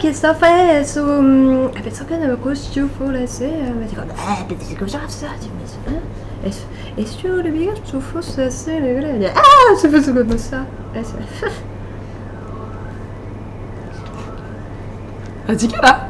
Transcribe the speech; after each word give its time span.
che 0.00 0.12
giovane 0.12 0.12
che 0.12 0.12
sta 0.12 0.34
fare 0.34 0.84
su... 0.84 1.00
mm, 1.02 1.66
Penso 1.82 2.04
che 2.04 2.16
ne 2.16 2.36
costi 2.40 2.80
fuori 2.96 3.26
se... 3.26 3.46
Ma 3.46 3.84
dico, 3.86 4.00
eh, 4.02 4.44
pensi 4.46 4.76
cosa 4.76 5.00
ça 5.06 5.28
Tu 5.38 5.46
me 5.46 5.62
dis, 5.64 5.76
hein. 5.86 6.00
Est-ce 6.96 7.16
que 7.22 7.28
le 7.28 7.50
visage 7.50 7.82
tu 7.90 8.00
fosse 8.00 8.48
se 8.50 8.70
le 8.80 8.94
grande 9.00 9.30
Ah, 9.36 9.76
c'est 9.76 9.90
pas 9.90 10.00
comme 10.02 10.38
ça. 10.38 10.64
C'est- 10.94 11.50
Adikara 15.48 16.08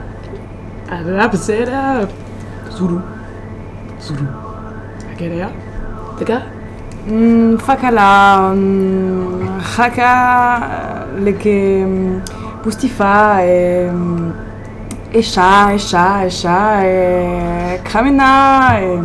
Arabsera 0.90 2.06
Zulu 2.70 3.00
Zulu 4.00 4.26
Akerea 5.12 5.50
Teka 6.18 6.42
Mm, 7.08 7.56
fakala, 7.56 8.52
haka, 9.74 11.06
leke, 11.24 11.86
Pustifar, 12.62 13.40
eh, 13.40 13.88
é. 15.12 15.18
Exá, 15.18 15.74
Exá, 15.74 16.26
Exá, 16.26 16.82
é. 16.84 17.74
Eh, 17.76 17.80
Kaminá, 17.84 18.78
é. 18.78 19.00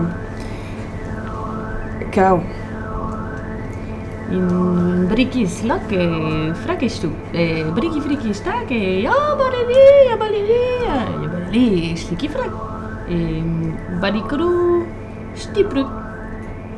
Eh, 2.02 2.06
Kao. 2.12 2.44
In 4.32 5.08
brikis 5.08 5.64
lake, 5.64 6.54
fraques 6.64 7.00
tu, 7.00 7.10
briki 7.76 8.02
frikis 8.02 8.42
take, 8.42 9.02
ya 9.04 9.14
bolivia, 9.38 10.10
ya 10.10 10.18
bolivia, 10.18 10.96
ya 11.22 11.28
bolivia, 11.30 11.96
sliki 11.96 12.28
frak, 12.28 12.52
E 13.08 13.44
barikru 14.02 14.84
stipru, 15.36 15.86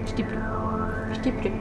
stipru, 0.06 0.40
stipru. 1.16 1.57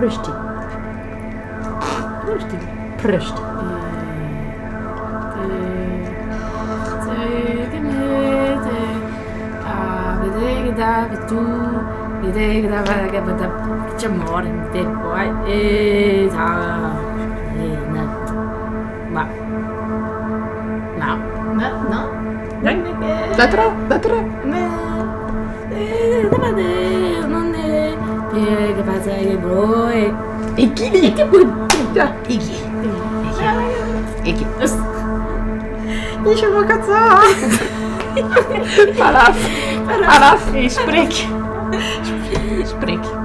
Prashti. 0.00 0.32
Prashti. 2.24 2.56
Prashti. 3.02 3.42
Lateral, 23.40 23.72
lateral. 23.88 24.24
Peraí, 28.30 28.74
que 28.74 28.82
passa 28.82 29.10
aí, 29.10 29.36
bro. 29.36 29.90
Iki, 30.56 31.06
iki 31.06 31.24
bonita. 31.24 32.14
Iki. 32.28 32.62
Iki. 34.24 34.46
Deixa 36.22 36.46
eu 36.46 36.66
caçar. 36.66 37.22
Paraf. 38.98 39.36
Paraf. 40.06 40.42
Sprek. 40.68 41.28
Sprek. 42.64 43.19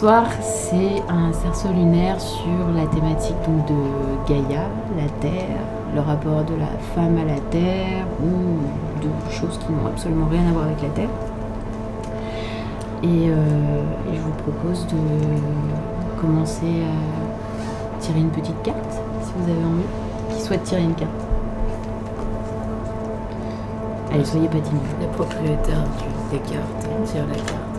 Soir, 0.00 0.24
c'est 0.40 1.02
un 1.10 1.30
cerceau 1.30 1.68
lunaire 1.68 2.18
sur 2.18 2.72
la 2.74 2.86
thématique 2.86 3.36
de 3.68 4.26
Gaïa, 4.26 4.62
la 4.96 5.08
Terre, 5.20 5.58
le 5.94 6.00
rapport 6.00 6.42
de 6.44 6.54
la 6.54 6.72
femme 6.94 7.18
à 7.18 7.24
la 7.26 7.38
Terre, 7.50 8.06
ou 8.22 9.02
de 9.02 9.10
choses 9.30 9.58
qui 9.58 9.70
n'ont 9.70 9.86
absolument 9.86 10.26
rien 10.30 10.48
à 10.48 10.52
voir 10.52 10.64
avec 10.64 10.80
la 10.80 10.88
Terre. 10.88 11.08
Et, 13.02 13.28
euh, 13.28 13.82
je 14.10 14.20
vous 14.20 14.32
propose 14.42 14.86
de 14.86 16.18
commencer 16.18 16.82
à 16.82 18.00
tirer 18.00 18.20
une 18.20 18.30
petite 18.30 18.62
carte, 18.62 19.02
si 19.22 19.32
vous 19.36 19.50
avez 19.50 19.64
envie. 19.64 20.34
Qui 20.34 20.40
souhaite 20.40 20.62
tirer 20.62 20.82
une 20.82 20.94
carte 20.94 21.10
Allez, 24.10 24.24
soyez 24.24 24.48
pas 24.48 24.60
timides. 24.60 24.82
Le 24.98 25.08
propriétaire 25.08 25.84
des 26.32 26.38
cartes 26.38 26.88
tire 27.04 27.26
la 27.26 27.34
carte. 27.34 27.69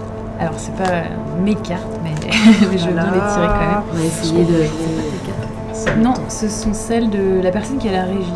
Alors, 0.42 0.54
c'est 0.58 0.76
pas 0.76 1.04
mes 1.44 1.54
cartes, 1.56 2.00
mais, 2.04 2.14
je 2.78 2.86
veux 2.88 2.94
bien 2.94 3.04
les 3.06 3.12
tirer 3.12 3.48
quand 3.48 3.60
même. 3.60 3.84
On 3.94 3.98
va 3.98 4.04
essayer 4.04 4.44
de. 4.44 6.02
Non, 6.02 6.14
ce 6.30 6.48
sont 6.50 6.74
celles 6.74 7.10
de 7.10 7.42
la 7.44 7.52
personne 7.52 7.78
qui 7.78 7.88
a 7.90 7.92
la 7.92 8.04
régie, 8.04 8.34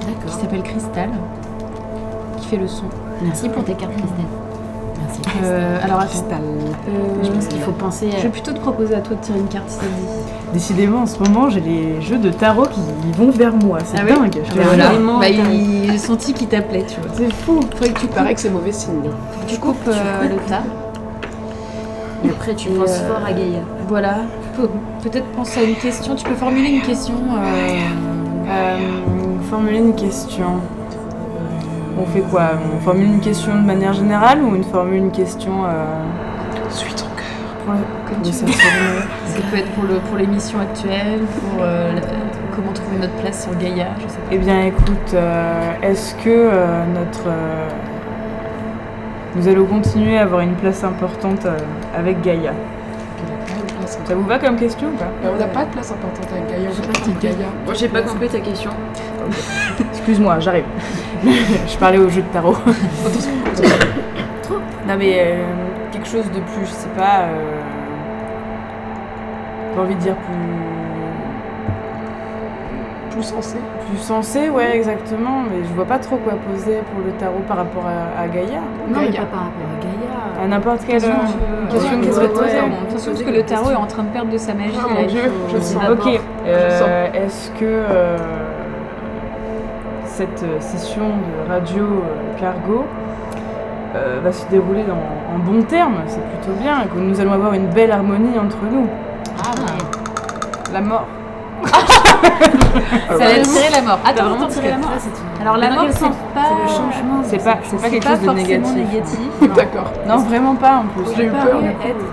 qui 0.00 0.06
D'accord. 0.06 0.40
s'appelle 0.40 0.62
Cristal, 0.62 1.10
qui 2.38 2.46
fait 2.48 2.56
le 2.56 2.66
son. 2.68 2.84
Merci 3.22 3.48
pour 3.50 3.64
tes 3.64 3.74
cartes, 3.74 3.92
Christelle. 3.92 4.24
Merci. 5.00 5.20
Euh, 5.44 5.78
alors 5.82 6.00
attends. 6.00 6.08
Cristal. 6.08 6.40
Euh, 6.42 7.22
Je 7.22 7.30
pense 7.30 7.46
qu'il 7.46 7.60
faut 7.60 7.72
penser 7.72 8.08
Je 8.12 8.16
à... 8.16 8.20
vais 8.20 8.28
plutôt 8.30 8.52
te 8.52 8.58
proposer 8.60 8.94
à 8.94 9.00
toi 9.00 9.16
de 9.16 9.20
tirer 9.20 9.38
une 9.38 9.48
carte 9.48 9.68
si 9.68 9.76
ça 9.76 9.82
te 9.82 9.86
dit. 9.86 10.52
Décidément, 10.54 11.00
en 11.02 11.06
ce 11.06 11.18
moment, 11.18 11.48
j'ai 11.50 11.60
les 11.60 12.00
jeux 12.02 12.18
de 12.18 12.30
tarot 12.30 12.66
qui 12.66 12.80
vont 13.16 13.30
vers 13.30 13.54
moi. 13.54 13.78
C'est 13.84 13.98
Ah 13.98 14.04
oui 14.06 14.12
dingue. 14.14 14.42
je 14.44 14.50
te 14.52 14.56
Bah 14.56 14.62
voilà. 14.66 14.88
Vraiment, 14.90 15.18
Bah, 15.18 15.28
il... 15.28 15.90
J'ai 15.90 15.98
senti 15.98 16.32
qu'il 16.34 16.48
t'appelait, 16.48 16.84
tu 16.86 16.98
vois. 17.00 17.10
C'est 17.14 17.32
fou. 17.32 17.60
Que 17.80 17.88
tu 17.98 18.06
paraît 18.06 18.34
que 18.34 18.40
c'est 18.40 18.50
mauvais 18.50 18.72
signe. 18.72 19.10
Tu 19.46 19.58
coupes 19.58 19.76
euh, 19.88 20.28
le 20.28 20.36
tas. 20.48 20.62
Après, 22.42 22.54
tu 22.56 22.70
Et, 22.70 22.72
penses 22.74 22.98
euh, 23.00 23.08
fort 23.14 23.24
à 23.24 23.32
Gaïa. 23.32 23.60
Voilà. 23.86 24.14
Pe- 24.56 24.68
Peut-être 25.08 25.26
pense 25.26 25.56
à 25.56 25.62
une 25.62 25.76
question. 25.76 26.16
Tu 26.16 26.24
peux 26.24 26.34
formuler 26.34 26.70
une 26.70 26.80
question. 26.82 27.14
euh, 27.14 27.78
Euh, 28.50 28.78
formuler 29.48 29.78
une 29.78 29.94
question. 29.94 30.58
On 31.96 32.04
fait 32.06 32.22
quoi? 32.22 32.50
On 32.76 32.80
formule 32.80 33.06
une 33.06 33.20
question 33.20 33.54
de 33.54 33.60
manière 33.64 33.92
générale 33.92 34.42
ou 34.42 34.56
on 34.58 34.62
formule 34.64 34.96
une 34.96 35.12
question 35.12 35.52
euh, 35.66 35.84
Suis 36.68 36.92
ton 36.94 37.04
cœur. 37.04 37.54
pour 37.64 37.74
le- 37.74 37.78
Comme 38.08 38.18
Mais 38.24 38.30
tu 38.30 38.32
ça 38.32 38.44
peut 39.50 39.56
être 39.58 39.70
pour 39.74 39.84
le 39.84 39.94
pour 40.00 40.16
l'émission 40.18 40.58
actuelle, 40.58 41.20
pour 41.20 41.62
euh, 41.62 41.94
la- 41.94 42.00
comment 42.56 42.72
trouver 42.72 42.98
notre 43.00 43.14
place 43.14 43.44
sur 43.44 43.56
Gaïa, 43.56 43.86
je 43.98 44.08
sais 44.08 44.18
pas. 44.18 44.28
Eh 44.32 44.38
bien, 44.38 44.62
écoute, 44.64 45.14
euh, 45.14 45.72
est-ce 45.82 46.14
que 46.16 46.28
euh, 46.28 46.84
notre. 46.92 47.28
euh, 47.28 47.68
nous 49.34 49.48
allons 49.48 49.66
continuer 49.66 50.18
à 50.18 50.22
avoir 50.22 50.40
une 50.40 50.54
place 50.54 50.84
importante 50.84 51.46
euh, 51.46 51.56
avec 51.96 52.20
Gaïa 52.20 52.52
Ça 53.86 54.14
vous 54.14 54.24
va 54.24 54.38
comme 54.38 54.56
question 54.56 54.88
ou 54.88 54.96
pas? 54.96 55.08
Mais 55.22 55.30
on 55.30 55.38
n'a 55.38 55.46
pas 55.46 55.64
de 55.64 55.70
place 55.70 55.90
importante 55.90 56.28
avec 56.32 56.50
Gaïa. 56.50 56.68
On 56.70 56.82
pas. 56.86 57.20
Gaïa. 57.20 57.46
J'ai 57.74 57.88
pas 57.88 58.02
compris 58.02 58.28
ta 58.28 58.40
question. 58.40 58.70
Excuse-moi, 59.92 60.38
j'arrive. 60.40 60.64
je 61.24 61.78
parlais 61.78 61.98
au 61.98 62.08
jeu 62.08 62.22
de 62.22 62.26
tarot. 62.28 62.56
Non 64.88 64.96
mais 64.98 65.14
euh, 65.20 65.44
quelque 65.92 66.08
chose 66.08 66.26
de 66.26 66.40
plus, 66.40 66.66
je 66.66 66.72
sais 66.72 66.88
pas. 66.96 67.20
Euh, 67.22 67.60
j'ai 69.74 69.80
envie 69.80 69.94
de 69.94 70.00
dire 70.00 70.16
plus 70.16 70.61
Plus 73.22 73.28
sensé. 73.28 73.56
plus 73.88 73.98
sensé, 73.98 74.48
ouais 74.50 74.74
exactement. 74.76 75.42
Mais 75.48 75.64
je 75.68 75.72
vois 75.74 75.84
pas 75.84 75.98
trop 75.98 76.16
quoi 76.16 76.34
poser 76.50 76.78
pour 76.92 77.04
le 77.04 77.12
tarot 77.12 77.40
par 77.46 77.58
rapport 77.58 77.84
à, 77.86 78.20
à 78.22 78.26
Gaïa. 78.28 78.60
Non, 78.88 78.98
mais 79.00 79.06
Gaïa. 79.06 79.20
pas 79.20 79.26
par 79.26 79.40
rapport 79.44 79.68
à 79.78 79.82
Gaïa. 79.82 80.44
À 80.44 80.48
n'importe 80.48 80.80
quelle. 80.86 81.00
Question, 81.00 81.12
euh, 81.12 81.64
veux- 81.66 81.72
question 81.72 82.00
qui 82.00 82.08
ouais, 83.24 83.24
que 83.24 83.36
le 83.36 83.42
tarot 83.44 83.70
est 83.70 83.76
en 83.76 83.86
train 83.86 84.02
de 84.02 84.08
perdre 84.08 84.30
de 84.32 84.38
sa 84.38 84.54
magie. 84.54 84.74
Ah, 84.76 84.94
là, 84.94 85.08
je 85.08 85.56
c'est 85.58 85.74
sens. 85.74 85.82
Ok. 85.90 86.20
euh, 86.46 87.06
Est-ce 87.14 87.50
que 87.52 87.64
euh, 87.64 88.16
cette 90.04 90.44
session 90.60 91.02
de 91.08 91.48
radio 91.50 91.82
euh, 91.84 92.40
cargo 92.40 92.84
euh, 93.94 94.20
va 94.22 94.32
se 94.32 94.46
dérouler 94.48 94.82
dans, 94.84 94.94
en 95.34 95.38
bons 95.38 95.62
termes 95.62 95.96
C'est 96.06 96.20
plutôt 96.24 96.58
bien. 96.60 96.84
Que 96.92 96.98
nous 96.98 97.20
allons 97.20 97.32
avoir 97.32 97.52
une 97.54 97.66
belle 97.68 97.92
harmonie 97.92 98.38
entre 98.38 98.58
nous. 98.70 98.88
Ah 99.38 99.50
ouais. 99.60 100.72
La 100.72 100.80
mort. 100.80 101.06
Ça 102.22 103.16
va 103.18 103.40
tirer 103.40 103.70
la 103.74 103.82
mort. 103.82 103.98
Attends, 104.04 104.22
vraiment 104.24 104.36
attends, 104.36 104.46
tiré 104.48 104.68
tirer 104.68 104.70
la 104.70 104.78
mort. 104.78 104.90
Alors 105.40 105.56
la 105.56 105.70
mort, 105.70 105.84
c'est 105.90 105.98
sens 105.98 106.14
pas. 106.34 106.40
C'est 106.48 106.62
le 106.62 106.68
changement. 106.68 107.20
C'est 107.24 107.44
pas, 107.44 107.56
c'est 107.62 107.80
pas 107.80 107.90
quelque 107.90 108.08
chose 108.08 108.20
de 108.20 108.24
forcément 108.26 108.72
négatif. 108.72 108.76
négatif. 108.76 109.54
D'accord. 109.54 109.92
Non, 110.06 110.16
vraiment 110.18 110.54
pas 110.54 110.76
en 110.78 110.82
plus. 110.86 111.14
J'ai 111.16 111.24
eu 111.26 111.30
peur. 111.30 111.42
être 111.44 111.54
négatif. 111.62 112.08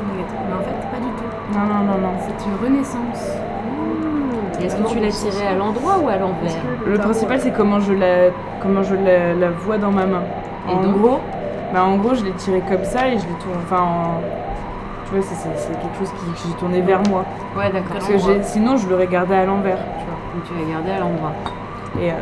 Mais 0.48 0.56
en 0.56 0.64
fait, 0.64 0.88
pas 0.92 0.98
du 0.98 1.12
tout. 1.18 1.58
Non, 1.58 1.66
non, 1.66 1.84
non, 1.92 1.98
non. 2.02 2.14
C'est 2.20 2.46
une 2.46 2.58
renaissance. 2.66 3.38
Et 4.62 4.66
Est-ce 4.66 4.76
que 4.76 4.88
tu 4.90 5.00
l'as 5.00 5.08
tiré 5.10 5.48
à 5.48 5.54
l'endroit 5.56 5.98
ou 6.04 6.10
à 6.10 6.18
l'envers 6.18 6.52
Le 6.86 6.98
principal, 6.98 7.40
c'est 7.40 7.52
comment 7.52 7.80
je 7.80 7.94
la, 7.94 8.30
comment 8.62 8.84
je 8.84 8.96
la, 8.96 9.34
la 9.34 9.50
vois 9.52 9.78
dans 9.78 9.92
ma 9.92 10.06
main. 10.06 10.22
Et 10.68 10.74
en 10.74 10.82
donc 10.84 10.98
gros, 10.98 11.20
bah 11.74 11.84
en 11.86 11.96
gros, 11.96 12.14
je 12.14 12.26
l'ai 12.26 12.32
tiré 12.34 12.62
comme 12.68 12.84
ça 12.84 13.08
et 13.08 13.12
je 13.12 13.24
l'ai 13.24 13.40
tourné. 13.40 13.58
Enfin, 13.64 13.82
en- 13.82 14.22
tu 15.10 15.16
vois, 15.16 15.24
c'est, 15.28 15.36
c'est- 15.36 15.58
c'est 15.58 15.80
quelque 15.80 15.98
chose 15.98 16.12
qui, 16.36 16.54
tourné 16.54 16.82
vers 16.82 17.02
moi. 17.10 17.24
Ouais, 17.58 17.70
d'accord. 17.72 17.94
Parce 17.94 18.08
que 18.08 18.18
j'ai, 18.18 18.44
sinon, 18.44 18.78
je 18.78 18.88
l'aurais 18.88 19.08
gardé 19.08 19.36
à 19.36 19.46
l'envers. 19.46 19.78
Tu 19.78 20.06
vois. 20.06 20.18
Donc 20.36 20.44
tu 20.46 20.54
l'as 20.54 20.72
gardé 20.74 20.92
à 20.92 21.00
l'endroit. 21.00 21.32
Et 22.00 22.12
euh, 22.12 22.14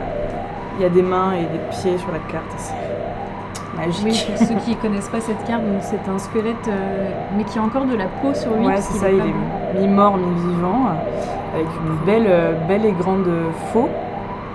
il 0.77 0.83
y 0.83 0.85
a 0.85 0.89
des 0.89 1.01
mains 1.01 1.33
et 1.33 1.41
des 1.43 1.59
pieds 1.69 1.97
sur 1.97 2.11
la 2.11 2.19
carte. 2.31 2.45
C'est 2.55 2.73
magique. 3.77 4.05
Oui, 4.05 4.35
pour 4.37 4.47
ceux 4.47 4.55
qui 4.65 4.75
connaissent 4.81 5.09
pas 5.09 5.19
cette 5.21 5.43
carte, 5.45 5.63
donc 5.63 5.81
c'est 5.81 6.07
un 6.09 6.17
squelette, 6.17 6.67
euh, 6.69 7.09
mais 7.35 7.43
qui 7.43 7.59
a 7.59 7.61
encore 7.63 7.85
de 7.85 7.95
la 7.95 8.05
peau 8.05 8.33
sur 8.33 8.53
lui. 8.55 8.65
Ouais, 8.65 8.77
c'est 8.77 8.97
ça. 8.99 9.09
Il 9.11 9.19
est 9.19 9.87
mort. 9.87 10.15
mi-mort, 10.15 10.17
mi-vivant, 10.17 10.85
euh, 10.87 11.55
avec 11.55 11.67
une 11.85 12.05
belle, 12.05 12.27
euh, 12.29 12.53
belle 12.67 12.85
et 12.85 12.91
grande 12.93 13.27
faux. 13.73 13.89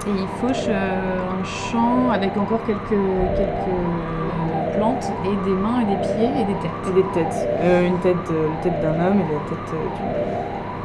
Et 0.06 0.10
il 0.10 0.26
fauche 0.40 0.64
euh, 0.68 1.18
un 1.40 1.44
champ 1.44 2.10
avec 2.12 2.36
encore 2.36 2.58
quelques, 2.66 2.78
quelques 3.36 3.76
plantes 4.76 5.12
et 5.24 5.36
des 5.48 5.54
mains 5.54 5.80
et 5.82 5.84
des 5.84 6.00
pieds 6.00 6.30
et 6.40 6.44
des 6.44 6.54
têtes. 6.54 6.70
Et 6.88 6.92
des 6.92 7.02
têtes. 7.14 7.48
Euh, 7.62 7.86
une 7.86 7.98
tête, 7.98 8.16
euh, 8.30 8.48
la 8.48 8.62
tête 8.62 8.80
d'un 8.82 8.94
homme 9.06 9.18
et 9.20 9.32
la 9.32 9.40
tête 9.48 9.68
euh, 9.74 9.84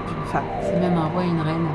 d'une, 0.07 0.25
femme. 0.25 0.43
C'est 0.61 0.79
même 0.79 0.97
un 0.97 1.07
roi 1.13 1.23
et 1.23 1.27
une 1.29 1.41
reine. 1.41 1.67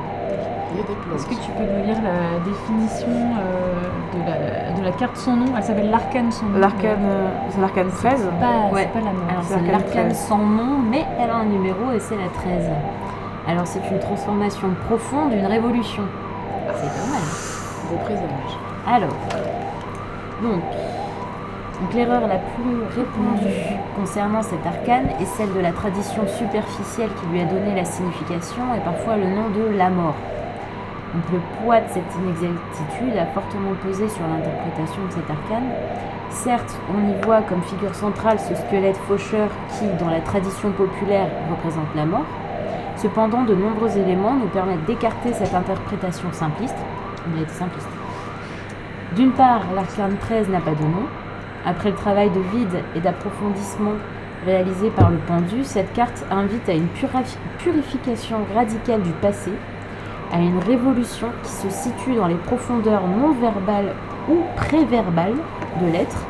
Il 0.75 0.78
y 0.78 0.81
a 0.81 0.87
des 0.87 0.95
plantes. 0.95 1.16
Est-ce 1.16 1.26
que 1.26 1.35
tu 1.35 1.50
peux 1.52 1.64
nous 1.64 1.85
lire 1.85 1.99
la 2.02 2.38
définition 2.45 3.09
euh, 3.09 3.83
de, 4.14 4.21
la, 4.28 4.78
de 4.78 4.85
la 4.85 4.92
carte 4.92 5.16
son 5.16 5.37
nom? 5.37 5.47
Elle 5.57 5.62
s'appelle 5.64 5.90
l'arcane 5.90 6.31
son 6.33 6.47
nom. 6.47 6.59
L'arcane, 6.59 7.04
euh, 7.04 7.28
c'est 7.50 7.61
l'arcane 7.61 7.88
13 7.90 8.12
C'est 8.16 8.40
pas, 8.40 8.73
Ouais. 8.75 8.88
pas 8.92 9.00
la. 9.00 9.11
Alors 9.33 9.42
C'est 9.45 9.54
l'arcane 9.57 9.73
l'arcane 9.73 10.09
13. 10.09 10.19
sans 10.19 10.38
nom, 10.38 10.78
mais 10.90 11.04
elle 11.21 11.31
a 11.31 11.37
un 11.37 11.45
numéro 11.45 11.90
et 11.95 12.00
c'est 12.00 12.16
la 12.16 12.28
13. 12.28 12.71
Alors 13.49 13.66
c'est 13.66 13.81
une 13.90 13.99
transformation 13.99 14.69
profonde, 14.88 15.33
une 15.33 15.47
révolution. 15.47 16.04
C'est 16.75 16.88
pas 16.88 17.11
mal. 17.11 17.23
Présage. 18.04 18.57
Alors, 18.87 19.14
donc, 20.42 20.62
donc 21.82 21.94
l'erreur 21.94 22.28
la 22.28 22.38
plus 22.38 22.82
répandue 22.94 23.76
concernant 23.96 24.42
cet 24.42 24.64
arcane 24.64 25.08
est 25.20 25.24
celle 25.24 25.52
de 25.52 25.58
la 25.58 25.72
tradition 25.72 26.22
superficielle 26.28 27.10
qui 27.20 27.26
lui 27.26 27.40
a 27.40 27.44
donné 27.44 27.74
la 27.74 27.84
signification 27.84 28.62
et 28.76 28.80
parfois 28.84 29.16
le 29.16 29.24
nom 29.24 29.50
de 29.50 29.76
la 29.76 29.90
mort. 29.90 30.14
Donc 31.12 31.24
le 31.32 31.40
poids 31.58 31.80
de 31.80 31.88
cette 31.88 32.14
inexactitude 32.22 33.16
a 33.18 33.26
fortement 33.26 33.74
pesé 33.84 34.08
sur 34.08 34.22
l'interprétation 34.28 35.04
de 35.06 35.10
cet 35.10 35.28
arcane. 35.28 35.70
Certes, 36.30 36.78
on 36.94 37.10
y 37.10 37.24
voit 37.24 37.42
comme 37.42 37.62
figure 37.62 37.94
centrale 37.94 38.38
ce 38.38 38.54
squelette 38.54 38.96
faucheur 39.08 39.48
qui, 39.70 39.86
dans 39.98 40.08
la 40.08 40.20
tradition 40.20 40.70
populaire, 40.70 41.28
représente 41.50 41.92
la 41.96 42.06
mort. 42.06 42.26
Cependant, 42.96 43.42
de 43.42 43.54
nombreux 43.54 43.98
éléments 43.98 44.34
nous 44.34 44.48
permettent 44.48 44.84
d'écarter 44.84 45.32
cette 45.32 45.52
interprétation 45.52 46.28
simpliste. 46.32 46.78
Été 47.36 47.52
simpliste. 47.52 47.88
D'une 49.16 49.32
part, 49.32 49.62
l'arcane 49.74 50.16
13 50.18 50.48
n'a 50.48 50.60
pas 50.60 50.74
de 50.74 50.84
nom. 50.84 51.06
Après 51.64 51.90
le 51.90 51.97
travail 51.97 52.31
de 52.31 52.40
vide 52.40 52.83
et 52.97 53.00
d'approfondissement 53.00 53.95
réalisé 54.45 54.90
par 54.90 55.11
le 55.11 55.19
pendu, 55.19 55.62
cette 55.62 55.92
carte 55.92 56.25
invite 56.31 56.69
à 56.69 56.73
une 56.73 56.88
purification 57.59 58.38
radicale 58.54 59.02
du 59.02 59.12
passé, 59.12 59.52
à 60.33 60.38
une 60.38 60.59
révolution 60.59 61.28
qui 61.42 61.50
se 61.50 61.71
situe 61.71 62.14
dans 62.14 62.26
les 62.26 62.35
profondeurs 62.35 63.07
non 63.07 63.33
verbales 63.33 63.95
ou 64.28 64.38
préverbales 64.57 65.37
de 65.81 65.87
l'être, 65.92 66.26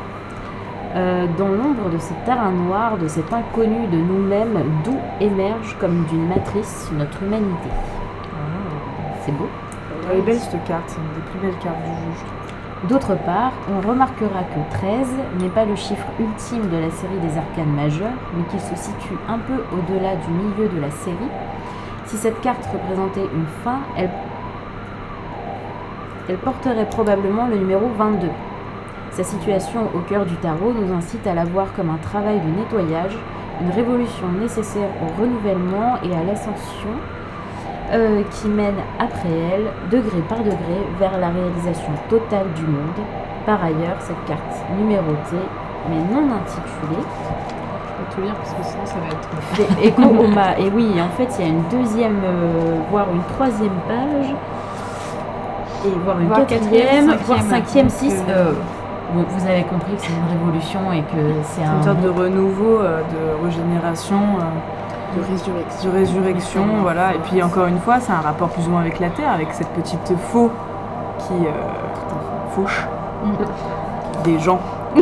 euh, 0.95 1.25
dans 1.39 1.47
l'ombre 1.47 1.89
de 1.91 1.97
ces 1.97 2.13
terrains 2.25 2.51
noirs, 2.51 2.97
de 2.99 3.07
cet 3.07 3.33
inconnu 3.33 3.87
de 3.87 3.97
nous-mêmes, 3.97 4.63
d'où 4.83 4.97
émerge 5.19 5.75
comme 5.79 6.05
d'une 6.05 6.27
matrice 6.27 6.91
notre 6.93 7.23
humanité. 7.23 7.69
C'est 9.25 9.31
beau. 9.31 9.47
Elle 10.11 10.19
est 10.19 10.21
belle 10.21 10.39
cette 10.39 10.63
carte, 10.65 10.83
c'est 10.87 10.97
une 10.97 11.13
des 11.15 11.29
plus 11.31 11.39
belles 11.39 11.59
cartes 11.59 11.81
du 11.81 12.19
jeu. 12.19 12.42
D'autre 12.89 13.15
part, 13.15 13.53
on 13.71 13.87
remarquera 13.87 14.43
que 14.43 14.75
13 14.77 15.07
n'est 15.39 15.47
pas 15.47 15.63
le 15.63 15.73
chiffre 15.73 16.05
ultime 16.19 16.67
de 16.69 16.75
la 16.75 16.91
série 16.91 17.17
des 17.21 17.37
arcanes 17.37 17.73
majeures, 17.73 18.19
mais 18.35 18.43
qu'il 18.49 18.59
se 18.59 18.75
situe 18.75 19.15
un 19.29 19.37
peu 19.37 19.63
au-delà 19.71 20.17
du 20.17 20.29
milieu 20.31 20.67
de 20.67 20.81
la 20.81 20.91
série. 20.91 21.15
Si 22.05 22.17
cette 22.17 22.41
carte 22.41 22.67
représentait 22.73 23.29
une 23.33 23.45
fin, 23.63 23.77
elle, 23.95 24.09
elle 26.27 26.37
porterait 26.37 26.89
probablement 26.89 27.47
le 27.47 27.55
numéro 27.55 27.87
22. 27.97 28.27
Sa 29.11 29.23
situation 29.23 29.87
au 29.95 29.99
cœur 29.99 30.25
du 30.25 30.35
tarot 30.35 30.73
nous 30.73 30.93
incite 30.93 31.25
à 31.25 31.33
la 31.33 31.45
voir 31.45 31.67
comme 31.77 31.89
un 31.89 31.99
travail 32.03 32.41
de 32.41 32.59
nettoyage, 32.59 33.17
une 33.61 33.71
révolution 33.71 34.27
nécessaire 34.41 34.89
au 35.01 35.21
renouvellement 35.21 35.99
et 36.03 36.13
à 36.13 36.23
l'ascension 36.25 36.89
euh, 37.93 38.21
qui 38.31 38.47
mène 38.47 38.75
après 38.99 39.29
elle, 39.53 39.65
degré 39.91 40.19
par 40.27 40.39
degré, 40.39 40.77
vers 40.99 41.17
la 41.19 41.29
réalisation 41.29 41.91
totale 42.09 42.47
du 42.55 42.63
monde. 42.63 42.99
Par 43.45 43.63
ailleurs, 43.63 43.97
cette 43.99 44.23
carte 44.25 44.55
numérotée, 44.77 45.45
mais 45.89 45.97
non 46.13 46.27
intitulée, 46.33 47.03
tout 48.13 48.21
lire 48.21 48.35
parce 48.35 48.51
que 48.53 48.63
sinon 48.63 48.85
ça 48.85 48.95
va 48.99 49.07
être. 49.07 49.83
écho. 49.83 50.65
Et 50.65 50.69
oui, 50.73 50.93
en 51.01 51.09
fait, 51.17 51.29
il 51.39 51.45
y 51.45 51.47
a 51.47 51.51
une 51.51 51.63
deuxième, 51.71 52.19
euh, 52.23 52.77
voire 52.91 53.07
une 53.13 53.23
troisième 53.35 53.77
page, 53.87 54.33
et 55.85 55.89
voire 56.03 56.19
une 56.19 56.27
Voire 56.27 56.45
quatrième, 56.45 57.13
voire 57.25 57.41
cinquième. 57.41 57.89
six. 57.89 58.13
euh, 58.29 58.31
euh, 58.31 58.53
bon, 59.13 59.25
vous 59.27 59.47
avez 59.47 59.63
compris 59.63 59.95
que 59.95 60.01
c'est 60.01 60.13
une 60.13 60.37
révolution 60.37 60.79
et 60.93 61.01
que 61.01 61.33
c'est 61.43 61.63
un. 61.63 61.77
une 61.77 61.83
sorte 61.83 62.01
de 62.01 62.09
renouveau, 62.09 62.79
euh, 62.79 63.01
de 63.01 63.45
régénération, 63.45 64.19
De 65.15 65.21
résurrection. 65.21 65.89
de 65.89 65.95
résurrection, 65.95 66.65
voilà. 66.81 67.13
Et 67.13 67.19
puis 67.19 67.41
encore 67.43 67.67
une 67.67 67.79
fois, 67.79 67.99
c'est 67.99 68.11
un 68.11 68.21
rapport 68.21 68.49
plus 68.49 68.67
ou 68.67 68.71
moins 68.71 68.81
avec 68.81 68.99
la 68.99 69.09
Terre, 69.09 69.31
avec 69.31 69.53
cette 69.53 69.69
petite 69.69 70.13
faux 70.31 70.51
qui 71.19 71.33
euh, 71.45 71.51
fauche 72.51 72.87
des 74.23 74.39
gens, 74.39 74.59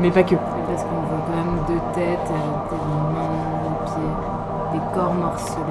mais 0.00 0.10
pas 0.10 0.22
que. 0.22 0.34
Parce 0.34 0.82
qu'on 0.84 1.00
voit 1.08 1.24
quand 1.26 1.36
même 1.36 1.56
deux 1.66 1.80
tes, 1.94 2.18
tes 2.26 2.32
mains, 2.32 3.30
les 3.64 3.86
pieds, 3.86 4.80
des 4.80 4.94
corps 4.94 5.14
morcelés. 5.14 5.64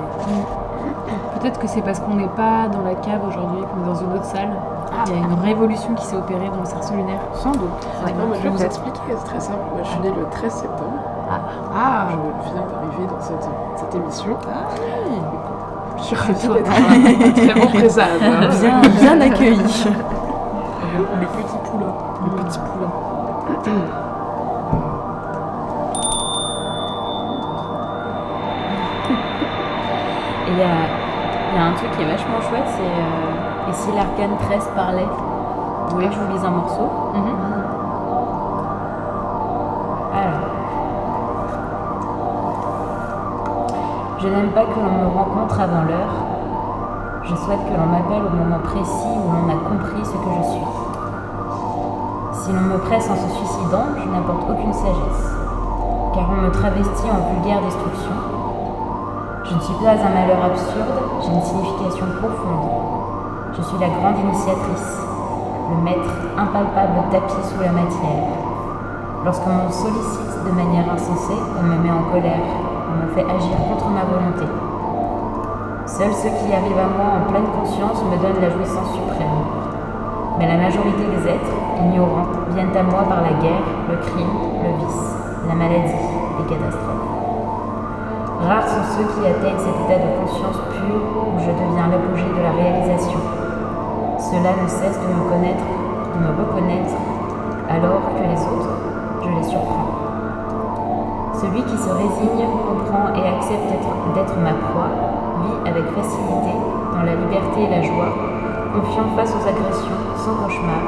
Peut-être 1.39 1.59
que 1.59 1.67
c'est 1.67 1.81
parce 1.81 1.99
qu'on 1.99 2.15
n'est 2.15 2.27
pas 2.27 2.67
dans 2.67 2.81
la 2.81 2.95
cave 2.95 3.21
aujourd'hui, 3.27 3.61
qu'on 3.61 3.83
est 3.83 3.85
dans 3.85 4.01
une 4.01 4.13
autre 4.13 4.25
salle. 4.25 4.51
Ah. 4.91 5.03
Il 5.07 5.13
y 5.13 5.15
a 5.15 5.19
une 5.19 5.39
révolution 5.41 5.93
qui 5.93 6.05
s'est 6.05 6.17
opérée 6.17 6.49
dans 6.49 6.59
le 6.59 6.65
cerceau 6.65 6.95
lunaire. 6.95 7.21
Sans 7.33 7.51
doute. 7.51 7.87
Non, 8.05 8.27
mais 8.29 8.37
je 8.37 8.43
vais 8.43 8.49
vous 8.49 8.63
expliquer, 8.63 8.99
c'est 9.09 9.25
très 9.25 9.39
simple. 9.39 9.59
Moi, 9.73 9.83
je 9.83 9.89
suis 9.89 9.99
née 9.99 10.11
le 10.11 10.25
13 10.29 10.51
septembre. 10.51 10.99
Ah, 11.31 12.07
Je 12.45 12.53
viens 12.53 12.63
d'arriver 12.63 13.07
dans 13.09 13.21
cette, 13.21 13.47
cette 13.75 13.95
émission. 13.95 14.37
Je 15.97 16.03
suis 16.03 16.15
Toi. 16.15 16.25
ravie 16.25 17.03
d'être 17.03 17.33
très 17.33 17.59
bon 17.59 17.67
présage. 17.67 18.07
hein. 18.21 18.47
bien, 18.61 18.81
bien 19.17 19.21
accueilli. 19.31 19.57
Le 19.57 19.63
petit 21.05 21.59
poulain. 21.69 21.93
Le 22.25 22.43
petit 22.43 22.59
poulain. 22.59 22.91
Et 30.47 30.51
il 30.51 30.57
y 30.57 30.61
a, 30.61 30.65
il 31.51 31.57
y 31.57 31.61
a 31.61 31.65
un 31.65 31.73
truc 31.73 31.91
qui 31.91 32.01
est 32.03 32.05
vachement 32.09 32.41
chouette, 32.41 32.63
c'est 32.67 32.81
euh, 32.81 33.69
et 33.69 33.73
si 33.73 33.91
l'arcane 33.91 34.35
13 34.49 34.69
parlait 34.75 35.05
Vous 35.87 35.95
voulez 35.95 36.07
que 36.07 36.13
je 36.15 36.19
vous 36.19 36.31
lise 36.33 36.45
un 36.45 36.49
morceau? 36.51 36.89
Alors. 37.13 37.78
Je 44.19 44.27
n'aime 44.27 44.51
pas 44.51 44.67
que 44.67 44.75
l'on 44.75 44.91
me 44.99 45.07
rencontre 45.15 45.61
avant 45.61 45.87
l'heure. 45.87 46.11
Je 47.23 47.35
souhaite 47.39 47.63
que 47.63 47.71
l'on 47.71 47.87
m'appelle 47.87 48.27
au 48.27 48.35
moment 48.35 48.59
précis 48.67 49.15
où 49.15 49.31
l'on 49.31 49.47
a 49.47 49.55
compris 49.63 50.03
ce 50.03 50.11
que 50.11 50.31
je 50.35 50.43
suis. 50.43 50.67
Si 52.35 52.51
l'on 52.51 52.67
me 52.67 52.79
presse 52.83 53.07
en 53.07 53.15
se 53.15 53.31
suicidant, 53.31 53.95
je 53.95 54.11
n'apporte 54.11 54.43
aucune 54.43 54.73
sagesse, 54.73 55.23
car 56.11 56.27
on 56.35 56.43
me 56.43 56.51
travestit 56.51 57.07
en 57.07 57.31
vulgaire 57.31 57.63
destruction. 57.63 58.11
Je 59.47 59.55
ne 59.55 59.61
suis 59.61 59.79
pas 59.79 59.95
un 59.95 60.11
malheur 60.11 60.43
absurde, 60.51 60.99
j'ai 61.23 61.31
une 61.31 61.41
signification 61.41 62.11
profonde. 62.19 62.75
Je 63.55 63.61
suis 63.63 63.79
la 63.79 63.87
grande 63.87 64.19
initiatrice, 64.19 64.99
le 65.71 65.79
maître 65.79 66.11
impalpable 66.35 67.07
tapis 67.09 67.47
sous 67.47 67.61
la 67.63 67.71
matière. 67.71 68.35
Lorsqu'on 69.23 69.63
me 69.63 69.71
sollicite 69.71 70.43
de 70.43 70.51
manière 70.51 70.91
insensée, 70.91 71.39
on 71.55 71.63
me 71.63 71.77
met 71.79 71.91
en 71.91 72.03
colère, 72.11 72.67
on 72.89 73.05
me 73.05 73.07
fait 73.13 73.25
agir 73.29 73.55
contre 73.69 73.87
ma 73.93 74.01
volonté. 74.01 74.49
Seuls 75.85 76.13
ceux 76.13 76.33
qui 76.41 76.49
arrivent 76.49 76.81
à 76.81 76.89
moi 76.89 77.21
en 77.21 77.29
pleine 77.29 77.49
conscience 77.53 78.01
me 78.01 78.17
donnent 78.17 78.41
la 78.41 78.49
jouissance 78.49 78.93
suprême. 78.93 79.37
Mais 80.37 80.47
la 80.47 80.57
majorité 80.57 81.03
des 81.05 81.29
êtres, 81.29 81.53
ignorants, 81.85 82.49
viennent 82.55 82.75
à 82.75 82.83
moi 82.83 83.03
par 83.03 83.21
la 83.21 83.37
guerre, 83.41 83.65
le 83.89 83.97
crime, 83.97 84.35
le 84.63 84.71
vice, 84.81 85.13
la 85.47 85.55
maladie, 85.55 86.01
les 86.39 86.45
catastrophes. 86.49 87.09
Rares 88.41 88.69
sont 88.69 88.87
ceux 88.95 89.07
qui 89.13 89.27
atteignent 89.27 89.59
cet 89.59 89.75
état 89.85 89.99
de 89.99 90.15
conscience 90.21 90.59
pure 90.71 91.03
où 91.27 91.37
je 91.39 91.51
deviens 91.51 91.91
l'apogée 91.91 92.31
de 92.31 92.41
la 92.41 92.51
réalisation. 92.55 93.19
Ceux-là 94.17 94.55
ne 94.63 94.67
cessent 94.67 95.01
de 95.03 95.11
me 95.13 95.29
connaître, 95.29 95.65
de 96.15 96.19
me 96.23 96.31
reconnaître, 96.31 96.95
alors 97.69 98.15
que 98.15 98.23
les 98.23 98.41
autres, 98.47 98.73
je 99.23 99.29
les 99.29 99.43
surprends. 99.43 99.88
Celui 101.39 101.63
qui 101.63 101.77
se 101.77 101.87
résigne, 101.87 102.43
comprend 102.67 103.15
et 103.15 103.23
accepte 103.23 103.71
d'être- 103.71 104.37
ma 104.43 104.51
proie, 104.59 104.91
vit 105.39 105.71
avec 105.71 105.87
facilité, 105.95 106.51
dans 106.91 107.03
la 107.07 107.15
liberté 107.15 107.63
et 107.63 107.69
la 107.71 107.81
joie, 107.81 108.11
confiant 108.75 109.07
face 109.15 109.31
aux 109.31 109.47
agressions, 109.47 110.03
sans 110.17 110.35
cauchemar, 110.35 110.83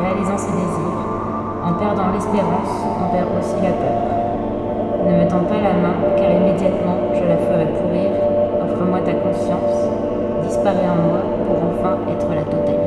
réalisant 0.00 0.38
ses 0.38 0.52
désirs. 0.52 1.02
En 1.66 1.72
perdant 1.72 2.14
l'espérance, 2.14 2.86
on 3.02 3.10
perd 3.10 3.26
aussi 3.36 3.58
la 3.58 3.74
peur. 3.74 3.98
Ne 5.10 5.24
me 5.24 5.28
tends 5.28 5.42
pas 5.50 5.58
la 5.58 5.74
main, 5.74 5.98
car 6.16 6.30
immédiatement 6.30 7.10
je 7.12 7.26
la 7.26 7.38
ferai 7.42 7.66
pourrir. 7.74 8.10
Offre-moi 8.62 9.00
ta 9.02 9.14
conscience, 9.26 9.90
disparais 10.46 10.86
en 10.86 11.02
moi 11.02 11.18
pour 11.50 11.58
enfin 11.66 11.98
être 12.12 12.28
la 12.30 12.44
totalité. 12.44 12.85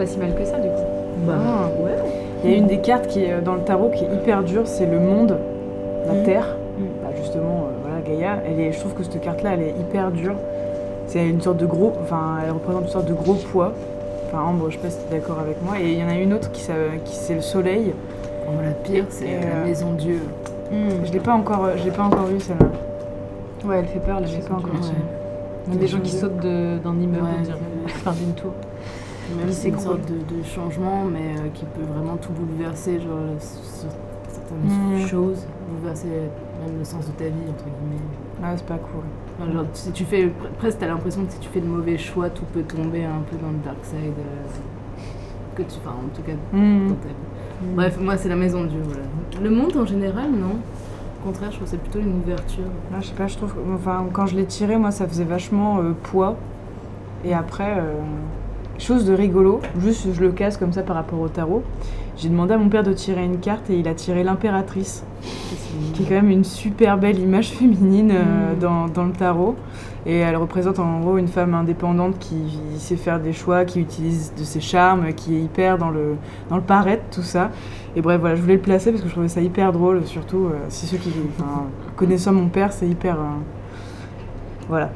Pas 0.00 0.06
si 0.06 0.18
mal 0.18 0.34
que 0.34 0.44
ça, 0.44 0.58
du 0.58 0.68
coup. 0.68 1.28
Ah. 1.28 1.68
Il 2.42 2.50
y 2.50 2.54
a 2.54 2.56
une 2.56 2.66
des 2.66 2.78
cartes 2.78 3.06
qui 3.08 3.24
est 3.24 3.40
dans 3.42 3.54
le 3.54 3.60
tarot 3.60 3.90
qui 3.90 4.04
est 4.04 4.14
hyper 4.14 4.42
dure, 4.42 4.66
c'est 4.66 4.86
le 4.86 4.98
monde, 4.98 5.36
la 6.06 6.14
Mm. 6.14 6.22
terre. 6.24 6.56
Bah, 7.02 7.08
justement, 7.20 7.66
euh, 7.68 7.72
voilà, 7.82 8.00
Gaïa, 8.00 8.38
elle 8.46 8.58
est, 8.60 8.72
je 8.72 8.80
trouve 8.80 8.94
que 8.94 9.02
cette 9.02 9.20
carte-là, 9.20 9.50
elle 9.54 9.62
est 9.62 9.74
hyper 9.78 10.10
dure. 10.10 10.34
C'est 11.06 11.28
une 11.28 11.40
sorte 11.42 11.58
de 11.58 11.66
gros, 11.66 11.92
enfin, 12.02 12.38
elle 12.44 12.52
représente 12.52 12.82
une 12.84 12.88
sorte 12.88 13.06
de 13.06 13.12
gros 13.12 13.34
poids. 13.34 13.72
Enfin, 14.28 14.42
Ambre, 14.44 14.70
je 14.70 14.76
sais 14.76 14.82
pas 14.82 14.88
si 14.90 14.98
tu 15.06 15.14
es 15.14 15.18
d'accord 15.18 15.38
avec 15.40 15.62
moi. 15.62 15.74
Et 15.78 15.92
il 15.92 15.98
y 15.98 16.04
en 16.04 16.08
a 16.08 16.14
une 16.14 16.32
autre 16.32 16.50
qui, 16.52 16.62
c'est 17.04 17.34
le 17.34 17.40
soleil. 17.42 17.92
Oh, 18.48 18.52
la 18.64 18.70
pire, 18.70 19.04
c'est 19.10 19.24
la 19.26 19.30
euh, 19.30 19.64
maison 19.66 19.92
Dieu. 19.92 20.20
Je 21.04 21.12
l'ai 21.12 21.18
pas 21.20 21.32
encore, 21.34 21.66
je 21.76 21.84
l'ai 21.84 21.90
pas 21.90 22.04
encore 22.04 22.24
vue 22.26 22.40
celle-là. 22.40 22.66
Ouais, 23.68 23.80
elle 23.80 23.86
fait 23.86 23.98
peur, 23.98 24.20
la 24.20 24.26
Je 24.26 24.30
sais 24.32 24.36
maison 24.38 24.48
pas 24.48 24.60
du 24.60 24.66
encore. 24.66 24.80
Dieu. 24.80 24.90
Ouais. 24.92 25.66
Il 25.68 25.74
y 25.74 25.76
a 25.76 25.80
des 25.80 25.86
gens 25.88 25.98
qui 25.98 26.10
Dieu. 26.12 26.20
sautent 26.20 26.38
d'un 26.40 26.94
immeuble, 27.02 27.24
Ouais, 27.24 27.30
on 27.38 27.42
dirait. 27.42 27.58
Enfin, 27.86 28.12
d'une 28.12 28.32
tour. 28.32 28.52
Même 29.38 29.50
c'est 29.52 29.68
une 29.68 29.78
sorte 29.78 30.00
de, 30.06 30.14
de 30.36 30.42
changement, 30.42 31.04
mais 31.04 31.34
euh, 31.38 31.48
qui 31.54 31.64
peut 31.64 31.82
vraiment 31.82 32.16
tout 32.16 32.32
bouleverser, 32.32 33.00
genre 33.00 33.18
sur 33.38 33.88
certaines 34.26 34.96
Mhm. 35.00 35.06
choses, 35.06 35.46
bouleverser 35.70 36.08
même 36.08 36.78
le 36.78 36.84
sens 36.84 37.06
de 37.06 37.12
ta 37.12 37.24
vie, 37.24 37.48
entre 37.48 37.64
guillemets. 37.64 38.02
Ah, 38.42 38.52
c'est 38.56 38.66
pas 38.66 38.78
cool. 38.78 39.02
Enfin, 39.38 39.52
genre, 39.52 39.64
si 39.72 39.92
tu 39.92 40.04
fais, 40.04 40.26
pre- 40.26 40.50
presque 40.58 40.78
t'as 40.78 40.88
l'impression 40.88 41.24
que 41.24 41.32
si 41.32 41.38
tu 41.38 41.48
fais 41.48 41.60
de 41.60 41.66
mauvais 41.66 41.96
choix, 41.98 42.28
tout 42.30 42.44
peut 42.52 42.62
tomber 42.62 43.04
un 43.04 43.20
peu 43.30 43.36
dans 43.36 43.50
le 43.50 43.58
dark 43.64 43.78
side. 43.84 43.96
euh, 43.96 44.48
que 45.54 45.62
tu, 45.62 45.78
enfin, 45.84 45.96
en 45.96 46.14
tout 46.16 46.22
cas, 46.22 46.32
Mm. 46.56 46.88
dans 46.88 46.94
ta 46.94 47.08
vie. 47.08 47.74
Bref, 47.74 47.98
moi 48.00 48.16
c'est 48.16 48.28
la 48.28 48.36
maison 48.36 48.62
de 48.62 48.68
Dieu, 48.68 48.80
voilà. 48.84 49.02
Le 49.42 49.50
monde 49.50 49.76
en 49.76 49.84
général, 49.86 50.30
non. 50.30 50.56
Au 51.22 51.26
contraire, 51.26 51.50
je 51.50 51.56
trouve 51.56 51.64
que 51.66 51.70
c'est 51.72 51.82
plutôt 51.82 51.98
une 51.98 52.20
ouverture. 52.22 52.64
Ah, 52.94 52.96
je 53.00 53.08
sais 53.08 53.14
pas, 53.14 53.26
je 53.26 53.36
trouve. 53.36 53.54
Enfin, 53.74 54.06
quand 54.12 54.26
je 54.26 54.36
l'ai 54.36 54.46
tiré, 54.46 54.76
moi, 54.78 54.90
ça 54.90 55.06
faisait 55.06 55.24
vachement 55.24 55.78
euh, 55.80 55.92
poids. 56.02 56.36
Et 57.24 57.34
après, 57.34 57.74
euh, 57.78 57.92
chose 58.80 59.04
de 59.04 59.14
rigolo, 59.14 59.60
juste 59.80 60.08
je 60.12 60.20
le 60.20 60.32
casse 60.32 60.56
comme 60.56 60.72
ça 60.72 60.82
par 60.82 60.96
rapport 60.96 61.20
au 61.20 61.28
tarot. 61.28 61.62
J'ai 62.16 62.28
demandé 62.28 62.52
à 62.54 62.58
mon 62.58 62.68
père 62.68 62.82
de 62.82 62.92
tirer 62.92 63.24
une 63.24 63.38
carte 63.38 63.70
et 63.70 63.78
il 63.78 63.88
a 63.88 63.94
tiré 63.94 64.24
l'impératrice, 64.24 65.04
qui 65.94 66.02
est 66.02 66.06
quand 66.06 66.16
même 66.16 66.30
une 66.30 66.44
super 66.44 66.98
belle 66.98 67.18
image 67.18 67.50
féminine 67.50 68.10
euh, 68.12 68.54
dans, 68.60 68.88
dans 68.88 69.04
le 69.04 69.12
tarot. 69.12 69.56
Et 70.06 70.16
elle 70.18 70.36
représente 70.36 70.78
en 70.78 71.00
gros 71.00 71.18
une 71.18 71.28
femme 71.28 71.54
indépendante 71.54 72.18
qui 72.18 72.58
sait 72.78 72.96
faire 72.96 73.20
des 73.20 73.32
choix, 73.32 73.64
qui 73.64 73.80
utilise 73.80 74.32
de 74.38 74.44
ses 74.44 74.60
charmes, 74.60 75.12
qui 75.12 75.36
est 75.36 75.40
hyper 75.40 75.78
dans 75.78 75.90
le, 75.90 76.16
dans 76.48 76.56
le 76.56 76.62
paraître, 76.62 77.04
tout 77.10 77.22
ça. 77.22 77.50
Et 77.96 78.02
bref, 78.02 78.20
voilà, 78.20 78.34
je 78.34 78.40
voulais 78.40 78.54
le 78.54 78.60
placer 78.60 78.90
parce 78.90 79.02
que 79.02 79.08
je 79.08 79.12
trouvais 79.12 79.28
ça 79.28 79.40
hyper 79.40 79.72
drôle, 79.72 80.06
surtout 80.06 80.46
euh, 80.46 80.58
si 80.68 80.86
ceux 80.86 80.96
qui 80.96 81.10
enfin, 81.38 81.64
connaissant 81.96 82.32
mon 82.32 82.48
père, 82.48 82.72
c'est 82.72 82.88
hyper. 82.88 83.16
euh, 83.16 83.24
Voilà, 84.68 84.90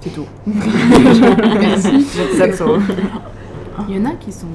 c'est 0.00 0.10
tout. 0.10 0.26
Merci. 0.46 2.02
Saxo. 2.36 2.78
Il 3.88 3.96
y 3.96 4.00
en 4.00 4.04
a 4.10 4.14
qui 4.14 4.32
sont 4.32 4.46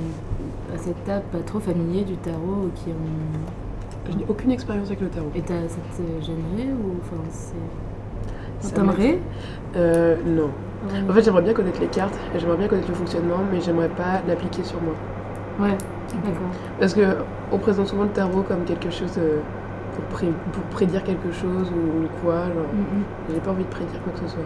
à 0.74 0.78
cette 0.78 1.04
table 1.06 1.24
pas 1.32 1.40
trop 1.40 1.60
familiers 1.60 2.04
du 2.04 2.16
tarot, 2.18 2.70
qui 2.76 2.90
ont. 2.90 4.12
Je 4.12 4.18
n'ai 4.18 4.26
aucune 4.28 4.52
expérience 4.52 4.88
avec 4.88 5.02
le 5.02 5.08
tarot. 5.08 5.32
Et 5.36 5.42
t'as- 5.42 5.68
ça 5.70 5.78
te 5.96 6.26
gênerait 6.26 6.72
ou 6.74 6.98
enfin 7.02 7.22
c'est. 7.30 8.74
T'aimerais 8.74 9.20
Euh, 9.76 10.16
non. 10.26 10.50
En 11.10 11.14
fait, 11.14 11.22
j'aimerais 11.24 11.42
bien 11.42 11.54
connaître 11.54 11.80
les 11.80 11.88
cartes 11.88 12.16
et 12.36 12.40
j'aimerais 12.40 12.58
bien 12.58 12.68
connaître 12.68 12.90
le 12.90 12.94
fonctionnement, 12.96 13.38
mais 13.52 13.60
j'aimerais 13.62 13.90
pas 13.90 14.22
l'appliquer 14.28 14.64
sur 14.64 14.82
moi. 14.82 14.94
Ouais, 15.60 15.76
d'accord. 16.12 16.50
Parce 16.80 16.94
que 16.94 17.02
on 17.52 17.58
présente 17.58 17.88
souvent 17.88 18.04
le 18.04 18.10
tarot 18.10 18.42
comme 18.42 18.64
quelque 18.66 18.90
chose 18.90 19.14
euh, 19.18 19.40
pour, 19.96 20.04
pré- 20.06 20.34
pour 20.52 20.64
prédire 20.64 21.04
quelque 21.04 21.32
chose 21.32 21.72
ou 21.72 22.08
quoi. 22.26 22.36
Genre, 22.46 22.66
j'ai 23.34 23.40
pas 23.40 23.52
envie 23.52 23.64
de 23.64 23.70
prédire 23.70 24.02
quoi 24.04 24.12
que 24.14 24.20
ce 24.20 24.28
soit. 24.36 24.44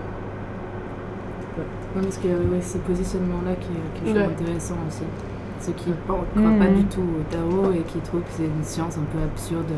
Non, 1.98 2.04
parce 2.04 2.18
que 2.18 2.28
ouais, 2.28 2.62
ces 2.62 2.80
positionnements-là 2.80 3.56
qui, 3.56 3.70
qui 4.06 4.14
Ouais. 4.14 4.24
intéressants 4.24 4.78
aussi. 4.88 5.04
Ceux 5.60 5.72
qui 5.74 5.90
ne 5.90 5.96
croient 5.96 6.24
pas 6.60 6.68
du 6.68 6.84
tout 6.86 7.02
au 7.02 7.24
tarot 7.32 7.72
et 7.74 7.82
qui 7.82 7.98
trouvent 8.00 8.22
que 8.22 8.30
c'est 8.38 8.46
une 8.46 8.64
science 8.64 8.98
un 8.98 9.06
peu 9.12 9.18
absurde, 9.24 9.72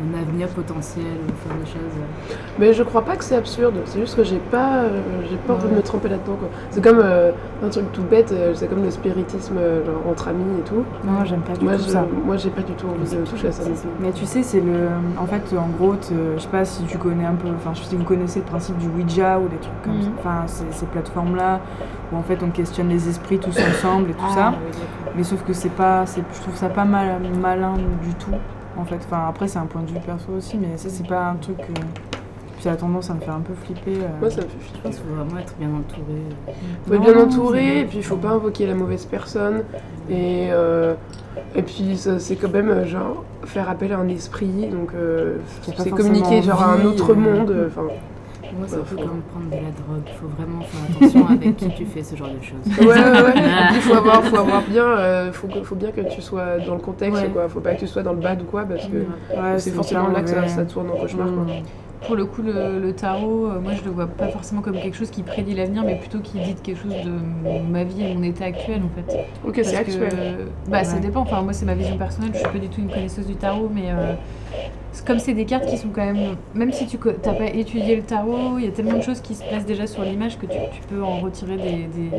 un 0.00 0.20
avenir 0.22 0.48
potentiel, 0.48 1.04
faire 1.44 1.56
des 1.56 1.66
choses. 1.66 1.96
euh. 1.96 2.34
Mais 2.58 2.72
je 2.72 2.82
crois 2.82 3.02
pas 3.02 3.16
que 3.16 3.24
c'est 3.24 3.36
absurde, 3.36 3.74
c'est 3.84 3.98
juste 4.00 4.16
que 4.16 4.22
j'ai 4.24 4.38
pas, 4.38 4.82
euh, 4.84 5.00
j'ai 5.28 5.36
pas 5.36 5.54
envie 5.54 5.68
de 5.68 5.74
me 5.74 5.82
tremper 5.82 6.08
là-dedans. 6.08 6.36
quoi. 6.38 6.48
C'est 6.70 6.82
comme 6.82 7.00
euh, 7.02 7.32
un 7.64 7.68
truc 7.68 7.90
tout 7.92 8.02
bête, 8.02 8.30
euh, 8.32 8.52
c'est 8.54 8.68
comme 8.68 8.82
le 8.84 8.90
spiritisme 8.90 9.56
genre, 9.84 10.02
entre 10.08 10.28
amis 10.28 10.58
et 10.60 10.62
tout. 10.62 10.84
Non, 11.04 11.24
j'aime 11.24 11.40
pas 11.40 11.54
du 11.54 11.64
Moi, 11.64 11.74
tout 11.76 11.82
je- 11.84 11.88
ça. 11.90 12.06
moi, 12.24 12.36
j'ai 12.36 12.50
pas 12.50 12.62
du 12.62 12.72
tout 12.74 12.86
envie 12.88 13.10
de 13.16 13.22
toucher 13.24 13.48
à 13.48 13.52
ça. 13.52 13.62
Mais 14.00 14.12
tu 14.12 14.24
sais, 14.24 14.42
c'est 14.42 14.60
le. 14.60 14.88
En 15.20 15.26
fait, 15.26 15.42
en 15.56 15.68
gros, 15.76 15.94
je 16.36 16.40
sais 16.40 16.48
pas 16.48 16.64
si 16.64 16.84
tu 16.84 16.98
connais 16.98 17.24
un 17.26 17.34
peu. 17.34 17.48
Enfin, 17.56 17.72
si 17.74 17.96
vous 17.96 18.04
connaissez 18.04 18.38
le 18.40 18.44
principe 18.46 18.78
du 18.78 18.86
Ouija 18.88 19.38
ou 19.38 19.48
des 19.48 19.56
trucs 19.56 19.82
comme 19.82 19.94
Mhm. 19.96 20.02
ça. 20.02 20.08
Enfin, 20.18 20.42
ces, 20.46 20.64
ces 20.70 20.86
plateformes-là 20.86 21.60
où 22.12 22.16
en 22.16 22.22
fait 22.22 22.38
on 22.42 22.48
questionne 22.50 22.88
les 22.88 23.08
esprits 23.08 23.38
tous 23.38 23.56
ensemble 23.58 24.10
et 24.10 24.14
tout 24.14 24.32
ça. 24.34 24.54
Mais 25.16 25.24
sauf 25.24 25.42
que 25.42 25.52
c'est 25.52 25.68
pas. 25.70 26.06
c'est- 26.06 26.22
Je 26.32 26.40
trouve 26.40 26.54
ça 26.56 26.68
pas 26.68 26.84
mal, 26.84 27.16
malin 27.42 27.74
du 28.02 28.14
tout. 28.14 28.30
En 28.78 28.84
fait, 28.84 28.96
enfin 29.04 29.26
après 29.28 29.48
c'est 29.48 29.58
un 29.58 29.66
point 29.66 29.82
de 29.82 29.90
vue 29.90 29.98
perso 30.04 30.32
aussi, 30.36 30.56
mais 30.56 30.76
ça 30.76 30.88
c'est 30.88 31.06
pas 31.06 31.30
un 31.30 31.34
truc. 31.36 31.58
euh, 31.60 31.64
Puis 32.54 32.62
ça 32.64 32.72
a 32.72 32.76
tendance 32.76 33.10
à 33.10 33.14
me 33.14 33.20
faire 33.20 33.34
un 33.34 33.40
peu 33.40 33.54
flipper. 33.54 33.96
euh. 34.02 34.08
Moi, 34.20 34.30
ça 34.30 34.38
me 34.42 34.46
fait 34.46 34.48
Je 34.60 34.64
flipper. 34.66 34.82
pense 34.82 34.96
qu'il 34.96 35.04
faut 35.04 35.14
vraiment 35.14 35.38
être 35.38 35.54
bien 35.58 35.68
entouré. 35.68 36.56
Faut 36.86 36.94
être 36.94 37.00
bien 37.02 37.18
entouré, 37.18 37.80
et 37.80 37.84
puis 37.84 37.98
il 37.98 38.04
faut 38.04 38.16
pas 38.16 38.30
invoquer 38.30 38.66
la 38.66 38.74
mauvaise 38.74 39.04
personne. 39.04 39.62
Et, 40.10 40.48
euh, 40.50 40.94
et 41.54 41.62
puis 41.62 41.96
ça, 41.96 42.18
c'est 42.18 42.36
quand 42.36 42.52
même 42.52 42.70
euh, 42.70 42.84
genre 42.86 43.24
faire 43.44 43.68
appel 43.68 43.92
à 43.92 43.98
un 43.98 44.08
esprit, 44.08 44.68
donc 44.70 44.90
euh, 44.94 45.36
c'est 45.76 45.90
communiquer 45.90 46.42
genre 46.42 46.62
à 46.62 46.72
un 46.72 46.84
autre 46.84 47.14
monde. 47.14 47.50
euh, 47.50 47.66
Enfin, 47.68 47.86
Moi, 48.56 48.66
c'est 48.66 48.76
un 48.76 48.78
peu 48.80 48.96
comme 48.96 49.20
prendre 49.30 49.46
de 49.50 49.54
la 49.56 49.70
drogue. 49.70 50.02
Il 50.06 50.14
faut 50.14 50.28
vraiment 50.28 50.60
faire 50.62 50.80
attention 50.96 51.26
avec 51.28 51.56
qui 51.56 51.68
tu 51.70 51.84
fais 51.86 52.02
ce 52.02 52.16
genre 52.16 52.28
de 52.28 52.42
choses. 52.42 52.78
ouais, 52.80 52.86
ouais, 52.86 53.22
ouais. 53.22 53.34
Il 53.74 53.80
faut 53.80 53.94
avoir, 53.94 54.22
faut 54.24 54.36
avoir 54.38 54.62
bien, 54.62 54.84
euh, 54.86 55.32
faut, 55.32 55.46
que- 55.48 55.62
faut 55.62 55.74
bien 55.76 55.90
que 55.90 56.00
tu 56.02 56.22
sois 56.22 56.58
dans 56.58 56.74
le 56.74 56.80
contexte, 56.80 57.22
Ouais. 57.22 57.28
quoi. 57.28 57.48
Faut 57.48 57.60
pas 57.60 57.74
que 57.74 57.80
tu 57.80 57.86
sois 57.86 58.02
dans 58.02 58.12
le 58.12 58.20
bad 58.20 58.40
ou 58.42 58.44
quoi, 58.44 58.64
parce 58.64 58.86
que 58.86 58.96
Ouais, 58.96 59.58
c'est 59.58 59.70
forcément 59.72 60.08
là 60.08 60.22
que 60.22 60.28
ça, 60.28 60.64
tourne 60.64 60.90
en 60.90 60.96
cauchemar, 60.96 61.26
quoi. 61.26 61.44
Mm. 61.44 61.62
Pour 62.06 62.14
le 62.14 62.26
coup, 62.26 62.42
le, 62.42 62.78
le 62.78 62.92
tarot, 62.92 63.46
euh, 63.46 63.58
moi 63.60 63.72
je 63.72 63.82
le 63.84 63.90
vois 63.90 64.06
pas 64.06 64.28
forcément 64.28 64.60
comme 64.62 64.76
quelque 64.78 64.96
chose 64.96 65.10
qui 65.10 65.24
prédit 65.24 65.52
l'avenir, 65.54 65.82
mais 65.84 65.96
plutôt 65.96 66.20
qui 66.20 66.38
dit 66.38 66.54
quelque 66.54 66.80
chose 66.80 66.94
de 67.04 67.10
ma 67.72 67.82
vie 67.82 68.04
et 68.04 68.14
mon 68.14 68.22
état 68.22 68.44
actuel 68.44 68.82
en 68.84 68.88
fait. 69.12 69.18
Ok, 69.44 69.58
c'est 69.64 69.72
que, 69.74 69.80
actuel. 69.80 70.12
bah, 70.68 70.84
ça 70.84 71.00
dépend. 71.00 71.22
Enfin, 71.22 71.42
moi, 71.42 71.52
c'est 71.52 71.66
ma 71.66 71.74
vision 71.74 71.98
personnelle. 71.98 72.30
Je 72.34 72.38
suis 72.38 72.46
pas 72.48 72.58
du 72.60 72.68
tout 72.68 72.80
une 72.80 72.88
connaisseuse 72.88 73.26
du 73.26 73.34
tarot, 73.34 73.68
mais 73.74 73.86
euh, 73.90 74.14
comme 75.06 75.18
c'est 75.18 75.34
des 75.34 75.44
cartes 75.44 75.66
qui 75.66 75.76
sont 75.78 75.90
quand 75.90 76.04
même. 76.04 76.36
Même 76.54 76.72
si 76.72 76.86
tu 76.86 76.98
n'as 77.24 77.34
pas 77.34 77.46
étudié 77.46 77.96
le 77.96 78.02
tarot, 78.02 78.58
il 78.58 78.64
y 78.64 78.68
a 78.68 78.70
tellement 78.72 78.96
de 78.96 79.02
choses 79.02 79.20
qui 79.20 79.34
se 79.34 79.44
placent 79.44 79.66
déjà 79.66 79.86
sur 79.86 80.04
l'image 80.04 80.38
que 80.38 80.46
tu, 80.46 80.58
tu 80.70 80.80
peux 80.82 81.02
en 81.02 81.18
retirer 81.18 81.58
des, 81.58 81.86
des- 81.86 82.10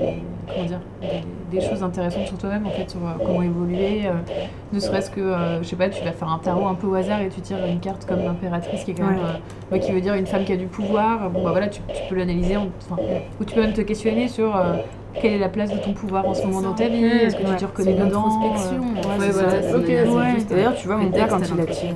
comment 0.53 0.65
dire, 0.65 0.81
des, 1.09 1.21
des 1.51 1.61
choses 1.61 1.83
intéressantes 1.83 2.27
sur 2.27 2.37
toi-même, 2.37 2.65
en 2.67 2.71
fait, 2.71 2.89
sur 2.89 3.05
euh, 3.07 3.13
comment 3.23 3.41
évoluer. 3.41 4.07
euh, 4.07 4.13
ne 4.71 4.79
serait-ce 4.79 5.09
que, 5.09 5.19
euh, 5.19 5.63
je 5.63 5.67
sais 5.67 5.75
pas, 5.75 5.89
tu 5.89 6.03
vas 6.03 6.11
faire 6.11 6.29
un 6.29 6.37
tarot 6.39 6.67
un 6.67 6.75
peu 6.75 6.85
au 6.87 6.93
hasard 6.93 7.21
et 7.21 7.29
tu 7.29 7.41
tires 7.41 7.65
une 7.65 7.79
carte 7.79 8.05
comme 8.05 8.23
l'impératrice 8.23 8.83
qui 8.83 8.91
est 8.91 8.93
quand 8.95 9.07
même. 9.09 9.19
Euh, 9.19 9.37
bah, 9.71 9.79
qui 9.79 9.91
veut 9.91 10.01
dire 10.01 10.13
une 10.13 10.27
femme 10.27 10.43
qui 10.45 10.53
a 10.53 10.57
du 10.57 10.67
pouvoir. 10.67 11.29
Bon, 11.31 11.41
bah 11.41 11.51
voilà, 11.51 11.69
tu, 11.69 11.81
tu 11.91 12.03
peux 12.03 12.15
l'analyser. 12.15 12.57
enfin, 12.57 12.99
ou 13.39 13.45
tu 13.45 13.53
peux 13.55 13.61
même 13.61 13.73
te 13.73 13.81
questionner 13.81 14.27
sur. 14.27 14.55
Quelle 15.17 15.33
est 15.33 15.37
la 15.39 15.49
place 15.49 15.71
de 15.71 15.77
ton 15.77 15.93
pouvoir 15.93 16.27
en 16.27 16.33
ce 16.33 16.45
moment 16.47 16.61
dans 16.61 16.73
ta 16.73 16.87
vie 16.87 17.03
Est-ce 17.03 17.35
que 17.35 17.43
tu 17.43 17.55
te 17.55 17.65
reconnais 17.65 17.93
dedans 17.93 18.27
Ouais, 18.29 18.49
ouais, 19.17 19.17
c'est 19.19 19.31
voilà. 19.31 19.49
ça, 19.49 19.61
c'est 19.63 19.75
Ok. 19.75 19.83
c'est 19.87 20.07
Ouais. 20.07 20.31
juste 20.35 20.49
D'ailleurs, 20.49 20.75
tu 20.75 20.87
vois, 20.87 20.97
mon 20.97 21.11
père, 21.11 21.27
quand 21.27 21.39
il 21.39 21.59
a 21.59 21.65
tiré, 21.67 21.93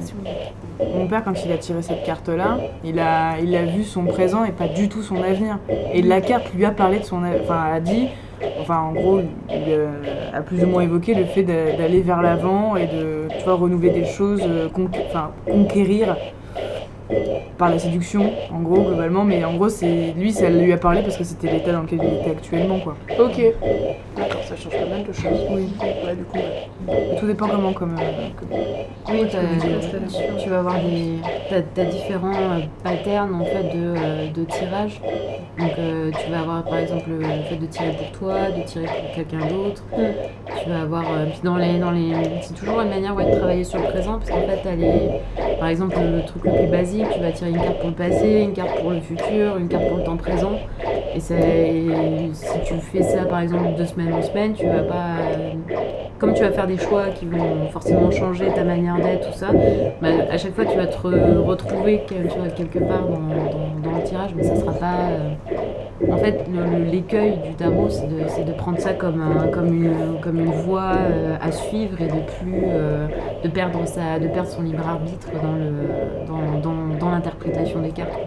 mon 0.93 1.08
père, 1.08 1.23
quand 1.23 1.45
il 1.45 1.52
a 1.52 1.58
tiré 1.58 1.82
cette 1.82 2.04
carte-là, 2.04 2.60
il 2.84 2.99
a, 2.99 3.39
il 3.39 3.56
a 3.56 3.65
vu 3.65 3.84
son 3.84 4.08
présent 4.08 4.43
et 4.45 4.52
pas 4.52 4.67
du 4.67 4.89
tout 4.89 5.02
son 5.02 5.21
avenir. 5.23 5.60
Et 5.91 6.02
la 6.02 6.21
carte 6.21 6.54
lui 6.54 6.65
a 6.65 6.71
parlé 6.71 6.99
de 6.99 7.04
son, 7.04 7.23
enfin, 7.23 7.62
a 7.71 7.80
dit, 7.80 8.10
enfin, 8.60 8.80
en 8.80 8.93
gros, 8.93 9.19
il 9.19 9.65
euh, 9.69 9.88
a 10.34 10.41
plus 10.41 10.63
ou 10.63 10.67
moins 10.67 10.82
évoqué 10.82 11.13
le 11.15 11.26
fait 11.26 11.43
d'a- 11.43 11.71
d'aller 11.73 12.02
vers 12.02 12.21
l'avant 12.21 12.76
et 12.76 12.88
de, 12.88 13.32
tu 13.38 13.43
vois, 13.43 13.54
renouveler 13.56 13.89
des 13.89 14.06
choses, 14.06 14.47
euh, 14.47 14.67
conqu- 14.69 15.04
enfin, 15.06 15.32
conquérir 15.49 16.17
par 17.58 17.69
la 17.69 17.80
séduction, 17.80 18.32
en 18.54 18.60
gros, 18.62 18.82
globalement. 18.84 19.23
Mais 19.23 19.43
en 19.45 19.56
gros, 19.56 19.69
c'est 19.69 20.13
lui, 20.17 20.32
ça 20.32 20.49
lui 20.49 20.71
a 20.73 20.78
parlé 20.78 21.02
parce 21.02 21.17
que 21.17 21.23
c'était 21.23 21.49
l'état 21.52 21.71
dans 21.71 21.82
lequel 21.82 21.99
il 22.04 22.19
était 22.21 22.32
actuellement, 22.32 22.80
quoi. 22.80 22.95
Ok. 23.19 23.41
D'accord, 24.15 24.41
ça 24.43 24.56
change 24.56 24.73
pas 24.73 24.86
mal 24.89 25.04
de 25.04 25.12
choses. 25.13 25.39
Oui. 25.52 25.69
Ouais, 26.06 26.15
du 26.15 26.23
coup. 26.26 26.38
ouais. 26.38 27.15
Tout 27.19 27.26
dépend 27.28 27.47
comment, 27.47 27.73
comme. 27.73 27.95
euh, 27.95 28.30
comme- 28.39 28.49
Oui, 29.15 29.26
t'as- 29.32 29.39
tu, 29.39 30.43
tu 30.43 30.49
vas 30.49 30.60
avoir 30.60 30.76
des. 30.76 31.17
T'as, 31.76 31.84
différents 31.86 32.32
euh, 32.34 32.60
patterns 32.84 33.34
en 33.36 33.45
fait 33.45 33.63
de, 33.63 33.93
euh, 33.97 34.28
de 34.34 34.43
tirage. 34.45 35.02
Donc 35.60 35.71
euh, 35.78 36.10
tu 36.23 36.32
vas 36.32 36.39
avoir 36.39 36.63
par 36.63 36.80
exemple 36.80 37.10
le 37.10 37.21
fait 37.47 37.56
de 37.58 37.65
tirer 37.67 37.91
pour 37.91 38.12
toi, 38.19 38.49
de 38.49 38.63
tirer 38.63 38.86
pour 38.86 39.12
quelqu'un 39.15 39.45
d'autre. 39.47 39.84
Tu 40.63 40.69
vas 40.69 40.82
avoir. 40.82 41.04
euh, 41.12 41.26
puis 41.30 41.41
dans 41.43 41.58
les, 41.58 41.78
dans 41.80 41.91
les. 41.91 42.13
C'est 42.41 42.56
toujours 42.56 42.82
une 42.82 42.89
manière 42.89 43.15
ouais, 43.15 43.26
de 43.26 43.36
travailler 43.38 43.63
sur 43.63 43.80
le 43.80 43.86
présent 43.88 44.17
parce 44.17 44.30
qu'en 44.32 44.41
fait 44.47 44.60
t'as 44.63 44.76
les. 44.76 45.10
Par 45.60 45.67
exemple 45.69 45.95
le 45.99 46.26
truc 46.26 46.43
le 46.45 46.52
plus 46.52 46.67
basique, 46.67 47.03
tu 47.12 47.20
vas 47.20 47.32
tirer 47.32 47.50
une 47.52 47.62
carte 47.62 47.80
pour 47.80 47.89
le 47.89 47.96
passé, 47.96 48.42
une 48.42 48.54
carte 48.54 48.80
pour 48.80 48.92
le 48.92 49.02
futur, 49.02 49.58
une 49.58 49.68
carte 49.68 49.88
pour 49.88 49.98
le 49.98 50.04
temps 50.04 50.18
présent. 50.18 50.54
Et, 51.16 51.20
si 52.34 52.60
tu 52.66 52.74
fais 52.76 53.04
ça 53.04 53.26
par 53.26 53.42
exemple 53.42 53.76
de 53.78 53.86
semaine 53.86 54.13
en 54.13 54.22
semaine, 54.22 54.54
tu 54.54 54.66
vas 54.66 54.84
pas. 54.84 55.16
comme 56.20 56.34
tu 56.34 56.42
vas 56.42 56.52
faire 56.52 56.68
des 56.68 56.78
choix 56.78 57.08
qui 57.10 57.26
vont 57.26 57.68
forcément 57.72 58.10
changer 58.10 58.48
ta 58.48 58.63
manière 58.63 58.98
d'être, 58.98 59.30
tout 59.32 59.38
ça, 59.38 59.48
bah, 60.02 60.08
à 60.32 60.38
chaque 60.38 60.56
fois 60.56 60.66
tu 60.66 60.78
vas 60.78 60.88
te 60.88 60.98
re- 60.98 61.38
retrouver 61.39 62.04
quelque 62.08 62.80
part 62.80 63.08
dans, 63.08 63.20
le 63.98 64.04
tirage, 64.04 64.32
mais 64.36 64.44
ça 64.44 64.56
sera 64.56 64.74
pas. 64.74 65.10
euh, 65.12 66.12
En 66.12 66.18
fait, 66.18 66.46
l'écueil 66.92 67.38
du 67.38 67.54
tarot, 67.54 67.89
c'est 67.89 68.44
de, 68.44 68.52
prendre 68.54 68.80
ça 68.80 68.94
comme, 68.94 69.22
un, 69.22 69.48
comme, 69.48 69.74
une, 69.74 70.46
voie 70.46 70.94
euh, 70.98 71.36
à 71.42 71.52
suivre 71.52 72.02
et 72.02 72.08
de 72.08 72.22
plus 72.39 72.63
euh, 72.66 73.08
de 73.44 73.50
perdre 73.50 73.80
son 74.46 74.62
libre 74.62 74.88
arbitre 74.88 75.30
dans 75.42 75.54
le 75.54 76.62
dans- 76.62 76.92
dans 76.99 77.10
l'interprétation 77.12 77.79
des 77.82 77.89
cartes. 77.91 78.17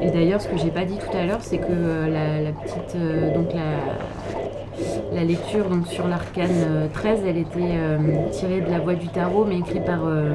Et 0.00 0.10
d'ailleurs, 0.10 0.40
ce 0.40 0.48
que 0.48 0.56
j'ai 0.58 0.70
pas 0.70 0.84
dit 0.84 0.98
tout 0.98 1.16
à 1.16 1.24
l'heure, 1.24 1.40
c'est 1.40 1.58
que 1.58 1.64
euh, 1.70 2.06
la, 2.08 2.40
la 2.42 2.50
petite 2.52 2.94
euh, 2.96 3.32
donc 3.34 3.52
la, 3.54 5.14
la 5.14 5.24
lecture 5.24 5.68
donc 5.68 5.86
sur 5.86 6.06
l'arcane 6.08 6.50
euh, 6.68 6.86
13, 6.92 7.22
elle 7.26 7.38
était 7.38 7.58
euh, 7.60 7.98
tirée 8.30 8.60
de 8.60 8.70
la 8.70 8.78
voix 8.78 8.94
du 8.94 9.08
tarot, 9.08 9.44
mais 9.44 9.58
écrite 9.58 9.84
par 9.84 10.00
euh, 10.04 10.32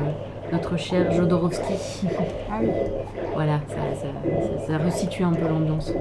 notre 0.51 0.77
cher 0.77 1.11
Jodorowsky. 1.11 2.07
Ah 2.49 2.55
oui. 2.61 2.69
Voilà, 3.35 3.59
ça, 3.67 3.75
ça, 4.01 4.07
ça- 4.07 4.67
ça 4.67 4.77
resitue 4.83 5.23
un 5.23 5.33
peu 5.33 5.47
l'ambiance. 5.47 5.93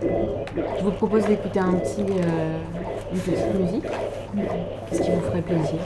Je 0.00 0.84
vous 0.84 0.90
propose 0.92 1.26
d'écouter 1.26 1.58
un 1.60 1.72
petit, 1.74 2.02
euh, 2.02 2.58
une 3.12 3.18
petite 3.18 3.54
musique. 3.60 3.84
Qu'est-ce 4.88 5.02
qui 5.02 5.10
vous 5.10 5.20
ferait 5.22 5.42
plaisir 5.42 5.80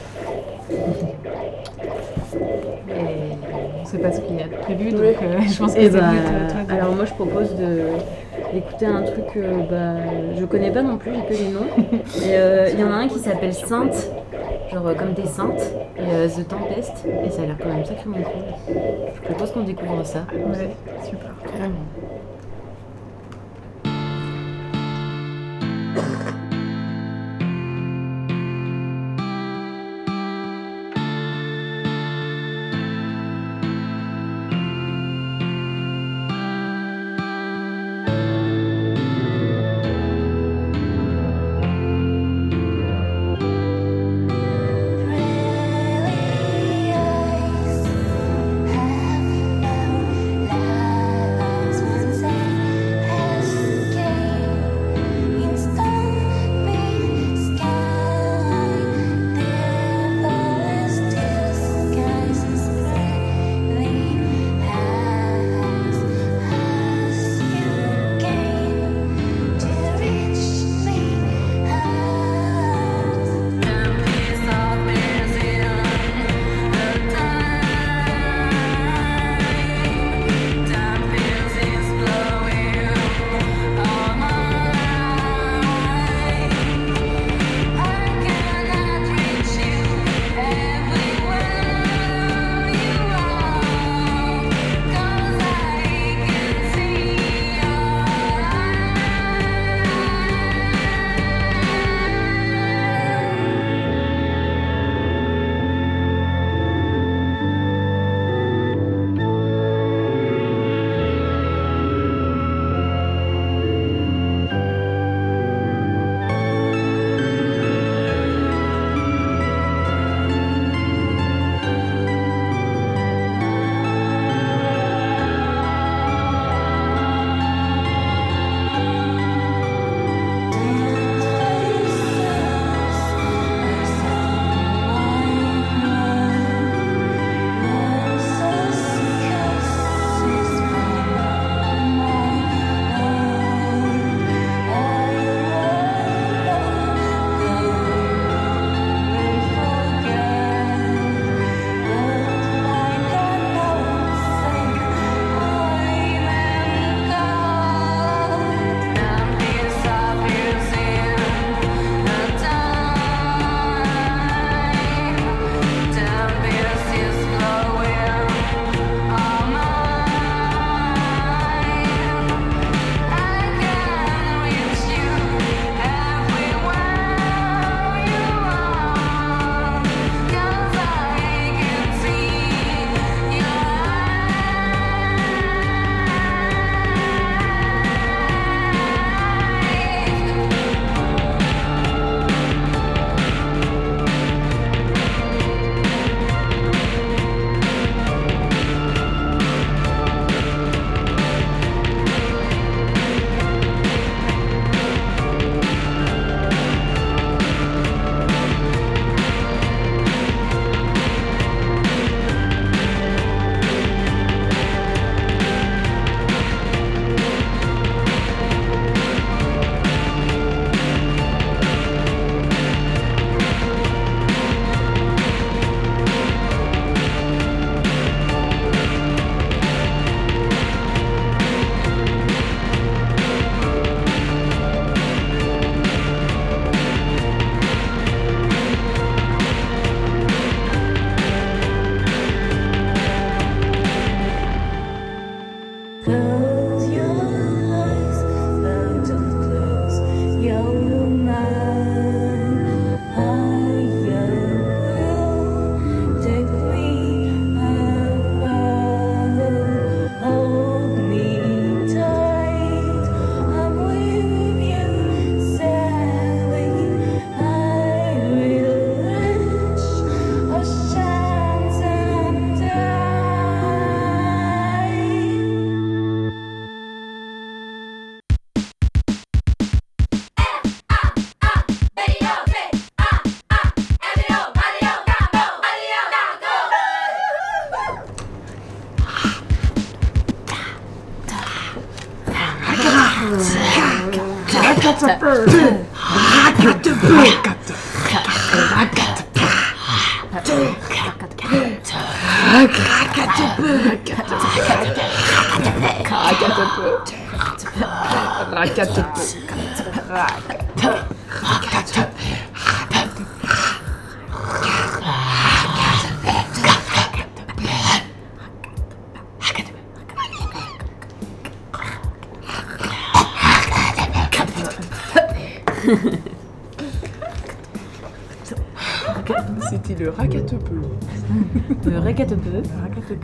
Et 2.88 3.37
on 3.81 3.85
sait 3.85 3.98
pas 3.98 4.12
ce 4.12 4.20
qu'il 4.20 4.37
y 4.37 4.42
a 4.42 4.48
de 4.48 4.57
prévu, 4.62 4.90
donc 4.90 5.01
Oui. 5.03 5.14
euh, 5.22 5.40
je 5.48 5.59
pense 5.59 5.75
que 5.75 5.81
c'est 5.83 5.90
bah, 5.90 5.98
toi 6.66 6.75
alors 6.75 6.94
moi 6.94 7.05
je 7.05 7.12
propose 7.12 7.55
de 7.57 7.83
d'écouter 8.55 8.87
un 8.87 9.03
truc 9.03 9.25
euh, 9.37 9.62
bah, 9.70 10.01
je 10.38 10.44
connais 10.44 10.70
pas 10.70 10.83
non 10.83 10.96
plus, 10.98 11.12
j'ai 11.14 11.22
que 11.37 11.42
les 11.42 11.48
noms. 11.51 11.66
Euh, 12.27 12.68
il 12.72 12.81
y 12.81 12.85
en 12.85 12.90
a 12.92 12.96
un 12.96 13.09
qui 13.09 13.18
s'appelle 13.18 13.53
Sainte, 13.55 14.11
genre 14.72 14.87
euh, 14.87 14.94
comme 14.94 15.12
des 15.12 15.27
saintes, 15.27 15.72
et 15.98 16.29
The 16.29 16.46
Tempest, 16.48 17.07
et 17.25 17.31
ça 17.31 17.42
a 17.42 17.46
l'air 17.46 17.57
quand 17.61 17.68
même 17.68 17.85
sacrément 17.85 18.16
cool. 18.18 18.75
Je 19.14 19.20
propose 19.22 19.51
qu'on 19.53 19.62
découvre 19.62 20.05
ça. 20.05 20.20
Ouais, 20.33 20.70
super. 21.05 21.31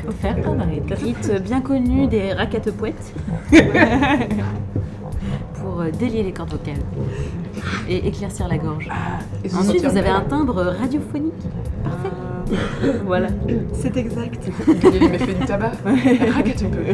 Offert 0.07 0.41
par 0.41 0.55
Marie. 0.55 0.83
Rite 0.91 1.43
bien 1.43 1.61
connu 1.61 2.07
des 2.07 2.33
racatepouettes. 2.33 3.15
pour 5.61 5.81
euh, 5.81 5.91
délier 5.91 6.23
les 6.23 6.33
cordes 6.33 6.51
vocales 6.51 6.83
et 7.89 8.09
éclaircir 8.09 8.49
la 8.49 8.59
gorge. 8.59 8.89
Et 9.45 9.49
se 9.49 9.57
Ensuite, 9.57 9.85
vous 9.85 9.97
avez 9.97 10.09
un 10.09 10.23
timbre 10.23 10.63
radiophonique. 10.63 11.33
Parfait. 11.83 12.99
voilà. 13.05 13.29
C'est 13.73 13.97
exact. 13.97 14.49
Il 14.69 15.11
m'a 15.11 15.19
fait 15.19 15.35
du 15.35 15.47
tabac. 15.47 15.73
Racatepeu. 15.85 16.93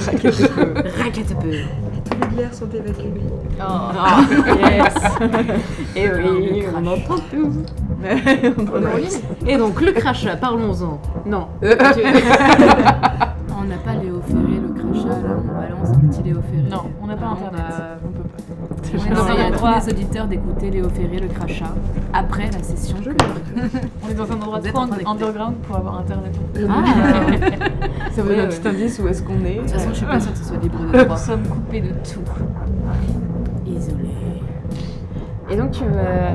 Racatepeu. 0.99 1.53
Tous 2.05 2.21
les 2.21 2.37
glaires 2.37 2.55
sont 2.55 2.69
évacués. 2.71 3.13
Ah, 3.61 4.21
yes. 4.71 4.95
Et 5.97 6.09
oui, 6.09 6.65
on 6.75 6.87
entend 6.87 7.17
tout. 7.31 7.63
Et 9.47 9.57
donc, 9.57 9.81
le 9.81 9.93
crachat, 9.93 10.37
parlons-en. 10.37 11.01
Non. 11.27 11.49
On 13.57 13.67
n'a 13.67 13.77
pas 13.77 13.95
Léo 13.95 14.21
Ferré, 14.27 14.61
le 14.61 14.69
crachat, 14.75 15.09
là, 15.23 15.37
on 15.39 15.47
balance 15.59 15.91
un 15.97 16.01
petit 16.09 16.23
Léo 16.23 16.41
Ferré. 16.51 16.69
Non, 16.71 16.83
on 17.03 17.07
n'a 17.07 17.17
pas 17.17 17.27
internet. 17.29 17.63
on 18.05 18.09
on 18.09 18.13
peut 18.13 18.29
pas. 18.29 19.33
Il 19.33 19.39
y 19.39 19.43
a 19.43 19.51
tous 19.81 19.87
les 19.87 19.93
auditeurs 19.93 20.27
d'écouter 20.27 20.71
Léo 20.71 20.89
Ferré, 20.91 21.19
le 21.19 21.29
crachat, 21.29 21.73
après 22.13 22.51
la 22.53 22.63
session. 22.63 22.97
que- 22.99 23.11
On 24.07 24.11
est 24.11 24.15
dans 24.15 24.31
un 24.31 24.35
endroit 24.35 24.61
trop 24.61 24.81
underground 25.07 25.55
pour 25.67 25.77
avoir 25.77 26.01
internet. 26.01 26.39
Ah 26.69 26.85
Ça 28.13 28.23
vous 28.23 28.29
donne 28.29 28.41
un 28.41 28.47
petit 28.49 28.69
indice 28.69 28.99
où 29.03 29.09
est-ce 29.09 29.23
qu'on 29.23 29.43
est. 29.45 29.55
De 29.57 29.61
toute 29.61 29.71
façon, 29.71 29.89
je 29.91 29.95
suis 29.95 30.07
pas 30.07 30.21
sûre 30.21 30.33
que 30.33 30.39
ce 30.39 30.45
soit 30.45 30.57
libre 30.59 30.79
de 30.81 30.87
droit. 31.05 31.05
Nous 31.09 31.17
sommes 31.17 31.47
coupés 31.49 31.81
de 31.81 31.89
tout. 31.89 32.21
Isolé. 33.67 34.05
Et 35.51 35.57
donc, 35.57 35.73
tu, 35.73 35.85
euh, 35.85 36.33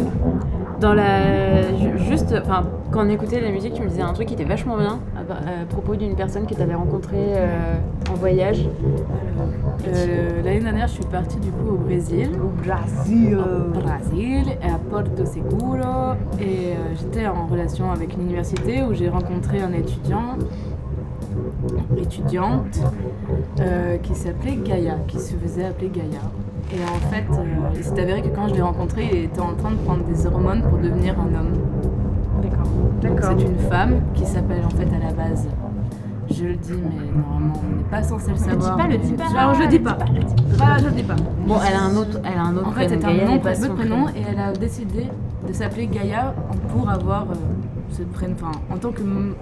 dans 0.80 0.94
la. 0.94 1.62
ju- 1.78 1.98
Juste, 2.10 2.34
enfin, 2.42 2.64
quand 2.92 3.06
on 3.06 3.10
écoutait 3.10 3.40
la 3.40 3.52
musique, 3.52 3.74
tu 3.74 3.84
me 3.84 3.88
disais 3.88 4.02
un 4.02 4.14
truc 4.14 4.28
qui 4.30 4.34
était 4.34 4.44
vachement 4.46 4.78
bien 4.78 5.00
à, 5.16 5.20
à 5.62 5.66
propos 5.70 5.96
d'une 5.96 6.16
personne 6.16 6.48
que 6.48 6.56
tu 6.56 6.62
avais 6.62 6.74
rencontrée 6.74 7.18
euh, 7.36 7.76
en 8.10 8.16
voyage. 8.16 8.68
Euh, 9.88 10.42
L'année 10.44 10.60
dernière, 10.62 10.88
je 10.88 10.94
suis 10.94 11.04
partie 11.06 11.38
du 11.40 11.52
coup 11.52 11.74
au 11.74 11.78
Brésil. 11.78 12.30
Au 12.42 12.48
Brésil. 12.48 13.38
Au 13.38 13.80
Brésil, 13.80 14.46
à 14.64 14.78
Porto 14.90 15.24
Seguro. 15.26 16.16
Et 16.40 16.74
euh, 16.74 16.96
j'étais 17.00 17.28
en 17.28 17.46
relation 17.46 17.92
avec 17.92 18.16
une 18.16 18.22
université 18.24 18.82
où 18.84 18.94
j'ai 18.94 19.10
rencontré 19.10 19.62
un 19.62 19.72
étudiant, 19.74 20.36
étudiante, 21.98 22.80
euh, 23.60 23.98
qui 23.98 24.16
s'appelait 24.16 24.56
Gaïa, 24.56 24.96
qui 25.08 25.20
se 25.20 25.36
faisait 25.36 25.66
appeler 25.66 25.90
Gaïa. 25.90 26.22
Et 26.72 26.84
en 26.84 27.10
fait, 27.10 27.26
euh, 27.32 27.44
il 27.76 27.84
s'est 27.84 28.00
avéré 28.00 28.22
que 28.22 28.28
quand 28.30 28.48
je 28.48 28.54
l'ai 28.56 28.62
rencontré, 28.62 29.10
il 29.12 29.18
était 29.26 29.42
en 29.42 29.54
train 29.56 29.72
de 29.72 29.78
prendre 29.78 30.04
des 30.06 30.26
hormones 30.28 30.62
pour 30.64 30.78
devenir 30.78 31.16
un 31.20 31.26
homme. 31.40 31.54
D'accord. 33.02 33.32
C'est 33.38 33.44
une 33.46 33.58
femme 33.70 33.96
qui 34.14 34.26
s'appelle 34.26 34.62
en 34.66 34.70
fait 34.70 34.88
à 34.96 35.00
la 35.08 35.14
base. 35.14 35.48
Je 36.32 36.44
le 36.46 36.56
dis, 36.56 36.74
mais 36.74 37.12
normalement 37.20 37.54
on 37.64 37.78
n'est 37.78 37.84
pas 37.90 38.04
censé 38.04 38.30
le 38.32 38.38
savoir. 38.38 38.78
pas, 38.78 38.84
le 38.84 38.90
mais- 38.90 38.98
dis 39.00 39.14
pas. 39.14 39.24
Alors 39.36 39.54
je 39.56 39.62
le 39.64 39.68
dis 39.68 39.80
pas. 39.80 39.98
Je 40.80 40.86
le 40.86 40.92
dis 40.92 41.04
pas. 41.04 41.16
Bon, 41.48 41.56
elle 41.68 41.76
a 41.76 41.82
un 41.82 41.96
autre, 41.96 42.20
elle 42.24 42.38
a 42.38 42.44
un 42.44 42.56
autre 42.58 42.68
En 42.68 42.72
fait, 42.72 42.86
prénom. 42.86 43.02
c'est 43.02 43.24
un 43.24 43.26
nom, 43.26 43.40
pas 43.40 43.56
son 43.56 43.74
prénom, 43.74 44.08
et 44.10 44.22
elle 44.30 44.40
a 44.40 44.52
décidé 44.52 45.08
de 45.48 45.54
s'appeler 45.54 45.88
Gaïa 45.88 46.36
pour 46.70 46.88
avoir 46.90 47.24
euh, 47.24 47.36
ce 47.90 48.04
prénom, 48.04 48.36
enfin, 48.40 48.52
en 48.72 48.78
tant 48.78 48.92
que 48.92 49.02
m- 49.02 49.34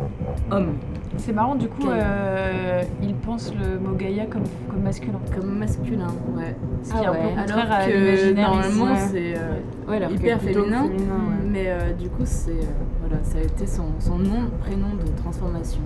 homme, 0.50 0.68
C'est 1.16 1.32
marrant, 1.34 1.56
du 1.56 1.68
coup, 1.68 1.90
euh, 1.90 2.84
ils 3.02 3.16
pensent 3.16 3.54
le 3.56 3.80
mot 3.80 3.96
Gaïa 3.96 4.26
comme, 4.26 4.44
comme 4.70 4.82
masculin. 4.84 5.20
comme 5.34 5.58
masculin, 5.58 6.08
ouais. 6.36 6.56
Ce 6.84 6.92
qui 6.92 6.98
est 6.98 7.02
Ah 7.06 7.10
un 7.10 7.14
peu 7.14 7.20
ouais. 7.20 7.34
contraire 7.36 7.72
Alors 7.72 7.88
que 7.88 8.34
normalement 8.34 8.96
c'est 9.12 9.34
euh, 9.38 9.58
Ouais, 9.90 10.14
hyper 10.14 10.42
féminin, 10.42 10.84
féminin, 10.84 11.14
ouais. 11.14 11.46
mais 11.50 11.66
euh, 11.68 11.94
du 11.94 12.10
coup 12.10 12.24
c'est 12.26 12.52
euh, 12.52 12.64
voilà, 13.02 13.24
ça 13.24 13.38
a 13.40 13.42
été 13.42 13.66
son, 13.66 13.86
son 14.00 14.18
nom, 14.20 14.50
prénom 14.60 14.90
de 14.96 15.10
transformation. 15.22 15.80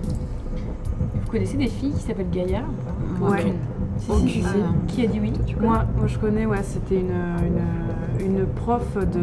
Vous 1.24 1.30
connaissez 1.30 1.56
des 1.56 1.68
filles 1.68 1.92
qui 1.92 2.00
s'appellent 2.02 2.30
Gaïa 2.30 2.60
ou 2.60 3.24
pas? 3.24 3.30
Ouais. 3.30 3.40
Aucune. 3.40 3.54
Si, 3.96 4.04
si, 4.06 4.12
Aucune. 4.12 4.28
si. 4.88 4.94
Qui 4.94 5.04
a 5.04 5.06
dit 5.08 5.20
oui? 5.20 5.32
Moi, 5.60 5.84
moi, 5.96 6.06
je 6.06 6.18
connais, 6.18 6.46
ouais, 6.46 6.62
c'était 6.62 6.96
une, 7.00 7.10
une, 7.10 7.62
une 8.24 8.46
prof 8.46 8.82
de. 8.96 9.20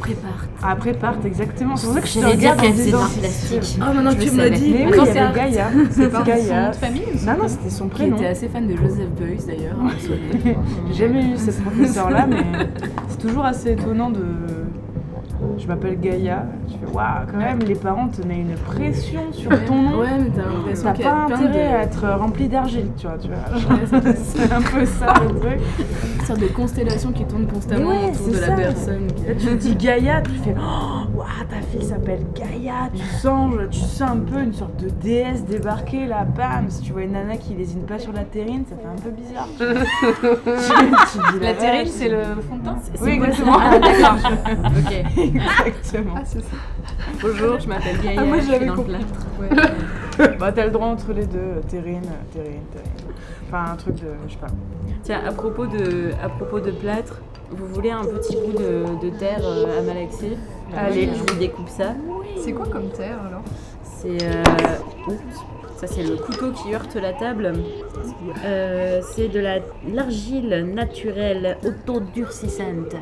Prépare. 0.00 0.46
Ah, 0.62 0.76
prépare, 0.76 1.14
exactement. 1.24 1.76
C'est 1.76 1.86
pour 1.86 1.94
ça 1.94 2.00
que 2.00 2.06
je 2.08 2.20
te 2.20 2.24
regarde 2.26 2.58
en 2.58 2.62
qu'elle 2.62 2.72
faisait 2.72 2.84
disant. 2.84 2.98
plastique. 3.20 3.78
Oh 3.80 3.94
maintenant 3.94 4.10
que 4.12 4.16
le 4.18 4.24
tu 4.24 4.30
me 4.30 4.36
l'as 4.36 4.44
savais. 4.44 4.56
dit. 4.58 4.70
Mais 4.72 4.86
oui, 4.86 4.92
il 5.08 5.14
y 5.14 5.18
avait 5.18 5.34
Gaïa. 5.34 5.66
C'est 5.90 6.08
pas 6.08 6.22
Gaïa. 6.22 6.72
famille 6.72 7.02
Non, 7.26 7.32
non, 7.42 7.48
c'était 7.48 7.70
son 7.70 7.84
Qui 7.88 7.94
prénom. 7.94 8.16
était 8.16 8.26
assez 8.26 8.48
fan 8.48 8.66
de 8.66 8.76
Joseph 8.76 9.08
Beuys 9.18 9.38
d'ailleurs. 9.46 9.76
hein. 9.80 9.90
J'ai 10.92 10.94
jamais 11.06 11.24
eu 11.32 11.36
cette 11.36 11.62
professeure-là, 11.62 12.26
mais 12.26 12.44
c'est 13.08 13.18
toujours 13.18 13.44
assez 13.44 13.72
étonnant 13.72 14.10
de. 14.10 14.24
Je 15.58 15.66
m'appelle 15.66 15.98
Gaïa. 16.00 16.44
Tu 16.68 16.74
fais, 16.78 16.92
waouh, 16.94 17.04
quand 17.30 17.36
même, 17.38 17.58
les 17.60 17.74
parents 17.74 18.08
te 18.08 18.26
mettent 18.26 18.38
une 18.38 18.54
pression 18.54 19.32
sur 19.32 19.50
ton 19.66 19.82
nom. 19.82 19.98
Ouais, 20.00 20.06
mais 20.18 20.30
t'as 20.30 20.42
l'impression 20.48 20.92
T'as 20.94 21.02
pas 21.26 21.34
intérêt 21.34 21.68
de... 21.70 21.74
à 21.76 21.82
être 21.82 22.08
rempli 22.18 22.48
d'argile, 22.48 22.86
tu 22.96 23.06
vois. 23.06 23.18
Tu 23.18 23.28
vois. 23.28 24.12
c'est 24.16 24.52
un 24.52 24.62
peu 24.62 24.84
ça 24.86 25.14
le 25.22 25.38
truc. 25.40 25.58
une 26.20 26.24
sorte 26.26 26.40
de 26.40 26.46
constellation 26.46 27.12
qui 27.12 27.24
tourne 27.24 27.46
constamment 27.46 27.88
ouais, 27.88 28.10
autour 28.12 28.28
de 28.28 28.38
la 28.38 28.46
ça. 28.46 28.52
personne. 28.54 29.06
qui- 29.14 29.26
Là, 29.26 29.34
tu 29.34 29.56
dis 29.56 29.74
Gaïa, 29.76 30.22
tu 30.22 30.30
fais 30.44 30.54
oh, 30.56 31.16
waouh, 31.16 31.26
ta 31.50 31.60
fille 31.70 31.84
s'appelle 31.86 32.24
Gaïa. 32.34 32.88
Tu 32.94 33.02
sens, 33.20 33.52
tu 33.70 33.80
sens 33.80 34.10
un 34.10 34.16
peu 34.18 34.40
une 34.40 34.52
sorte 34.54 34.76
de 34.82 34.88
déesse 34.90 35.44
débarquer 35.44 36.06
là, 36.06 36.24
bam. 36.24 36.66
Si 36.68 36.82
tu 36.82 36.92
vois 36.92 37.02
une 37.02 37.12
nana 37.12 37.36
qui 37.36 37.54
lésine 37.54 37.82
pas 37.82 37.98
sur 37.98 38.12
la 38.12 38.22
terrine, 38.24 38.64
ça 38.68 38.76
fait 38.76 38.86
un 38.88 39.02
peu 39.02 39.10
bizarre. 39.10 39.48
tu. 39.58 39.64
Tu- 41.18 41.38
dis, 41.38 41.44
La 41.44 41.54
terrine, 41.54 41.86
c'est 41.88 42.08
le 42.08 42.18
fond 42.48 42.56
de 42.56 42.64
teint? 42.64 42.76
Oui, 43.00 43.10
exactement. 43.12 43.56
Ah, 43.60 43.78
d'accord. 43.78 44.16
ok. 44.64 45.04
Exactement. 45.66 46.14
Bonjour, 47.22 47.58
je 47.60 47.68
m'appelle 47.68 47.98
Gaïa. 48.02 48.20
Ah, 48.20 48.24
moi, 48.24 48.36
je 48.38 48.42
suis 48.42 48.52
j'avais 48.52 48.66
dans 48.66 48.74
le 48.74 48.78
compris. 48.82 48.96
plâtre. 49.48 49.74
Bah, 50.40 50.50
t'as 50.50 50.64
le 50.64 50.72
droit 50.72 50.88
entre 50.88 51.12
les 51.12 51.26
deux, 51.26 51.60
terrine, 51.68 52.02
terrine, 52.32 52.62
terrine. 52.72 52.90
Enfin, 53.46 53.72
un 53.72 53.76
truc 53.76 53.94
de. 53.96 54.08
Je 54.26 54.32
sais 54.32 54.38
pas. 54.38 54.48
Tiens, 55.04 55.20
à 55.24 55.30
propos 55.32 55.66
de, 55.66 56.10
à 56.22 56.28
propos 56.28 56.58
de 56.58 56.72
plâtre, 56.72 57.20
vous 57.52 57.66
voulez 57.68 57.90
un 57.92 58.02
petit 58.04 58.36
bout 58.36 58.52
de, 58.58 58.84
de 59.00 59.16
terre 59.16 59.38
euh, 59.44 59.78
à 59.78 59.82
malaxer 59.82 60.36
Allez. 60.76 61.08
je 61.14 61.32
vous 61.32 61.38
découpe 61.38 61.68
ça. 61.68 61.94
C'est 62.36 62.52
quoi 62.52 62.66
comme 62.66 62.90
terre 62.90 63.18
alors? 63.28 63.42
C'est 63.84 64.24
euh, 64.24 64.42
oups, 65.06 65.44
ça 65.76 65.86
c'est 65.86 66.02
le 66.02 66.16
couteau 66.16 66.50
qui 66.50 66.74
heurte 66.74 66.96
la 66.96 67.12
table. 67.12 67.52
Euh, 68.44 69.00
c'est 69.14 69.28
de 69.28 69.38
la 69.38 69.58
l'argile 69.88 70.72
naturelle 70.74 71.58
autodurcissante. 71.64 72.96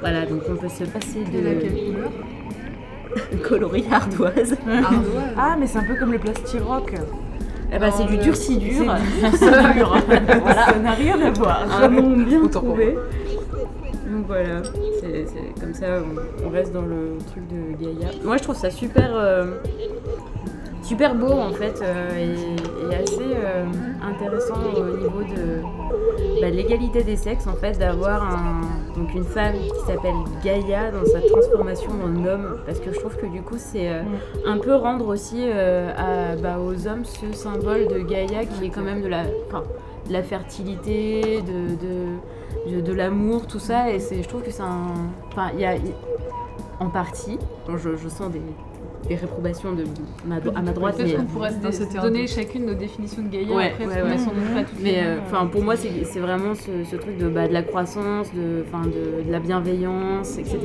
Voilà, 0.00 0.26
donc 0.26 0.42
on 0.50 0.56
peut 0.56 0.68
se 0.68 0.84
passer 0.84 1.20
De 1.32 1.40
laquelle 1.44 1.74
de 1.74 1.92
couleur 1.92 2.10
coloris 3.48 3.84
ardoise. 3.90 4.56
Ardoise. 4.66 5.34
Ah, 5.36 5.56
mais 5.58 5.66
c'est 5.66 5.78
un 5.78 5.84
peu 5.84 5.94
comme 5.96 6.12
le 6.12 6.18
plastiroc. 6.18 6.92
Eh 7.72 7.78
ben, 7.78 7.90
c'est 7.90 8.04
du 8.04 8.16
le- 8.16 8.22
durci 8.22 8.58
dur. 8.58 8.94
C'est 9.32 9.50
dur. 9.74 9.96
Ça 10.54 10.78
n'a 10.78 10.92
rien 10.92 11.20
à 11.20 11.30
voir. 11.30 11.82
Un 11.82 11.88
nom 11.88 12.16
bien 12.24 12.46
trouvé. 12.46 12.94
Donc 14.08 14.26
voilà, 14.28 14.62
c'est 15.00 15.26
c'est 15.26 15.60
comme 15.60 15.74
ça, 15.74 15.86
on, 16.00 16.46
on 16.46 16.50
reste 16.50 16.72
dans 16.72 16.82
le 16.82 17.18
truc 17.28 17.42
de 17.48 17.76
Gaïa. 17.84 18.08
Moi 18.24 18.36
je 18.36 18.42
trouve 18.44 18.54
ça 18.54 18.70
super, 18.70 19.10
euh, 19.14 19.46
super 20.86 21.16
beau 21.16 21.32
en 21.32 21.50
fait 21.50 21.82
euh, 21.82 22.10
et, 22.16 22.92
et 22.92 22.94
assez 22.94 23.34
euh, 23.34 23.64
intéressant 24.02 24.54
au 24.76 24.96
niveau 24.96 25.22
de 25.22 25.60
bah, 26.40 26.50
de 26.50 26.56
l'égalité 26.56 27.02
des 27.02 27.16
sexes 27.16 27.48
en 27.48 27.54
fait 27.54 27.76
d'avoir 27.76 28.22
un, 28.22 28.60
donc 28.96 29.12
une 29.12 29.24
femme 29.24 29.54
qui 29.54 29.80
s'appelle 29.80 30.14
Gaïa 30.44 30.92
dans 30.92 31.04
sa 31.04 31.20
transformation 31.20 31.90
en 32.04 32.24
homme 32.24 32.58
parce 32.66 32.78
que 32.78 32.92
je 32.92 33.00
trouve 33.00 33.16
que 33.16 33.26
du 33.26 33.42
coup 33.42 33.56
c'est 33.56 33.88
euh, 33.90 34.02
un 34.46 34.58
peu 34.58 34.76
rendre 34.76 35.08
aussi 35.08 35.42
à, 35.48 36.36
bah, 36.36 36.58
aux 36.64 36.86
hommes 36.86 37.04
ce 37.04 37.32
symbole 37.32 37.88
de 37.88 37.98
Gaïa 37.98 38.44
qui 38.44 38.66
est 38.66 38.70
quand 38.70 38.82
même 38.82 39.02
de 39.02 39.08
la, 39.08 39.24
enfin, 39.48 39.64
de 40.06 40.12
la 40.12 40.22
fertilité, 40.22 41.42
de, 41.42 42.70
de, 42.70 42.76
de, 42.76 42.80
de 42.80 42.92
l'amour, 42.92 43.46
tout 43.46 43.58
ça. 43.58 43.90
Et 43.90 43.98
je 43.98 44.28
trouve 44.28 44.42
que 44.42 44.50
c'est 44.50 44.62
un. 44.62 44.94
Enfin, 45.32 45.50
il 45.54 45.60
y 45.60 45.64
a. 45.64 45.74
En 46.78 46.90
partie, 46.90 47.38
je, 47.68 47.96
je 47.96 48.08
sens 48.08 48.30
des, 48.30 48.42
des 49.08 49.14
réprobations 49.16 49.72
de 49.72 49.84
ma, 50.26 50.36
à 50.36 50.62
ma 50.62 50.72
droite. 50.72 50.96
Peut-être 50.96 51.16
qu'on 51.18 51.24
pourrait 51.24 51.50
se 51.52 52.00
donner 52.00 52.26
chacune 52.26 52.66
nos 52.66 52.74
définitions 52.74 53.22
de 53.22 53.28
Gaïa 53.28 53.54
Ouais, 53.54 53.72
après, 53.72 53.86
ouais, 53.86 53.94
parce 53.94 54.02
qu'on 54.02 54.08
ouais. 54.08 54.14
a 54.14 54.18
sans 54.18 54.30
doute 54.32 54.54
pas 54.54 54.62
toutes 54.64 54.82
Mais 54.82 55.00
euh, 55.02 55.18
enfin, 55.26 55.46
pour 55.46 55.62
moi, 55.62 55.74
c'est 55.76 56.18
vraiment 56.20 56.54
ce, 56.54 56.84
ce 56.90 56.96
truc 56.96 57.16
de, 57.18 57.28
bah, 57.28 57.48
de 57.48 57.52
la 57.52 57.62
croissance, 57.62 58.32
de, 58.34 58.64
enfin, 58.66 58.84
de, 58.86 59.26
de 59.26 59.32
la 59.32 59.38
bienveillance, 59.40 60.38
etc. 60.38 60.58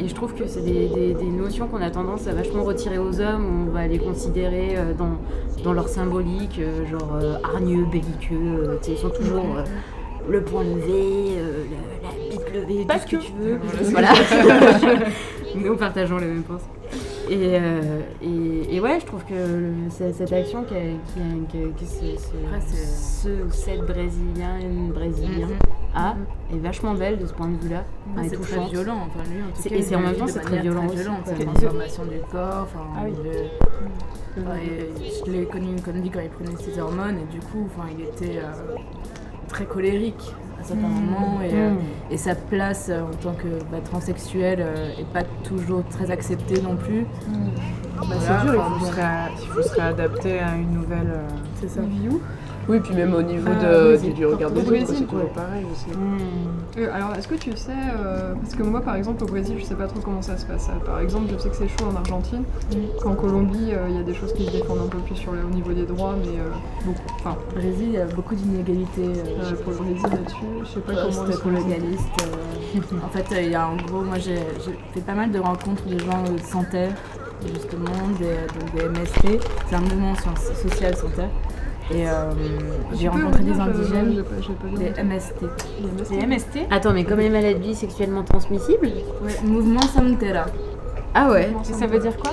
Et 0.00 0.08
je 0.08 0.14
trouve 0.14 0.34
que 0.34 0.46
c'est 0.46 0.62
des, 0.64 0.88
des- 0.88 1.14
des 1.14 1.24
notions 1.26 1.66
qu'on 1.68 1.80
a 1.82 1.90
tendance 1.90 2.26
à 2.26 2.32
vachement 2.32 2.64
retirer 2.64 2.98
aux 2.98 3.20
hommes, 3.20 3.44
où 3.44 3.68
on 3.70 3.72
va 3.72 3.86
les 3.86 3.98
considérer 3.98 4.76
euh, 4.76 4.92
dans, 4.94 5.18
dans 5.62 5.72
leur 5.72 5.88
symbolique, 5.88 6.58
euh, 6.58 6.84
genre 6.86 7.16
euh, 7.20 7.34
hargneux, 7.44 7.84
belliqueux, 7.84 8.34
euh, 8.68 8.76
ils 8.88 8.96
sont 8.96 9.10
toujours 9.10 9.44
euh, 9.58 9.62
le 10.28 10.42
poing 10.42 10.64
levé, 10.64 11.36
euh, 11.38 11.64
le- 11.70 12.02
la 12.02 12.30
bite 12.30 12.52
levée, 12.54 12.86
tout 12.88 12.98
ce 12.98 13.06
que 13.06 13.22
tu 13.22 13.32
veux. 13.40 13.58
Voilà. 13.90 14.08
Nous 15.54 15.76
partageons 15.76 16.18
les 16.18 16.26
mêmes 16.26 16.42
pensées. 16.42 16.64
Et, 17.30 17.58
euh, 17.58 18.00
et, 18.22 18.76
et 18.76 18.80
ouais, 18.80 19.00
je 19.00 19.06
trouve 19.06 19.24
que 19.24 19.32
le- 19.34 19.72
cette 19.90 20.32
action 20.32 20.62
qui, 20.64 20.74
a- 20.74 20.78
qui, 20.78 21.20
a- 21.20 21.46
qui, 21.48 21.58
a- 21.64 21.68
qui 21.76 21.86
se- 21.86 22.16
se- 22.20 23.22
ce 23.22 23.28
ou 23.28 23.50
cette 23.50 23.80
brésilienne, 23.86 24.90
brésilien 24.92 25.48
a 25.94 26.16
est 26.52 26.58
vachement 26.58 26.92
belle 26.94 27.18
de 27.18 27.26
ce 27.26 27.32
point 27.32 27.48
de 27.48 27.56
vue-là. 27.56 27.84
Elle 28.18 28.26
est 28.26 28.28
c'est 28.28 28.40
très 28.40 28.66
violent, 28.66 29.06
enfin 29.06 29.20
lui 29.32 29.42
en 29.42 29.46
tout 29.46 29.52
C'est- 29.62 29.68
cas. 29.70 29.76
et 29.76 29.82
c'est 29.82 29.94
en 29.94 30.00
même 30.00 30.14
temps, 30.16 30.26
c'est 30.26 30.40
très 30.40 30.60
violent 30.60 30.86
aussi, 30.86 30.96
violente, 30.96 31.24
quoi. 31.24 31.32
c'est 31.36 31.44
la 31.44 31.52
transformation 31.52 32.02
du 32.04 32.18
corps, 32.30 32.62
enfin. 32.64 32.80
Ah 32.96 33.00
oui. 33.04 33.12
je 35.26 35.30
l'ai 35.30 35.44
connu, 35.46 35.76
comme 35.84 36.00
dit, 36.00 36.10
quand 36.10 36.20
il 36.20 36.28
prenait 36.28 36.56
ses 36.60 36.78
hormones, 36.80 37.16
et 37.18 37.32
du 37.32 37.38
coup, 37.40 37.66
enfin, 37.66 37.88
il 37.96 38.04
était 38.04 38.38
euh, 38.38 38.76
très 39.48 39.64
colérique 39.64 40.34
moments, 40.72 41.40
et, 41.42 41.50
euh, 41.52 41.74
et 42.10 42.16
sa 42.16 42.34
place 42.34 42.88
euh, 42.90 43.02
en 43.02 43.14
tant 43.22 43.32
que 43.34 43.46
bah, 43.70 43.78
transsexuel 43.84 44.58
euh, 44.60 44.90
est 44.98 45.12
pas 45.12 45.22
toujours 45.42 45.84
très 45.90 46.10
acceptée 46.10 46.60
non 46.62 46.76
plus. 46.76 47.04
Bah, 47.96 48.04
Voilà, 48.18 48.20
c'est 48.40 48.44
dur, 48.46 48.54
il 48.54 48.60
enfin, 48.60 48.78
faut, 48.78 48.86
se 48.86 48.92
ré- 48.92 49.02
il 49.42 49.48
faut 49.48 49.62
se 49.62 49.74
réadapter 49.74 50.40
à 50.40 50.54
une 50.56 50.72
nouvelle. 50.72 51.08
euh, 51.08 51.28
c'est 51.60 51.68
ça. 51.68 51.80
Oui, 52.68 52.80
puis 52.80 52.94
même 52.94 53.12
au 53.14 53.20
niveau 53.22 53.48
Ah, 53.60 53.64
de, 53.64 53.96
oui, 54.02 54.12
du, 54.14 54.24
regard 54.26 54.50
au 54.50 54.54
des 54.54 54.60
autres, 54.68 54.92
c'est 54.94 55.04
toujours 55.06 55.28
pareil 55.30 55.64
aussi. 55.70 55.86
Euh, 56.78 56.88
alors, 56.94 57.14
est-ce 57.14 57.28
que 57.28 57.34
tu 57.34 57.54
sais, 57.56 57.72
euh, 57.72 58.32
parce 58.40 58.54
que 58.54 58.62
moi 58.62 58.80
par 58.80 58.96
exemple 58.96 59.22
au 59.24 59.26
Brésil, 59.26 59.56
je 59.58 59.64
sais 59.64 59.74
pas 59.74 59.86
trop 59.86 60.00
comment 60.00 60.22
ça 60.22 60.36
se 60.38 60.46
passe. 60.46 60.68
Par 60.86 60.98
exemple, 61.00 61.26
je 61.32 61.38
sais 61.38 61.50
que 61.50 61.56
c'est 61.56 61.68
chaud 61.68 61.86
en 61.92 61.96
Argentine, 61.96 62.42
qu'en 63.02 63.14
Colombie, 63.14 63.70
euh, 63.72 63.86
il 63.90 63.96
y 63.96 64.00
a 64.00 64.02
des 64.02 64.14
choses 64.14 64.32
qui 64.32 64.46
se 64.46 64.50
défendent 64.50 64.80
un 64.84 64.88
peu 64.88 64.98
plus 64.98 65.14
sur 65.16 65.32
le, 65.32 65.44
au 65.44 65.54
niveau 65.54 65.72
des 65.72 65.84
droits, 65.84 66.14
mais 66.18 66.38
euh, 66.38 66.50
beaucoup. 66.86 67.00
Enfin, 67.20 67.36
Au 67.50 67.54
Brésil, 67.54 67.84
il 67.88 67.92
y 67.92 67.98
a 67.98 68.06
beaucoup 68.06 68.34
d'inégalités. 68.34 69.02
euh, 69.02 69.42
euh, 69.52 69.54
pour 69.62 69.72
le 69.72 69.78
Brésil 69.78 70.02
là-dessus, 70.02 70.36
je 70.62 70.66
sais 70.66 70.80
pas 70.80 70.92
Ouais, 70.92 70.98
comment. 71.02 71.26
c'était 71.26 71.42
euh, 72.24 73.04
en 73.04 73.08
fait, 73.10 73.26
euh, 73.34 73.42
il 73.42 73.50
y 73.50 73.54
a 73.54 73.68
en 73.68 73.76
gros, 73.76 74.00
moi 74.02 74.18
j'ai 74.18 74.38
fait 74.94 75.00
pas 75.00 75.14
mal 75.14 75.30
de 75.30 75.38
rencontres 75.38 75.84
de 75.86 75.98
gens 75.98 76.24
euh, 76.28 76.38
sans 76.44 76.64
terre, 76.64 76.92
justement, 77.46 78.08
des, 78.18 78.36
donc 78.58 78.74
des 78.74 78.88
MST. 79.00 79.40
C'est 79.68 79.76
un 79.76 79.80
mouvement 79.80 80.14
so- 80.14 80.68
social 80.68 80.96
sans 80.96 81.10
terre. 81.10 81.28
Et 81.90 82.08
euh, 82.08 82.30
j'ai 82.94 83.08
rencontré 83.08 83.42
des 83.42 83.60
indigènes, 83.60 84.24
des. 84.76 85.02
MST. 85.02 85.34
Les 86.10 86.16
Les 86.20 86.26
MST. 86.26 86.58
Attends, 86.70 86.92
mais 86.94 87.04
comme 87.04 87.18
les 87.20 87.28
maladies 87.30 87.74
sexuellement 87.74 88.22
transmissibles 88.22 88.86
Ouais, 89.22 89.34
mouvement 89.44 89.82
sans 89.82 90.14
terre. 90.16 90.46
Ah 91.16 91.30
ouais 91.30 91.52
Et 91.70 91.72
ça 91.72 91.86
veut 91.86 91.98
dire 92.00 92.16
quoi 92.16 92.32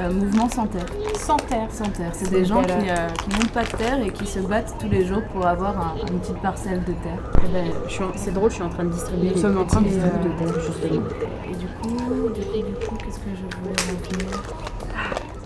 Euh, 0.00 0.10
mouvement 0.10 0.48
sans 0.48 0.66
terre. 0.66 0.86
Sans 1.18 1.36
terre. 1.36 1.68
Sans 1.70 1.84
terre. 1.90 2.10
C'est 2.12 2.30
des 2.30 2.44
gens 2.46 2.62
qui, 2.62 2.70
euh, 2.88 3.08
qui 3.24 3.28
n'ont 3.30 3.48
pas 3.52 3.64
de 3.64 3.76
terre 3.76 4.00
et 4.06 4.10
qui 4.10 4.26
se 4.26 4.38
battent 4.38 4.74
tous 4.80 4.88
les 4.88 5.04
jours 5.04 5.20
pour 5.34 5.46
avoir 5.46 5.76
un- 5.78 5.94
une 6.10 6.18
petite 6.20 6.38
parcelle 6.40 6.80
de 6.80 6.92
terre. 6.92 7.18
Eh 7.44 7.52
ben, 7.52 7.66
je 7.88 7.92
suis 7.92 8.04
en- 8.04 8.12
C'est 8.16 8.32
drôle, 8.32 8.48
je 8.50 8.54
suis 8.54 8.64
en 8.64 8.70
train 8.70 8.84
de 8.84 8.90
distribuer 8.90 9.28
Nous 9.28 9.34
les 9.34 9.40
sommes 9.40 9.58
en 9.58 9.64
train 9.66 9.80
de 9.82 9.86
petits 9.88 9.96
distribuer. 9.98 10.28
bouts 10.30 10.44
de 10.44 10.50
terre, 10.52 10.62
justement. 10.62 11.02
Et 11.50 11.54
du 11.56 11.66
coup, 11.66 11.88
du 11.90 12.40
coup, 12.40 12.56
du 12.70 12.86
coup, 12.86 12.96
qu'est-ce 13.04 13.18
que 13.18 13.30
je 13.36 13.56
voulais 13.58 13.74
revenir 13.76 14.42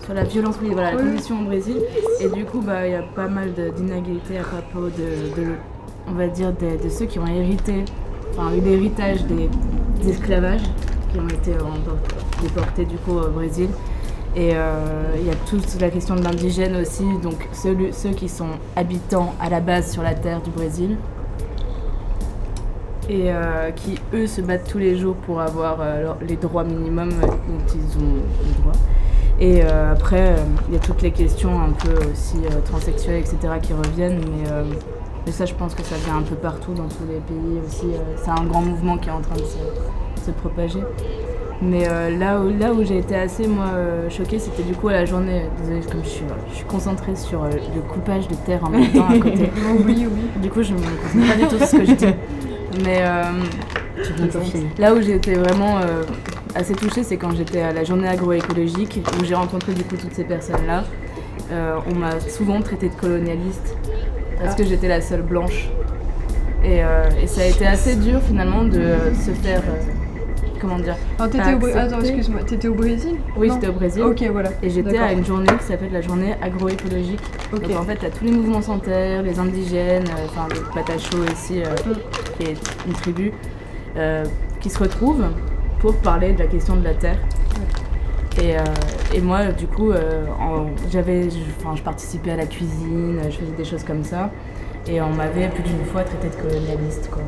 Sur 0.07 0.13
la 0.13 0.23
violence, 0.23 0.55
oui, 0.61 0.69
voilà, 0.71 0.93
la 0.93 0.97
condition 1.03 1.41
au 1.41 1.43
Brésil. 1.43 1.75
Et 2.21 2.29
du 2.29 2.45
coup, 2.45 2.61
bah, 2.61 2.87
il 2.87 2.93
y 2.93 2.95
a 2.95 3.01
pas 3.01 3.27
mal 3.27 3.51
d'inégalités 3.75 4.37
à 4.37 4.43
propos 4.43 4.87
de, 4.87 5.41
de- 5.41 5.55
on 6.07 6.13
va 6.13 6.27
dire, 6.27 6.53
de, 6.53 6.81
de 6.81 6.89
ceux 6.89 7.05
qui 7.07 7.19
ont 7.19 7.27
hérité, 7.27 7.83
enfin, 8.31 8.55
eu 8.55 8.61
l'héritage 8.61 9.25
des, 9.25 9.49
des 10.01 10.09
esclavages, 10.11 10.61
qui 11.11 11.19
ont 11.19 11.27
été 11.27 11.51
euh, 11.51 12.41
déportés 12.41 12.85
du 12.85 12.95
coup 12.99 13.17
au 13.17 13.27
Brésil. 13.27 13.67
Et 14.37 14.51
euh, 14.53 15.13
il 15.19 15.27
y 15.27 15.29
a 15.29 15.35
toute 15.49 15.77
la 15.81 15.89
question 15.89 16.15
de 16.15 16.23
l'indigène 16.23 16.77
aussi, 16.77 17.03
donc 17.21 17.45
ceux, 17.51 17.75
ceux 17.91 18.11
qui 18.11 18.29
sont 18.29 18.51
habitants 18.77 19.33
à 19.41 19.49
la 19.49 19.59
base 19.59 19.91
sur 19.91 20.03
la 20.03 20.13
terre 20.13 20.41
du 20.41 20.51
Brésil, 20.51 20.95
et 23.09 23.31
euh, 23.31 23.71
qui 23.71 23.95
eux 24.13 24.27
se 24.27 24.39
battent 24.39 24.69
tous 24.69 24.77
les 24.77 24.95
jours 24.97 25.15
pour 25.15 25.41
avoir 25.41 25.79
euh, 25.81 26.13
les 26.25 26.37
droits 26.37 26.63
minimums 26.63 27.11
dont 27.19 27.73
ils 27.75 27.97
ont 27.97 28.13
le 28.45 28.61
droit. 28.61 28.73
Et 29.39 29.61
euh, 29.63 29.91
après, 29.91 30.31
euh, 30.31 30.37
il 30.67 30.73
y 30.73 30.77
a 30.77 30.79
toutes 30.79 31.01
les 31.01 31.11
questions 31.11 31.61
un 31.61 31.71
peu 31.71 31.93
aussi 32.11 32.37
euh, 32.45 32.59
transsexuelles, 32.65 33.19
etc. 33.19 33.37
qui 33.61 33.73
reviennent, 33.73 34.19
mais, 34.19 34.49
mais 35.25 35.31
ça 35.31 35.45
je 35.45 35.53
pense 35.53 35.75
que 35.75 35.83
ça 35.83 35.95
vient 36.05 36.17
un 36.17 36.23
peu 36.23 36.35
partout 36.35 36.73
dans 36.73 36.87
tous 36.87 37.05
les 37.07 37.19
pays 37.19 37.59
aussi. 37.65 37.87
c'est 38.23 38.31
un 38.31 38.45
grand 38.45 38.61
mouvement 38.61 38.97
qui 38.97 39.09
est 39.09 39.11
en 39.11 39.21
train 39.21 39.35
de 39.35 39.41
se, 39.41 40.25
se 40.25 40.31
propager. 40.31 40.81
Mais 41.61 41.87
euh, 41.89 42.15
là 42.15 42.39
où, 42.39 42.49
là 42.55 42.71
où 42.71 42.83
j'ai 42.83 42.99
été 42.99 43.15
assez 43.15 43.47
moi 43.47 43.65
choquée, 44.09 44.37
c'était 44.37 44.63
du 44.63 44.75
coup 44.75 44.89
à 44.89 44.93
la 44.93 45.05
journée. 45.05 45.45
Désolée, 45.59 45.81
comme 45.91 46.03
je 46.03 46.09
suis, 46.09 46.25
je 46.49 46.55
suis 46.55 46.65
concentrée 46.65 47.15
sur 47.15 47.43
euh, 47.43 47.49
le 47.75 47.81
coupage 47.81 48.27
de 48.27 48.35
terre 48.35 48.63
en 48.63 48.69
même 48.69 48.91
temps 48.91 49.07
à 49.09 49.17
côté. 49.17 49.49
Oui, 49.85 50.07
oui. 50.07 50.41
Du 50.41 50.49
coup, 50.49 50.61
je 50.61 50.73
me 50.73 50.79
concentre 50.79 51.27
pas 51.27 51.35
du 51.35 51.47
tout 51.47 51.57
sur 51.57 51.67
ce 51.67 51.77
que 51.77 51.85
je 51.85 51.93
dis. 51.93 52.05
Mais 52.83 52.99
euh, 53.01 53.23
là 54.77 54.93
où 54.93 55.01
j'ai 55.01 55.15
été 55.15 55.33
vraiment 55.33 55.79
assez 56.57 56.73
touchée, 56.73 57.03
c'est 57.03 57.17
quand 57.17 57.31
j'étais 57.35 57.61
à 57.61 57.71
la 57.73 57.83
journée 57.83 58.07
agroécologique, 58.07 59.01
où 59.19 59.23
j'ai 59.25 59.35
rencontré 59.35 59.73
du 59.73 59.83
coup 59.83 59.95
toutes 59.95 60.13
ces 60.13 60.23
personnes-là. 60.23 60.83
Euh, 61.51 61.77
on 61.89 61.95
m'a 61.95 62.19
souvent 62.19 62.61
traité 62.61 62.89
de 62.89 62.95
colonialiste 62.95 63.75
parce 64.41 64.55
que 64.55 64.63
j'étais 64.65 64.87
la 64.87 65.01
seule 65.01 65.21
blanche. 65.21 65.69
Et, 66.63 66.83
euh, 66.83 67.09
et 67.21 67.27
ça 67.27 67.41
a 67.41 67.45
été 67.45 67.65
assez 67.65 67.95
dur 67.95 68.19
finalement 68.21 68.63
de 68.63 68.79
euh, 68.79 69.13
se 69.13 69.31
faire. 69.31 69.59
euh, 69.61 69.91
comment 70.59 70.79
dire 70.79 70.95
Alors, 71.19 71.31
t'étais 71.31 71.53
au, 71.53 71.59
Bré- 71.59 71.73
accepter. 71.73 71.95
Attends, 71.95 72.01
excuse-moi, 72.03 72.41
t'étais 72.43 72.67
au 72.67 72.73
Brésil? 72.73 73.15
Oui, 73.37 73.49
j'étais 73.53 73.67
au 73.67 73.73
Brésil. 73.73 74.01
Ok, 74.03 74.23
voilà. 74.31 74.49
Et 74.63 74.69
j'étais 74.71 74.97
à 74.97 75.13
une 75.13 75.23
journée 75.23 75.47
qui 75.59 75.63
s'appelle 75.65 75.91
la 75.93 76.01
journée 76.01 76.33
agroécologique. 76.41 77.21
Ok. 77.53 77.61
Donc 77.61 77.77
en 77.79 77.83
fait, 77.83 77.95
t'as 77.97 78.09
tous 78.09 78.25
les 78.25 78.31
mouvements 78.31 78.61
sans 78.61 78.79
terre, 78.79 79.21
les 79.21 79.37
indigènes, 79.39 80.05
enfin 80.25 80.47
le 80.49 80.61
Patacho 80.73 81.17
ici, 81.31 81.59
Mm. 81.59 81.93
qui 82.39 82.49
est 82.51 82.57
une 82.87 82.93
tribu, 82.93 83.31
qui 84.59 84.69
se 84.69 84.79
retrouvent 84.79 85.25
pour 85.93 85.95
parler 86.01 86.33
de 86.33 86.39
la 86.39 86.47
question 86.47 86.75
de 86.75 86.83
la 86.83 86.93
terre. 86.93 87.17
Et, 88.41 88.57
euh, 88.57 88.61
et 89.15 89.21
moi, 89.21 89.47
du 89.47 89.67
coup, 89.67 89.91
euh, 89.91 90.25
j'avais, 90.91 91.29
je- 91.29 91.37
enfin, 91.59 91.75
je 91.75 91.81
participais 91.81 92.31
à 92.31 92.35
la 92.35 92.45
cuisine, 92.45 93.19
je 93.29 93.37
faisais 93.37 93.51
des 93.57 93.63
choses 93.63 93.83
comme 93.83 94.03
ça. 94.03 94.29
Et 94.87 95.01
on 95.01 95.09
m'avait 95.09 95.47
plus 95.49 95.63
d'une 95.63 95.83
fois 95.85 96.03
traité 96.03 96.27
de 96.29 96.35
colonialiste, 96.41 97.09
quoi. 97.09 97.23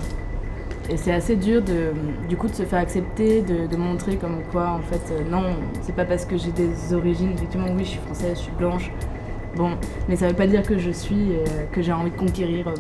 Et 0.90 0.98
c'est 0.98 1.14
assez 1.14 1.36
dur 1.36 1.62
de, 1.62 1.94
du 2.28 2.36
coup, 2.36 2.48
de 2.48 2.54
se 2.54 2.64
faire 2.64 2.80
accepter, 2.80 3.42
de, 3.42 3.68
de 3.68 3.78
montrer 3.78 4.18
comme 4.18 4.42
quoi, 4.52 4.70
en 4.72 4.82
fait, 4.82 5.14
euh, 5.14 5.22
non, 5.30 5.44
c'est 5.82 5.96
pas 5.96 6.06
parce 6.06 6.26
que 6.26 6.36
j'ai 6.38 6.52
des 6.52 6.94
origines, 6.94 7.32
effectivement, 7.36 7.68
oui, 7.76 7.84
je 7.86 7.90
suis 7.92 8.00
française, 8.00 8.38
je 8.38 8.44
suis 8.44 8.52
blanche. 8.58 8.92
Bon, 9.56 9.72
mais 10.08 10.16
ça 10.16 10.28
veut 10.28 10.36
pas 10.36 10.48
dire 10.48 10.64
que 10.64 10.78
je 10.78 10.92
suis, 10.92 11.32
euh, 11.34 11.46
que 11.72 11.82
j'ai 11.82 11.92
envie 11.92 12.12
de 12.12 12.16
conquérir 12.18 12.68
euh, 12.68 12.74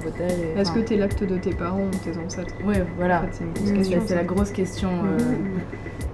et- 0.55 0.60
Est-ce 0.60 0.71
que 0.71 0.79
t'es 0.79 0.97
l'acte 0.97 1.23
de 1.23 1.38
tes 1.38 1.51
parents 1.51 1.82
ou 1.82 1.89
tes 2.03 2.17
ancêtres 2.17 2.53
Ouais, 2.65 2.84
voilà. 2.97 3.19
En 3.19 3.21
fait, 3.23 3.29
c'est 3.32 3.43
une 3.43 3.53
grosse 3.53 3.71
question, 3.88 4.01
C'est 4.03 4.08
ça. 4.10 4.15
la 4.15 4.23
grosse 4.23 4.51
question. 4.51 4.89
euh, 5.05 5.17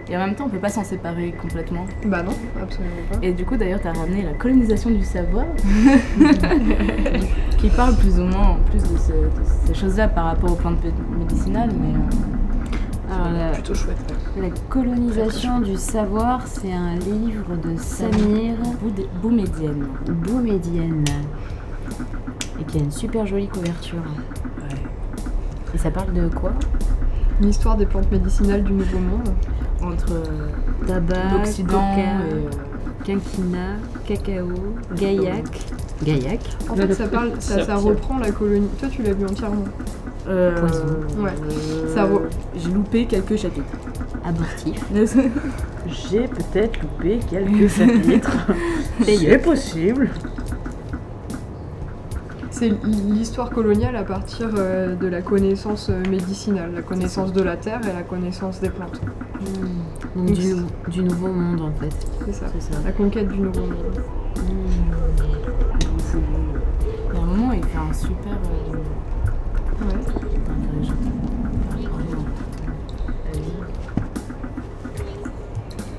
Et 0.09 0.15
en 0.15 0.19
même 0.19 0.35
temps, 0.35 0.45
on 0.45 0.49
peut 0.49 0.59
pas 0.59 0.69
s'en 0.69 0.83
séparer 0.83 1.33
complètement. 1.41 1.85
Bah 2.05 2.21
non, 2.23 2.33
absolument 2.61 2.93
pas. 3.11 3.17
Et 3.23 3.33
du 3.33 3.43
coup, 3.43 3.57
d'ailleurs, 3.57 3.81
tu 3.81 3.87
as 3.87 3.91
ramené 3.93 4.21
la 4.21 4.33
colonisation 4.33 4.91
du 4.91 5.03
savoir, 5.03 5.45
qui 7.57 7.69
parle 7.69 7.95
plus 7.97 8.19
ou 8.19 8.23
moins 8.23 8.49
en 8.49 8.55
plus 8.69 8.81
de, 8.83 8.97
ce- 8.97 9.11
de 9.11 9.67
ces 9.67 9.73
choses-là 9.73 10.07
par 10.07 10.25
rapport 10.25 10.51
aux 10.51 10.55
plantes 10.55 10.79
mé- 10.83 11.17
médicinales. 11.19 11.71
Mais 11.81 11.95
euh, 11.95 11.99
Alors, 13.11 13.31
la, 13.31 13.51
Plutôt 13.51 13.75
chouette. 13.75 13.97
la 14.39 14.49
colonisation 14.69 15.59
du 15.59 15.75
savoir, 15.77 16.41
c'est 16.47 16.73
un 16.73 16.95
livre 16.95 17.55
de 17.63 17.77
Samir 17.77 18.55
Boud- 18.81 19.07
Boumedienne. 19.21 19.87
Boumedienne. 20.07 21.05
Et 22.59 22.63
qui 22.63 22.77
a 22.77 22.81
une 22.81 22.91
super 22.91 23.27
jolie 23.27 23.47
couverture. 23.47 23.99
Et 25.73 25.77
ça 25.77 25.91
parle 25.91 26.13
de 26.13 26.27
quoi? 26.29 26.51
Une 27.41 27.49
histoire 27.49 27.75
des 27.75 27.85
plantes 27.85 28.09
médicinales 28.11 28.63
du 28.63 28.71
Nouveau 28.73 28.99
Monde. 28.99 29.29
Entre 29.83 30.13
euh, 30.13 30.47
Tabac, 30.87 31.33
l'Occident 31.33 31.73
coca, 31.73 31.97
et. 31.97 32.33
euh, 32.33 32.49
quinquina, 33.03 33.75
cacao, 34.07 34.47
gaillac. 34.95 35.43
Gaillac 36.03 36.39
En 36.69 36.75
fait, 36.75 36.93
ça, 36.93 37.07
parle, 37.07 37.31
ça, 37.39 37.63
ça 37.65 37.75
reprend 37.75 38.17
la 38.17 38.31
colonie. 38.31 38.67
Toi, 38.79 38.87
tu 38.89 39.03
l'as 39.03 39.13
vu 39.13 39.25
entièrement. 39.25 39.65
Euh, 40.27 40.59
Poison. 40.59 40.85
Ouais. 41.19 41.29
euh, 41.51 41.93
Ça 41.93 42.07
J'ai 42.55 42.71
loupé 42.71 43.05
quelques 43.05 43.35
chapitres. 43.37 43.65
Abortif. 44.23 44.81
J'ai 45.87 46.27
peut-être 46.27 46.81
loupé 46.81 47.19
quelques 47.29 47.69
chapitres. 47.69 48.37
C'est 49.03 49.37
possible. 49.37 50.09
c'est 52.49 52.71
l'histoire 52.85 53.49
coloniale 53.51 53.95
à 53.97 54.03
partir 54.03 54.49
euh, 54.57 54.95
de 54.95 55.07
la 55.07 55.21
connaissance 55.21 55.89
euh, 55.89 56.01
médicinale, 56.09 56.71
la 56.73 56.81
connaissance 56.81 57.33
de 57.33 57.41
la 57.43 57.57
terre 57.57 57.81
et 57.83 57.93
la 57.93 58.01
connaissance 58.03 58.61
des 58.61 58.69
plantes. 58.69 58.99
Donc 60.15 60.31
du, 60.31 60.53
nou- 60.53 60.65
du 60.87 61.03
nouveau 61.03 61.27
monde 61.27 61.61
en 61.61 61.71
fait. 61.79 61.93
C'est 62.25 62.33
ça. 62.33 62.45
C'est 62.57 62.73
ça. 62.73 62.79
La 62.83 62.93
conquête 62.93 63.27
du 63.27 63.39
nouveau 63.41 63.59
monde. 63.61 64.01
Il 67.11 67.15
y 67.15 67.17
a 67.17 67.21
un 67.21 67.25
moment, 67.25 67.51
il 67.51 67.63
fait 67.63 67.77
un 67.77 67.93
super. 67.93 68.31
euh. 68.73 68.74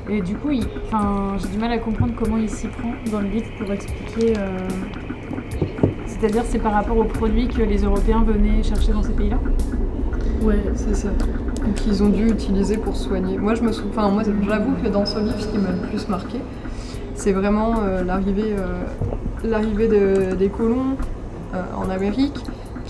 Et 0.08 0.20
du 0.20 0.36
coup, 0.36 0.50
j'ai 0.52 1.48
du 1.48 1.58
mal 1.58 1.72
à 1.72 1.78
comprendre 1.78 2.12
comment 2.16 2.36
il 2.36 2.48
s'y 2.48 2.68
prend 2.68 2.92
dans 3.10 3.20
le 3.20 3.28
livre 3.28 3.48
pour 3.58 3.72
expliquer. 3.72 4.34
euh, 4.38 4.58
C'est-à-dire, 6.06 6.44
c'est 6.46 6.60
par 6.60 6.72
rapport 6.72 6.96
aux 6.96 7.04
produits 7.04 7.48
que 7.48 7.62
les 7.62 7.78
Européens 7.78 8.22
venaient 8.22 8.62
chercher 8.62 8.92
dans 8.92 9.02
ces 9.02 9.12
pays-là 9.12 9.38
Ouais, 10.42 10.62
c'est 10.74 10.94
ça. 10.94 11.08
Et 11.68 11.72
qu'ils 11.74 12.04
ont 12.04 12.08
dû 12.08 12.28
utiliser 12.28 12.76
pour 12.76 12.96
soigner. 12.96 13.36
Moi, 13.36 13.54
je 13.56 13.62
me 13.62 13.72
souviens. 13.72 14.04
Enfin, 14.04 14.22
j'avoue 14.48 14.74
que 14.82 14.88
dans 14.88 15.04
ce 15.04 15.18
livre, 15.18 15.40
ce 15.40 15.48
qui 15.48 15.58
m'a 15.58 15.72
le 15.72 15.88
plus 15.88 16.08
marqué, 16.08 16.38
c'est 17.14 17.32
vraiment 17.32 17.80
euh, 17.82 18.04
l'arrivée, 18.04 18.54
euh, 19.90 20.34
des 20.36 20.48
colons 20.48 20.96
en 21.76 21.90
Amérique 21.90 22.38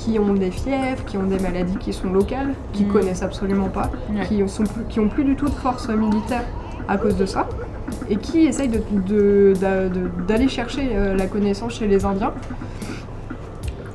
qui 0.07 0.19
ont 0.21 0.35
des 0.35 0.51
fièvres, 0.53 1.05
qui 1.05 1.17
ont 1.17 1.25
des 1.25 1.41
maladies 1.41 1.77
qui 1.79 1.93
sont 1.93 2.11
locales, 2.13 2.55
qui 2.73 2.85
Mm. 2.85 2.89
connaissent 2.93 3.23
absolument 3.25 3.69
pas, 3.69 3.91
Ouais. 4.11 4.25
qui, 4.27 4.49
sont 4.49 4.63
plus, 4.65 4.85
qui 4.89 5.01
ont 5.01 5.09
plus 5.09 5.25
du 5.25 5.35
tout 5.35 5.47
de 5.47 5.55
force 5.55 5.89
militaire 5.89 6.45
à 6.87 6.97
cause 6.97 7.17
de 7.17 7.27
ça, 7.27 7.49
et 8.09 8.17
qui 8.17 8.47
essayent 8.47 8.69
de- 8.69 8.83
de- 9.07 9.55
d'a- 9.61 9.89
de- 9.89 10.09
d'aller 10.29 10.49
chercher 10.49 10.91
euh, 10.93 11.17
la 11.17 11.27
connaissance 11.27 11.75
chez 11.79 11.89
les 11.89 12.05
Indiens 12.05 12.33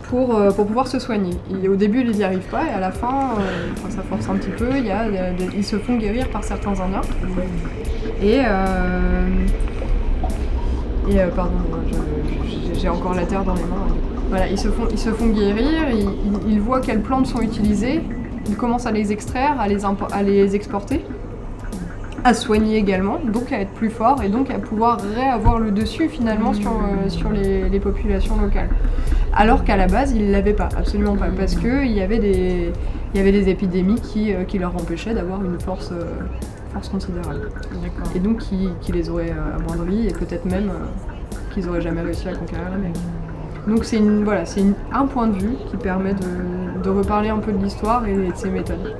pour, 0.09 0.35
euh, 0.35 0.51
pour 0.51 0.65
pouvoir 0.67 0.87
se 0.87 0.99
soigner. 0.99 1.33
Et 1.63 1.69
au 1.69 1.77
début, 1.77 2.01
ils 2.01 2.11
n'y 2.17 2.23
arrivent 2.25 2.49
pas, 2.51 2.65
et 2.65 2.73
à 2.73 2.79
la 2.81 2.91
fin, 2.91 3.35
euh, 3.39 3.89
ça 3.89 4.01
force 4.01 4.27
un 4.29 4.35
petit 4.35 4.49
peu, 4.49 4.67
il 4.75 4.85
y 4.85 4.91
a 4.91 5.05
des- 5.09 5.45
des- 5.45 5.55
ils 5.57 5.63
se 5.65 5.77
font 5.77 5.95
guérir 5.95 6.27
par 6.29 6.43
certains 6.43 6.71
Indiens. 6.71 7.01
Et, 8.21 8.39
euh, 8.45 9.25
et 11.09 11.19
euh, 11.21 11.27
pardon, 11.33 11.53
j'ai 12.77 12.89
encore 12.89 13.13
la 13.13 13.23
terre 13.23 13.45
dans 13.45 13.53
les 13.55 13.61
mains. 13.61 13.87
Voilà, 14.31 14.47
ils 14.47 14.57
se 14.57 14.69
font, 14.69 14.87
ils 14.91 14.97
se 14.97 15.11
font 15.11 15.27
guérir, 15.27 15.89
ils, 15.91 15.99
ils- 15.99 16.53
ils 16.53 16.59
voient 16.59 16.79
quelles 16.81 17.01
plantes 17.01 17.27
sont 17.27 17.41
utilisées, 17.41 18.01
ils 18.49 18.55
commencent 18.55 18.85
à 18.87 18.91
les 18.91 19.11
extraire, 19.11 19.59
à 19.59 19.67
les, 19.67 19.83
impo- 19.83 20.11
à 20.11 20.23
les 20.23 20.55
exporter, 20.55 21.05
à 22.23 22.33
soigner 22.33 22.77
également, 22.77 23.19
donc 23.25 23.51
à 23.51 23.59
être 23.59 23.71
plus 23.71 23.89
fort 23.89 24.23
et 24.23 24.29
donc 24.29 24.49
à 24.49 24.57
pouvoir 24.59 24.99
réavoir 25.15 25.59
le 25.59 25.71
dessus 25.71 26.07
finalement 26.07 26.53
sur, 26.53 26.71
euh, 26.71 27.09
sur 27.09 27.29
les, 27.29 27.67
les 27.67 27.79
populations 27.81 28.39
locales. 28.39 28.69
Alors 29.33 29.63
qu'à 29.65 29.75
la 29.75 29.87
base, 29.87 30.13
ils 30.15 30.25
ne 30.27 30.31
l'avaient 30.31 30.53
pas, 30.53 30.69
absolument 30.77 31.15
pas, 31.17 31.27
parce 31.37 31.55
qu'il 31.55 31.91
y 31.91 32.01
avait 32.01 32.19
des, 32.19 32.71
il 33.13 33.17
y 33.17 33.19
avait 33.21 33.31
des 33.33 33.49
épidémies 33.49 33.99
qui, 33.99 34.33
euh, 34.33 34.43
qui 34.45 34.59
leur 34.59 34.73
empêchaient 34.75 35.13
d'avoir 35.13 35.43
une 35.43 35.59
force, 35.59 35.91
euh, 35.91 36.03
force 36.73 36.87
considérable. 36.89 37.49
Et 38.15 38.19
donc 38.19 38.37
qui, 38.39 38.69
qui 38.79 38.91
les 38.93 39.09
auraient 39.09 39.33
amoindris 39.59 40.07
et 40.07 40.13
peut-être 40.13 40.45
même 40.45 40.71
qu'ils 41.53 41.67
auraient 41.67 41.81
jamais 41.81 42.01
réussi 42.01 42.29
à 42.29 42.33
conquérir 42.33 42.69
l'Amérique. 42.71 42.95
Donc 43.67 43.85
c'est 43.85 43.97
une, 43.97 44.23
voilà, 44.23 44.45
c'est 44.45 44.63
un 44.91 45.05
point 45.05 45.27
de 45.27 45.37
vue 45.37 45.55
qui 45.69 45.77
permet 45.77 46.13
de, 46.13 46.81
de 46.83 46.89
reparler 46.89 47.29
un 47.29 47.37
peu 47.37 47.51
de 47.51 47.57
l'histoire 47.63 48.05
et 48.07 48.13
de 48.15 48.31
ses 48.35 48.49
méthodes. 48.49 48.95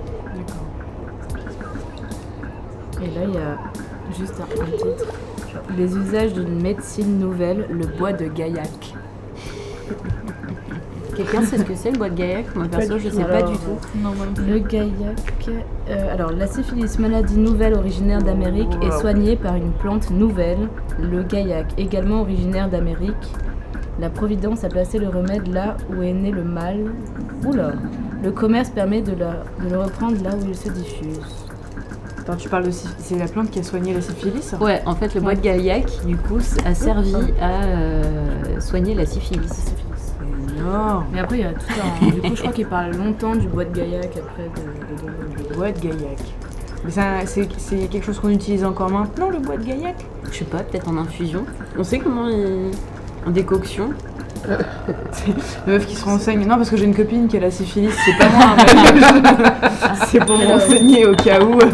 Et 3.01 3.07
là, 3.07 3.22
il 3.28 3.34
y 3.34 3.38
a 3.38 3.57
juste 4.18 4.36
un, 4.39 4.62
un 4.62 4.66
titre. 4.66 5.12
Les 5.78 5.97
usages 5.97 6.34
d'une 6.34 6.62
médecine 6.62 7.18
nouvelle, 7.20 7.66
le 7.70 7.86
bois 7.97 8.14
de 8.14 8.26
Gaillac. 8.28 8.93
Quelqu'un 11.16 11.41
sait 11.41 11.57
ce 11.57 11.64
que 11.64 11.76
c'est 11.76 11.91
le 11.91 11.97
bois 11.97 12.09
de 12.09 12.16
Gaillac? 12.16 12.55
Moi 12.55 12.68
perso, 12.70 12.97
je 12.99 13.09
sais 13.09 13.24
pas 13.26 13.41
du 13.41 13.53
tout. 13.53 13.78
Non, 13.97 14.14
moi 14.16 14.28
non 14.28 14.34
plus. 14.34 14.45
Le 14.45 14.59
Gaillac. 14.59 15.49
euh, 15.89 16.14
alors, 16.14 16.32
la 16.32 16.47
syphilis, 16.47 16.99
maladie 16.99 17.38
nouvelle 17.38 17.74
originaire 17.74 18.22
d'Amérique, 18.22 18.72
est 18.82 18.91
soignée 18.99 19.36
par 19.36 19.55
une 19.55 19.72
plante 19.72 20.09
nouvelle, 20.12 20.70
le 20.99 21.24
Gaillac, 21.24 21.74
également 21.78 22.22
originaire 22.22 22.70
d'Amérique. 22.70 23.34
La 24.00 24.10
Providence 24.10 24.64
a 24.64 24.70
placé 24.70 24.98
le 25.00 25.10
remède 25.10 25.48
là 25.48 25.76
où 25.96 26.02
est 26.02 26.14
né 26.14 26.32
le 26.32 26.44
mal. 26.44 26.78
Oula 27.46 27.74
Le 28.24 28.32
commerce 28.32 28.70
permet 28.70 29.02
de, 29.02 29.14
la- 29.14 29.44
de 29.64 29.70
le 29.70 29.80
reprendre 29.80 30.22
là 30.24 30.32
où 30.36 30.48
il 30.48 30.56
se 30.56 30.70
diffuse. 30.70 31.20
Attends, 32.20 32.36
tu 32.36 32.50
parles 32.50 32.66
de 32.66 32.72
syphilis. 32.72 32.96
C'est 33.00 33.18
la 33.18 33.28
plante 33.28 33.50
qui 33.52 33.60
a 33.60 33.64
soigné 33.64 33.94
la 33.94 34.02
syphilis 34.02 34.54
Ouais, 34.62 34.82
en 34.86 34.96
fait, 34.96 35.14
le 35.16 35.22
bois 35.22 35.36
de 35.36 35.42
Gaillac, 35.42 36.06
du 36.06 36.16
coup, 36.18 36.38
a 36.66 36.74
servi 36.76 37.16
à 37.42 37.64
euh, 37.64 38.60
soigner 38.60 38.94
la 38.96 39.06
syphilis. 39.06 39.74
Non. 40.58 41.04
Mais 41.12 41.20
après, 41.20 41.39
il 41.39 41.42
y 41.42 41.46
a 41.48 41.54
tout 41.54 41.66
un. 42.02 42.06
du 42.12 42.22
coup, 42.22 42.36
je 42.36 42.42
crois 42.42 42.52
qu'il 42.54 42.68
parle 42.68 42.96
longtemps 42.96 43.36
du 43.36 43.48
bois 43.48 43.66
de 43.66 43.74
Gaillac 43.74 44.16
après 44.18 44.44
de, 44.44 44.96
de- 44.96 45.44
de- 45.44 45.50
Le 45.50 45.56
bois 45.56 45.72
de 45.72 45.80
Gaillac. 45.80 46.20
Mais 46.86 46.92
c'est 47.26 47.88
quelque 47.88 48.04
chose 48.06 48.20
qu'on 48.20 48.30
utilise 48.30 48.64
encore 48.64 48.89
maintenant, 48.92 49.30
le 49.30 49.39
bois 49.39 49.58
de 49.58 49.64
Gaillac? 49.64 49.96
Je 50.32 50.38
sais 50.38 50.46
pas, 50.46 50.60
peut-être 50.60 50.88
en 50.88 50.98
infusion. 50.98 51.46
On 51.78 51.84
sait 51.84 52.00
comment 52.00 52.28
il... 52.28 52.72
En 53.26 53.30
décoction. 53.32 53.89
La 54.47 54.57
meuf 55.74 55.86
qui 55.86 55.95
se 55.95 56.03
renseigne. 56.03 56.45
Non, 56.47 56.55
parce 56.57 56.69
que 56.69 56.78
j'ai 56.78 56.86
une 56.86 56.95
copine 56.95 57.28
qui 57.28 57.38
a 57.38 57.39
la 57.41 57.51
syphilis, 57.51 57.91
c'est 58.05 58.17
pas 58.17 58.30
moi. 58.30 58.55
hein, 58.57 58.65
mais- 58.76 59.69
c'est 60.07 60.19
pour 60.26 60.38
me 60.38 60.45
renseigner 60.45 61.05
au 61.05 61.13
cas 61.15 61.39
où. 61.41 61.59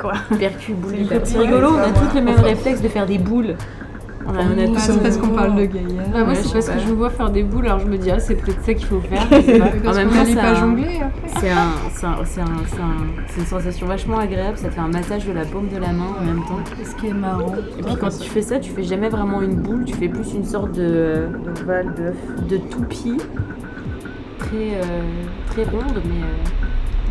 Quoi? 0.00 0.12
Percu, 0.38 0.72
boule. 0.74 0.94
C'est 1.24 1.38
rigolo, 1.38 1.68
on 1.74 1.78
a 1.78 1.88
pas 1.92 2.14
les 2.14 2.20
mêmes 2.20 2.40
réflexes 2.40 2.80
de 2.80 2.88
faire 2.88 3.06
des 3.06 3.18
boules. 3.18 3.56
On 4.26 4.34
a, 4.34 4.38
on 4.42 4.58
a 4.62 4.66
tous 4.68 4.78
C'est 4.78 5.02
parce 5.02 5.16
qu'on 5.16 5.28
parle 5.28 5.56
de 5.56 5.64
Gaïa. 5.64 6.02
Ah, 6.14 6.18
moi, 6.20 6.28
Ouais, 6.28 6.34
c'est 6.36 6.52
parce 6.52 6.68
que 6.68 6.78
je 6.78 6.86
vous 6.86 6.96
vois 6.96 7.10
faire 7.10 7.30
des 7.30 7.42
boules, 7.42 7.66
alors 7.66 7.80
je 7.80 7.86
me 7.86 7.96
dis, 7.98 8.10
ah, 8.10 8.18
c'est 8.20 8.36
peut-être 8.36 8.62
ça 8.64 8.74
qu'il 8.74 8.86
faut 8.86 9.00
faire. 9.00 9.28
pas. 9.28 9.40
Parce 9.84 9.96
même 9.96 10.08
temps, 10.10 10.40
pas 10.40 10.54
jongler. 10.54 11.00
C'est 11.38 11.50
un, 11.50 11.72
c'est 11.94 12.06
un- 12.06 12.16
c'est 12.24 12.40
un- 12.40 12.46
c'est 12.66 12.80
un- 12.80 13.24
c'est 13.28 13.40
une 13.40 13.46
sensation 13.46 13.86
vachement 13.86 14.18
agréable, 14.18 14.56
ça 14.58 14.68
te 14.68 14.74
fait 14.74 14.80
un 14.80 14.88
massage 14.88 15.26
de 15.26 15.32
la 15.32 15.44
paume 15.44 15.68
de 15.68 15.78
la 15.78 15.92
main 15.92 16.06
en 16.20 16.24
même 16.24 16.40
temps. 16.44 16.60
Ce 16.84 16.94
qui 16.94 17.08
est 17.08 17.12
marrant. 17.14 17.54
Et 17.78 17.82
puis 17.82 17.94
quand 18.00 18.10
tu 18.16 18.28
fais 18.28 18.42
ça, 18.42 18.58
tu 18.58 18.70
fais 18.70 18.82
jamais 18.84 19.08
vraiment 19.08 19.42
une 19.42 19.56
boule, 19.56 19.84
tu 19.84 19.94
fais 19.94 20.08
plus 20.08 20.32
une 20.34 20.44
sorte 20.44 20.72
de, 20.72 21.26
Val 21.66 21.92
d'œuf. 21.96 22.16
de 22.48 22.56
toupie 22.58 23.18
très, 24.38 24.74
euh, 24.76 25.02
très 25.50 25.64
ronde, 25.64 26.00
mais 26.04 26.22
euh, 26.22 26.44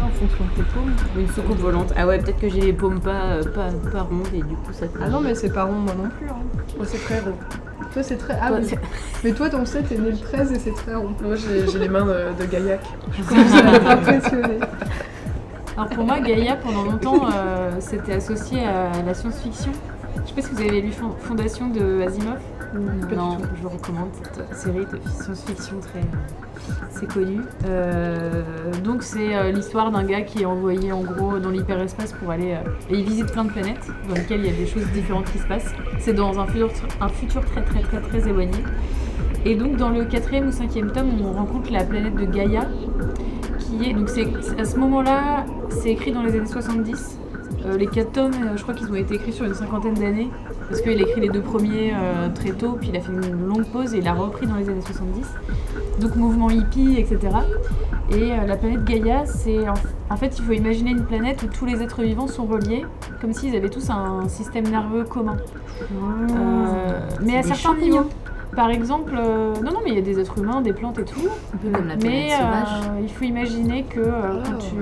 En 0.04 0.10
fonction 0.10 0.44
de 0.46 0.50
tes 0.64 0.70
paumes. 0.74 0.92
une 1.18 1.28
soucoupe 1.30 1.60
volante. 1.60 1.94
Ah 1.96 2.08
ouais, 2.08 2.20
peut-être 2.20 2.40
que 2.40 2.50
j'ai 2.50 2.62
les 2.62 2.74
paumes 2.74 3.00
pas, 3.00 3.34
euh, 3.34 3.44
pas, 3.44 3.70
pas 3.92 4.02
rondes 4.02 4.28
et 4.34 4.38
du 4.42 4.56
coup 4.56 4.72
ça 4.74 4.88
fait... 4.88 5.00
Ah 5.04 5.10
non, 5.10 5.22
mais 5.22 5.36
c'est 5.36 5.50
pas 5.54 5.64
rond, 5.66 5.74
moi 5.74 5.94
non 5.96 6.10
plus. 6.18 6.28
Hein. 6.28 6.36
Moi, 6.78 6.86
c'est 6.88 6.98
très 7.04 7.20
rond. 7.20 7.34
Toi, 7.94 8.04
c'est 8.04 8.16
très. 8.18 8.38
Ah 8.42 8.48
Toi, 8.50 8.58
oui. 8.62 8.66
c'est- 8.70 8.80
Mais 9.24 9.32
toi, 9.34 9.50
ton 9.50 9.66
set 9.66 9.92
est 9.92 9.98
né 9.98 10.12
le 10.12 10.18
13 10.18 10.52
et 10.54 10.60
c'est 10.60 10.74
très 10.74 10.96
rond. 10.96 11.10
Moi, 11.22 11.36
j'ai 11.36 11.68
j'ai 11.70 11.80
les 11.80 11.90
mains 11.90 12.06
de, 12.06 12.42
de 12.42 12.46
Gaillac. 12.50 12.80
Je 13.18 13.24
commence 13.24 13.54
à 13.54 13.76
être 13.76 13.88
impressionnée. 13.90 14.60
Alors 15.78 15.90
pour 15.90 16.04
moi, 16.06 16.20
Gaïa, 16.20 16.56
pendant 16.58 16.84
longtemps, 16.84 17.28
euh, 17.34 17.72
c'était 17.80 18.14
associé 18.14 18.66
à 18.66 18.92
la 19.06 19.14
science-fiction. 19.14 19.72
Je 20.24 20.30
sais 20.30 20.36
pas 20.36 20.42
si 20.42 20.54
vous 20.54 20.62
avez 20.62 20.82
lu 20.82 20.92
Fon- 20.92 21.16
Fondation 21.20 21.70
de 21.70 22.02
Asimov. 22.02 22.38
Non. 22.74 23.38
je 23.56 23.62
vous 23.64 23.70
recommande 23.70 24.10
cette 24.14 24.56
série 24.56 24.86
de 24.86 25.00
science-fiction 25.10 25.80
très, 25.82 26.02
c'est 26.90 27.12
connu. 27.12 27.42
Euh, 27.66 28.44
donc 28.84 29.04
c'est 29.04 29.36
euh, 29.36 29.52
l'histoire 29.52 29.92
d'un 29.92 30.04
gars 30.04 30.22
qui 30.22 30.44
est 30.44 30.46
envoyé 30.46 30.92
en 30.94 31.02
gros 31.02 31.38
dans 31.40 31.50
l'hyperespace 31.50 32.14
pour 32.14 32.32
aller 32.32 32.54
euh, 32.54 32.70
et 32.90 32.98
il 33.00 33.04
visite 33.06 33.32
plein 33.32 33.44
de 33.44 33.50
planètes 33.52 33.86
dans 34.08 34.16
lesquelles 34.16 34.40
il 34.40 34.52
y 34.52 34.54
a 34.54 34.58
des 34.58 34.66
choses 34.68 34.86
différentes 34.94 35.26
qui 35.32 35.40
se 35.40 35.48
passent. 35.48 35.74
C'est 36.00 36.14
dans 36.14 36.40
un 36.40 36.48
futur, 36.48 36.70
un 37.02 37.10
futur 37.10 37.44
très 37.46 37.64
très 37.64 37.82
très 37.82 38.00
très 38.02 38.28
éloigné. 38.30 38.64
Et 39.44 39.56
donc 39.56 39.76
dans 39.76 39.90
le 39.90 40.06
quatrième 40.06 40.48
ou 40.48 40.52
cinquième 40.52 40.92
tome, 40.92 41.10
on 41.22 41.34
rencontre 41.34 41.72
la 41.74 41.84
planète 41.84 42.16
de 42.16 42.26
Gaïa, 42.26 42.68
qui 43.60 43.90
est 43.90 43.94
donc 43.94 44.08
c'est 44.08 44.28
c'est- 44.42 44.60
à 44.62 44.66
ce 44.66 44.78
moment-là, 44.78 45.46
c'est 45.70 45.90
écrit 45.90 46.14
dans 46.14 46.22
les 46.24 46.36
années 46.38 46.46
70. 46.46 47.18
Euh, 47.66 47.78
les 47.78 47.88
quatre 47.88 48.12
tomes, 48.12 48.32
euh, 48.34 48.58
je 48.58 48.62
crois 48.64 48.74
qu'ils 48.74 48.90
ont 48.92 48.96
été 48.96 49.16
écrits 49.16 49.34
sur 49.34 49.46
une 49.46 49.54
cinquantaine 49.54 49.94
d'années. 49.94 50.30
Parce 50.70 50.82
qu'il 50.82 50.98
a 50.98 51.02
écrit 51.02 51.22
les 51.22 51.30
deux 51.30 51.42
premiers 51.42 51.94
euh, 51.94 52.30
très 52.34 52.52
tôt, 52.52 52.78
puis 52.80 52.90
il 52.90 52.98
a 52.98 53.02
fait 53.02 53.12
une 53.12 53.48
longue 53.48 53.66
pause 53.66 53.94
et 53.94 54.00
il 54.00 54.08
a 54.08 54.14
repris 54.14 54.48
dans 54.48 54.56
les 54.56 54.70
années 54.70 54.82
70. 54.82 55.28
Donc 56.00 56.16
mouvement 56.16 56.50
hippie, 56.50 56.96
etc. 56.98 57.20
Et 58.10 58.32
la 58.46 58.56
planète 58.58 58.84
Gaïa, 58.84 59.26
c'est 59.26 59.68
en, 59.70 59.74
en 60.10 60.18
fait, 60.18 60.38
il 60.38 60.44
faut 60.44 60.52
imaginer 60.54 60.92
une 60.92 61.06
planète 61.06 61.44
où 61.44 61.48
tous 61.48 61.66
les 61.66 61.82
êtres 61.82 62.02
vivants 62.02 62.28
sont 62.28 62.46
reliés, 62.46 62.86
comme 63.20 63.34
s'ils 63.34 63.56
avaient 63.56 63.70
tous 63.70 63.90
un 63.90 64.28
système 64.28 64.68
nerveux 64.68 65.04
commun. 65.04 65.38
Mais 67.22 67.38
à 67.38 67.44
certains 67.44 67.76
niveaux. 67.78 68.10
Par 68.56 68.70
exemple, 68.70 69.14
euh, 69.18 69.54
non, 69.64 69.72
non, 69.72 69.80
mais 69.84 69.92
il 69.92 69.96
y 69.96 70.00
a 70.00 70.02
des 70.02 70.20
êtres 70.20 70.38
humains, 70.38 70.62
des 70.62 70.74
plantes 70.74 71.00
et 71.00 71.06
tout. 71.06 71.22
Un 71.54 71.58
peu 71.58 71.70
comme 71.70 71.88
la 71.88 71.96
planète 71.96 72.04
Mais 72.04 72.30
sauvage. 72.32 72.82
euh, 72.84 73.00
il 73.02 73.10
faut 73.10 73.24
imaginer 73.24 73.84
que 73.84 74.02
euh, 74.02 74.44
quand 74.44 74.58
tu. 74.58 74.76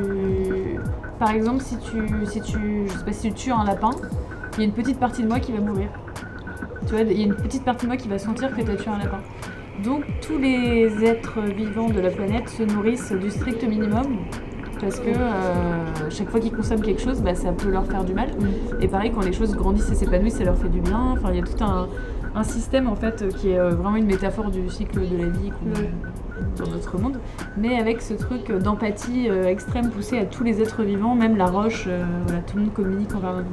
Par 1.19 1.31
exemple, 1.31 1.61
si 1.61 1.77
tu, 1.77 2.01
si 2.25 2.41
tu. 2.41 2.87
Je 2.87 2.97
sais 2.97 3.05
pas 3.05 3.11
si 3.11 3.27
tu 3.29 3.33
tues 3.33 3.51
un 3.51 3.65
lapin, 3.65 3.91
il 4.53 4.59
y 4.59 4.61
a 4.63 4.65
une 4.65 4.73
petite 4.73 4.99
partie 4.99 5.21
de 5.23 5.27
moi 5.27 5.39
qui 5.39 5.51
va 5.51 5.59
mourir. 5.59 5.89
Tu 6.87 6.93
vois, 6.93 7.01
il 7.01 7.19
y 7.19 7.23
a 7.23 7.25
une 7.25 7.35
petite 7.35 7.65
partie 7.65 7.85
de 7.85 7.89
moi 7.89 7.97
qui 7.97 8.07
va 8.07 8.17
sentir 8.17 8.55
que 8.55 8.61
tu 8.61 8.71
as 8.71 8.75
tué 8.75 8.89
un 8.89 8.97
lapin. 8.97 9.19
Donc 9.83 10.03
tous 10.25 10.37
les 10.37 11.03
êtres 11.03 11.39
vivants 11.41 11.89
de 11.89 11.99
la 11.99 12.09
planète 12.09 12.49
se 12.49 12.63
nourrissent 12.63 13.11
du 13.13 13.29
strict 13.29 13.63
minimum 13.63 14.17
parce 14.81 14.99
que 14.99 15.09
euh, 15.09 16.09
chaque 16.09 16.29
fois 16.29 16.39
qu'ils 16.39 16.53
consomment 16.53 16.81
quelque 16.81 17.01
chose, 17.01 17.21
bah, 17.21 17.35
ça 17.35 17.51
peut 17.51 17.69
leur 17.69 17.85
faire 17.85 18.03
du 18.05 18.13
mal. 18.13 18.29
Mm. 18.29 18.81
Et 18.83 18.87
pareil, 18.87 19.11
quand 19.13 19.23
les 19.25 19.33
choses 19.33 19.55
grandissent 19.55 19.91
et 19.91 19.95
s'épanouissent, 19.95 20.37
ça 20.37 20.45
leur 20.45 20.57
fait 20.57 20.69
du 20.69 20.79
bien. 20.79 20.99
Enfin, 21.11 21.29
il 21.31 21.37
y 21.37 21.39
a 21.39 21.43
tout 21.43 21.61
un, 21.63 21.87
un 22.35 22.43
système 22.43 22.87
en 22.87 22.95
fait 22.95 23.27
qui 23.35 23.51
est 23.51 23.59
euh, 23.59 23.71
vraiment 23.71 23.97
une 23.97 24.05
métaphore 24.05 24.51
du 24.51 24.69
cycle 24.69 24.99
de 24.99 25.17
la 25.17 25.29
vie 25.29 25.49
qu'on- 25.49 26.18
dans 26.57 26.67
notre 26.67 26.97
monde, 26.97 27.19
mais 27.57 27.77
avec 27.77 28.01
ce 28.01 28.13
truc 28.13 28.51
d'empathie 28.51 29.29
euh, 29.29 29.45
extrême 29.45 29.89
poussée 29.89 30.17
à 30.17 30.25
tous 30.25 30.43
les 30.43 30.61
êtres 30.61 30.83
vivants, 30.83 31.15
même 31.15 31.37
la 31.37 31.47
roche, 31.47 31.85
euh, 31.87 32.03
voilà, 32.25 32.41
tout 32.41 32.57
le 32.57 32.63
monde 32.63 32.73
communique 32.73 33.09
la 33.21 33.31
roche. 33.31 33.43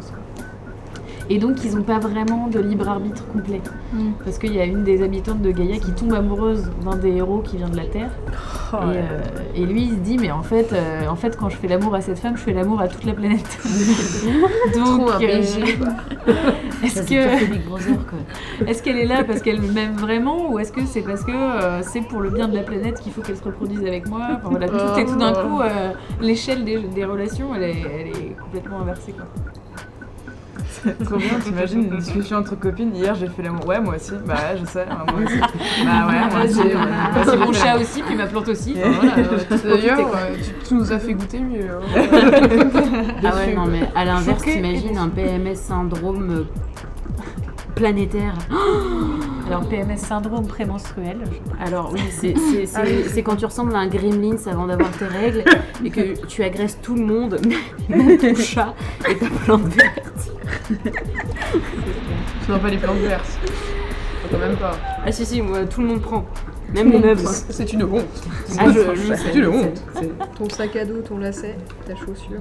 Et 1.29 1.39
donc 1.39 1.65
ils 1.65 1.75
n'ont 1.75 1.83
pas 1.83 1.99
vraiment 1.99 2.47
de 2.47 2.61
libre 2.61 2.89
arbitre 2.89 3.27
complet. 3.29 3.61
Mm. 3.93 4.13
Parce 4.25 4.39
qu'il 4.39 4.55
y 4.55 4.61
a 4.61 4.65
une 4.65 4.85
des 4.85 5.03
habitantes 5.03 5.43
de 5.43 5.51
Gaïa 5.51 5.79
qui 5.79 5.93
tombe 5.93 6.13
amoureuse 6.15 6.71
d'un 6.85 6.97
des 6.97 7.13
héros 7.17 7.41
qui 7.41 7.57
vient 7.57 7.69
de 7.69 7.77
la 7.77 7.87
Terre. 7.87 8.11
Oh, 8.73 8.77
et, 8.77 8.97
euh, 8.97 9.21
et 9.55 9.65
lui 9.65 9.85
il 9.85 9.91
se 9.91 9.97
dit 9.97 10.19
mais 10.19 10.31
en 10.31 10.43
fait, 10.43 10.73
euh, 10.73 11.07
en 11.09 11.17
fait 11.17 11.37
quand 11.37 11.49
je 11.49 11.57
fais 11.57 11.69
l'amour 11.69 11.95
à 11.95 12.01
cette 12.01 12.19
femme, 12.19 12.37
je 12.37 12.43
fais 12.43 12.53
l'amour 12.53 12.81
à 12.81 12.89
toute 12.89 13.05
la 13.05 13.13
planète. 13.13 13.59
donc 14.75 15.11
euh, 15.21 15.43
est-ce 16.85 17.03
que 17.03 18.67
est-ce 18.67 18.83
qu'elle 18.83 18.99
est 18.99 19.07
là 19.07 19.25
parce 19.25 19.43
qu'elle 19.43 19.61
m'aime 19.61 19.97
vraiment 19.97 20.51
ou 20.51 20.59
est-ce 20.59 20.73
que 20.73 20.85
c'est 20.87 21.03
parce 21.03 21.25
que 21.25 21.33
euh, 21.33 21.83
c'est 21.83 22.03
pour 22.03 22.21
le 22.21 22.31
bien 22.31 22.49
de 22.49 22.55
la 22.55 22.63
planète 22.63 23.01
qu'il 23.01 23.13
faut 23.13 23.23
qu'elle 23.23 23.37
se 23.37 23.45
reproduise 23.45 23.85
avec 23.85 24.09
moi? 24.09 24.29
Enfin, 24.37 24.51
voilà, 24.51 24.69
tout, 24.69 25.01
et 25.01 25.05
tout 25.05 25.17
d'un 25.17 25.33
coup, 25.33 25.61
l'échelle 26.21 26.65
des, 26.65 26.79
des 26.79 27.05
relations, 27.05 27.55
elle 27.55 27.63
est, 27.65 27.81
elle 27.81 28.09
est 28.09 28.37
complètement 28.41 28.81
inversée. 28.81 29.13
Quoi. 29.13 29.27
Trop 31.05 31.17
bien, 31.17 31.39
t'imagines 31.43 31.85
une 31.85 31.99
discussion 31.99 32.39
entre 32.39 32.55
copines. 32.59 32.95
Hier, 32.95 33.15
j'ai 33.15 33.29
fait 33.29 33.43
l'amour. 33.43 33.67
Ouais, 33.67 33.81
moi 33.81 33.97
aussi. 33.97 34.13
Bah 34.25 34.35
ouais, 34.35 34.59
je 34.61 34.65
sais. 34.67 34.87
hein, 34.91 35.05
moi 35.13 35.21
aussi. 35.25 35.39
Bah 35.39 36.07
ouais, 36.07 36.35
moi 36.35 36.45
aussi. 36.45 36.59
ouais. 36.61 36.75
Ah, 36.77 37.23
c'est 37.25 37.37
mon 37.37 37.53
chat 37.53 37.77
aussi, 37.79 38.03
puis 38.03 38.15
ma 38.15 38.27
plante 38.27 38.49
aussi. 38.49 38.77
Enfin, 38.79 38.91
voilà, 39.01 39.19
euh, 39.19 39.23
tout 39.39 39.45
profiter, 39.47 39.69
D'ailleurs, 39.69 39.99
euh, 40.15 40.35
tu, 40.37 40.69
tu 40.69 40.75
nous 40.75 40.93
as 40.93 40.99
fait 40.99 41.15
goûter 41.15 41.41
mieux. 41.41 41.69
hein. 41.71 41.81
Ah 43.25 43.35
ouais, 43.37 43.55
non, 43.55 43.67
mais 43.67 43.89
à 43.95 44.05
l'inverse, 44.05 44.39
Choquée 44.39 44.51
et 44.51 44.55
t'imagines 44.63 44.99
un 44.99 45.09
PMS 45.09 45.55
syndrome 45.57 46.31
euh, 46.31 46.45
planétaire. 47.77 48.35
Alors 49.47 49.69
PMS 49.69 49.99
syndrome 49.99 50.49
prémenstruel. 50.49 51.19
Alors 51.65 51.91
oui, 51.93 52.01
c'est 52.11 52.35
c'est- 52.37 52.67
c'est- 52.67 53.09
c'est 53.09 53.23
quand 53.23 53.37
tu 53.37 53.45
ressembles 53.45 53.77
à 53.77 53.79
un 53.79 53.87
gremlins 53.87 54.35
avant 54.47 54.67
d'avoir 54.67 54.91
tes 54.91 55.05
règles 55.07 55.45
et 55.85 55.91
que 55.91 56.27
tu 56.27 56.43
agresses 56.43 56.79
tout 56.83 56.97
le 56.97 57.03
monde, 57.05 57.39
même 57.89 58.19
ton 58.19 58.35
chat 58.35 58.75
et 59.09 59.15
ta 59.17 59.27
plante 59.45 59.63
verte. 59.69 60.33
Tu 60.69 62.51
n'as 62.51 62.59
pas 62.59 62.69
les 62.69 62.79
plantes 62.79 62.97
vertes. 62.99 63.39
Quand 64.33 64.39
même 64.39 64.57
pas. 64.57 64.73
Ah 65.05 65.13
si 65.13 65.25
si, 65.25 65.41
moi 65.41 65.65
tout 65.67 65.81
le 65.81 65.87
monde 65.87 66.01
prend. 66.03 66.25
Même 66.75 66.91
les 66.91 66.99
meubles. 66.99 67.21
C'est 67.51 67.73
une 67.73 67.85
honte. 67.85 68.03
Ah, 68.59 68.65
je- 68.69 68.95
je 69.01 69.15
C'est 69.15 69.35
une 69.37 69.45
je 69.45 69.49
honte. 69.49 69.83
Ton 70.37 70.49
sac 70.49 70.75
à 70.75 70.85
dos, 70.85 71.01
ton 71.03 71.19
lacet, 71.19 71.57
ta 71.87 71.95
chaussure. 71.95 72.41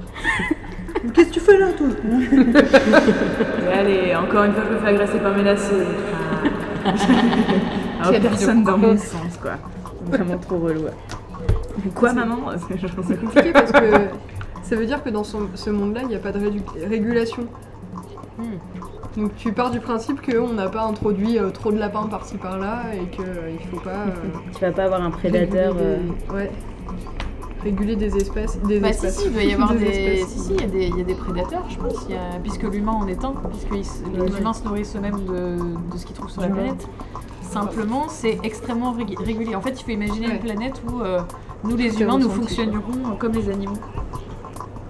Qu'est-ce 1.13 1.27
que 1.29 1.33
tu 1.33 1.39
fais 1.39 1.57
là, 1.57 1.67
toi 1.77 1.87
Et 3.69 3.73
allez, 3.73 4.15
encore 4.15 4.43
une 4.45 4.53
fois, 4.53 4.63
je 4.69 4.73
me 4.75 4.79
fais 4.79 4.87
agresser 4.87 5.19
par 5.19 5.35
mes 5.35 5.43
lacets. 5.43 5.75
Ah. 6.85 6.89
Alors, 7.99 8.11
Quelle 8.11 8.21
personne 8.21 8.63
dans 8.63 8.77
mon 8.77 8.97
sens, 8.97 9.37
quoi. 9.41 9.51
Vraiment 10.09 10.37
trop 10.37 10.57
relou. 10.59 10.81
Quoi, 11.95 12.13
maman 12.13 12.37
C'est 13.07 13.19
compliqué 13.19 13.51
parce 13.51 13.71
que 13.71 13.91
ça 14.63 14.75
veut 14.75 14.85
dire 14.85 15.03
que 15.03 15.09
dans 15.09 15.23
son- 15.23 15.49
ce 15.55 15.69
monde-là, 15.69 16.01
il 16.03 16.07
n'y 16.09 16.15
a 16.15 16.19
pas 16.19 16.31
de 16.31 16.39
régulation. 16.87 17.45
Donc 19.17 19.33
tu 19.37 19.53
pars 19.53 19.71
du 19.71 19.79
principe 19.79 20.19
qu'on 20.21 20.51
n'a 20.53 20.67
pas 20.67 20.83
introduit 20.83 21.39
euh, 21.39 21.49
trop 21.49 21.71
de 21.71 21.77
lapins 21.79 22.03
par-ci 22.07 22.35
par-là 22.35 22.81
et 22.93 23.05
qu'il 23.07 23.23
ne 23.23 23.57
faut 23.71 23.79
pas 23.79 23.91
euh, 23.91 24.11
Tu 24.53 24.59
vas 24.59 24.71
pas 24.73 24.83
avoir 24.83 25.01
un 25.01 25.09
prédateur. 25.11 25.73
euh, 25.79 25.97
des- 26.29 26.35
ouais. 26.35 26.51
Réguler 27.65 27.95
des 27.97 28.15
espèces. 28.15 28.57
Des 28.61 28.79
Bah 28.79 28.93
si, 28.93 29.05
espèces. 29.05 29.17
si, 29.19 29.25
il 29.27 29.33
doit 29.33 29.43
y 29.43 29.53
avoir 29.53 29.73
des... 29.75 29.85
espèces. 29.85 30.27
Si, 30.29 30.39
si, 30.39 30.53
il 30.53 30.61
y, 30.61 30.63
a 30.63 30.67
des- 30.67 30.87
il 30.87 30.97
y 30.97 31.01
a 31.01 31.03
des 31.03 31.15
prédateurs, 31.15 31.65
je 31.69 31.77
pense, 31.77 32.05
il 32.07 32.15
y 32.15 32.17
a- 32.17 32.39
puisque 32.41 32.63
l'humain 32.63 32.93
en 32.93 33.07
est 33.07 33.23
un, 33.25 33.33
puisque 33.49 33.71
ils 33.73 34.19
les 34.19 34.37
humains 34.39 34.53
se 34.53 34.63
nourrissent 34.63 34.95
eux-mêmes 34.95 35.25
de, 35.25 35.57
de 35.91 35.97
ce 35.97 36.05
qu'ils 36.05 36.15
trouvent 36.15 36.29
sur 36.31 36.41
la 36.41 36.47
planète. 36.49 36.87
Simplement, 37.41 38.05
c'est 38.09 38.37
extrêmement 38.43 38.93
rég- 38.93 39.17
régulier. 39.21 39.55
En 39.55 39.61
fait, 39.61 39.79
il 39.79 39.83
faut 39.83 39.91
imaginer 39.91 40.27
Ouais. 40.27 40.33
une 40.35 40.39
planète 40.39 40.81
où 40.89 41.01
euh, 41.01 41.19
nous, 41.63 41.75
les 41.75 42.01
humains, 42.01 42.17
nous 42.17 42.29
fonctionnerons 42.29 43.15
comme 43.19 43.33
les 43.33 43.49
animaux. 43.49 43.73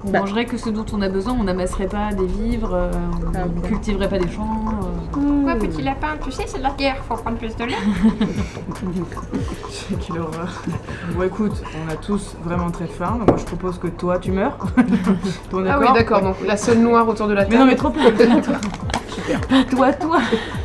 On 0.07 0.11
Bah. 0.11 0.19
mangerait 0.19 0.45
que 0.45 0.57
ce 0.57 0.69
dont 0.69 0.85
on 0.93 1.01
a 1.01 1.09
besoin, 1.09 1.35
on 1.39 1.43
n'amasserait 1.45 1.87
pas 1.87 2.11
des 2.13 2.25
vivres, 2.27 2.73
euh, 2.73 2.91
on 3.25 3.31
Ah, 3.35 3.45
ne 3.45 3.59
ok. 3.59 3.67
cultiverait 3.69 4.09
pas 4.09 4.19
des 4.19 4.29
champs. 4.29 4.65
euh. 5.17 5.43
Ouais, 5.45 5.55
petit 5.57 5.81
lapin, 5.81 6.09
tu 6.23 6.31
sais, 6.31 6.43
c'est 6.45 6.61
la 6.61 6.71
guerre, 6.71 6.97
faut 7.07 7.15
prendre 7.15 7.37
plus 7.37 7.55
de 7.55 7.63
lait. 7.63 7.75
Quelle 10.07 10.19
horreur. 10.19 10.61
Bon, 11.15 11.23
écoute, 11.23 11.61
on 11.85 11.91
a 11.91 11.95
tous 11.95 12.35
vraiment 12.43 12.69
très 12.71 12.87
faim, 12.87 13.15
donc 13.19 13.29
moi 13.29 13.37
je 13.37 13.45
propose 13.45 13.77
que 13.79 13.87
toi 13.87 14.19
tu 14.19 14.31
meurs. 14.31 14.57
Ton 15.49 15.65
Ah 15.67 15.79
oui, 15.79 15.87
d'accord. 15.93 16.21
Donc 16.21 16.35
la 16.45 16.57
seule 16.57 16.79
noire 16.79 17.07
autour 17.07 17.27
de 17.27 17.33
la 17.33 17.43
Mais 17.43 17.49
table. 17.49 17.59
non, 17.61 17.65
mais 17.67 17.75
trop 17.75 17.89
peu. 17.89 17.99
Toi, 19.71 19.91
toi. 19.93 20.17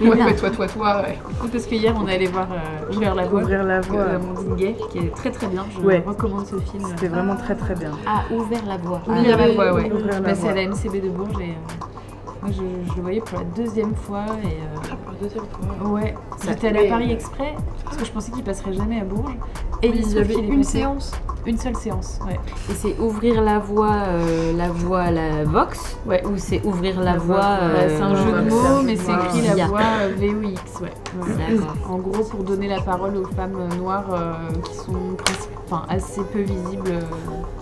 Ouais, 0.03 0.09
ouais, 0.09 0.36
toi, 0.36 0.51
toi, 0.51 0.66
toi, 0.66 1.03
ouais. 1.03 1.18
Parce 1.51 1.64
que 1.66 1.74
hier, 1.76 1.95
on 1.99 2.07
est 2.09 2.16
allé 2.16 2.26
voir 2.26 2.47
euh, 2.53 2.93
Ouvrir 2.93 3.14
la 3.14 3.24
voie. 3.26 3.41
Ouvrir 3.41 3.62
la 3.64 3.80
voie. 3.80 4.05
de 4.05 4.14
Amandine 4.16 4.55
Gay, 4.57 4.76
qui 4.91 4.99
est 4.99 5.14
très 5.14 5.30
très 5.30 5.47
bien. 5.47 5.64
Je 5.72 5.80
Ouais. 5.80 6.03
recommande 6.05 6.47
ce 6.47 6.57
film. 6.59 6.84
C'était 6.88 7.09
vraiment 7.09 7.36
très 7.36 7.55
très 7.55 7.74
bien. 7.74 7.93
Ah, 8.07 8.22
ouvert 8.34 8.61
la 8.66 8.76
voie. 8.76 9.01
Ouais. 9.36 9.54
Voie. 9.54 10.50
à 10.50 10.54
la 10.54 10.66
MCB 10.66 11.02
de 11.02 11.08
Bourges 11.08 11.40
et 11.40 11.50
euh, 11.50 11.86
moi 12.43 12.51
je, 12.51 12.91
je 12.91 12.97
le 12.97 13.03
voyais 13.03 13.20
pour 13.20 13.38
la 13.38 13.45
deuxième 13.45 13.95
fois 13.95 14.24
et 14.43 14.47
euh, 14.47 14.95
Pour 15.05 15.12
la 15.12 15.18
deuxième 15.20 15.45
fois. 15.45 15.91
ouais, 15.91 16.14
c'était 16.38 16.68
à 16.68 16.88
Paris 16.91 17.12
exprès 17.12 17.55
parce 17.84 17.97
que 17.97 18.05
je 18.05 18.11
pensais 18.12 18.30
qu'il 18.32 18.43
passerait 18.45 18.72
jamais 18.72 19.01
à 19.01 19.05
Bourges 19.05 19.36
et 19.82 19.91
Oui, 19.91 20.03
il 20.05 20.12
y 20.12 20.18
avait 20.18 20.34
une 20.34 20.59
passé. 20.59 20.78
séance. 20.78 21.12
une 21.47 21.57
seule 21.59 21.74
séance, 21.76 22.18
ouais. 22.26 22.38
Et 22.70 22.74
c'est 22.74 22.99
ouvrir 22.99 23.41
la 23.43 23.59
voie, 23.59 23.93
euh, 24.09 24.53
la 24.57 24.68
voie 24.68 25.01
à 25.03 25.11
la 25.11 25.45
Vox 25.45 25.97
Ouais. 26.07 26.22
Ou 26.26 26.36
c'est 26.36 26.62
ouvrir 26.66 26.99
la, 27.01 27.12
La 27.12 27.18
voie. 27.18 27.36
voie, 27.36 27.45
Bah, 27.45 27.61
euh, 27.76 27.97
c'est 27.97 28.03
un 28.03 28.14
jeu 28.14 28.32
de 28.45 28.51
mots, 28.51 28.82
mais 28.84 28.97
c'est 28.97 29.12
écrit 29.12 29.57
la 29.57 29.66
voix 29.66 29.80
euh, 30.03 30.14
VOX, 30.18 30.80
ouais. 30.82 30.91
D'accord. 31.38 31.76
En 31.91 31.97
gros, 31.99 32.22
pour 32.24 32.45
donner 32.45 32.68
la 32.68 32.80
parole 32.82 33.16
aux 33.16 33.24
femmes 33.24 33.57
euh, 33.59 33.76
noires 33.76 34.05
euh, 34.12 34.32
qui 34.64 34.74
sont 34.74 34.93
enfin, 35.66 35.84
assez 35.88 36.20
peu 36.24 36.41
visibles, 36.41 36.99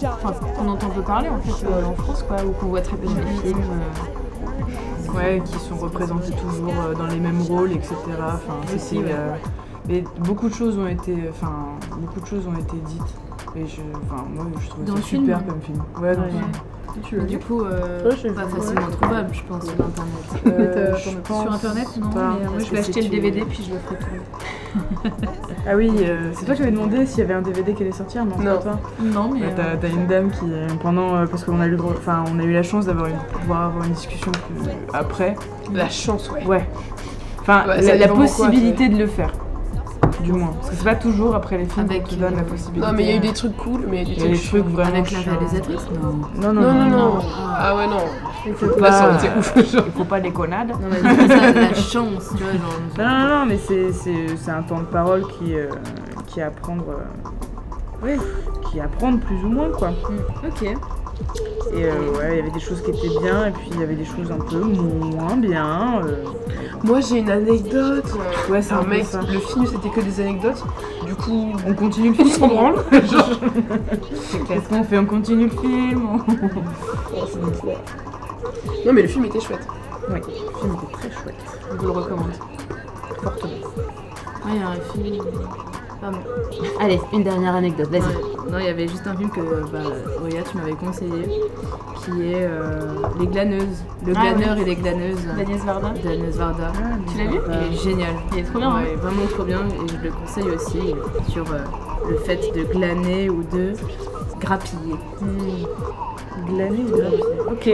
enfin, 0.03 0.33
qu'on 0.57 0.69
entend 0.69 0.89
peu 0.89 1.03
parler 1.03 1.29
en 1.29 1.39
fait 1.39 1.65
euh, 1.67 1.85
en 1.87 1.95
France, 1.95 2.25
quoi, 2.27 2.39
ou 2.45 2.51
qu'on 2.53 2.67
voit 2.67 2.81
très 2.81 2.97
peu 2.97 3.07
dans 3.07 3.15
les 3.15 3.49
films. 3.49 3.63
Ouais, 5.15 5.43
qui 5.45 5.59
sont 5.59 5.77
représentés 5.77 6.33
toujours 6.33 6.75
euh, 6.81 6.95
dans 6.95 7.07
les 7.07 7.19
mêmes 7.19 7.43
rôles, 7.43 7.73
etc. 7.73 7.95
Enfin, 8.19 8.61
c'était, 8.67 9.05
euh, 9.09 9.35
mais 9.89 10.05
beaucoup 10.21 10.49
de 10.49 10.55
choses 10.55 10.79
ont 10.79 10.87
été, 10.87 11.15
enfin, 11.31 11.79
beaucoup 11.99 12.21
de 12.21 12.27
choses 12.27 12.47
ont 12.47 12.57
été 12.59 12.77
dites. 12.87 13.28
Et 13.59 13.67
je, 13.67 13.81
enfin, 14.07 14.25
moi, 14.35 14.47
je 14.61 14.69
trouve 14.69 14.85
Dans 14.85 14.97
ça 14.97 15.03
film, 15.03 15.23
super 15.25 15.39
hein. 15.39 15.43
comme 15.49 15.61
film. 15.61 15.79
Ouais, 16.01 16.15
dans 16.15 16.21
le 16.23 16.27
Ouais. 16.27 16.33
film. 16.33 16.43
Tu 17.03 17.15
veux 17.15 17.21
Mais 17.23 17.27
du 17.29 17.39
coup, 17.39 17.63
euh, 17.63 18.03
Ouais, 18.05 18.31
pas 18.33 18.47
facilement 18.49 18.87
trouvable, 18.91 19.29
je 19.33 19.43
pense, 19.43 19.63
sur 19.65 19.73
internet. 19.73 20.47
Euh, 20.47 20.97
je 21.05 21.11
pense 21.19 21.43
Sur 21.43 21.53
internet, 21.53 21.87
non, 22.01 22.11
pas. 22.11 22.37
mais 22.41 22.47
euh, 22.47 22.51
moi 22.51 22.59
je 22.59 22.71
vais 22.73 22.79
acheter 22.79 23.01
le 23.03 23.07
tu- 23.09 23.13
DVD 23.13 23.45
puis 23.49 23.65
je 23.69 23.73
le 23.75 23.79
ferai 23.79 23.97
tourner. 23.97 25.15
Ah 25.69 25.77
oui, 25.77 25.91
euh, 26.01 26.31
c'est 26.35 26.45
toi 26.47 26.55
qui 26.55 26.61
m'avais 26.63 26.73
demandé 26.73 27.07
s'il 27.07 27.19
y 27.21 27.23
avait 27.23 27.35
un 27.35 27.43
DVD 27.43 27.73
qui 27.75 27.83
allait 27.83 27.93
sortir, 27.93 28.25
non, 28.25 28.37
Non. 28.39 28.57
pas 28.57 28.63
toi 28.63 28.79
Non, 29.01 29.31
mais. 29.33 29.43
Euh, 29.45 29.77
T'as 29.81 29.89
une 29.89 30.07
dame 30.07 30.31
qui, 30.31 30.47
pendant, 30.83 31.15
euh, 31.15 31.27
parce 31.27 31.45
qu'on 31.45 31.61
a 31.61 31.67
eu, 31.67 31.77
enfin, 31.79 32.25
on 32.35 32.39
a 32.41 32.43
eu 32.45 32.53
la 32.53 32.63
chance 32.65 32.87
d'avoir 32.87 33.07
une, 33.07 33.17
pouvoir 33.33 33.63
avoir 33.67 33.85
une 33.85 33.93
discussion 33.93 34.33
plus- 34.33 34.71
après. 34.93 35.37
La 35.73 35.89
chance, 35.89 36.31
ouais. 36.31 36.45
Ouais. 36.47 36.69
Enfin, 37.43 37.65
Ouais, 37.69 37.97
la, 37.99 38.09
possibilité 38.09 38.89
de 38.89 38.97
le 38.99 39.07
faire. 39.07 39.33
Du 40.23 40.33
moins. 40.33 40.49
Parce 40.55 40.71
que 40.71 40.77
c'est 40.77 40.85
pas 40.85 40.95
toujours 40.97 41.35
après 41.35 41.59
les 41.59 41.67
films 41.67 41.87
qu'on 41.89 42.01
te 42.01 42.15
donne 42.17 42.37
la 42.37 42.43
possibilité. 42.43 42.87
Non, 42.87 42.93
mais 42.93 43.05
il 43.05 43.09
y 43.09 43.13
a 43.13 43.17
eu 43.17 43.21
des 43.21 43.33
trucs 43.33 43.57
cool, 43.57 43.85
mais 43.89 44.03
il 44.03 44.09
y 44.19 44.23
a 44.23 44.27
Il 44.27 44.33
des 44.33 44.39
trucs. 44.39 44.65
vraiment. 44.65 44.89
Avec 44.89 45.11
la 45.13 45.19
réalisatrice 45.21 45.87
Non. 46.41 46.53
Non, 46.53 46.61
non, 46.61 46.85
Non. 46.91 47.19
Ah 47.57 47.77
ouais, 47.77 47.87
non. 47.87 47.99
Faut 48.57 48.67
ça 48.67 48.77
pas, 48.81 49.11
ouf. 49.39 49.53
il 49.57 49.93
faut 49.97 50.05
pas 50.05 50.21
des 50.21 50.31
connades. 50.33 50.69
Non, 50.71 50.89
mais 50.91 51.29
ça, 51.29 51.53
la 51.53 51.75
chance, 51.75 52.31
tu 52.37 52.43
vois, 52.43 52.53
genre. 52.53 52.79
Non, 52.99 53.05
non, 53.29 53.29
non, 53.41 53.47
mais 53.47 53.59
c'est- 53.59 53.93
c'est 53.93 54.37
c'est 54.37 54.51
un 54.51 54.63
temps 54.63 54.79
de 54.81 54.85
parole 54.87 55.23
qui, 55.39 55.55
euh, 55.55 55.69
qui 56.27 56.41
est 56.41 56.45
à 56.45 56.51
prendre. 56.51 56.85
euh, 56.89 58.05
ouais, 58.07 58.17
qui 58.71 58.79
est 58.79 58.83
à 58.83 58.89
prendre 58.89 59.19
plus 59.21 59.37
ou 59.45 59.49
moins, 59.49 59.69
quoi. 59.71 59.91
Ok. 60.47 60.63
Et 60.63 61.85
euh, 61.85 61.91
ouais, 62.17 62.31
il 62.33 62.37
y 62.37 62.41
avait 62.41 62.51
des 62.51 62.61
choses 62.61 62.81
qui 62.83 62.91
étaient 62.91 63.19
bien, 63.21 63.47
et 63.47 63.51
puis 63.51 63.69
il 63.73 63.81
y 63.81 63.83
avait 63.83 63.97
des 63.97 64.05
choses 64.05 64.31
un 64.33 64.39
peu 64.43 64.61
moins 64.61 65.37
bien. 65.37 66.01
euh. 66.05 66.25
Moi, 66.85 67.01
j'ai 67.01 67.19
une 67.19 67.31
anecdote. 67.31 68.05
Ouais, 68.49 68.63
c'est 68.63 68.73
un 68.73 68.83
mec, 68.83 69.05
ça. 69.05 69.21
le 69.21 69.39
film 69.41 69.67
c'était 69.67 69.89
que 69.91 70.01
des 70.01 70.21
anecdotes. 70.21 70.63
Du 71.07 71.15
coup, 71.15 71.53
On 71.67 71.75
continue 71.75 72.09
le 72.11 72.15
on 72.15 72.25
film. 72.25 72.29
s'en 72.31 72.49
branle. 72.49 72.85
Qu'est-ce 72.91 74.69
qu'on 74.69 74.85
fait? 74.85 74.99
On 74.99 75.07
continue 75.07 75.45
le 75.45 75.51
film? 75.51 76.09
Non, 78.87 78.93
mais 78.93 79.03
le 79.03 79.09
film 79.09 79.25
était 79.27 79.41
chouette. 79.41 79.67
Ouais, 80.09 80.21
le 80.21 80.23
film 80.23 80.75
était 80.75 80.93
très 80.93 81.11
chouette. 81.11 81.35
je 81.73 81.77
vous 81.77 81.87
le 81.87 81.91
recommande. 81.93 82.29
Ouais, 83.25 84.53
il 84.55 84.61
y 84.61 84.63
a 84.63 84.69
un 84.69 84.75
film. 84.75 85.23
Pardon. 86.01 86.19
Allez, 86.81 87.01
une 87.13 87.25
dernière 87.25 87.55
anecdote, 87.57 87.89
vas-y. 87.91 88.01
Ouais. 88.03 88.51
Non, 88.53 88.59
il 88.59 88.65
y 88.67 88.69
avait 88.69 88.87
juste 88.89 89.07
un 89.07 89.17
film 89.17 89.31
que 89.31 89.41
bah, 89.41 89.79
Oya, 90.25 90.43
tu 90.51 90.57
m'avais 90.57 90.73
conseillé, 90.73 91.25
qui 92.05 92.23
est 92.33 92.47
euh, 92.47 92.95
Les 93.19 93.27
glaneuses. 93.27 93.83
Le 94.07 94.13
Ah, 94.17 94.33
glaneur 94.33 94.59
et 94.59 94.65
les 94.65 94.77
glaneuses 94.77 95.27
D'Agnès 95.37 95.65
Varda. 95.65 95.91
d'Agnès 96.03 96.37
Varda. 96.37 96.73
Tu 97.11 97.19
l'as 97.19 97.31
vu? 97.31 97.39
Il 97.49 97.75
est 97.75 97.83
génial. 97.83 98.15
Il 98.33 98.39
est 98.39 98.43
trop 98.45 98.59
bien, 98.59 98.71
hein 98.71 98.83
Ouais, 98.85 98.95
vraiment 98.97 99.27
trop 99.27 99.43
bien 99.45 99.61
et 99.67 99.89
je 99.89 99.97
le 100.05 100.11
conseille 100.13 100.51
aussi 100.55 100.95
sur 101.31 101.45
euh, 101.53 101.59
le 102.09 102.17
fait 102.19 102.53
de 102.55 102.63
glaner 102.73 103.29
ou 103.29 103.43
de 103.53 103.73
grappiller. 104.41 104.95
Glaner 106.47 106.85
ou 106.85 106.97
grappiller? 106.97 107.23
Ok. 107.51 107.67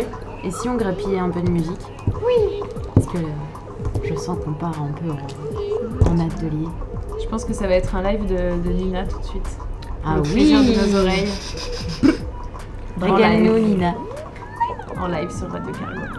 Et 0.45 0.51
si 0.51 0.69
on 0.69 0.77
grappillait 0.77 1.19
un 1.19 1.29
peu 1.31 1.41
de 1.43 1.51
musique? 1.51 1.81
Oui. 2.27 2.61
Parce 2.95 3.07
que 3.09 3.19
euh, 3.19 4.03
je 4.03 4.15
sens 4.17 4.39
qu'on 4.45 4.53
part 4.53 4.75
un 4.83 4.93
peu 4.93 5.11
en, 5.11 5.17
en 6.09 6.19
atelier. 6.21 6.69
Je 7.23 7.29
pense 7.29 7.45
que 7.45 7.53
ça 7.53 7.67
va 7.67 7.75
être 7.75 7.95
un 7.95 8.03
live 8.03 8.27
de, 8.27 8.63
de 8.69 8.73
Nina 8.73 9.05
tout 9.07 9.19
de 9.19 9.25
suite. 9.25 9.49
Ah 10.05 10.17
Le 10.17 10.23
oui 10.23 10.53
de 10.53 10.93
nos 10.93 11.01
oreilles. 11.01 11.29
En 13.01 13.15
Régale-nous. 13.15 13.59
Nina. 13.59 13.95
En 15.01 15.09
live 15.09 15.31
sur 15.31 15.51
Radio 15.51 15.73
Cargo. 15.73 16.14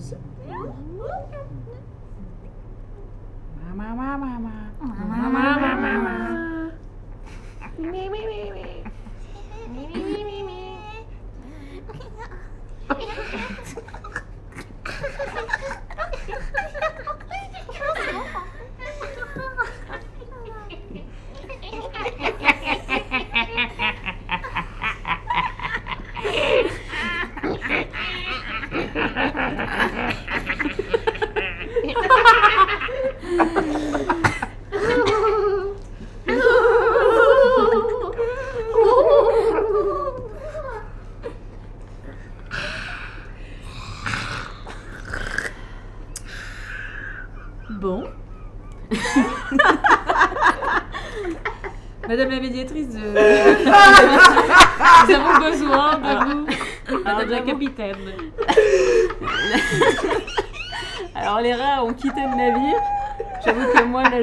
zoom. 0.00 0.35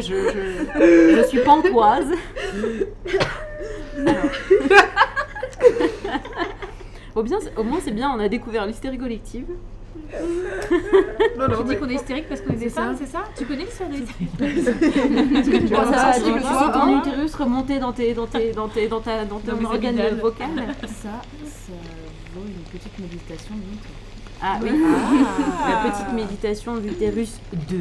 Je, 0.07 0.15
je, 0.15 1.15
je 1.17 1.23
suis 1.27 1.39
pantoise. 1.39 2.07
Au, 7.15 7.21
bien, 7.21 7.37
au 7.57 7.63
moins 7.63 7.77
c'est 7.79 7.91
bien, 7.91 8.11
on 8.15 8.19
a 8.19 8.27
découvert 8.27 8.65
l'hystérie 8.65 8.97
collective. 8.97 9.45
Non, 11.37 11.47
non, 11.47 11.57
Tu 11.63 11.69
dis 11.69 11.77
qu'on 11.77 11.89
est 11.89 11.95
hystérique 11.95 12.27
parce 12.29 12.41
qu'on 12.41 12.53
est 12.53 12.57
des 12.57 12.69
C'est 12.69 12.75
ça. 12.75 12.81
femmes, 12.83 12.95
c'est 12.99 13.07
ça? 13.07 13.23
Tu 13.37 13.45
connais 13.45 13.65
l'histoire 13.65 13.89
des 13.89 13.97
Est-ce 14.45 15.49
que 15.49 15.57
tu 15.57 15.73
penses 15.73 15.95
à 15.95 16.19
ton 16.71 16.81
hein. 16.81 16.99
utérus 16.99 17.33
remonter 17.35 17.79
dans 17.79 17.91
tes 17.91 18.13
dans 18.13 18.27
tes 18.27 18.51
dans 18.51 18.67
tes 18.67 18.87
dans 18.87 18.99
ta 19.01 19.25
dans 19.25 19.39
Dans 19.39 19.57
ton 19.57 19.65
organe 19.65 19.99
vocal. 20.21 20.49
Ça, 20.81 21.09
ça 21.45 21.73
vaut 22.35 22.45
une 22.45 22.63
petite 22.79 22.97
méditation 22.99 23.55
Ah 24.41 24.57
oui, 24.61 24.69
la 25.67 25.89
petite 25.89 26.13
méditation 26.13 26.77
d'utérus 26.77 27.39
2. 27.69 27.77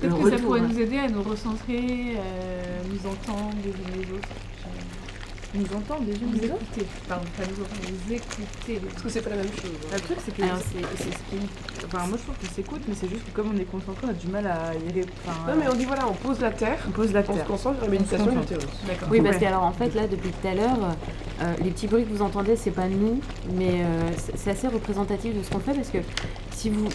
Peut-être 0.00 0.22
que 0.22 0.30
ça 0.30 0.38
pourrait 0.38 0.60
nous 0.60 0.78
aider 0.78 0.98
à 0.98 1.08
nous 1.08 1.22
recentrer, 1.22 2.16
euh, 2.16 2.78
nous 2.90 3.08
entendre 3.10 3.54
les 3.64 3.70
uns 3.70 3.96
les 4.06 4.12
autres. 4.12 4.28
Nous 5.56 5.62
entend 5.76 6.00
des 6.00 6.10
yeux 6.14 6.26
Nous 6.26 6.36
des 6.36 6.50
autres 6.50 6.62
écouter. 6.72 6.86
Pardon, 7.08 7.24
pas 7.38 7.44
nous 7.44 7.62
entendre, 7.62 7.80
nous 7.88 8.12
écouter. 8.12 8.80
Parce 8.90 9.02
que 9.04 9.08
c'est 9.08 9.20
pas 9.22 9.30
la 9.30 9.36
même 9.36 9.46
chose. 9.52 9.70
hein. 9.84 9.90
Le 9.94 10.00
truc, 10.00 10.16
c'est 10.24 10.34
que. 10.36 10.42
Alors 10.42 10.58
c'est 10.58 10.96
c'est 10.98 11.10
ce 11.12 11.18
qui 11.30 11.46
Enfin, 11.86 12.06
moi 12.08 12.18
je 12.18 12.22
trouve 12.24 12.34
qu'on 12.48 12.54
s'écoute, 12.56 12.82
mais 12.88 12.94
c'est 13.00 13.08
juste 13.08 13.24
que 13.26 13.30
comme 13.30 13.52
on 13.54 13.56
est 13.56 13.64
concentré, 13.64 14.02
on 14.04 14.10
a 14.10 14.14
du 14.14 14.26
mal 14.26 14.46
à 14.48 14.74
y 14.74 15.00
enfin, 15.28 15.52
Non, 15.52 15.54
mais 15.56 15.68
on 15.70 15.74
dit 15.76 15.84
voilà, 15.84 16.08
on 16.08 16.14
pose 16.14 16.40
la 16.40 16.50
terre, 16.50 16.78
on 16.88 16.90
pose 16.90 17.12
la 17.12 17.20
on 17.20 17.26
se 17.26 17.32
terre. 17.38 17.44
concentre 17.46 17.76
sur 17.76 17.84
la 17.84 17.90
méditation 17.92 18.26
d'utérus. 18.34 18.64
D'accord. 18.84 19.08
Oui, 19.12 19.20
parce 19.20 19.36
Ouais. 19.36 19.40
que 19.42 19.46
alors 19.46 19.62
en 19.62 19.72
fait 19.72 19.94
là 19.94 20.08
depuis 20.08 20.30
tout 20.30 20.48
à 20.48 20.54
l'heure, 20.54 20.78
euh, 21.40 21.54
les 21.62 21.70
petits 21.70 21.86
bruits 21.88 22.04
que 22.04 22.10
vous 22.10 22.22
entendez, 22.22 22.54
c'est 22.54 22.70
pas 22.70 22.88
nous, 22.88 23.20
mais 23.54 23.82
euh, 23.82 24.10
c'est 24.36 24.50
assez 24.50 24.68
représentatif 24.68 25.36
de 25.36 25.42
ce 25.42 25.50
qu'on 25.50 25.58
fait 25.58 25.74
parce 25.74 25.90
que 25.90 25.98
si 26.52 26.70
vous 26.70 26.86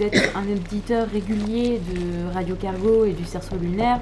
êtes 0.00 0.32
un 0.36 0.44
auditeur 0.50 1.08
régulier 1.08 1.80
de 1.80 2.32
Radio 2.32 2.54
Cargo 2.54 3.04
et 3.04 3.12
du 3.12 3.24
cerceau 3.24 3.56
lunaire, 3.56 4.00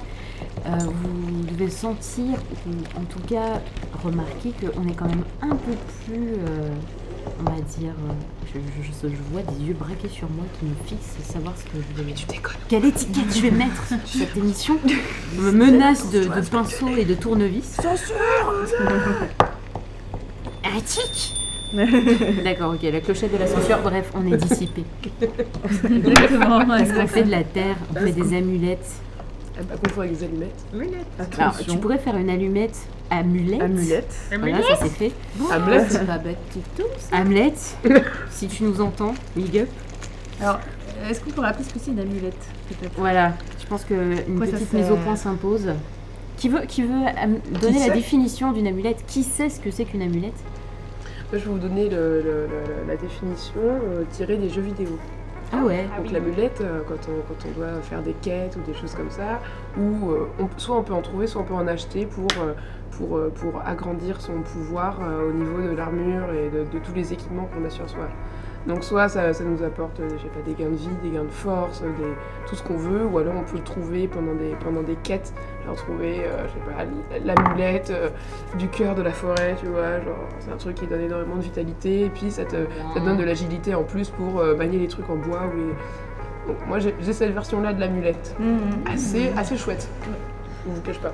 euh, 0.65 0.69
vous 0.77 1.43
devez 1.45 1.69
sentir 1.69 2.37
ou 2.67 2.99
en 2.99 3.03
tout 3.05 3.19
cas 3.27 3.61
remarquer 4.03 4.51
qu'on 4.51 4.87
est 4.87 4.93
quand 4.93 5.07
même 5.07 5.23
un 5.41 5.55
peu 5.55 5.73
plus, 6.05 6.35
on 7.39 7.43
va 7.43 7.61
dire, 7.61 7.91
euh, 7.91 8.13
je, 8.53 8.59
je- 8.59 9.09
je- 9.09 9.15
je 9.15 9.21
vois 9.31 9.41
des 9.41 9.63
yeux 9.65 9.73
braqués 9.73 10.09
sur 10.09 10.29
moi 10.29 10.45
qui 10.59 10.65
me 10.65 10.75
fixent, 10.85 11.17
savoir 11.31 11.53
ce 11.57 11.63
que 11.65 11.77
je 11.97 12.03
vais. 12.03 12.13
Tu 12.13 12.25
déconnes. 12.25 12.53
Quelle 12.67 12.85
étiquette 12.85 13.35
je 13.35 13.41
vais 13.41 13.51
mettre 13.51 13.87
sur 13.87 13.97
cette 14.19 14.37
émission 14.37 14.77
Me 15.37 15.51
menace 15.51 16.09
de, 16.11 16.23
de 16.23 16.41
pinceau 16.49 16.89
et 16.97 17.05
de 17.05 17.13
tournevis. 17.15 17.77
Un 20.63 20.81
tic 20.85 21.35
D'accord, 22.43 22.73
ok, 22.73 22.81
la 22.91 22.99
clochette 22.99 23.31
de 23.31 23.37
la 23.37 23.45
censure, 23.45 23.77
bref, 23.83 24.11
on 24.15 24.25
est 24.31 24.37
dissipé. 24.37 24.83
Exactement. 25.21 26.65
Parce 26.65 26.91
qu'on 26.91 27.07
fait 27.07 27.23
de 27.23 27.29
la 27.31 27.43
terre, 27.43 27.75
on 27.91 27.99
fait 27.99 28.11
des 28.11 28.35
amulettes. 28.35 28.89
Elle 29.59 29.65
va 29.65 29.75
confondre 29.75 30.01
avec 30.03 30.17
des 30.17 30.23
allumettes. 30.23 30.65
Alors, 30.73 31.49
Attention. 31.53 31.73
tu 31.73 31.79
pourrais 31.79 31.97
faire 31.97 32.15
une 32.15 32.29
allumette 32.29 32.77
amulette. 33.09 33.61
Amulette. 33.61 34.15
Voilà, 34.39 34.61
ça 34.63 34.75
c'est 34.83 34.89
fait. 34.89 35.11
Hamlet. 35.51 35.85
C'est 35.89 36.07
pas 36.07 36.17
bête 36.17 36.37
du 36.53 36.61
tout. 36.77 36.87
Amulette, 37.11 37.77
si 38.31 38.47
tu 38.47 38.63
nous 38.63 38.79
entends, 38.79 39.13
big 39.35 39.57
up. 39.59 39.69
Alors, 40.41 40.59
est-ce 41.09 41.19
qu'on 41.21 41.31
peut 41.31 41.41
rappeler 41.41 41.65
ce 41.65 41.73
que 41.73 41.79
c'est 41.79 41.91
une 41.91 41.99
amulette 41.99 42.37
peut-être? 42.69 42.93
Voilà, 42.97 43.33
je 43.61 43.65
pense 43.67 43.83
qu'une 43.83 44.37
Quoi 44.37 44.45
ça 44.45 44.53
petite 44.53 44.71
mise 44.73 44.89
au 44.91 44.95
point 44.95 45.15
s'impose. 45.17 45.73
Qui 46.37 46.47
veut, 46.47 46.61
qui 46.67 46.83
veut 46.83 47.05
am- 47.21 47.39
donner 47.61 47.79
la 47.79 47.85
sait? 47.87 47.91
définition 47.91 48.53
d'une 48.53 48.67
amulette? 48.67 49.03
Qui 49.07 49.23
sait 49.23 49.49
ce 49.49 49.59
que 49.59 49.71
c'est 49.71 49.83
qu'une 49.83 50.01
amulette? 50.01 50.31
Moi, 51.31 51.33
je 51.33 51.37
vais 51.39 51.51
vous 51.51 51.59
donner 51.59 51.89
le- 51.89 52.21
le- 52.21 52.47
le- 52.47 52.87
la 52.87 52.95
définition 52.95 53.59
euh, 53.59 54.03
tirée 54.13 54.37
des 54.37 54.49
jeux 54.49 54.61
vidéo. 54.61 54.97
Ah 55.51 55.63
ouais 55.65 55.87
Donc 55.97 56.11
l'amulette, 56.11 56.61
euh, 56.61 56.81
quand 56.87 57.09
on, 57.09 57.21
quand 57.27 57.47
on 57.47 57.59
doit 57.59 57.81
faire 57.81 58.01
des 58.03 58.13
quêtes 58.13 58.55
ou 58.55 58.61
des 58.61 58.73
choses 58.77 58.93
comme 58.93 59.09
ça, 59.09 59.39
ou 59.77 60.11
euh, 60.11 60.27
on- 60.39 60.49
soit 60.57 60.77
on 60.77 60.83
peut 60.83 60.93
en 60.93 61.01
trouver, 61.01 61.25
soit 61.25 61.41
on 61.41 61.45
peut 61.45 61.53
en 61.55 61.67
acheter 61.67 62.05
pour, 62.05 62.27
euh, 62.39 62.53
pour, 62.91 63.19
pour 63.33 63.61
agrandir 63.65 64.21
son 64.21 64.41
pouvoir 64.41 64.99
euh, 65.01 65.29
au 65.29 65.33
niveau 65.33 65.61
de 65.67 65.75
l'armure 65.75 66.31
et 66.33 66.49
de, 66.49 66.65
de 66.71 66.79
tous 66.83 66.93
les 66.93 67.13
équipements 67.13 67.49
qu'on 67.53 67.65
a 67.65 67.69
sur 67.71 67.89
soi. 67.89 68.07
Donc 68.67 68.83
soit 68.83 69.07
ça, 69.09 69.33
ça 69.33 69.43
nous 69.43 69.63
apporte 69.63 69.99
je 70.03 70.21
sais 70.21 70.27
pas, 70.29 70.41
des 70.45 70.53
gains 70.53 70.69
de 70.69 70.75
vie, 70.75 70.89
des 71.01 71.11
gains 71.11 71.23
de 71.23 71.29
force, 71.29 71.81
des, 71.81 71.87
tout 72.47 72.55
ce 72.55 72.61
qu'on 72.61 72.77
veut, 72.77 73.05
ou 73.05 73.17
alors 73.17 73.33
on 73.37 73.43
peut 73.43 73.57
le 73.57 73.63
trouver 73.63 74.07
pendant 74.07 74.33
des, 74.35 74.53
pendant 74.63 74.83
des 74.83 74.95
quêtes, 74.95 75.33
trouver 75.75 76.21
euh, 76.25 76.47
je 76.47 76.53
sais 76.53 76.59
pas, 76.75 77.23
l'amulette 77.25 77.89
euh, 77.91 78.09
du 78.57 78.67
cœur 78.67 78.95
de 78.95 79.01
la 79.01 79.11
forêt, 79.11 79.55
tu 79.59 79.67
vois, 79.67 79.99
genre 80.01 80.27
c'est 80.39 80.51
un 80.51 80.57
truc 80.57 80.75
qui 80.75 80.87
donne 80.87 81.01
énormément 81.01 81.35
de 81.37 81.41
vitalité, 81.41 82.05
et 82.05 82.09
puis 82.09 82.31
ça 82.31 82.45
te, 82.45 82.55
ça 82.93 82.99
te 82.99 83.05
donne 83.05 83.17
de 83.17 83.23
l'agilité 83.23 83.75
en 83.75 83.83
plus 83.83 84.09
pour 84.09 84.39
euh, 84.39 84.55
manier 84.55 84.77
les 84.79 84.87
trucs 84.87 85.09
en 85.09 85.15
bois 85.15 85.41
ou 85.53 85.57
les... 85.57 86.53
Donc 86.53 86.65
moi 86.67 86.79
j'ai 86.79 86.95
j'ai 87.01 87.13
cette 87.13 87.33
version-là 87.33 87.73
de 87.73 87.79
l'amulette, 87.79 88.35
assez, 88.91 89.31
assez 89.37 89.55
chouette, 89.57 89.87
je 90.65 90.71
vous 90.71 90.81
cache 90.81 90.99
pas. 90.99 91.13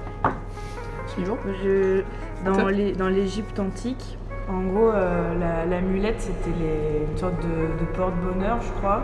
Suivant 1.07 1.37
Je- 1.63 2.01
dans 2.45 2.67
les- 2.67 2.91
dans 2.93 3.07
l'Égypte 3.09 3.59
antique, 3.59 4.17
en 4.49 4.61
gros, 4.61 4.89
euh, 4.91 5.33
la- 5.39 5.65
l'amulette 5.65 6.19
c'était 6.21 6.55
les- 6.59 7.11
une 7.11 7.17
sorte 7.17 7.35
de, 7.41 7.83
de 7.83 7.85
porte-bonheur, 7.97 8.57
je 8.61 8.69
crois, 8.79 9.03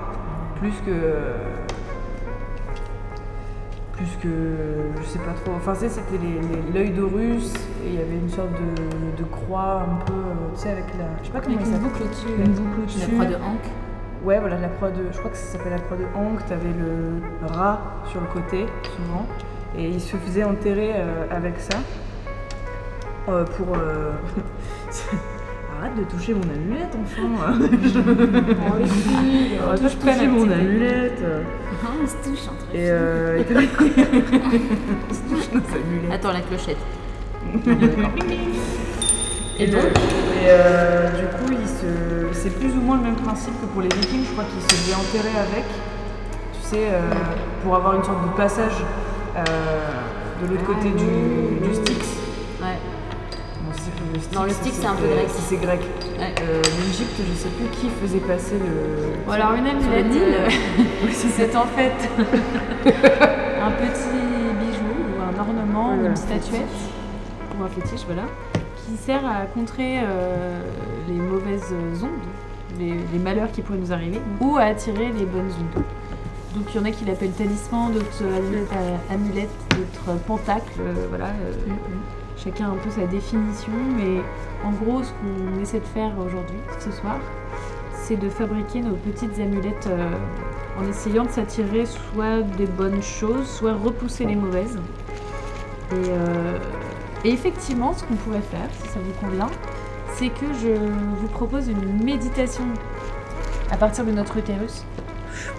plus 0.59 0.73
que. 0.85 0.91
Plus 3.93 4.17
que. 4.21 4.29
Je 5.01 5.05
sais 5.07 5.19
pas 5.19 5.33
trop. 5.43 5.53
Enfin, 5.55 5.73
c'était 5.75 6.17
l'œil 6.73 6.91
d'Horus, 6.91 7.53
et 7.85 7.87
il 7.87 7.93
y 7.95 7.97
avait 8.01 8.15
une 8.15 8.29
sorte 8.29 8.49
de, 8.51 9.21
de 9.21 9.27
croix 9.29 9.83
un 9.89 10.05
peu. 10.05 10.13
euh, 10.13 10.53
Tu 10.55 10.61
sais, 10.61 10.69
avec 10.71 10.85
la. 10.97 11.05
Je 11.21 11.27
sais 11.27 11.33
pas 11.33 11.41
comment 11.41 11.55
Avec 11.55 11.67
une 11.67 11.73
s'appelle. 11.73 11.89
boucle. 11.89 12.03
Une 12.45 12.51
boucle 12.53 12.81
au-dessus. 12.81 12.99
La 12.99 13.05
croix 13.13 13.25
de 13.25 13.35
Hank. 13.35 13.63
Ouais, 14.23 14.39
voilà, 14.39 14.57
la 14.59 14.67
croix 14.69 14.89
de. 14.91 15.03
Je 15.11 15.17
crois 15.17 15.31
que 15.31 15.37
ça 15.37 15.45
s'appelle 15.57 15.73
la 15.73 15.79
croix 15.79 15.97
de 15.97 16.05
Ankh. 16.15 16.45
T'avais 16.47 16.69
le 16.79 17.21
rat 17.53 17.81
sur 18.05 18.21
le 18.21 18.27
côté, 18.27 18.65
souvent. 18.95 19.25
Et 19.77 19.87
il 19.89 20.01
se 20.01 20.15
faisait 20.17 20.43
enterrer 20.43 20.91
euh, 20.95 21.25
avec 21.29 21.59
ça. 21.59 21.77
Euh, 23.29 23.43
pour. 23.45 23.75
Arrête 25.81 25.95
de 25.97 26.03
toucher 26.03 26.33
mon 26.35 26.41
amulette, 26.43 26.95
enfant. 26.95 27.41
Arrête 27.47 27.71
de 29.81 29.89
toucher 29.89 30.27
mon 30.27 30.49
amulette. 30.51 31.23
On 31.83 32.07
se 32.07 32.29
touche 32.29 32.47
entre 32.47 32.65
Et 32.73 32.89
euh. 32.89 33.39
et 33.39 33.43
comme- 33.75 33.89
On 35.09 35.13
se 35.13 35.21
touche 35.21 35.51
nos. 35.53 35.61
Attends, 36.13 36.31
la 36.33 36.41
clochette. 36.41 36.77
Et, 39.59 39.63
et, 39.63 39.69
euh, 40.47 41.09
du 41.11 41.25
coup, 41.37 41.51
se... 41.65 42.33
c'est 42.39 42.49
plus 42.59 42.69
ou 42.71 42.81
moins 42.81 42.97
le 42.97 43.03
même 43.03 43.15
principe 43.15 43.53
que 43.61 43.65
pour 43.67 43.81
les 43.81 43.89
vikings. 43.89 44.23
Je 44.25 44.31
crois 44.31 44.43
qu'ils 44.45 44.61
se 44.61 44.67
faisaient 44.75 44.95
enterrer 44.95 45.37
avec. 45.39 45.65
Tu 46.53 46.67
sais, 46.67 46.87
euh, 46.91 46.99
pour 47.63 47.75
avoir 47.75 47.95
une 47.95 48.03
sorte 48.03 48.23
de 48.23 48.35
passage 48.37 48.73
euh, 49.37 49.41
de 50.41 50.47
l'autre 50.51 50.65
côté 50.65 50.89
du, 50.89 51.67
du 51.67 51.73
Styx. 51.75 52.20
Le 54.13 54.19
stick, 54.19 54.33
Non, 54.33 54.43
le 54.43 54.49
stick, 54.51 54.73
c'est 54.73 54.85
un 54.87 54.93
peu 54.95 55.07
grec. 55.07 55.27
C'est 55.29 55.55
grec. 55.57 55.79
Ouais. 56.19 56.35
Euh, 56.41 56.61
L'Égypte, 56.85 57.15
je 57.19 57.33
sais 57.37 57.49
plus 57.49 57.67
qui 57.77 57.89
faisait 58.01 58.19
passer 58.19 58.55
le. 58.55 59.25
Bon, 59.25 59.31
alors 59.31 59.53
une 59.53 59.67
amulette, 59.67 60.07
Nil. 60.07 60.21
euh, 60.21 60.49
c'est 61.11 61.55
en 61.55 61.65
fait 61.65 61.93
un 62.85 63.71
petit 63.71 64.17
bijou 64.59 65.17
ou 65.17 65.21
un 65.21 65.39
ornement, 65.39 65.93
Voilà, 65.95 66.09
une 66.09 66.15
statuette 66.15 66.67
ou 67.59 67.63
un 67.63 67.67
fétiche, 67.67 68.05
voilà, 68.05 68.23
qui 68.75 68.97
sert 68.97 69.25
à 69.25 69.45
contrer 69.53 69.99
euh, 70.03 70.59
les 71.07 71.15
mauvaises 71.15 71.73
ondes, 72.03 72.79
les, 72.79 72.93
les 73.13 73.19
malheurs 73.19 73.51
qui 73.51 73.61
pourraient 73.61 73.79
nous 73.79 73.93
arriver, 73.93 74.19
ou 74.41 74.57
à 74.57 74.63
attirer 74.63 75.11
les 75.17 75.25
bonnes 75.25 75.51
ondes. 75.59 75.83
Donc 76.55 76.65
il 76.73 76.75
y 76.75 76.79
en 76.79 76.85
a 76.85 76.91
qui 76.91 77.05
l'appellent 77.05 77.31
talisman, 77.31 77.93
d'autres 77.93 78.23
amulette, 78.23 78.67
euh, 78.75 79.13
amulette, 79.13 79.49
d'autres 79.69 80.19
pentacle, 80.27 80.73
euh, 80.81 81.05
voilà. 81.09 81.27
euh, 81.27 81.53
Chacun 82.37 82.65
a 82.65 82.69
un 82.69 82.77
peu 82.77 82.89
sa 82.89 83.05
définition, 83.05 83.71
mais 83.95 84.21
en 84.65 84.71
gros, 84.71 85.03
ce 85.03 85.11
qu'on 85.11 85.61
essaie 85.61 85.79
de 85.79 85.85
faire 85.85 86.11
aujourd'hui, 86.17 86.57
ce 86.79 86.91
soir, 86.91 87.19
c'est 87.93 88.15
de 88.15 88.29
fabriquer 88.29 88.81
nos 88.81 88.95
petites 88.95 89.39
amulettes 89.39 89.87
euh, 89.87 90.09
en 90.79 90.87
essayant 90.87 91.25
de 91.25 91.29
s'attirer 91.29 91.85
soit 91.85 92.41
des 92.57 92.65
bonnes 92.65 93.01
choses, 93.01 93.47
soit 93.47 93.73
repousser 93.73 94.25
les 94.25 94.35
mauvaises. 94.35 94.79
Et, 95.91 96.09
euh, 96.09 96.57
et 97.23 97.29
effectivement, 97.29 97.93
ce 97.93 98.03
qu'on 98.03 98.15
pourrait 98.15 98.41
faire, 98.41 98.67
si 98.81 98.87
ça 98.89 98.99
vous 98.99 99.13
convient, 99.25 99.49
c'est 100.15 100.29
que 100.29 100.47
je 100.61 100.73
vous 101.19 101.27
propose 101.27 101.67
une 101.67 102.03
méditation 102.03 102.65
à 103.71 103.77
partir 103.77 104.05
de 104.05 104.11
notre 104.11 104.37
utérus, 104.37 104.83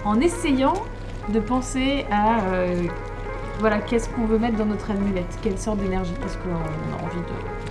en 0.05 0.19
essayant 0.19 0.73
de 1.29 1.39
penser 1.39 2.05
à 2.11 2.41
euh, 2.53 2.83
voilà, 3.59 3.79
qu'est-ce 3.79 4.09
qu'on 4.09 4.25
veut 4.25 4.39
mettre 4.39 4.57
dans 4.57 4.65
notre 4.65 4.91
amulette, 4.91 5.37
quelle 5.41 5.57
sorte 5.57 5.79
d'énergie, 5.79 6.13
est-ce 6.25 6.37
qu'on 6.37 6.51
a 6.51 7.03
envie 7.03 7.19
de 7.19 7.63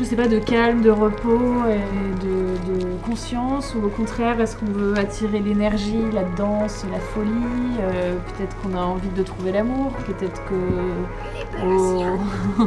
je 0.00 0.04
sais 0.06 0.16
pas, 0.16 0.28
de 0.28 0.38
calme, 0.38 0.80
de 0.80 0.88
repos 0.90 1.66
et 1.68 2.24
de, 2.24 2.56
de 2.72 2.96
conscience? 3.04 3.74
Ou 3.74 3.84
au 3.84 3.90
contraire, 3.90 4.40
est-ce 4.40 4.56
qu'on 4.56 4.72
veut 4.72 4.96
attirer 4.96 5.40
l'énergie, 5.40 6.02
la 6.14 6.22
danse, 6.22 6.86
la 6.90 6.98
folie? 6.98 7.30
Euh, 7.82 8.16
Peut-être 8.34 8.56
qu'on 8.62 8.74
a 8.78 8.80
envie 8.80 9.10
de 9.10 9.22
trouver 9.22 9.52
l'amour, 9.52 9.92
peut-être 10.06 10.42
que 10.46 10.54
oh, 11.62 12.16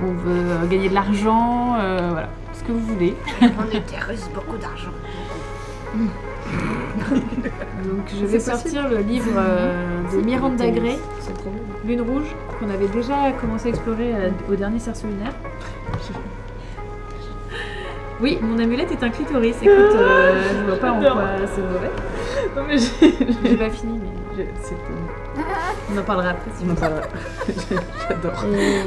on 0.00 0.12
veut 0.12 0.68
gagner 0.68 0.88
de 0.88 0.94
l'argent, 0.94 1.74
euh, 1.80 2.10
voilà, 2.12 2.28
ce 2.52 2.62
que 2.62 2.70
vous 2.70 2.86
voulez. 2.86 3.16
On 3.42 3.76
intéresse 3.76 4.30
beaucoup 4.32 4.56
d'argent. 4.56 4.92
Donc 7.84 8.10
je 8.18 8.26
vais 8.26 8.40
sortir 8.40 8.88
le 8.88 8.98
livre 8.98 9.32
euh, 9.36 10.02
de 10.12 10.20
Miranda 10.22 10.70
Gray. 10.70 10.98
Lune 11.86 12.02
Rouge, 12.02 12.34
qu'on 12.58 12.68
avait 12.68 12.88
déjà 12.88 13.32
commencé 13.40 13.66
à 13.66 13.70
explorer 13.70 14.14
euh, 14.14 14.30
au 14.50 14.54
dernier 14.54 14.78
cerceau 14.78 15.06
lunaire. 15.06 15.32
Oui, 18.22 18.38
mon 18.42 18.58
amulette 18.58 18.92
est 18.92 19.02
un 19.02 19.08
clitoris. 19.08 19.56
Écoute, 19.62 19.70
euh, 19.70 20.42
je 20.52 20.66
vois 20.66 20.76
pas 20.78 20.92
en 20.92 21.00
quoi 21.00 21.24
c'est 21.54 21.62
mauvais. 21.62 21.90
Non, 22.54 22.62
mais 22.68 22.76
j'ai. 22.76 23.56
Pas 23.56 23.70
fini, 23.70 23.98
mais 24.36 24.46
C'est 24.62 24.74
on 25.94 25.98
en 25.98 26.02
parlera 26.02 26.30
après. 26.30 26.50
si 26.54 26.64
On 26.68 26.72
en 26.72 26.74
parlera. 26.74 27.02
J'adore. 28.08 28.44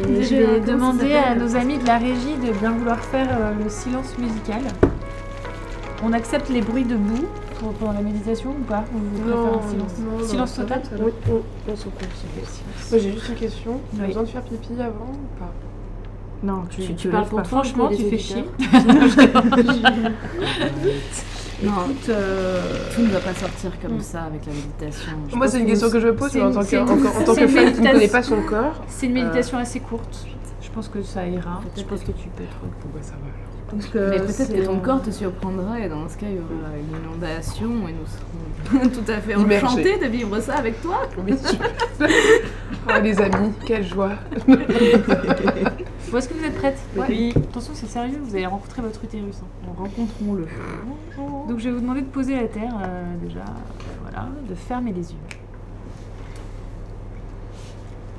Je 0.08 0.36
vais 0.36 0.60
demander 0.60 1.16
à 1.16 1.34
nos 1.34 1.56
amis 1.56 1.80
de 1.80 1.88
la 1.88 1.98
régie 1.98 2.36
de 2.46 2.52
bien 2.52 2.72
vouloir 2.72 3.00
faire 3.00 3.28
euh, 3.32 3.54
le 3.64 3.70
silence 3.70 4.16
musical. 4.20 4.62
On 6.04 6.12
accepte 6.14 6.50
les 6.50 6.62
bruits 6.62 6.84
de 6.84 6.96
boue 6.96 7.26
pour- 7.60 7.74
pendant 7.74 7.94
la 7.94 8.02
méditation 8.02 8.50
ou 8.52 8.64
pas 8.64 8.84
Ou 8.94 8.98
vous 8.98 9.22
préférez 9.22 9.48
un 9.48 9.70
silence 9.70 9.94
non, 10.00 10.28
Silence 10.28 10.58
non, 10.58 10.64
total 10.66 10.82
ça 10.84 10.96
va, 10.98 11.04
Oui, 11.06 11.12
on, 11.30 11.72
on 11.72 11.76
s'en 11.76 11.90
confie. 11.90 12.28
Moi 12.92 13.00
j'ai 13.00 13.12
juste 13.14 13.30
une 13.30 13.36
question. 13.36 13.80
Oui. 13.94 14.08
besoin 14.08 14.24
de 14.24 14.28
faire 14.28 14.42
pipi 14.42 14.74
avant 14.80 15.12
ou 15.14 15.40
pas 15.40 15.52
Non, 16.44 16.64
tu, 16.70 16.82
Tu, 16.82 16.96
tu 16.96 17.08
parles 17.10 17.26
pour 17.26 17.40
toi 17.42 17.44
Franchement, 17.46 17.90
tu 17.90 18.04
fais 18.04 18.18
chier. 18.18 18.46
Non, 21.64 21.72
écoute, 21.86 22.10
euh, 22.10 22.60
Tout 22.94 23.02
ne 23.04 23.08
va 23.08 23.20
pas 23.20 23.34
sortir 23.34 23.72
comme 23.82 24.02
ça 24.02 24.24
avec 24.24 24.46
la 24.46 24.52
méditation. 24.52 25.14
Je 25.30 25.36
Moi 25.36 25.48
c'est 25.48 25.60
une 25.60 25.66
que 25.66 25.70
question 25.70 25.90
que 25.90 26.00
je 26.02 26.08
me 26.08 26.16
pose 26.16 26.36
en 26.36 26.52
tant 26.52 26.64
que, 26.66 26.76
en, 26.76 27.22
en 27.22 27.24
tant 27.24 27.36
que 27.36 27.48
femme 27.48 27.72
qui 27.72 27.80
ne 27.82 27.92
connaît 27.92 28.08
pas 28.10 28.24
son 28.24 28.42
corps. 28.42 28.82
c'est 28.88 29.06
une 29.06 29.14
méditation 29.14 29.58
assez 29.60 29.80
courte. 29.80 30.26
Je 30.62 30.70
pense 30.72 30.90
que 30.90 31.02
ça 31.04 31.26
ira. 31.26 31.62
Je 31.78 31.84
pense 31.84 32.02
que 32.02 32.12
tu 32.12 32.28
peux. 32.36 32.44
Bon 32.44 32.90
bah 32.94 33.00
ça 33.02 33.12
va 33.14 33.18
alors. 33.28 33.53
Parce 33.74 33.88
que 33.88 34.10
Mais 34.10 34.20
peut-être 34.20 34.54
que 34.54 34.66
ton 34.66 34.78
euh, 34.78 34.80
corps 34.82 35.02
te 35.02 35.10
surprendra 35.12 35.80
et 35.80 35.90
dans 35.90 36.08
ce 36.08 36.18
cas 36.18 36.28
il 36.30 36.36
y 36.36 36.40
aura 36.40 36.78
une 36.78 37.06
inondation 37.06 37.88
et 37.88 37.94
nous 37.94 38.06
serons 38.06 38.90
tout 38.90 39.12
à 39.12 39.20
fait 39.20 39.36
enchantés 39.36 39.98
de 39.98 40.06
vivre 40.08 40.40
ça 40.40 40.56
avec 40.56 40.82
toi. 40.82 41.02
Oui, 41.26 41.34
oh 42.02 42.92
les 43.02 43.20
amis, 43.20 43.52
quelle 43.66 43.86
joie. 43.86 44.12
Bon, 46.12 46.20
est-ce 46.20 46.30
que 46.30 46.36
vous 46.36 46.46
êtes 46.46 46.56
prêtes? 46.56 46.78
Oui. 46.96 47.34
Attention, 47.36 47.72
c'est 47.74 47.88
sérieux, 47.88 48.20
vous 48.24 48.36
allez 48.36 48.46
rencontrer 48.46 48.84
votre 48.84 49.04
utérus. 49.04 49.38
hein. 49.42 49.72
Rencontrons-le. 49.76 50.46
Donc 51.50 51.58
je 51.58 51.64
vais 51.64 51.72
vous 51.72 51.80
demander 51.82 52.02
de 52.02 52.08
poser 52.08 52.36
la 52.36 52.48
terre 52.48 52.76
euh, 52.86 53.16
déjà, 53.20 53.44
voilà, 54.04 54.28
de 54.48 54.54
fermer 54.54 54.92
les 54.92 55.12
yeux. 55.12 55.18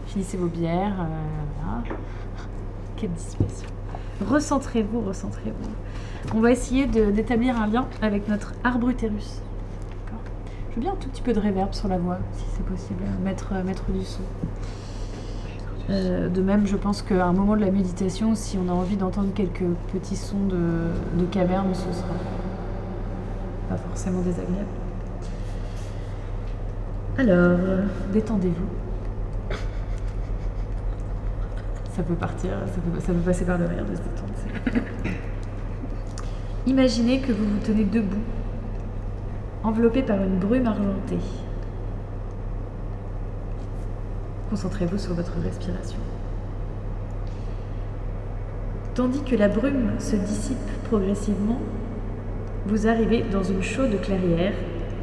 Finissez 0.08 0.36
vos 0.36 0.48
bières, 0.48 0.96
euh, 0.98 1.04
voilà. 1.62 1.84
Quelle 2.96 3.10
dispersion. 3.12 3.68
Recentrez-vous, 4.20 5.00
recentrez-vous. 5.00 6.36
On 6.36 6.40
va 6.40 6.50
essayer 6.50 6.86
d'établir 6.86 7.60
un 7.60 7.66
lien 7.66 7.86
avec 8.00 8.28
notre 8.28 8.54
arbre 8.62 8.88
utérus. 8.88 9.40
Je 10.70 10.76
veux 10.76 10.80
bien 10.80 10.92
un 10.92 10.96
tout 10.96 11.08
petit 11.08 11.22
peu 11.22 11.32
de 11.32 11.38
réverb 11.38 11.72
sur 11.72 11.86
la 11.86 11.98
voix, 11.98 12.18
si 12.32 12.44
c'est 12.56 12.64
possible, 12.64 13.04
mettre, 13.22 13.54
mettre 13.64 13.90
du 13.92 14.04
son. 14.04 14.22
Euh, 15.90 16.28
de 16.28 16.42
même, 16.42 16.66
je 16.66 16.76
pense 16.76 17.02
qu'à 17.02 17.26
un 17.26 17.32
moment 17.32 17.54
de 17.54 17.60
la 17.60 17.70
méditation, 17.70 18.34
si 18.34 18.58
on 18.58 18.68
a 18.68 18.72
envie 18.72 18.96
d'entendre 18.96 19.28
quelques 19.34 19.66
petits 19.92 20.16
sons 20.16 20.46
de, 20.48 20.90
de 21.16 21.26
caverne, 21.26 21.72
ce 21.74 21.92
sera 21.92 22.14
pas 23.68 23.76
forcément 23.76 24.20
désagréable. 24.22 24.66
Alors, 27.18 27.28
euh, 27.30 27.84
détendez-vous. 28.12 28.93
Ça 31.94 32.02
peut 32.02 32.14
partir, 32.14 32.50
ça 32.66 32.80
peut, 33.12 33.20
passer 33.20 33.44
par 33.44 33.56
le 33.56 33.66
rire 33.66 33.84
de 33.84 33.94
se 33.94 34.00
détendre. 34.00 34.82
Imaginez 36.66 37.20
que 37.20 37.30
vous 37.30 37.44
vous 37.44 37.60
tenez 37.64 37.84
debout, 37.84 38.22
enveloppé 39.62 40.02
par 40.02 40.20
une 40.20 40.40
brume 40.40 40.66
argentée. 40.66 41.20
Concentrez-vous 44.50 44.98
sur 44.98 45.14
votre 45.14 45.34
respiration. 45.40 45.98
Tandis 48.94 49.22
que 49.22 49.36
la 49.36 49.48
brume 49.48 49.92
se 50.00 50.16
dissipe 50.16 50.58
progressivement, 50.88 51.60
vous 52.66 52.88
arrivez 52.88 53.22
dans 53.22 53.44
une 53.44 53.62
chaude 53.62 54.00
clairière 54.00 54.54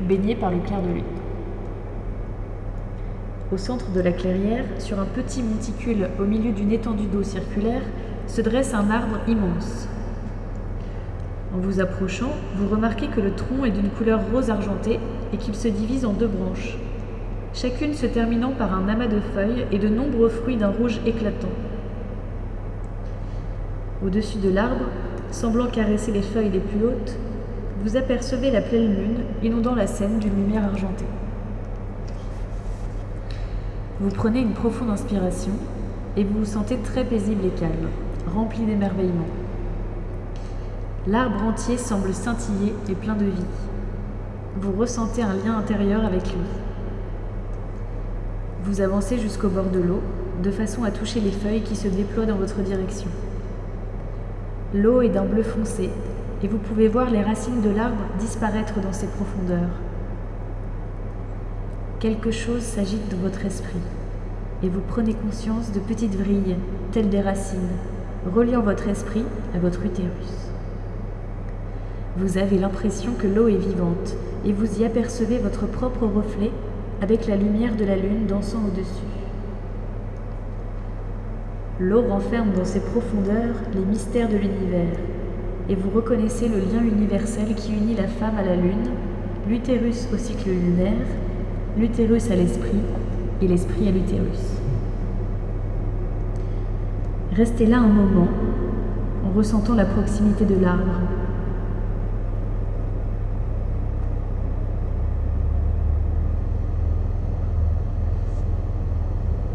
baignée 0.09 0.35
par 0.35 0.51
le 0.51 0.59
clair 0.59 0.81
de 0.81 0.89
lune. 0.89 1.20
Au 3.51 3.57
centre 3.57 3.91
de 3.91 3.99
la 3.99 4.13
clairière, 4.13 4.63
sur 4.79 4.97
un 5.01 5.05
petit 5.05 5.43
monticule 5.43 6.07
au 6.17 6.23
milieu 6.23 6.53
d'une 6.53 6.71
étendue 6.71 7.07
d'eau 7.07 7.21
circulaire, 7.21 7.81
se 8.25 8.39
dresse 8.39 8.73
un 8.73 8.89
arbre 8.89 9.19
immense. 9.27 9.89
En 11.53 11.57
vous 11.57 11.81
approchant, 11.81 12.31
vous 12.55 12.69
remarquez 12.69 13.07
que 13.07 13.19
le 13.19 13.33
tronc 13.33 13.65
est 13.65 13.71
d'une 13.71 13.89
couleur 13.89 14.21
rose 14.31 14.49
argentée 14.49 14.99
et 15.33 15.37
qu'il 15.37 15.53
se 15.53 15.67
divise 15.67 16.05
en 16.05 16.13
deux 16.13 16.29
branches, 16.29 16.77
chacune 17.53 17.93
se 17.93 18.05
terminant 18.05 18.51
par 18.51 18.73
un 18.73 18.87
amas 18.87 19.07
de 19.07 19.19
feuilles 19.19 19.65
et 19.73 19.79
de 19.79 19.89
nombreux 19.89 20.29
fruits 20.29 20.55
d'un 20.55 20.71
rouge 20.71 21.01
éclatant. 21.05 21.51
Au-dessus 24.05 24.37
de 24.37 24.49
l'arbre, 24.49 24.85
semblant 25.31 25.67
caresser 25.67 26.13
les 26.13 26.21
feuilles 26.21 26.51
les 26.51 26.59
plus 26.59 26.85
hautes, 26.85 27.17
vous 27.83 27.97
apercevez 27.97 28.49
la 28.49 28.61
pleine 28.61 28.95
lune 28.95 29.23
inondant 29.43 29.75
la 29.75 29.87
scène 29.87 30.19
d'une 30.19 30.35
lumière 30.35 30.63
argentée. 30.63 31.03
Vous 34.01 34.09
prenez 34.09 34.39
une 34.39 34.53
profonde 34.53 34.89
inspiration 34.89 35.51
et 36.17 36.23
vous 36.23 36.39
vous 36.39 36.45
sentez 36.45 36.77
très 36.77 37.05
paisible 37.05 37.45
et 37.45 37.59
calme, 37.59 37.87
rempli 38.33 38.65
d'émerveillement. 38.65 39.27
L'arbre 41.05 41.43
entier 41.43 41.77
semble 41.77 42.11
scintiller 42.11 42.73
et 42.89 42.95
plein 42.95 43.13
de 43.13 43.25
vie. 43.25 43.45
Vous 44.59 44.71
ressentez 44.71 45.21
un 45.21 45.35
lien 45.35 45.55
intérieur 45.55 46.03
avec 46.03 46.23
lui. 46.23 46.41
Vous 48.63 48.81
avancez 48.81 49.19
jusqu'au 49.19 49.49
bord 49.49 49.69
de 49.69 49.79
l'eau, 49.79 50.01
de 50.41 50.49
façon 50.49 50.83
à 50.83 50.89
toucher 50.89 51.19
les 51.19 51.29
feuilles 51.29 51.61
qui 51.61 51.75
se 51.75 51.87
déploient 51.87 52.25
dans 52.25 52.37
votre 52.37 52.61
direction. 52.61 53.09
L'eau 54.73 55.03
est 55.03 55.09
d'un 55.09 55.25
bleu 55.25 55.43
foncé, 55.43 55.91
et 56.41 56.47
vous 56.47 56.57
pouvez 56.57 56.87
voir 56.87 57.11
les 57.11 57.21
racines 57.21 57.61
de 57.61 57.69
l'arbre 57.69 58.03
disparaître 58.19 58.79
dans 58.79 58.93
ses 58.93 59.07
profondeurs. 59.07 59.69
Quelque 62.01 62.31
chose 62.31 62.63
s'agite 62.63 63.09
dans 63.11 63.21
votre 63.21 63.45
esprit, 63.45 63.77
et 64.63 64.69
vous 64.69 64.81
prenez 64.81 65.13
conscience 65.13 65.71
de 65.71 65.79
petites 65.79 66.15
vrilles, 66.15 66.55
telles 66.91 67.09
des 67.09 67.21
racines, 67.21 67.59
reliant 68.25 68.63
votre 68.63 68.87
esprit 68.87 69.23
à 69.53 69.59
votre 69.59 69.85
utérus. 69.85 70.49
Vous 72.17 72.39
avez 72.39 72.57
l'impression 72.57 73.11
que 73.13 73.27
l'eau 73.27 73.47
est 73.47 73.55
vivante, 73.55 74.15
et 74.47 74.51
vous 74.51 74.81
y 74.81 74.83
apercevez 74.83 75.37
votre 75.37 75.67
propre 75.67 76.07
reflet 76.07 76.49
avec 77.03 77.27
la 77.27 77.35
lumière 77.35 77.75
de 77.75 77.85
la 77.85 77.97
lune 77.97 78.25
dansant 78.27 78.63
au-dessus. 78.67 79.05
L'eau 81.79 82.01
renferme 82.01 82.53
dans 82.53 82.65
ses 82.65 82.79
profondeurs 82.79 83.57
les 83.75 83.85
mystères 83.85 84.27
de 84.27 84.37
l'univers, 84.37 84.97
et 85.69 85.75
vous 85.75 85.91
reconnaissez 85.91 86.47
le 86.47 86.57
lien 86.57 86.81
universel 86.83 87.53
qui 87.53 87.73
unit 87.73 87.93
la 87.93 88.07
femme 88.07 88.39
à 88.39 88.43
la 88.43 88.55
lune, 88.55 88.89
l'utérus 89.47 90.07
au 90.11 90.17
cycle 90.17 90.49
lunaire, 90.49 91.05
l'utérus 91.77 92.29
à 92.29 92.35
l'esprit 92.35 92.79
et 93.41 93.47
l'esprit 93.47 93.87
à 93.87 93.91
l'utérus. 93.91 94.57
Restez 97.35 97.65
là 97.65 97.77
un 97.79 97.87
moment 97.87 98.27
en 99.25 99.37
ressentant 99.37 99.73
la 99.73 99.85
proximité 99.85 100.43
de 100.43 100.55
l'arbre. 100.61 100.99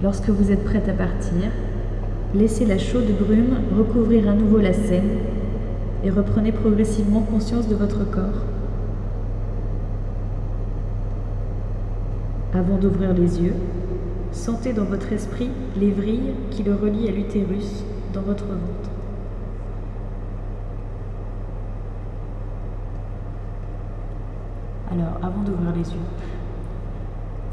Lorsque 0.02 0.28
vous 0.28 0.50
êtes 0.50 0.64
prête 0.64 0.88
à 0.88 0.92
partir, 0.92 1.50
laissez 2.34 2.64
la 2.64 2.78
chaude 2.78 3.10
brume 3.18 3.56
recouvrir 3.76 4.28
à 4.28 4.32
nouveau 4.32 4.58
la 4.58 4.72
scène 4.72 5.18
et 6.04 6.10
reprenez 6.10 6.52
progressivement 6.52 7.20
conscience 7.20 7.68
de 7.68 7.74
votre 7.74 8.08
corps. 8.10 8.55
Avant 12.56 12.78
d'ouvrir 12.78 13.12
les 13.12 13.42
yeux, 13.42 13.54
sentez 14.32 14.72
dans 14.72 14.84
votre 14.84 15.12
esprit 15.12 15.50
les 15.76 15.90
vrilles 15.90 16.32
qui 16.50 16.62
le 16.62 16.74
relient 16.74 17.06
à 17.06 17.12
l'utérus 17.12 17.84
dans 18.14 18.22
votre 18.22 18.46
ventre. 18.46 18.90
Alors, 24.90 25.18
avant 25.22 25.42
d'ouvrir 25.42 25.72
les 25.72 25.82
yeux, 25.82 26.06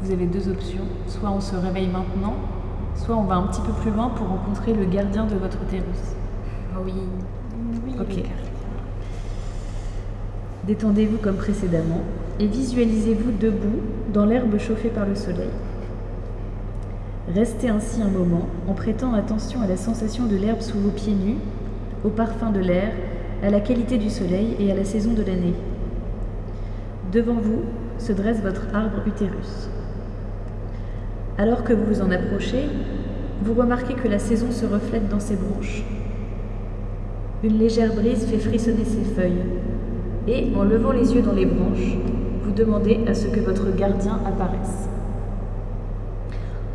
vous 0.00 0.10
avez 0.10 0.24
deux 0.24 0.48
options. 0.48 0.84
Soit 1.06 1.30
on 1.30 1.40
se 1.42 1.54
réveille 1.54 1.88
maintenant, 1.88 2.36
soit 2.94 3.14
on 3.14 3.24
va 3.24 3.34
un 3.34 3.46
petit 3.48 3.60
peu 3.60 3.72
plus 3.82 3.90
loin 3.90 4.08
pour 4.08 4.26
rencontrer 4.28 4.72
le 4.72 4.86
gardien 4.86 5.26
de 5.26 5.34
votre 5.34 5.58
utérus. 5.64 6.14
Oui. 6.82 6.94
Ok. 8.00 8.24
Détendez-vous 10.66 11.18
comme 11.18 11.36
précédemment 11.36 12.00
et 12.40 12.46
visualisez-vous 12.46 13.32
debout 13.32 13.80
dans 14.14 14.24
l'herbe 14.24 14.58
chauffée 14.58 14.88
par 14.88 15.06
le 15.06 15.14
soleil. 15.14 15.50
Restez 17.34 17.68
ainsi 17.68 18.00
un 18.00 18.08
moment 18.08 18.48
en 18.66 18.72
prêtant 18.72 19.12
attention 19.12 19.60
à 19.60 19.66
la 19.66 19.76
sensation 19.76 20.24
de 20.24 20.36
l'herbe 20.36 20.62
sous 20.62 20.78
vos 20.78 20.90
pieds 20.90 21.12
nus, 21.12 21.36
au 22.02 22.08
parfum 22.08 22.50
de 22.50 22.60
l'air, 22.60 22.92
à 23.42 23.50
la 23.50 23.60
qualité 23.60 23.98
du 23.98 24.08
soleil 24.08 24.56
et 24.58 24.72
à 24.72 24.74
la 24.74 24.84
saison 24.84 25.12
de 25.12 25.22
l'année. 25.22 25.54
Devant 27.12 27.34
vous 27.34 27.62
se 27.98 28.12
dresse 28.12 28.40
votre 28.40 28.74
arbre 28.74 29.06
utérus. 29.06 29.68
Alors 31.36 31.62
que 31.64 31.74
vous 31.74 31.84
vous 31.84 32.00
en 32.00 32.10
approchez, 32.10 32.68
vous 33.42 33.52
remarquez 33.52 33.94
que 33.94 34.08
la 34.08 34.18
saison 34.18 34.50
se 34.50 34.64
reflète 34.64 35.08
dans 35.08 35.20
ses 35.20 35.36
branches. 35.36 35.84
Une 37.42 37.58
légère 37.58 37.94
brise 37.94 38.24
fait 38.24 38.38
frissonner 38.38 38.84
ses 38.84 39.04
feuilles, 39.04 39.42
et 40.26 40.48
en 40.56 40.64
levant 40.64 40.92
les 40.92 41.14
yeux 41.14 41.22
dans 41.22 41.32
les 41.32 41.46
branches, 41.46 41.96
vous 42.42 42.52
demandez 42.52 43.00
à 43.06 43.14
ce 43.14 43.26
que 43.26 43.40
votre 43.40 43.74
gardien 43.74 44.20
apparaisse. 44.26 44.88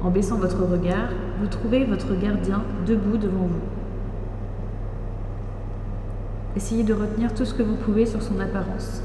En 0.02 0.10
baissant 0.12 0.38
votre 0.38 0.64
regard, 0.64 1.10
vous 1.40 1.48
trouvez 1.48 1.86
votre 1.86 2.16
gardien 2.20 2.64
debout 2.86 3.18
devant 3.18 3.48
vous. 3.48 3.62
Essayez 6.56 6.84
de 6.84 6.94
retenir 6.94 7.34
tout 7.34 7.46
ce 7.46 7.54
que 7.54 7.64
vous 7.64 7.76
pouvez 7.76 8.06
sur 8.06 8.22
son 8.22 8.40
apparence. 8.40 9.02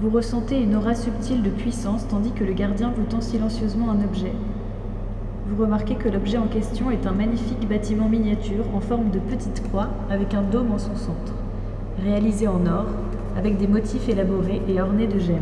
Vous 0.00 0.10
ressentez 0.10 0.60
une 0.60 0.74
aura 0.74 0.94
subtile 0.94 1.42
de 1.42 1.50
puissance 1.50 2.06
tandis 2.08 2.32
que 2.32 2.44
le 2.44 2.52
gardien 2.52 2.92
vous 2.94 3.04
tend 3.04 3.22
silencieusement 3.22 3.90
un 3.90 4.04
objet. 4.04 4.32
Vous 5.48 5.62
remarquez 5.62 5.94
que 5.94 6.08
l'objet 6.08 6.38
en 6.38 6.48
question 6.48 6.90
est 6.90 7.06
un 7.06 7.12
magnifique 7.12 7.68
bâtiment 7.68 8.08
miniature 8.08 8.64
en 8.74 8.80
forme 8.80 9.10
de 9.10 9.20
petite 9.20 9.62
croix 9.68 9.86
avec 10.10 10.34
un 10.34 10.42
dôme 10.42 10.72
en 10.72 10.78
son 10.78 10.96
centre, 10.96 11.34
réalisé 12.02 12.48
en 12.48 12.66
or, 12.66 12.86
avec 13.38 13.56
des 13.56 13.68
motifs 13.68 14.08
élaborés 14.08 14.60
et 14.68 14.80
ornés 14.80 15.06
de 15.06 15.20
gemmes. 15.20 15.36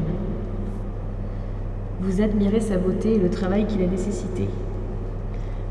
Vous 2.03 2.21
admirez 2.21 2.61
sa 2.61 2.77
beauté 2.77 3.15
et 3.15 3.19
le 3.19 3.31
travail 3.31 3.67
qu'il 3.67 3.83
a 3.83 3.87
nécessité. 3.87 4.47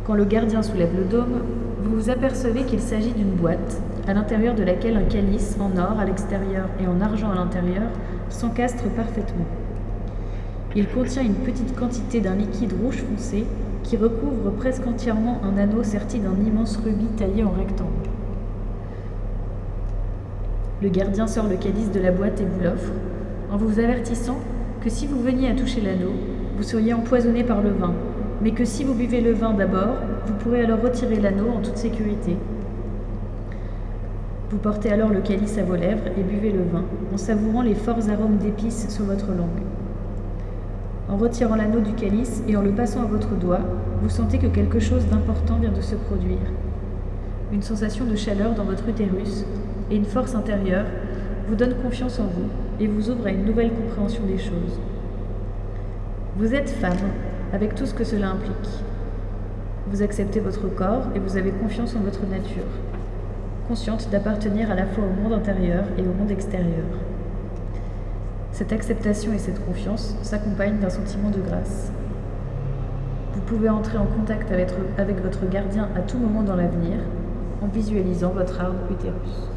Quand 0.03 0.15
le 0.15 0.25
gardien 0.25 0.63
soulève 0.63 0.97
le 0.97 1.05
dôme, 1.05 1.41
vous 1.83 1.95
vous 1.95 2.09
apercevez 2.09 2.63
qu'il 2.63 2.79
s'agit 2.79 3.11
d'une 3.11 3.35
boîte, 3.35 3.81
à 4.07 4.15
l'intérieur 4.15 4.55
de 4.55 4.63
laquelle 4.63 4.97
un 4.97 5.03
calice 5.03 5.57
en 5.59 5.77
or 5.77 5.99
à 5.99 6.05
l'extérieur 6.05 6.65
et 6.81 6.87
en 6.87 7.01
argent 7.01 7.29
à 7.29 7.35
l'intérieur 7.35 7.83
s'encastre 8.29 8.89
parfaitement. 8.95 9.45
Il 10.75 10.87
contient 10.87 11.21
une 11.21 11.35
petite 11.35 11.75
quantité 11.75 12.19
d'un 12.19 12.33
liquide 12.33 12.73
rouge 12.81 13.03
foncé 13.03 13.45
qui 13.83 13.97
recouvre 13.97 14.51
presque 14.51 14.87
entièrement 14.87 15.41
un 15.43 15.57
anneau 15.57 15.83
serti 15.83 16.19
d'un 16.19 16.35
immense 16.45 16.77
rubis 16.77 17.07
taillé 17.17 17.43
en 17.43 17.51
rectangle. 17.51 18.09
Le 20.81 20.89
gardien 20.89 21.27
sort 21.27 21.47
le 21.47 21.55
calice 21.55 21.91
de 21.91 21.99
la 21.99 22.11
boîte 22.11 22.41
et 22.41 22.45
vous 22.45 22.63
l'offre, 22.63 22.91
en 23.51 23.57
vous 23.57 23.79
avertissant 23.79 24.37
que 24.81 24.89
si 24.89 25.07
vous 25.07 25.21
veniez 25.21 25.49
à 25.49 25.53
toucher 25.53 25.81
l'anneau, 25.81 26.13
vous 26.57 26.63
seriez 26.63 26.93
empoisonné 26.93 27.43
par 27.43 27.61
le 27.61 27.69
vin, 27.69 27.93
mais 28.41 28.51
que 28.51 28.65
si 28.65 28.83
vous 28.83 28.93
buvez 28.93 29.21
le 29.21 29.31
vin 29.31 29.53
d'abord, 29.53 29.95
vous 30.25 30.33
pourrez 30.33 30.63
alors 30.63 30.81
retirer 30.81 31.15
l'anneau 31.15 31.49
en 31.55 31.61
toute 31.61 31.77
sécurité. 31.77 32.35
Vous 34.49 34.57
portez 34.57 34.91
alors 34.91 35.09
le 35.09 35.21
calice 35.21 35.57
à 35.57 35.63
vos 35.63 35.75
lèvres 35.75 36.07
et 36.17 36.21
buvez 36.21 36.51
le 36.51 36.63
vin, 36.63 36.83
en 37.13 37.17
savourant 37.17 37.61
les 37.61 37.75
forts 37.75 38.09
arômes 38.09 38.37
d'épices 38.37 38.87
sur 38.89 39.05
votre 39.05 39.29
langue. 39.29 39.72
En 41.13 41.17
retirant 41.17 41.55
l'anneau 41.55 41.79
du 41.79 41.93
calice 41.93 42.41
et 42.47 42.57
en 42.57 42.63
le 42.63 42.71
passant 42.71 43.03
à 43.03 43.05
votre 43.05 43.35
doigt, 43.35 43.59
vous 44.01 44.09
sentez 44.09 44.39
que 44.39 44.47
quelque 44.47 44.79
chose 44.79 45.05
d'important 45.05 45.59
vient 45.59 45.71
de 45.71 45.79
se 45.79 45.93
produire. 45.93 46.39
Une 47.51 47.61
sensation 47.61 48.05
de 48.05 48.15
chaleur 48.15 48.55
dans 48.55 48.63
votre 48.63 48.89
utérus 48.89 49.45
et 49.91 49.95
une 49.95 50.05
force 50.05 50.33
intérieure 50.33 50.87
vous 51.47 51.53
donnent 51.53 51.75
confiance 51.83 52.19
en 52.19 52.23
vous 52.23 52.47
et 52.79 52.87
vous 52.87 53.11
ouvrent 53.11 53.27
à 53.27 53.29
une 53.29 53.45
nouvelle 53.45 53.71
compréhension 53.73 54.23
des 54.25 54.39
choses. 54.39 54.79
Vous 56.35 56.55
êtes 56.55 56.71
femme, 56.71 57.11
avec 57.53 57.75
tout 57.75 57.85
ce 57.85 57.93
que 57.93 58.03
cela 58.03 58.29
implique. 58.29 58.83
Vous 59.91 60.01
acceptez 60.01 60.39
votre 60.39 60.67
corps 60.67 61.09
et 61.13 61.19
vous 61.19 61.37
avez 61.37 61.51
confiance 61.51 61.95
en 61.95 61.99
votre 61.99 62.25
nature, 62.25 62.63
consciente 63.67 64.09
d'appartenir 64.09 64.71
à 64.71 64.75
la 64.75 64.87
fois 64.87 65.03
au 65.03 65.21
monde 65.21 65.33
intérieur 65.33 65.83
et 65.95 66.01
au 66.01 66.13
monde 66.19 66.31
extérieur. 66.31 66.87
Cette 68.53 68.71
acceptation 68.71 69.33
et 69.33 69.39
cette 69.39 69.65
confiance 69.65 70.15
s'accompagnent 70.21 70.77
d'un 70.77 70.91
sentiment 70.91 71.31
de 71.31 71.41
grâce. 71.41 71.91
Vous 73.33 73.41
pouvez 73.41 73.67
entrer 73.67 73.97
en 73.97 74.05
contact 74.05 74.51
avec, 74.51 75.23
votre 75.23 75.49
gardien 75.49 75.89
à 75.95 76.01
tout 76.01 76.19
moment 76.19 76.43
dans 76.43 76.55
l'avenir 76.55 76.99
en 77.63 77.67
visualisant 77.67 78.29
votre 78.29 78.61
arbre 78.61 78.91
utérus. 78.91 79.52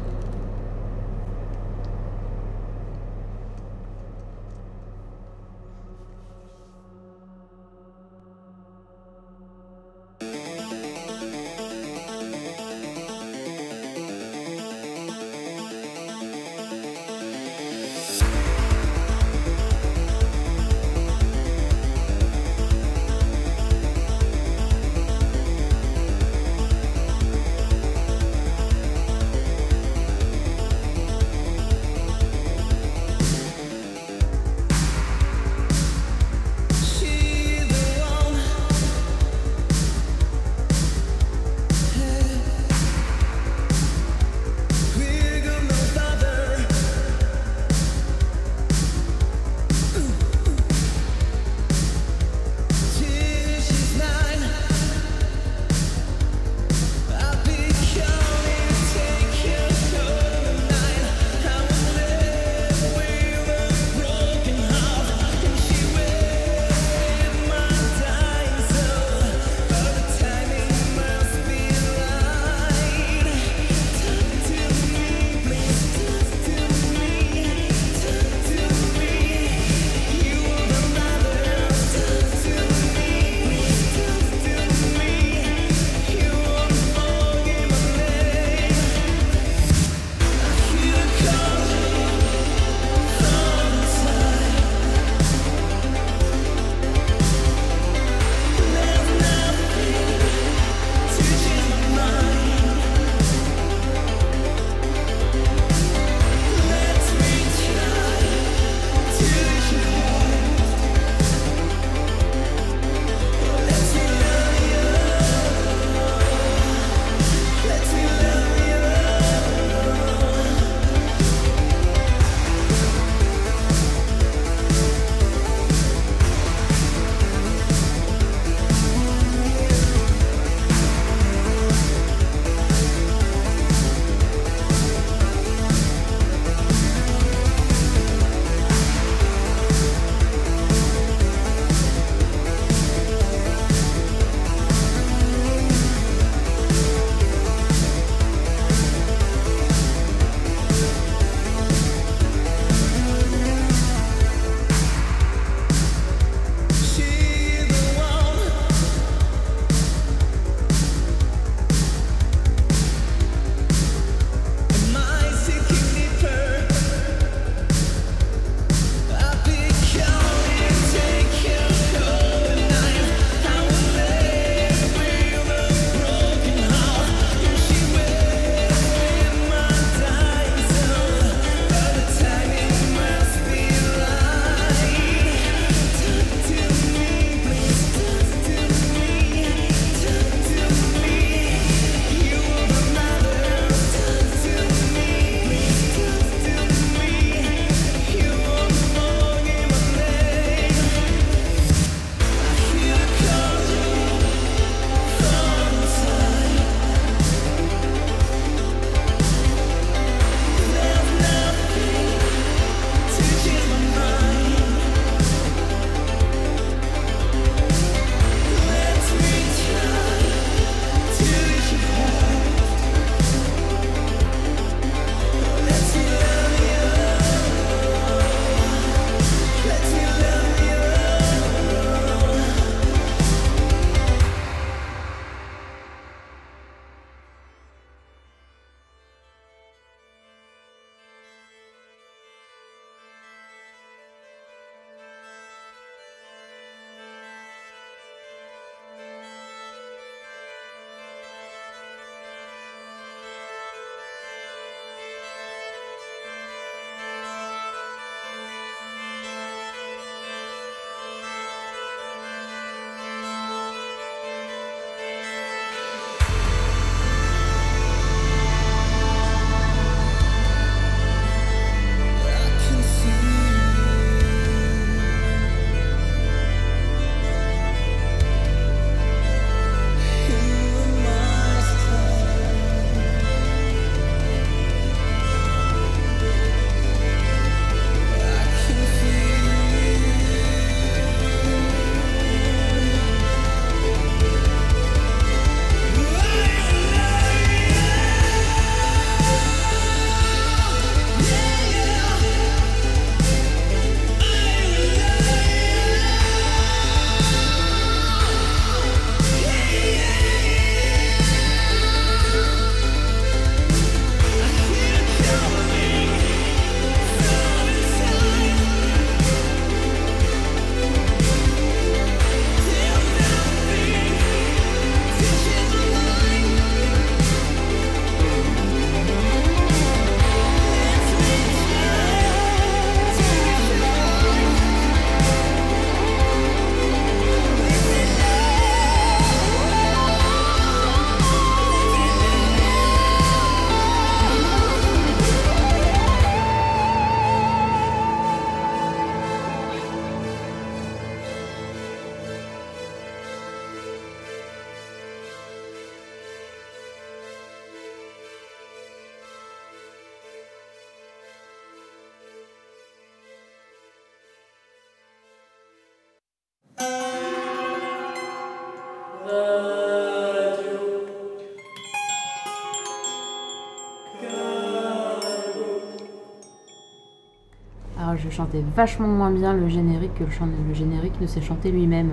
Je 378.37 378.43
chantais 378.43 378.63
vachement 378.75 379.07
moins 379.07 379.31
bien 379.31 379.53
le 379.53 379.67
générique 379.67 380.13
que 380.13 380.23
le, 380.23 380.29
chan- 380.29 380.45
le 380.67 380.73
générique 380.75 381.19
ne 381.19 381.25
s'est 381.25 381.41
chanté 381.41 381.71
lui-même. 381.71 382.11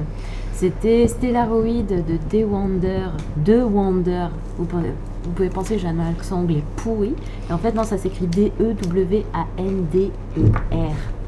C'était 0.55 1.07
Stellaroid 1.07 1.83
de 1.83 2.17
The 2.31 2.47
Wonder. 2.51 3.09
The 3.45 3.63
Wonder. 3.71 4.29
Vous 4.57 4.65
pouvez, 4.65 4.95
vous 5.25 5.31
pouvez 5.33 5.51
penser 5.51 5.75
que 5.75 5.83
j'ai 5.83 5.89
un 5.89 5.99
accent 5.99 6.39
anglais 6.39 6.63
pourri. 6.77 7.15
Et 7.49 7.53
en 7.53 7.59
fait, 7.59 7.73
non, 7.75 7.85
ça 7.85 7.99
s'écrit 7.99 8.25
E 8.25 8.29
D-E-W-A-N-D-E-R. 8.73 9.35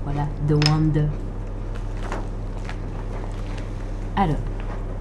Voilà, 0.05 0.27
The 0.49 0.53
Wonder. 0.71 1.05
Alors, 4.17 4.37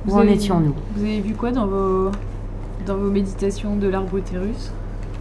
où 0.07 0.13
en 0.13 0.23
étions-nous? 0.23 0.73
Vous 0.97 1.03
avez 1.05 1.21
vu 1.21 1.35
quoi 1.35 1.51
dans 1.51 1.67
vos, 1.67 2.09
dans 2.85 2.97
vos 2.97 3.09
méditations 3.09 3.77
de 3.77 3.87
l'arbre 3.87 4.17
utérus 4.17 4.73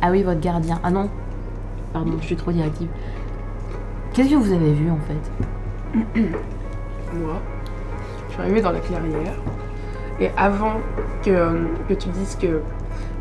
Ah 0.02 0.10
oui, 0.10 0.24
votre 0.24 0.40
gardien. 0.40 0.80
Ah 0.82 0.90
non, 0.90 1.08
pardon, 1.92 2.14
je 2.20 2.26
suis 2.26 2.34
trop 2.36 2.50
directive. 2.50 2.88
Qu'est-ce 4.14 4.30
que 4.30 4.34
vous 4.36 4.52
avez 4.52 4.72
vu 4.72 4.90
en 4.90 4.98
fait 4.98 6.20
Moi, 7.14 7.34
je 8.28 8.32
suis 8.32 8.42
arrivée 8.42 8.60
dans 8.60 8.70
la 8.72 8.78
clairière. 8.80 9.34
Et 10.20 10.30
avant 10.36 10.74
que, 11.24 11.30
que 11.88 11.94
tu 11.94 12.08
dises 12.10 12.36
que, 12.40 12.60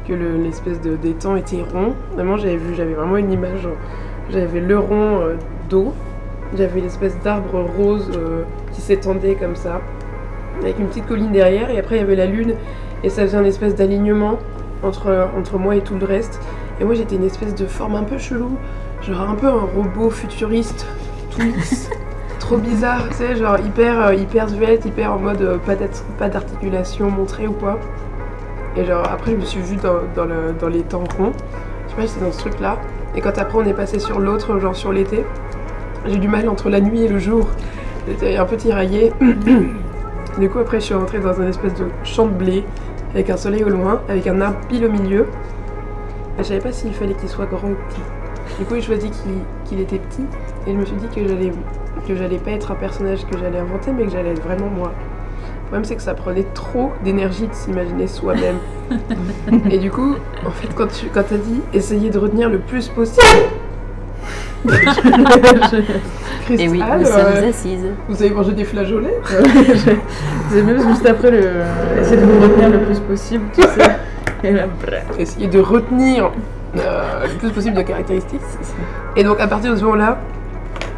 que 0.08 0.14
le- 0.14 0.38
l'espèce 0.38 0.80
de 0.82 0.96
d'étang 0.96 1.36
était 1.36 1.64
rond, 1.74 1.94
vraiment 2.14 2.38
j'avais 2.38 2.58
vu, 2.58 2.76
j'avais 2.76 2.94
vraiment 2.94 3.18
une 3.18 3.32
image. 3.32 3.62
genre, 3.62 3.74
J'avais 4.30 4.60
le 4.60 4.78
rond 4.78 5.20
euh, 5.22 5.36
d'eau, 5.70 5.94
j'avais 6.56 6.82
l'espèce 6.82 7.18
d'arbre 7.24 7.66
rose 7.78 8.12
euh, 8.16 8.44
qui 8.72 8.82
s'étendait 8.82 9.34
comme 9.36 9.56
ça, 9.56 9.82
avec 10.62 10.78
une 10.78 10.86
petite 10.88 11.08
colline 11.08 11.32
derrière, 11.32 11.72
et 11.72 11.80
après 11.80 11.96
il 11.96 12.00
y 12.00 12.04
avait 12.04 12.16
la 12.16 12.28
lune, 12.28 12.54
et 13.04 13.10
ça 13.10 13.24
faisait 13.24 13.38
un 13.38 13.44
espèce 13.46 13.74
d'alignement 13.76 14.38
entre, 14.84 15.30
entre 15.38 15.58
moi 15.58 15.76
et 15.76 15.82
tout 15.82 15.96
le 15.98 16.06
reste. 16.06 16.40
Et 16.80 16.84
moi 16.84 16.94
j'étais 16.94 17.16
une 17.16 17.24
espèce 17.26 17.56
de 17.56 17.66
forme 17.66 17.96
un 17.96 18.04
peu 18.04 18.20
chelou, 18.20 18.52
genre 19.08 19.30
un 19.30 19.36
peu 19.36 19.48
un 19.48 19.68
robot 19.76 20.10
futuriste, 20.10 20.86
tout 21.32 21.42
lisse 21.42 21.90
trop 22.40 22.58
bizarre, 22.58 23.08
tu 23.10 23.16
sais, 23.16 23.36
genre 23.36 23.58
hyper, 23.60 24.08
euh, 24.08 24.14
hyper 24.16 24.48
hyper 24.86 25.14
en 25.14 25.18
mode 25.20 25.42
euh, 25.42 25.58
pas 25.58 25.76
d'art- 25.76 25.90
pas 26.18 26.30
d'articulation 26.30 27.10
montrée 27.10 27.48
ou 27.48 27.54
quoi. 27.54 27.80
Et 28.76 28.86
genre 28.86 29.04
après 29.12 29.32
je 29.32 29.38
me 29.38 29.46
suis 29.46 29.62
vue 29.62 29.76
dans, 29.78 29.96
dans, 30.16 30.26
le, 30.26 30.54
dans 30.60 30.68
les 30.68 30.82
temps 30.82 31.04
ronds, 31.18 31.32
je 31.86 31.90
sais 31.92 31.96
pas, 31.96 32.02
j'étais 32.02 32.26
dans 32.26 32.32
ce 32.32 32.40
truc 32.40 32.60
là. 32.60 32.78
Et 33.16 33.22
quand 33.22 33.38
après 33.38 33.58
on 33.58 33.66
est 33.66 33.74
passé 33.74 34.00
sur 34.00 34.20
l'autre, 34.20 34.60
genre 34.60 34.76
sur 34.76 34.92
l'été, 34.92 35.24
j'ai 36.08 36.18
du 36.18 36.28
mal 36.28 36.50
entre 36.50 36.70
la 36.70 36.82
nuit 36.82 37.04
et 37.04 37.08
le 37.08 37.20
jour. 37.20 37.48
J'étais 38.08 38.36
un 38.38 38.46
peu 38.46 38.58
tiraillée. 38.58 39.14
du 40.40 40.50
coup 40.50 40.60
après 40.60 40.80
je 40.80 40.86
suis 40.86 40.96
rentrée 40.96 41.20
dans 41.20 41.40
un 41.40 41.48
espèce 41.48 41.76
de 41.76 41.86
champ 42.04 42.26
de 42.26 42.34
blé, 42.34 42.64
avec 43.14 43.30
un 43.30 43.38
soleil 43.38 43.64
au 43.64 43.70
loin, 43.70 44.02
avec 44.10 44.26
un 44.28 44.42
arbre 44.42 44.58
pile 44.68 44.86
au 44.86 44.90
milieu. 44.90 45.28
Je 46.40 46.44
savais 46.44 46.60
pas 46.60 46.72
s'il 46.72 46.94
fallait 46.94 47.14
qu'il 47.14 47.30
soit 47.30 47.46
grand 47.46 47.68
ou 47.70 47.76
petit. 47.90 48.02
Du 48.60 48.66
coup 48.66 48.76
j'ai 48.76 48.82
choisi 48.82 49.10
qu'il 49.10 49.34
qu'il 49.66 49.80
était 49.80 50.00
petit, 50.00 50.24
et 50.68 50.72
je 50.72 50.78
me 50.78 50.86
suis 50.86 50.96
dit 50.96 51.08
que 51.08 51.28
j'allais 51.28 51.52
que 52.08 52.16
j'allais 52.16 52.38
pas 52.38 52.52
être 52.52 52.72
un 52.72 52.76
personnage 52.76 53.26
que 53.26 53.38
j'allais 53.38 53.60
inventer, 53.60 53.92
mais 53.92 54.06
que 54.06 54.12
j'allais 54.12 54.32
être 54.32 54.44
vraiment 54.44 54.68
moi. 54.68 54.92
Le 55.44 55.68
problème, 55.68 55.86
c'est 55.86 55.96
que 55.96 56.02
ça 56.02 56.14
prenait 56.14 56.46
trop 56.54 56.92
d'énergie 57.04 57.48
de 57.48 57.54
s'imaginer 57.54 58.08
soi-même. 58.08 58.58
Et 59.72 59.80
du 59.80 59.90
coup, 59.90 60.16
en 60.46 60.52
fait, 60.52 60.68
quand 60.76 60.88
tu 60.88 61.08
quand 61.08 61.32
as 61.32 61.38
dit 61.38 61.62
essayer 61.74 62.10
de 62.10 62.20
retenir 62.20 62.50
le 62.50 62.60
plus 62.60 62.90
possible. 62.90 63.26
Et 66.50 66.70
oui, 66.70 66.82
nous 67.00 67.06
sommes 67.06 67.16
euh, 67.18 67.50
assises. 67.50 67.86
vous 68.08 68.22
avez 68.22 68.32
mangé 68.32 68.52
des 68.54 68.64
flageolets 68.66 69.20
C'est 70.50 70.62
même 70.62 70.82
juste 70.82 71.06
après 71.06 71.32
le. 71.32 71.50
Essayer 72.00 72.18
de 72.18 72.26
me 72.26 72.42
retenir 72.42 72.70
le 72.70 72.80
plus 72.80 73.00
possible, 73.00 73.44
tu 73.54 73.62
sais. 73.62 73.98
Et 74.44 74.52
là, 74.52 74.68
bref. 74.86 75.06
Essayer 75.18 75.48
de 75.48 75.60
retenir 75.60 76.32
euh, 76.78 77.28
le 77.28 77.38
plus 77.38 77.52
possible 77.52 77.76
de 77.76 77.82
caractéristiques. 77.82 78.42
Et 79.16 79.24
donc, 79.24 79.40
à 79.40 79.48
partir 79.48 79.72
de 79.72 79.78
ce 79.78 79.84
moment-là, 79.84 80.18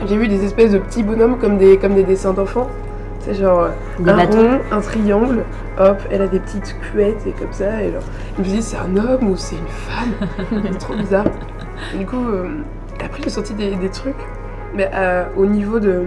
j'ai 0.06 0.18
vu 0.18 0.28
des 0.28 0.44
espèces 0.44 0.72
de 0.72 0.80
petits 0.80 1.04
bonhommes 1.04 1.38
comme 1.38 1.58
des, 1.58 1.78
comme 1.78 1.96
des 1.96 2.04
dessins 2.04 2.34
d'enfants. 2.34 2.70
C'est 3.22 3.34
genre 3.34 3.64
euh, 3.64 3.70
Des 4.00 4.12
un 4.12 4.26
rond, 4.26 4.60
un 4.72 4.82
triangle, 4.82 5.44
hop, 5.80 5.98
elle 6.12 6.22
a 6.22 6.28
des 6.28 6.40
petites 6.40 6.76
cuettes 6.80 7.26
et 7.26 7.32
comme 7.32 7.52
ça. 7.52 7.82
Et 7.82 7.92
genre, 7.92 8.04
je 8.36 8.40
me 8.40 8.44
suis 8.46 8.58
dit, 8.58 8.62
c'est 8.62 8.78
un 8.78 8.96
homme 8.98 9.30
ou 9.30 9.36
c'est 9.36 9.56
une 9.56 9.68
femme? 9.68 10.62
C'est 10.72 10.78
trop 10.78 10.94
bizarre. 10.96 11.26
Et 11.94 11.98
du 11.98 12.06
coup, 12.06 12.24
euh, 12.24 12.50
après, 13.04 13.22
j'ai 13.24 13.30
sorti 13.30 13.54
des, 13.54 13.72
des 13.76 13.90
trucs, 13.90 14.16
mais 14.76 14.90
euh, 14.94 15.26
au 15.36 15.46
niveau 15.46 15.80
de. 15.80 16.04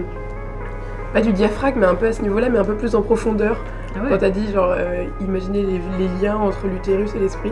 Pas 1.13 1.21
du 1.21 1.33
diaphragme, 1.33 1.79
mais 1.79 1.87
un 1.87 1.95
peu 1.95 2.05
à 2.05 2.13
ce 2.13 2.21
niveau-là, 2.21 2.49
mais 2.49 2.59
un 2.59 2.63
peu 2.63 2.75
plus 2.75 2.93
en 2.95 3.01
profondeur. 3.01 3.57
Ah 3.95 3.99
Quand 4.07 4.19
t'as 4.19 4.29
dit, 4.29 4.51
genre, 4.53 4.73
euh, 4.77 5.05
imaginez 5.21 5.63
les, 5.63 5.81
les 5.97 6.07
liens 6.21 6.37
entre 6.37 6.67
l'utérus 6.67 7.15
et 7.15 7.19
l'esprit. 7.19 7.51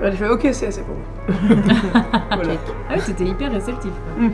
Ouais, 0.00 0.10
J'ai 0.10 0.16
fait, 0.18 0.28
ok, 0.28 0.48
c'est 0.52 0.66
assez 0.66 0.82
pour 0.82 0.96
moi. 0.96 1.06
voilà. 2.34 2.52
Ah 2.88 2.94
oui, 2.94 3.00
c'était 3.00 3.24
hyper 3.24 3.50
réceptif. 3.52 3.92
quoi. 3.92 4.24
Mm. 4.24 4.32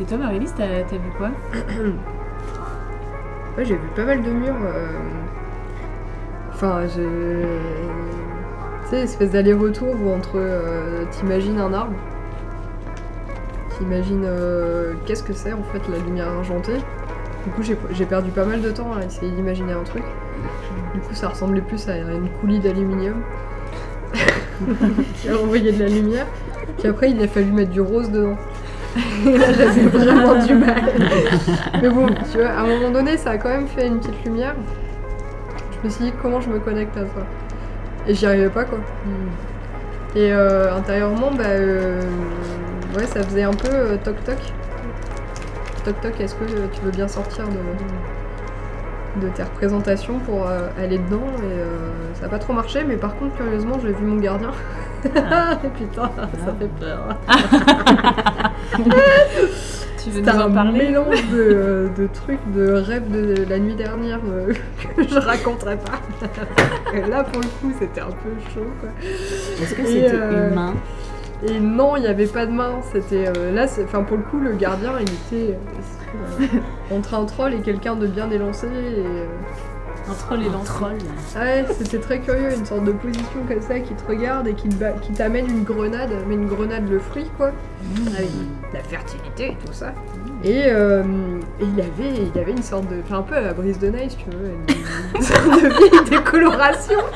Et 0.00 0.04
toi, 0.04 0.18
Marie-Lise, 0.18 0.54
t'as 0.56 0.82
t'as 0.88 0.96
vu 0.96 1.10
quoi 1.16 1.28
Ouais, 3.56 3.64
j'ai 3.64 3.74
vu 3.74 3.88
pas 3.94 4.04
mal 4.04 4.22
de 4.22 4.30
murs. 4.30 4.54
euh, 4.66 4.86
Enfin, 6.52 6.80
j'ai. 6.86 7.02
Tu 8.84 8.90
sais, 8.90 9.00
espèce 9.02 9.30
d'aller-retour 9.30 9.94
où 10.02 10.10
entre. 10.12 10.32
euh, 10.36 11.04
T'imagines 11.12 11.58
un 11.60 11.72
arbre. 11.72 11.94
T'imagines. 13.78 14.24
euh, 14.24 14.94
Qu'est-ce 15.06 15.22
que 15.22 15.32
c'est 15.32 15.52
en 15.52 15.62
fait 15.62 15.80
la 15.90 15.98
lumière 15.98 16.28
argentée. 16.28 16.76
Du 17.44 17.50
coup, 17.52 17.62
j'ai 17.62 17.78
j'ai 17.92 18.06
perdu 18.06 18.30
pas 18.30 18.44
mal 18.44 18.60
de 18.60 18.70
temps 18.70 18.92
à 19.00 19.04
essayer 19.04 19.30
d'imaginer 19.30 19.72
un 19.74 19.84
truc. 19.84 20.02
Du 20.94 21.00
coup, 21.00 21.14
ça 21.14 21.28
ressemblait 21.28 21.60
plus 21.60 21.88
à 21.88 21.96
une 21.96 22.28
coulis 22.40 22.60
d'aluminium 22.60 23.22
qui 25.20 25.28
a 25.28 25.36
envoyé 25.36 25.72
de 25.72 25.82
la 25.82 25.88
lumière. 25.88 26.26
Puis 26.78 26.88
après, 26.88 27.10
il 27.10 27.22
a 27.22 27.28
fallu 27.28 27.52
mettre 27.52 27.72
du 27.72 27.80
rose 27.80 28.10
dedans. 28.10 28.36
Et 29.26 29.32
là, 29.38 29.52
j'avais 29.52 29.82
vraiment 29.82 30.44
du 30.44 30.54
mal. 30.54 30.92
Mais 31.82 31.88
bon, 31.88 32.06
tu 32.30 32.38
vois, 32.38 32.48
à 32.48 32.60
un 32.60 32.66
moment 32.66 32.90
donné, 32.90 33.16
ça 33.16 33.30
a 33.30 33.38
quand 33.38 33.48
même 33.48 33.66
fait 33.66 33.86
une 33.86 33.98
petite 33.98 34.24
lumière. 34.24 34.54
Je 35.72 35.86
me 35.86 35.92
suis 35.92 36.04
dit, 36.04 36.12
comment 36.22 36.40
je 36.40 36.48
me 36.48 36.60
connecte 36.60 36.96
à 36.96 37.00
ça? 37.00 37.26
Et 38.06 38.14
j'y 38.14 38.26
arrivais 38.26 38.50
pas, 38.50 38.64
quoi. 38.64 38.78
Et 40.14 40.32
euh, 40.32 40.74
intérieurement, 40.74 41.32
bah, 41.32 41.44
euh, 41.48 42.00
ouais, 42.96 43.06
ça 43.06 43.22
faisait 43.22 43.42
un 43.42 43.52
peu 43.52 43.68
euh, 43.68 43.96
toc-toc. 43.96 44.38
Toc-toc, 45.84 46.20
est-ce 46.20 46.36
que 46.36 46.44
tu 46.72 46.80
veux 46.82 46.92
bien 46.92 47.08
sortir 47.08 47.48
de, 47.48 47.58
de 49.20 49.28
tes 49.28 49.42
représentations 49.42 50.18
pour 50.20 50.46
euh, 50.48 50.68
aller 50.78 50.98
dedans 50.98 51.22
Et 51.38 51.42
euh, 51.52 51.66
ça 52.14 52.22
n'a 52.22 52.28
pas 52.28 52.38
trop 52.38 52.52
marché, 52.52 52.84
mais 52.86 52.96
par 52.96 53.16
contre, 53.16 53.36
curieusement, 53.36 53.78
j'ai 53.82 53.92
vu 53.92 54.04
mon 54.04 54.16
gardien. 54.20 54.50
Putain, 55.02 56.10
ça 56.16 56.54
fait 56.58 56.70
peur. 56.80 57.16
Tu 60.02 60.10
veux 60.10 60.20
nous 60.20 60.28
un 60.28 60.40
en 60.50 60.52
parler 60.52 60.78
mélange 60.88 61.28
de, 61.30 61.88
de 61.96 62.06
trucs, 62.12 62.38
de 62.54 62.72
rêves 62.72 63.10
de 63.10 63.46
la 63.48 63.58
nuit 63.58 63.74
dernière 63.74 64.20
euh, 64.28 64.52
que 64.96 65.02
je 65.08 65.18
raconterai 65.18 65.76
pas. 65.78 65.98
Et 66.92 67.00
là, 67.08 67.24
pour 67.24 67.40
le 67.40 67.46
coup, 67.48 67.72
c'était 67.78 68.02
un 68.02 68.08
peu 68.10 68.28
chaud. 68.54 68.66
Quoi. 68.80 68.90
Est-ce 69.62 69.74
que 69.74 69.86
c'était 69.86 70.14
humain? 70.50 70.74
Et 71.46 71.58
non, 71.58 71.96
il 71.96 72.00
n'y 72.02 72.06
avait 72.06 72.26
pas 72.26 72.44
de 72.44 72.52
main. 72.52 72.80
C'était 72.92 73.28
euh, 73.34 73.50
là, 73.54 73.66
c'est- 73.66 73.84
enfin 73.84 74.02
pour 74.02 74.18
le 74.18 74.22
coup, 74.24 74.40
le 74.40 74.52
gardien, 74.52 74.92
il 75.00 75.08
était 75.08 75.54
euh, 75.54 76.46
entre 76.90 77.14
un 77.14 77.24
troll 77.24 77.54
et 77.54 77.60
quelqu'un 77.60 77.96
de 77.96 78.06
bien 78.06 78.30
élancé. 78.30 78.66
Et, 78.66 78.70
euh, 79.00 79.26
Un 80.10 80.14
troll 80.14 80.42
et 80.42 80.50
l'entre. 80.50 80.74
Troll. 80.74 80.92
ouais, 81.36 81.64
c'était 81.78 81.98
très 81.98 82.20
curieux, 82.20 82.52
une 82.54 82.66
sorte 82.66 82.84
de 82.84 82.92
position 82.92 83.40
comme 83.48 83.62
ça 83.62 83.80
qui 83.80 83.94
te 83.94 84.06
regarde 84.06 84.46
et 84.46 84.52
qui 84.54 84.68
qui 85.00 85.12
t'amène 85.12 85.48
une 85.48 85.64
grenade, 85.64 86.10
mais 86.28 86.34
une 86.34 86.46
grenade 86.46 86.88
le 86.90 86.98
fruit 86.98 87.30
quoi, 87.38 87.52
avec 88.16 88.28
la 88.74 88.80
fertilité 88.80 89.46
et 89.52 89.56
tout 89.64 89.72
ça. 89.72 89.94
Et, 90.44 90.64
euh, 90.66 91.02
et 91.58 91.64
il 91.64 91.80
avait, 91.80 92.30
il 92.34 92.38
avait 92.38 92.52
une 92.52 92.62
sorte 92.62 92.86
de, 92.90 92.96
enfin 93.02 93.20
un 93.20 93.22
peu 93.22 93.34
à 93.34 93.40
la 93.40 93.54
brise 93.54 93.78
de 93.78 93.88
neige, 93.88 94.10
si 94.10 94.16
tu 94.18 94.24
veux, 94.30 94.50
une, 94.50 95.16
une 95.16 95.22
sorte 95.22 95.62
de 95.62 95.68
vieille 95.68 96.10
décoloration. 96.10 96.98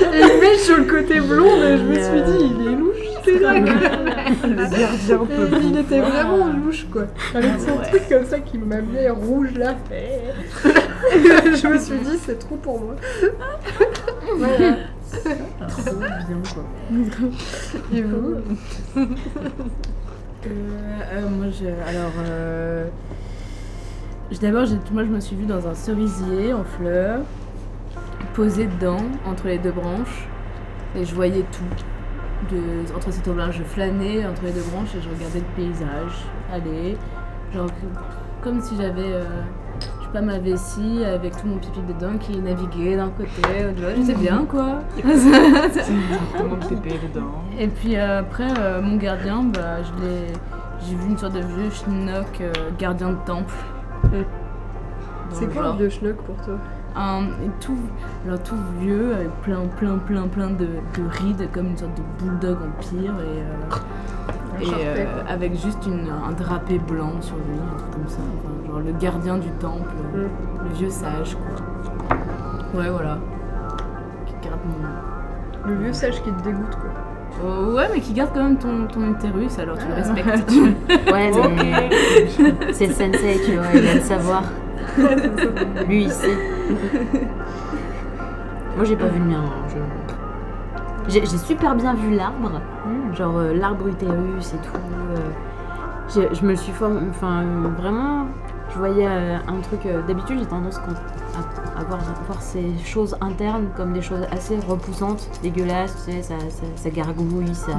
Et 0.00 0.20
une 0.20 0.40
mèche 0.40 0.60
sur 0.60 0.76
le 0.78 0.84
côté 0.84 1.20
blond, 1.20 1.56
et 1.62 1.78
je 1.78 1.82
me 1.84 1.94
suis 1.94 2.22
dit, 2.22 2.54
il 2.60 2.66
est 2.66 2.76
louche, 2.76 3.01
c'est 3.24 3.38
là. 3.38 3.54
Le 3.58 4.78
gardien 4.78 5.18
peut 5.26 5.56
Et 5.56 5.64
il 5.64 5.78
était 5.78 6.00
vraiment 6.00 6.46
louche 6.52 6.86
quoi. 6.92 7.04
Avec 7.34 7.52
son 7.60 7.76
truc 7.78 8.08
comme 8.08 8.24
ça 8.24 8.40
qui 8.40 8.58
m'amenait 8.58 9.10
rouge 9.10 9.54
là. 9.56 9.74
je 11.12 11.66
me 11.68 11.78
suis 11.78 11.98
dit 11.98 12.18
c'est 12.24 12.38
trop 12.38 12.56
pour 12.56 12.80
moi. 12.80 12.96
voilà. 14.36 14.76
trop 15.68 15.94
bien, 15.96 16.42
quoi. 16.54 16.64
Et 17.92 18.02
vous 18.02 18.36
Euh, 20.44 20.48
euh, 21.12 21.28
moi, 21.28 21.46
je, 21.50 21.66
alors, 21.88 22.10
euh, 22.26 22.86
d'abord, 24.40 24.66
j'ai- 24.66 24.74
moi, 24.92 25.04
je 25.04 25.08
me 25.08 25.20
suis 25.20 25.36
vue 25.36 25.46
dans 25.46 25.68
un 25.68 25.74
cerisier 25.74 26.52
en 26.52 26.64
fleurs, 26.64 27.20
posée 28.34 28.66
dedans, 28.66 28.98
entre 29.24 29.46
les 29.46 29.58
deux 29.58 29.70
branches, 29.70 30.26
et 30.96 31.04
je 31.04 31.14
voyais 31.14 31.44
tout. 31.52 31.84
De, 32.50 32.92
entre 32.96 33.12
ces 33.12 33.22
deux 33.22 33.32
branches, 33.32 33.58
je 33.58 33.62
flânais 33.62 34.26
entre 34.26 34.42
les 34.44 34.50
deux 34.50 34.64
branches 34.72 34.94
et 34.96 35.00
je 35.00 35.08
regardais 35.08 35.38
le 35.38 35.44
paysage 35.54 36.24
aller, 36.52 36.98
genre 37.54 37.68
comme 38.42 38.60
si 38.60 38.76
j'avais, 38.76 39.12
euh, 39.12 39.22
je 39.78 40.04
sais 40.06 40.12
pas, 40.12 40.20
ma 40.22 40.38
vessie 40.38 41.04
avec 41.04 41.36
tout 41.36 41.46
mon 41.46 41.58
pipi 41.58 41.80
dedans 41.86 42.18
qui 42.18 42.36
naviguait 42.38 42.96
d'un 42.96 43.10
côté, 43.10 43.42
de 43.76 43.80
l'autre, 43.80 43.96
j'étais 43.96 44.18
bien 44.18 44.44
quoi. 44.44 44.80
Tout 45.00 46.44
monde 46.44 46.66
pépé 46.68 46.98
dedans. 47.06 47.30
Et 47.56 47.68
puis 47.68 47.96
euh, 47.96 48.20
après, 48.20 48.48
euh, 48.58 48.82
mon 48.82 48.96
gardien, 48.96 49.44
bah, 49.44 49.80
je 49.84 50.04
l'ai, 50.04 50.26
j'ai 50.80 50.96
vu 50.96 51.10
une 51.10 51.18
sorte 51.18 51.34
de 51.34 51.40
vieux 51.40 51.70
schnock 51.70 52.40
euh, 52.40 52.52
gardien 52.76 53.10
de 53.10 53.18
temple. 53.24 53.54
C'est 55.30 55.46
quoi 55.54 55.68
le 55.68 55.78
vieux 55.78 55.90
schnock 55.90 56.16
pour 56.16 56.36
toi? 56.44 56.58
Un 56.96 57.22
tout, 57.60 57.76
alors 58.26 58.42
tout 58.42 58.56
vieux, 58.80 59.14
avec 59.14 59.30
plein, 59.42 59.60
plein, 59.78 59.98
plein, 59.98 60.26
plein 60.28 60.50
de, 60.50 60.66
de 60.66 61.02
rides, 61.10 61.48
comme 61.52 61.66
une 61.68 61.76
sorte 61.76 61.92
de 61.96 62.02
bulldog 62.24 62.58
empire, 62.78 63.14
et, 63.20 63.40
euh, 63.40 64.60
et 64.60 64.66
euh, 65.00 65.06
avec 65.28 65.52
juste 65.60 65.86
une, 65.86 66.08
un 66.10 66.32
drapé 66.32 66.78
blanc 66.78 67.12
sur 67.20 67.36
lui, 67.36 67.56
un 67.58 67.78
truc 67.78 67.90
comme 67.92 68.08
ça. 68.08 68.18
Enfin, 68.20 68.66
genre 68.72 68.80
le 68.84 68.92
gardien 68.92 69.38
du 69.38 69.48
temple, 69.60 69.88
Mm. 70.14 70.64
le 70.68 70.74
vieux 70.74 70.90
sage, 70.90 71.36
quoi. 71.36 72.78
Ouais, 72.80 72.90
voilà. 72.90 73.18
Qui 74.26 74.34
garde 74.48 74.60
mon- 74.66 75.68
Le 75.70 75.74
vieux 75.78 75.92
sage 75.92 76.22
qui 76.22 76.30
te 76.32 76.42
dégoûte 76.42 76.70
quoi. 76.74 76.90
Oh, 77.44 77.72
ouais, 77.74 77.88
mais 77.92 78.00
qui 78.00 78.12
garde 78.12 78.30
quand 78.34 78.42
même 78.42 78.58
ton, 78.58 78.86
ton 78.86 79.10
utérus, 79.10 79.58
alors 79.58 79.78
tu 79.78 79.86
le 79.88 79.94
respectes. 79.94 80.52
Ouais, 81.12 81.30
mais 81.56 81.90
c'est 82.72 82.86
le 82.88 82.92
sensei, 82.92 83.40
tu 83.44 83.56
vois, 83.56 83.64
il 83.74 83.80
va 83.82 83.94
le 83.94 84.00
savoir. 84.00 84.42
Lui, 85.88 86.08
sait. 86.10 86.36
Moi, 88.76 88.84
j'ai 88.84 88.96
pas 88.96 89.06
vu 89.06 89.18
le 89.18 89.24
mien. 89.26 89.42
hein, 89.44 89.68
je- 89.68 91.10
J'ai 91.12 91.20
j'ai 91.26 91.38
super 91.38 91.74
bien 91.74 91.94
vu 91.94 92.14
l'arbre, 92.14 92.60
genre 93.14 93.36
euh, 93.38 93.52
l'arbre 93.54 93.88
utérus 93.88 94.54
et 94.54 94.58
tout. 94.58 94.72
euh, 94.76 95.16
j'ai- 96.14 96.32
je 96.34 96.44
me 96.46 96.54
suis 96.54 96.72
formé, 96.72 97.00
enfin 97.10 97.42
euh, 97.42 97.68
vraiment, 97.76 98.26
je 98.72 98.78
voyais 98.78 99.06
euh, 99.08 99.36
un 99.48 99.60
truc. 99.62 99.84
euh, 99.86 100.00
D'habitude, 100.06 100.38
j'ai 100.38 100.46
tendance 100.46 100.78
quand- 100.78 100.92
à, 100.94 101.80
à 101.80 101.84
voir, 101.84 101.98
voir 102.26 102.40
ces 102.40 102.72
choses 102.84 103.16
internes 103.20 103.66
comme 103.76 103.92
des 103.92 104.00
choses 104.02 104.24
assez 104.30 104.56
repoussantes, 104.68 105.28
dégueulasses, 105.42 106.04
tu 106.06 106.12
sais, 106.12 106.22
ça, 106.22 106.34
ça, 106.50 106.62
ça 106.76 106.90
gargouille, 106.90 107.52
ça, 107.54 107.72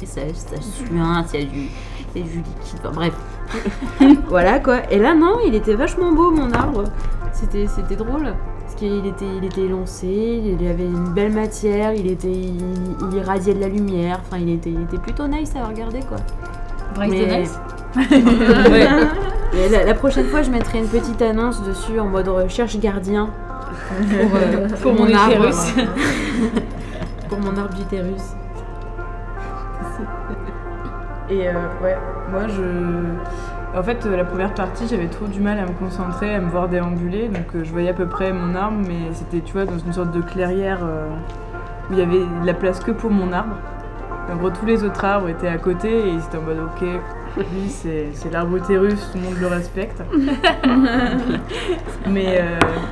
et 0.00 0.06
ça, 0.06 0.20
ça 0.32 0.60
suinte, 0.62 1.30
il 1.34 1.40
y 1.40 1.42
a 1.42 1.46
du, 1.46 1.68
du 2.22 2.38
liquide, 2.38 2.78
enfin 2.84 2.90
bref. 2.94 3.12
voilà 4.28 4.58
quoi. 4.60 4.90
Et 4.90 4.98
là, 4.98 5.14
non, 5.14 5.36
il 5.46 5.54
était 5.54 5.74
vachement 5.74 6.12
beau 6.12 6.30
mon 6.30 6.50
arbre. 6.52 6.84
C'était, 7.32 7.66
c'était 7.66 7.96
drôle. 7.96 8.34
Parce 8.62 8.74
qu'il 8.76 9.06
était, 9.06 9.24
il 9.38 9.44
était 9.44 9.62
élancé, 9.62 10.06
il 10.06 10.66
avait 10.68 10.84
une 10.84 11.08
belle 11.14 11.32
matière, 11.32 11.92
il 11.94 12.10
était, 12.10 12.28
il, 12.30 12.60
il 13.10 13.16
irradiait 13.16 13.54
de 13.54 13.60
la 13.60 13.68
lumière. 13.68 14.20
Enfin, 14.26 14.38
il 14.40 14.50
était, 14.50 14.70
il 14.70 14.82
était 14.82 14.98
plutôt 14.98 15.26
nice 15.26 15.52
à 15.56 15.66
regarder 15.66 16.00
quoi. 16.00 16.18
Bryce 16.94 17.10
Mais- 17.10 17.40
Nice 17.40 17.58
Ouais. 17.96 18.88
La, 19.70 19.84
la 19.84 19.94
prochaine 19.94 20.26
fois, 20.26 20.42
je 20.42 20.50
mettrai 20.50 20.78
une 20.78 20.86
petite 20.88 21.20
annonce 21.22 21.62
dessus 21.62 21.98
en 21.98 22.06
mode 22.06 22.28
recherche 22.28 22.78
gardien 22.78 23.30
pour, 23.88 24.36
euh, 24.36 24.68
Pour 24.82 24.92
mon 24.92 25.12
arbre. 25.14 25.50
pour 27.28 27.38
mon 27.40 27.56
arbre 27.56 27.74
d'utérus. 27.74 28.20
Et 31.30 31.48
euh, 31.48 31.52
ouais, 31.82 31.96
moi 32.30 32.48
je. 32.48 32.62
En 33.76 33.82
fait, 33.82 34.06
euh, 34.06 34.16
la 34.16 34.24
première 34.24 34.54
partie, 34.54 34.88
j'avais 34.88 35.08
trop 35.08 35.26
du 35.26 35.40
mal 35.40 35.58
à 35.58 35.66
me 35.66 35.72
concentrer, 35.72 36.34
à 36.34 36.40
me 36.40 36.48
voir 36.48 36.68
déambuler. 36.68 37.28
Donc 37.28 37.54
euh, 37.54 37.64
je 37.64 37.70
voyais 37.70 37.90
à 37.90 37.94
peu 37.94 38.06
près 38.06 38.32
mon 38.32 38.54
arbre, 38.54 38.78
mais 38.86 39.12
c'était, 39.12 39.40
tu 39.40 39.52
vois, 39.52 39.66
dans 39.66 39.78
une 39.78 39.92
sorte 39.92 40.10
de 40.10 40.22
clairière 40.22 40.78
euh, 40.82 41.06
où 41.90 41.92
il 41.92 41.98
y 41.98 42.02
avait 42.02 42.20
de 42.20 42.46
la 42.46 42.54
place 42.54 42.80
que 42.80 42.92
pour 42.92 43.10
mon 43.10 43.32
arbre. 43.32 43.56
En 44.32 44.36
gros, 44.36 44.50
tous 44.50 44.64
les 44.66 44.84
autres 44.84 45.04
arbres 45.04 45.28
étaient 45.28 45.48
à 45.48 45.58
côté 45.58 46.08
et 46.08 46.20
c'était 46.20 46.38
en 46.38 46.42
mode, 46.42 46.58
ok, 46.58 46.86
lui 47.36 47.68
c'est 47.68 48.30
l'arbre 48.30 48.56
utérus, 48.56 49.10
tout 49.10 49.18
le 49.18 49.24
monde 49.24 49.38
le 49.40 49.46
respecte. 49.46 50.02
mais, 52.06 52.44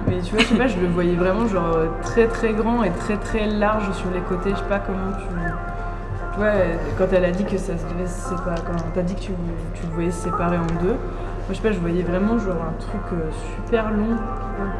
mais 0.09 0.21
tu 0.23 0.35
vois, 0.35 0.41
je 0.41 0.47
sais 0.47 0.55
pas, 0.55 0.67
je 0.67 0.79
le 0.81 0.87
voyais 0.87 1.15
vraiment 1.15 1.47
genre 1.47 1.77
très 2.01 2.27
très 2.27 2.55
grand 2.55 2.85
et 2.85 2.91
très 2.91 3.19
très 3.19 3.47
large 3.47 3.93
sur 3.93 4.11
les 4.15 4.21
côtés. 4.21 4.51
Je 4.51 4.57
sais 4.57 4.63
pas 4.63 4.79
comment 4.79 5.13
tu. 5.19 5.46
Euh, 6.39 6.75
quand 6.99 7.07
elle 7.13 7.25
a 7.25 7.31
dit 7.31 7.45
que 7.45 7.57
ça 7.57 7.73
se 7.79 7.85
devait 7.95 8.07
se 8.07 8.29
séparer, 8.29 8.61
quand 8.67 8.77
t'as 8.95 9.03
dit 9.03 9.15
que 9.15 9.21
tu, 9.21 9.33
tu 9.75 9.87
le 9.87 9.93
voyais 9.95 10.11
se 10.11 10.25
séparer 10.25 10.59
en 10.59 10.67
deux, 10.83 10.93
moi 10.93 10.99
je 11.51 11.55
sais 11.55 11.63
pas, 11.63 11.73
je 11.73 11.79
voyais 11.79 12.03
vraiment 12.03 12.39
genre 12.39 12.57
un 12.57 12.79
truc 12.79 13.01
euh, 13.13 13.31
super 13.65 13.91
long 13.93 14.17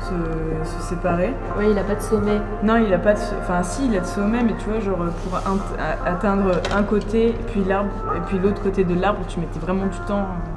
se, 0.01 0.69
se 0.69 0.83
séparer. 0.83 1.33
Ouais, 1.57 1.71
il 1.71 1.79
a 1.79 1.83
pas 1.85 1.95
de 1.95 2.01
sommet. 2.01 2.41
Non, 2.63 2.77
il 2.77 2.93
a 2.93 2.99
pas 2.99 3.15
de. 3.15 3.19
Enfin, 3.41 3.63
si, 3.63 3.87
il 3.87 3.97
a 3.97 4.01
de 4.01 4.07
sommet, 4.07 4.43
mais 4.43 4.55
tu 4.59 4.69
vois, 4.69 4.81
genre 4.81 4.99
pour 5.25 5.39
atteindre 6.05 6.61
un 6.75 6.83
côté, 6.83 7.35
puis 7.53 7.63
l'arbre, 7.65 7.91
et 8.17 8.21
puis 8.27 8.39
l'autre 8.39 8.63
côté 8.63 8.85
de 8.85 8.99
l'arbre, 8.99 9.21
tu 9.29 9.39
mettais 9.41 9.61
vraiment 9.61 9.87
du 9.87 9.99
temps 10.07 10.21
euh, 10.21 10.56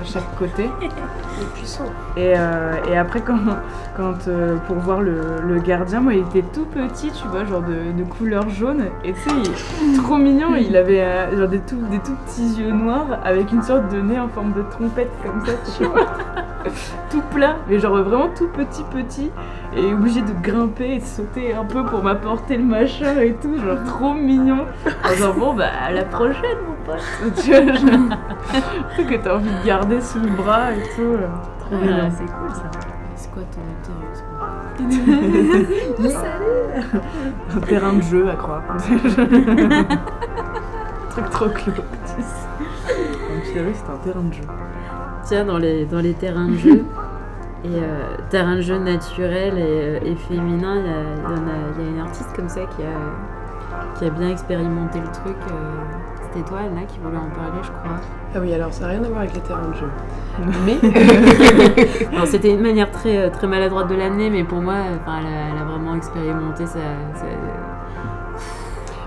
à 0.00 0.04
chaque 0.04 0.34
côté. 0.38 0.68
Puissant. 1.54 1.84
Et, 2.16 2.34
euh, 2.36 2.74
et 2.90 2.96
après, 2.96 3.20
quand, 3.20 3.38
quand 3.96 4.28
euh, 4.28 4.56
pour 4.66 4.76
voir 4.76 5.00
le, 5.00 5.40
le 5.42 5.58
gardien, 5.60 6.00
moi, 6.00 6.14
il 6.14 6.20
était 6.20 6.42
tout 6.52 6.66
petit, 6.66 7.10
tu 7.10 7.26
vois, 7.28 7.44
genre 7.44 7.62
de, 7.62 7.92
de 7.96 8.04
couleur 8.04 8.48
jaune. 8.48 8.84
Et 9.04 9.12
tu 9.12 9.20
sais, 9.20 9.30
il 9.82 10.02
trop 10.02 10.16
mignon. 10.16 10.54
Il 10.54 10.76
avait 10.76 11.00
euh, 11.00 11.38
genre 11.38 11.48
des 11.48 11.60
tout, 11.60 11.80
des 11.90 11.98
tout 11.98 12.16
petits 12.26 12.60
yeux 12.60 12.72
noirs 12.72 13.18
avec 13.24 13.50
une 13.52 13.62
sorte 13.62 13.92
de 13.92 14.00
nez 14.00 14.18
en 14.18 14.28
forme 14.28 14.52
de 14.52 14.62
trompette 14.70 15.10
comme 15.22 15.44
ça, 15.44 15.52
tu 15.76 15.84
vois. 15.84 16.06
tout 17.10 17.22
plat, 17.34 17.56
mais 17.68 17.78
genre 17.78 17.96
vraiment 18.02 18.28
tout 18.36 18.48
petit, 18.48 18.84
petit. 18.92 19.30
Et 19.76 19.92
obligé 19.92 20.20
de 20.20 20.32
grimper 20.42 20.96
et 20.96 20.98
de 20.98 21.04
sauter 21.04 21.54
un 21.54 21.64
peu 21.64 21.84
pour 21.84 22.02
m'apporter 22.02 22.56
le 22.56 22.64
machin 22.64 23.18
et 23.20 23.34
tout. 23.34 23.56
Genre 23.58 23.82
trop 23.86 24.14
mignon. 24.14 24.66
En 25.04 25.12
disant, 25.14 25.34
bon, 25.36 25.54
bah, 25.54 25.68
à 25.86 25.90
la 25.90 26.04
prochaine, 26.04 26.58
pote. 26.84 27.02
Tu 27.42 27.50
vois, 27.50 27.60
un 27.60 27.64
truc 28.94 29.06
que 29.08 29.16
t'as 29.22 29.34
envie 29.36 29.50
de 29.50 29.62
garder 29.66 30.00
sous 30.00 30.20
le 30.20 30.30
bras 30.30 30.72
et 30.72 30.82
tout. 30.94 31.02
euh, 31.02 31.26
Trop 31.60 31.76
mignon. 31.76 31.96
Ah, 32.02 32.10
c'est 32.10 32.24
cool 32.26 32.50
ça. 32.54 32.70
C'est 33.14 33.30
quoi 33.30 33.42
ton 33.52 33.60
quoi 34.38 34.48
Un 37.56 37.60
terrain 37.60 37.92
de 37.92 38.02
jeu 38.02 38.28
à 38.30 38.34
croire. 38.36 38.62
Truc 41.10 41.30
trop 41.30 41.48
clos. 41.50 41.72
Un 41.76 43.50
utérus, 43.50 43.76
c'est 43.76 43.90
un 43.92 43.96
terrain 44.02 44.22
de 44.24 44.32
jeu. 44.32 44.42
Tiens, 45.24 45.44
dans 45.44 45.58
les, 45.58 45.84
dans 45.86 46.00
les 46.00 46.14
terrains 46.14 46.48
de 46.48 46.56
jeu, 46.56 46.84
et 47.64 47.68
euh, 47.68 48.16
terrains 48.30 48.56
de 48.56 48.60
jeu 48.62 48.78
naturels 48.78 49.56
et, 49.58 49.62
euh, 49.62 49.98
et 50.04 50.16
féminins, 50.16 50.76
il 50.76 50.86
y, 50.86 50.88
a, 50.88 51.82
y 51.82 51.86
y 51.86 51.88
une 51.90 52.00
artiste 52.00 52.32
comme 52.34 52.48
ça 52.48 52.62
qui 52.76 52.82
a, 52.82 53.94
qui 53.98 54.06
a 54.06 54.10
bien 54.10 54.30
expérimenté 54.30 54.98
le 55.00 55.10
truc. 55.12 55.36
euh, 55.50 55.54
Toi, 56.40 56.60
Anna, 56.66 56.82
qui 56.86 56.98
voulait 56.98 57.18
en 57.18 57.28
parler, 57.28 57.60
je 57.62 57.68
crois. 57.68 58.00
Ah 58.34 58.38
oui, 58.40 58.54
alors 58.54 58.72
ça 58.72 58.86
n'a 58.86 58.92
rien 58.92 59.04
à 59.04 59.08
voir 59.08 59.20
avec 59.20 59.34
les 59.34 59.40
terrains 59.40 59.68
de 59.68 59.74
jeu. 59.74 59.90
Mais 60.66 62.26
c'était 62.26 62.54
une 62.54 62.62
manière 62.62 62.90
très, 62.90 63.18
euh, 63.18 63.30
très 63.30 63.46
maladroite 63.46 63.88
de 63.88 63.94
l'amener, 63.94 64.30
mais 64.30 64.44
pour 64.44 64.62
moi, 64.62 64.76
enfin, 65.02 65.18
elle, 65.20 65.26
a, 65.26 65.54
elle 65.54 65.60
a 65.60 65.64
vraiment 65.64 65.94
expérimenté 65.94 66.64
ça. 66.64 66.78
ça- 67.14 67.26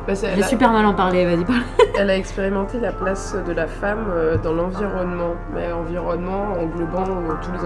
bah, 0.07 0.14
J'ai 0.14 0.43
a, 0.43 0.47
super 0.47 0.72
mal 0.72 0.85
en 0.85 0.93
parler, 0.93 1.26
vas-y, 1.26 1.43
parle. 1.43 1.61
elle 1.97 2.11
a 2.11 2.18
expérimenté 2.18 2.80
la 2.80 2.91
place 2.91 3.35
de 3.47 3.52
la 3.53 3.65
femme 3.65 4.06
euh, 4.10 4.38
dans 4.38 4.53
l'environnement. 4.53 5.34
Mais 5.53 5.72
environnement 5.72 6.53
englobant 6.60 7.06
euh, 7.10 7.34
tous 7.41 7.52
les 7.52 7.60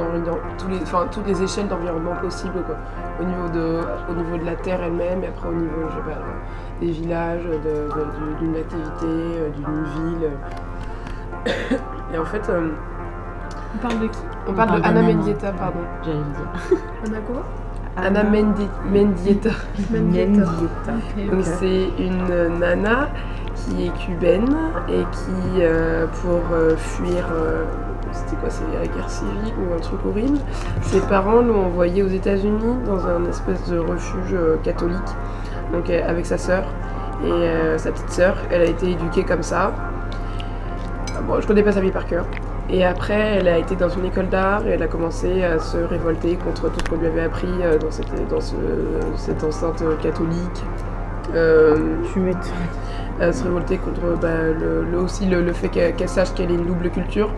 tous 0.57 0.67
les, 0.69 0.81
enfin, 0.83 1.07
toutes 1.11 1.27
les 1.27 1.43
échelles 1.43 1.67
d'environnement 1.67 2.15
possibles. 2.21 2.63
Quoi. 2.65 2.77
Au, 3.19 3.25
niveau 3.25 3.49
de, 3.49 3.79
au 4.09 4.13
niveau 4.13 4.37
de 4.37 4.45
la 4.45 4.55
terre 4.55 4.79
elle-même, 4.81 5.21
et 5.23 5.27
après 5.27 5.49
au 5.49 5.53
niveau 5.53 5.81
je 5.89 5.95
sais 5.95 6.01
pas, 6.01 6.11
euh, 6.11 6.68
des 6.81 6.91
villages, 6.91 7.43
de- 7.43 7.49
de- 7.49 8.05
du- 8.17 8.45
d'une 8.45 8.55
activité, 8.55 9.05
euh, 9.05 9.49
d'une 9.49 9.83
ville. 9.83 10.29
Et 12.13 12.17
en 12.17 12.25
fait, 12.25 12.41
euh, 12.49 12.69
On 13.75 13.77
parle 13.87 13.99
de 14.01 14.07
qui? 14.07 14.19
on 14.47 14.53
parle 14.53 14.67
parle 14.69 14.81
de 14.81 14.85
Anna 14.87 15.01
d'Anna, 15.01 15.13
Mendieta, 15.13 15.51
pardon. 15.51 15.79
J'allais 16.03 16.17
le 16.17 16.23
dire. 16.23 16.79
On 17.07 17.13
a 17.13 17.19
quoi? 17.19 17.43
Anna 17.97 18.23
Mendi- 18.23 18.69
Mendieta. 18.85 19.49
Mendieta. 19.91 20.41
Donc 21.31 21.43
c'est 21.43 21.89
une 21.99 22.57
nana 22.59 23.09
qui 23.55 23.87
est 23.87 23.93
cubaine 24.05 24.55
et 24.87 25.01
qui, 25.11 25.61
euh, 25.61 26.05
pour 26.21 26.39
euh, 26.53 26.75
fuir, 26.77 27.25
euh, 27.33 27.65
c'était 28.13 28.37
quoi, 28.37 28.49
c'est 28.49 28.63
la 28.73 28.87
guerre 28.87 29.09
civile 29.09 29.53
ou 29.59 29.73
un 29.75 29.79
truc 29.79 29.99
horrible, 30.05 30.37
ses 30.81 31.01
parents 31.01 31.41
l'ont 31.41 31.65
envoyée 31.65 32.01
aux 32.01 32.07
États-Unis 32.07 32.77
dans 32.85 33.05
un 33.05 33.25
espèce 33.25 33.69
de 33.69 33.77
refuge 33.79 34.35
catholique, 34.63 34.97
donc 35.71 35.89
euh, 35.89 36.01
avec 36.07 36.25
sa 36.25 36.37
sœur 36.37 36.63
et 37.25 37.31
euh, 37.31 37.77
sa 37.77 37.91
petite 37.91 38.09
sœur. 38.11 38.35
Elle 38.51 38.61
a 38.61 38.65
été 38.65 38.91
éduquée 38.91 39.23
comme 39.23 39.43
ça. 39.43 39.71
Bon, 41.27 41.39
je 41.41 41.47
connais 41.47 41.63
pas 41.63 41.71
sa 41.73 41.81
vie 41.81 41.91
par 41.91 42.05
cœur. 42.05 42.25
Et 42.71 42.85
après, 42.85 43.37
elle 43.37 43.47
a 43.47 43.57
été 43.57 43.75
dans 43.75 43.89
une 43.89 44.05
école 44.05 44.29
d'art 44.29 44.65
et 44.67 44.71
elle 44.71 44.83
a 44.83 44.87
commencé 44.87 45.43
à 45.43 45.57
se 45.59 45.77
révolter 45.77 46.35
contre 46.35 46.69
tout 46.69 46.79
ce 46.83 46.89
qu'on 46.89 46.97
lui 46.97 47.07
avait 47.07 47.23
appris 47.23 47.47
euh, 47.63 47.77
dans, 47.79 47.89
cette, 47.91 48.11
dans 48.29 48.39
ce- 48.41 48.55
cette 49.15 49.43
enceinte 49.43 49.83
catholique. 50.01 50.63
Euh, 51.35 51.75
Tu 52.13 52.19
m'étonnes. 52.19 52.41
à 53.21 53.33
se 53.33 53.43
révolter 53.43 53.77
contre 53.77 54.01
bah, 54.21 54.27
le, 54.57 54.85
le- 54.89 54.97
aussi 54.99 55.25
le, 55.25 55.41
le 55.41 55.51
fait 55.51 55.67
qu'elle 55.67 56.07
sache 56.09 56.33
qu'elle 56.33 56.51
ait 56.51 56.55
une 56.55 56.65
double 56.65 56.89
culture, 56.89 57.29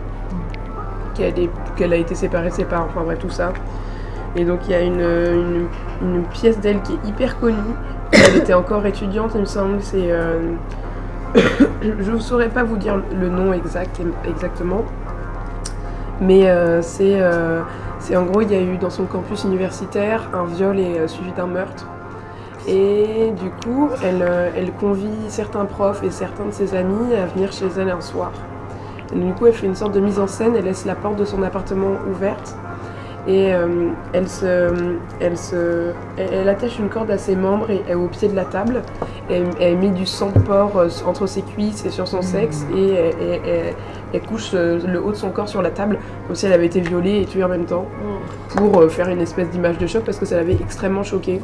qu'elle 1.14 1.34
est- 1.38 1.50
a 1.92 1.96
été 1.96 2.14
séparée 2.14 2.50
de 2.50 2.54
ses 2.54 2.64
parents, 2.64 2.86
enfin 2.88 3.02
bref, 3.04 3.18
tout 3.18 3.30
ça. 3.30 3.52
Et 4.36 4.44
donc 4.44 4.60
il 4.66 4.70
y 4.70 4.74
a 4.74 4.80
une, 4.82 5.00
une- 5.00 5.66
une 6.02 6.22
pièce 6.24 6.60
d'elle 6.60 6.80
qui 6.82 6.92
est 6.92 7.08
hyper 7.08 7.38
connue. 7.40 7.56
Elle 8.12 8.36
était 8.36 8.54
encore 8.54 8.84
étudiante, 8.86 9.32
il 9.34 9.40
me 9.40 9.46
semble. 9.46 9.80
C'est, 9.80 10.10
euh, 10.10 10.52
je 11.82 12.10
ne 12.10 12.18
saurais 12.18 12.48
pas 12.48 12.62
vous 12.62 12.76
dire 12.76 13.00
le 13.18 13.28
nom 13.28 13.52
exact, 13.52 14.00
exactement. 14.24 14.84
Mais 16.20 16.48
euh, 16.48 16.82
c'est, 16.82 17.20
euh, 17.20 17.62
c'est 17.98 18.16
en 18.16 18.24
gros, 18.24 18.42
il 18.42 18.52
y 18.52 18.54
a 18.54 18.60
eu 18.60 18.76
dans 18.76 18.90
son 18.90 19.04
campus 19.04 19.44
universitaire 19.44 20.28
un 20.34 20.44
viol 20.44 20.78
et 20.78 21.08
suivi 21.08 21.32
d'un 21.32 21.46
meurtre. 21.46 21.86
Et 22.68 23.32
du 23.40 23.50
coup, 23.50 23.88
elle, 24.04 24.24
elle 24.56 24.72
convie 24.72 25.08
certains 25.28 25.64
profs 25.64 26.04
et 26.04 26.10
certains 26.10 26.44
de 26.44 26.52
ses 26.52 26.76
amis 26.76 27.12
à 27.14 27.26
venir 27.26 27.52
chez 27.52 27.66
elle 27.76 27.90
un 27.90 28.00
soir. 28.00 28.30
Du 29.14 29.32
coup, 29.34 29.46
elle 29.46 29.52
fait 29.52 29.66
une 29.66 29.74
sorte 29.74 29.92
de 29.92 30.00
mise 30.00 30.18
en 30.18 30.26
scène, 30.26 30.54
elle 30.56 30.64
laisse 30.64 30.86
la 30.86 30.94
porte 30.94 31.16
de 31.16 31.24
son 31.24 31.42
appartement 31.42 31.96
ouverte. 32.10 32.56
Et 33.28 33.54
euh, 33.54 33.90
elle, 34.12 34.28
se, 34.28 34.72
elle, 35.20 35.38
se, 35.38 35.92
elle, 36.16 36.48
attache 36.48 36.80
une 36.80 36.88
corde 36.88 37.08
à 37.10 37.18
ses 37.18 37.36
membres 37.36 37.70
et, 37.70 37.80
et 37.88 37.94
au 37.94 38.08
pied 38.08 38.26
de 38.28 38.34
la 38.34 38.44
table. 38.44 38.82
Elle, 39.30 39.44
elle 39.60 39.78
met 39.78 39.90
du 39.90 40.06
sang 40.06 40.30
de 40.34 40.40
porc 40.40 40.76
euh, 40.76 40.88
entre 41.06 41.26
ses 41.28 41.42
cuisses 41.42 41.84
et 41.86 41.90
sur 41.90 42.08
son 42.08 42.20
sexe 42.20 42.66
et 42.76 42.94
elle, 42.94 43.14
elle- 43.20 43.74
elle- 44.12 44.20
couche 44.22 44.50
euh, 44.54 44.80
le 44.86 45.00
haut 45.00 45.10
de 45.12 45.16
son 45.16 45.30
corps 45.30 45.48
sur 45.48 45.62
la 45.62 45.70
table 45.70 45.98
comme 46.26 46.34
si 46.36 46.46
elle 46.46 46.52
avait 46.52 46.66
été 46.66 46.80
violée 46.80 47.20
et 47.22 47.24
tuée 47.24 47.44
en 47.44 47.48
même 47.48 47.64
temps 47.64 47.86
pour 48.56 48.80
euh, 48.80 48.88
faire 48.88 49.08
une 49.08 49.20
espèce 49.20 49.48
d'image 49.50 49.78
de 49.78 49.86
choc 49.86 50.02
parce 50.04 50.18
que 50.18 50.26
ça 50.26 50.36
l'avait 50.36 50.54
extrêmement 50.60 51.02
choquée. 51.04 51.40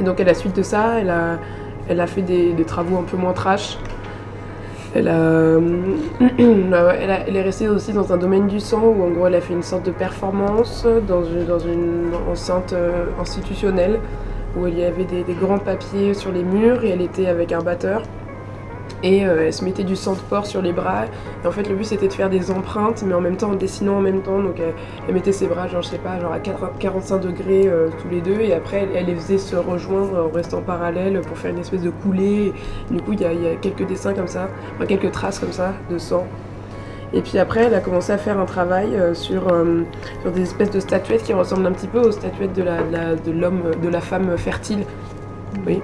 Et 0.00 0.04
donc 0.04 0.20
à 0.20 0.24
la 0.24 0.34
suite 0.34 0.54
de 0.56 0.62
ça, 0.62 1.00
elle 1.00 1.10
a, 1.10 1.38
elle 1.88 2.00
a 2.00 2.06
fait 2.06 2.22
des, 2.22 2.52
des 2.52 2.64
travaux 2.64 2.96
un 2.96 3.02
peu 3.02 3.16
moins 3.16 3.32
trash. 3.32 3.76
Elle, 4.96 5.08
a, 5.08 5.58
bah 6.70 6.94
est 6.96 7.42
restée 7.42 7.68
aussi 7.68 7.92
dans 7.92 8.14
un 8.14 8.16
domaine 8.16 8.46
du 8.46 8.60
sang 8.60 8.82
où 8.82 9.02
en 9.02 9.10
gros 9.10 9.26
elle 9.26 9.34
a 9.34 9.42
fait 9.42 9.52
une 9.52 9.62
sorte 9.62 9.84
de 9.84 9.90
performance 9.90 10.86
dans 11.06 11.22
une, 11.22 12.12
enceinte 12.30 12.72
euh, 12.72 13.04
institutionnelle 13.20 14.00
où 14.56 14.66
il 14.66 14.78
y 14.78 14.84
avait 14.84 15.04
des 15.04 15.24
grands 15.38 15.58
papiers 15.58 16.14
sur 16.14 16.32
les 16.32 16.42
murs 16.42 16.82
et 16.82 16.88
elle 16.88 17.02
était 17.02 17.26
avec 17.26 17.52
un 17.52 17.60
batteur. 17.60 18.02
Et 19.02 19.26
euh, 19.26 19.44
elle 19.46 19.52
se 19.52 19.64
mettait 19.64 19.84
du 19.84 19.94
sang 19.94 20.14
de 20.14 20.18
porc 20.18 20.46
sur 20.46 20.62
les 20.62 20.72
bras. 20.72 21.04
Et 21.44 21.46
en 21.46 21.50
fait, 21.50 21.68
le 21.68 21.74
but 21.74 21.84
c'était 21.84 22.08
de 22.08 22.12
faire 22.12 22.30
des 22.30 22.50
empreintes, 22.50 23.02
mais 23.06 23.14
en 23.14 23.20
même 23.20 23.36
temps 23.36 23.50
en 23.50 23.54
dessinant 23.54 23.96
en 23.98 24.00
même 24.00 24.22
temps. 24.22 24.40
Donc 24.40 24.56
elle, 25.08 25.14
mettait 25.14 25.32
ses 25.32 25.46
bras, 25.46 25.68
genre 25.68 25.82
je 25.82 25.88
sais 25.88 25.98
pas, 25.98 26.18
genre 26.20 26.32
à 26.32 26.38
40 26.38 26.78
45 26.78 27.18
degrés 27.18 27.64
euh, 27.66 27.88
tous 28.00 28.08
les 28.08 28.20
deux. 28.20 28.40
Et 28.40 28.54
après, 28.54 28.88
elle, 28.94 29.06
les 29.06 29.14
faisait 29.14 29.38
se 29.38 29.54
rejoindre 29.56 30.26
en 30.30 30.34
restant 30.34 30.62
parallèles 30.62 31.20
pour 31.20 31.36
faire 31.38 31.50
une 31.50 31.58
espèce 31.58 31.82
de 31.82 31.90
coulée. 31.90 32.52
Du 32.90 33.00
coup, 33.02 33.12
il 33.12 33.20
y, 33.20 33.24
a- 33.24 33.56
quelques 33.60 33.86
dessins 33.86 34.14
comme 34.14 34.28
ça, 34.28 34.48
enfin, 34.76 34.86
quelques 34.86 35.12
traces 35.12 35.38
comme 35.38 35.52
ça 35.52 35.72
de 35.90 35.98
sang. 35.98 36.24
Et 37.12 37.20
puis 37.22 37.38
après, 37.38 37.64
elle 37.64 37.74
a 37.74 37.80
commencé 37.80 38.12
à 38.12 38.18
faire 38.18 38.38
un 38.38 38.46
travail 38.46 38.96
euh, 38.96 39.14
sur, 39.14 39.42
sur 40.22 40.32
des 40.32 40.42
espèces 40.42 40.70
de 40.70 40.80
statuettes 40.80 41.22
qui 41.22 41.32
ressemblent 41.32 41.66
un 41.66 41.72
petit 41.72 41.86
peu 41.86 42.00
aux 42.00 42.10
statuettes 42.12 42.52
de 42.54 42.62
la, 42.62 42.82
de 42.82 43.32
la- 43.32 43.50
de 43.50 43.88
la 43.88 44.00
femme 44.00 44.36
fertile. 44.36 44.84
Oui. 45.66 45.80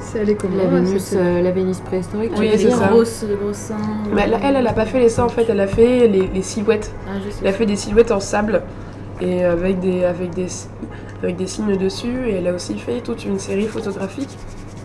C'est 0.00 0.18
elle 0.20 0.30
est 0.30 0.34
comment 0.34 0.56
La 0.56 0.66
Vénus, 0.66 1.12
euh, 1.14 1.42
la 1.42 1.50
Vénus 1.50 1.80
préhistorique. 1.80 2.32
Oui, 2.38 2.50
c'est 2.56 2.70
ça. 2.70 2.88
Grosse, 2.88 3.24
gros 3.40 3.52
seins. 3.52 3.76
Mais 4.12 4.22
elle, 4.22 4.38
elle, 4.42 4.56
elle 4.56 4.66
a 4.66 4.72
pas 4.72 4.86
fait 4.86 5.00
les 5.00 5.08
seins 5.08 5.24
en 5.24 5.28
fait, 5.28 5.46
elle 5.48 5.60
a 5.60 5.66
fait 5.66 6.06
les, 6.08 6.26
les 6.28 6.42
silhouettes. 6.42 6.92
Ah, 7.06 7.18
je 7.24 7.30
sais. 7.30 7.38
Elle 7.42 7.48
a 7.48 7.52
fait 7.52 7.66
des 7.66 7.76
silhouettes 7.76 8.10
en 8.10 8.20
sable 8.20 8.62
et 9.20 9.44
avec 9.44 9.80
des, 9.80 10.04
avec 10.04 10.30
des, 10.34 10.46
avec 11.22 11.36
des 11.36 11.46
signes 11.46 11.76
dessus. 11.76 12.28
Et 12.28 12.34
elle 12.34 12.46
a 12.46 12.52
aussi 12.54 12.78
fait 12.78 13.00
toute 13.00 13.24
une 13.24 13.38
série 13.38 13.66
photographique 13.66 14.30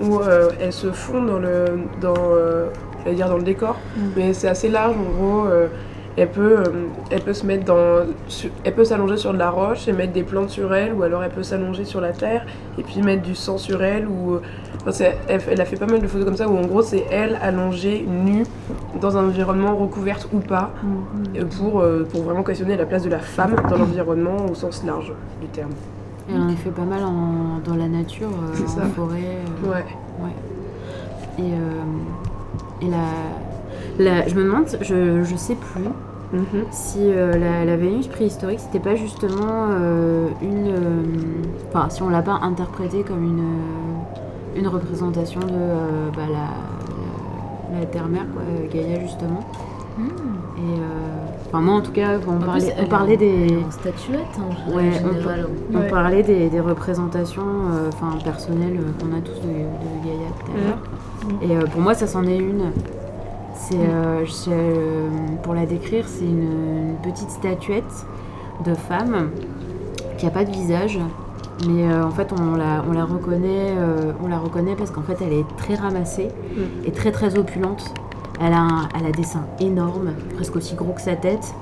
où 0.01 0.19
euh, 0.19 0.49
elle 0.59 0.73
se 0.73 0.91
fond 0.91 1.21
dans 1.23 1.37
le, 1.39 1.65
dans, 2.01 2.13
euh, 2.17 2.67
dire 3.13 3.29
dans 3.29 3.37
le 3.37 3.43
décor, 3.43 3.77
mais 4.15 4.33
c'est 4.33 4.47
assez 4.47 4.69
large 4.69 4.95
en 4.97 5.11
gros. 5.17 5.45
Elle 6.15 6.29
peut, 6.29 6.57
euh, 6.59 6.63
elle 7.09 7.21
peut 7.21 7.33
se 7.33 7.45
mettre 7.45 7.65
dans, 7.65 8.05
su- 8.27 8.51
elle 8.63 8.73
peut 8.75 8.83
s'allonger 8.85 9.17
sur 9.17 9.33
de 9.33 9.37
la 9.39 9.49
roche 9.49 9.87
et 9.87 9.93
mettre 9.93 10.13
des 10.13 10.23
plantes 10.23 10.49
sur 10.49 10.73
elle, 10.75 10.93
ou 10.93 11.03
alors 11.03 11.23
elle 11.23 11.31
peut 11.31 11.43
s'allonger 11.43 11.85
sur 11.85 12.01
la 12.01 12.11
terre 12.11 12.45
et 12.77 12.83
puis 12.83 13.01
mettre 13.01 13.23
du 13.23 13.33
sang 13.35 13.57
sur 13.57 13.81
elle. 13.83 14.07
Ou, 14.07 14.33
euh, 14.35 14.41
enfin, 14.81 14.91
c'est- 14.91 15.17
elle, 15.27 15.41
elle 15.49 15.61
a 15.61 15.65
fait 15.65 15.75
pas 15.77 15.87
mal 15.87 15.99
de 16.01 16.07
photos 16.07 16.25
comme 16.25 16.37
ça 16.37 16.47
où 16.47 16.55
en 16.57 16.65
gros 16.67 16.81
c'est 16.83 17.05
elle 17.11 17.37
allongée 17.41 18.05
nue 18.07 18.43
dans 19.01 19.17
un 19.17 19.25
environnement 19.25 19.75
recouverte 19.75 20.27
ou 20.33 20.39
pas, 20.39 20.71
euh, 21.35 21.45
pour, 21.57 21.79
euh, 21.81 22.07
pour 22.11 22.21
vraiment 22.23 22.43
questionner 22.43 22.77
la 22.77 22.85
place 22.85 23.03
de 23.03 23.09
la 23.09 23.19
femme 23.19 23.55
dans 23.69 23.77
l'environnement 23.77 24.37
au 24.51 24.53
sens 24.55 24.83
large 24.85 25.11
du 25.41 25.47
terme. 25.47 25.71
Elle 26.29 26.39
en 26.41 26.47
a 26.49 26.55
fait 26.55 26.69
pas 26.69 26.83
mal 26.83 27.03
en- 27.03 27.59
dans 27.65 27.75
la 27.75 27.87
nature, 27.87 28.29
euh, 28.29 28.63
en 28.63 28.67
ça. 28.67 28.81
forêt. 28.95 29.17
euh, 29.65 29.69
Ouais. 29.69 29.83
Et, 31.39 32.85
et 32.85 32.89
la, 32.89 32.97
la- 33.99 34.27
je 34.27 34.35
me 34.35 34.43
demande, 34.43 34.65
je, 34.81 35.23
je 35.23 35.35
sais 35.35 35.55
plus 35.55 35.83
Mhm. 36.33 36.63
si 36.71 36.97
euh, 37.01 37.37
la, 37.37 37.63
la 37.63 37.77
Vénus 37.77 38.07
préhistorique 38.07 38.59
c'était 38.59 38.79
pas 38.79 38.95
justement 38.95 39.67
euh, 39.69 40.27
une. 40.41 40.67
euh, 40.67 41.03
Enfin, 41.69 41.89
si 41.89 42.01
on 42.01 42.09
l'a 42.09 42.21
pas 42.23 42.39
interprétée 42.41 43.03
comme 43.03 43.23
une, 43.23 43.43
une 44.59 44.67
représentation 44.67 45.39
de 45.41 45.45
euh, 45.53 46.09
bah, 46.15 46.23
la, 46.27 47.73
la, 47.75 47.79
la 47.81 47.85
Terre-Mère, 47.85 48.25
quoi, 48.33 48.41
Gaïa 48.71 48.99
justement. 48.99 49.41
Et. 49.99 50.01
euh, 50.61 50.83
Enfin, 51.55 51.61
moi 51.61 51.75
en 51.75 51.81
tout 51.81 51.91
cas, 51.91 52.17
quand 52.17 52.31
on 52.31 52.35
En 52.37 52.39
plus, 52.39 52.45
parlait, 52.47 52.73
elle 52.79 52.85
on 52.85 52.87
parlait 52.87 53.17
des. 53.17 53.57
En 53.67 53.69
statuette, 53.69 54.19
en 54.39 54.75
Ouais, 54.75 54.89
on 55.05 55.13
général. 55.13 55.47
On 55.71 55.77
Ouais. 55.81 55.87
parlait 55.87 56.23
des, 56.23 56.49
des 56.49 56.59
représentations 56.59 57.43
euh, 57.43 57.89
enfin, 57.89 58.17
personnelles 58.23 58.79
qu'on 58.99 59.15
a 59.15 59.21
tous 59.21 59.39
de, 59.41 59.49
de 59.49 60.03
Gaïa 60.03 60.29
tout 60.39 60.51
à 60.51 60.57
l'heure. 60.67 60.79
Et 61.43 61.55
euh, 61.55 61.67
pour 61.67 61.81
moi, 61.81 61.93
ça 61.93 62.07
s'en 62.07 62.23
est 62.23 62.37
une. 62.37 62.71
C'est, 63.55 63.75
euh, 63.77 64.25
euh, 64.47 65.09
pour 65.41 65.53
la 65.53 65.65
décrire, 65.65 66.05
c'est 66.07 66.25
une, 66.25 66.89
une 66.89 66.95
petite 67.03 67.29
statuette 67.29 68.05
de 68.65 68.73
femme 68.73 69.29
qui 70.17 70.25
a 70.25 70.29
pas 70.29 70.43
de 70.43 70.51
visage. 70.51 70.99
Mais 71.67 71.87
euh, 71.87 72.03
en 72.05 72.09
fait, 72.09 72.33
on 72.37 72.55
la, 72.55 72.83
on 72.89 72.93
la 72.93 73.05
reconnaît, 73.05 73.73
on 74.23 74.27
la 74.27 74.37
reconnaît 74.39 74.75
parce 74.75 74.91
qu'en 74.91 75.03
fait, 75.03 75.17
elle 75.21 75.33
est 75.33 75.45
très 75.57 75.75
ramassée 75.75 76.29
et 76.85 76.91
très 76.91 77.11
très 77.11 77.37
opulente. 77.37 77.93
Elle 78.41 78.53
a, 78.53 78.59
un, 78.61 78.89
elle 78.99 79.05
a 79.05 79.11
des 79.11 79.23
seins 79.23 79.45
énormes, 79.59 80.13
presque 80.35 80.55
aussi 80.55 80.75
gros 80.75 80.91
que 80.93 81.01
sa 81.01 81.15
tête, 81.15 81.53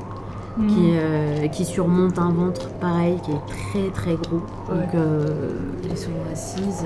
qui, 0.68 0.92
euh, 0.96 1.48
qui 1.48 1.66
surmonte 1.66 2.18
un 2.20 2.32
ventre 2.32 2.70
pareil, 2.80 3.18
qui 3.24 3.32
est 3.32 3.46
très 3.48 3.90
très 3.92 4.16
gros. 4.16 4.42
Donc, 4.70 4.96
euh, 4.96 5.52
Elles 5.90 5.98
sont 5.98 6.10
assises. 6.32 6.86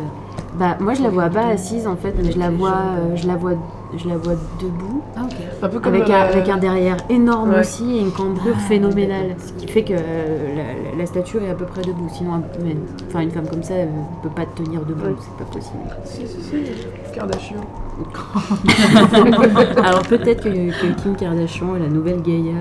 Bah, 0.57 0.78
moi, 0.80 0.94
je 0.94 1.03
la 1.03 1.10
vois 1.10 1.30
pas 1.30 1.48
assise 1.48 1.86
en 1.88 1.95
fait, 1.95 2.14
mais 2.22 2.32
je 2.32 2.40
la 2.40 2.49
vois, 2.49 2.70
euh, 2.98 3.16
je 3.16 3.28
la 3.28 3.36
vois, 3.36 3.53
je 3.98 4.07
la 4.07 4.16
vois 4.18 4.34
debout, 4.62 5.02
Ah, 5.18 5.22
ok. 5.26 5.32
Un 5.64 5.68
peu 5.70 5.80
comme 5.80 5.94
avec 5.94 6.10
un, 6.10 6.16
avec 6.22 6.48
un 6.49 6.57
derrière 6.57 6.98
énorme 7.10 7.52
Ouais. 7.52 7.60
aussi 7.60 7.98
et 7.98 7.99
une 8.02 8.12
cambrure 8.12 8.53
Ah, 8.56 8.68
phénoménale, 8.68 9.36
ce 9.38 9.52
qui 9.53 9.68
fait 9.68 9.84
que 9.84 9.94
euh, 9.94 10.56
la, 10.56 10.98
la- 10.98 11.06
statue 11.06 11.38
est 11.38 11.49
à 11.49 11.53
peu 11.56 11.66
près 11.66 11.82
debout. 11.82 12.07
Sinon, 12.12 12.41
enfin, 13.10 13.20
une 13.22 13.32
femme 13.32 13.48
comme 13.48 13.64
ça, 13.64 13.74
elle 13.76 13.90
peut 14.24 14.30
pas 14.30 14.45
tenir 14.56 14.82
debout, 14.82 15.06
Ouais. 15.07 15.16
c'est 15.20 15.44
pas 15.45 15.52
possible. 15.52 15.80
Si, 16.06 16.26
si, 16.28 16.41
si. 16.41 17.14
Kardashian. 17.14 17.62
Alors 19.84 20.02
peut-être 20.03 20.44
que, 20.44 20.49
que 20.49 21.02
Kim 21.02 21.16
Kardashian 21.16 21.76
est 21.78 21.80
la 21.80 21.88
nouvelle 21.88 22.22
Gaïa, 22.22 22.52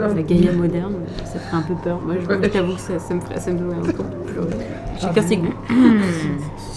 euh, 0.00 0.14
la 0.14 0.22
Gaïa 0.22 0.52
moderne, 0.52 0.94
ça 1.24 1.38
ferait 1.38 1.56
un 1.58 1.62
peu 1.62 1.74
peur. 1.82 1.98
Moi, 2.04 2.14
je 2.20 2.26
moi, 2.26 2.36
je 2.36 2.40
Ouais. 2.42 2.48
t'avoue 2.48 2.74
que 2.74 2.80
ça, 2.80 2.98
ça 2.98 3.14
me 3.14 3.20
ferait, 3.20 3.38
ça 3.40 3.50
me 3.52 3.58
ferait 3.58 3.76
un 3.76 3.92
peu 3.92 3.92
pleurer. 4.32 4.56
Chacun 5.00 5.22
ses 5.22 5.36
goûts. 5.36 5.54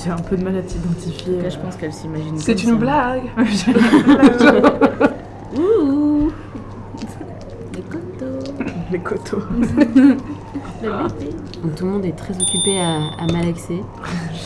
J'ai 0.04 0.12
un 0.12 0.16
peu 0.18 0.38
de 0.38 0.44
mal 0.44 0.56
à 0.58 0.62
t'identifier. 0.62 1.42
Là, 1.42 1.50
je 1.50 1.58
pense 1.58 1.76
qu'elle 1.76 1.92
s'imagine. 1.94 2.38
C'est 2.38 2.64
une 2.64 2.70
ça. 2.70 2.76
blague. 2.76 3.24
Ouh 5.58 6.32
Les 7.76 7.82
coteaux. 7.82 8.40
Les 8.92 9.00
coteaux. 9.00 9.42
Donc 11.64 11.76
tout 11.76 11.86
le 11.86 11.92
monde 11.92 12.06
est 12.06 12.16
très 12.16 12.34
occupé 12.42 12.80
à, 12.80 12.96
à 13.20 13.32
malaxer. 13.32 13.82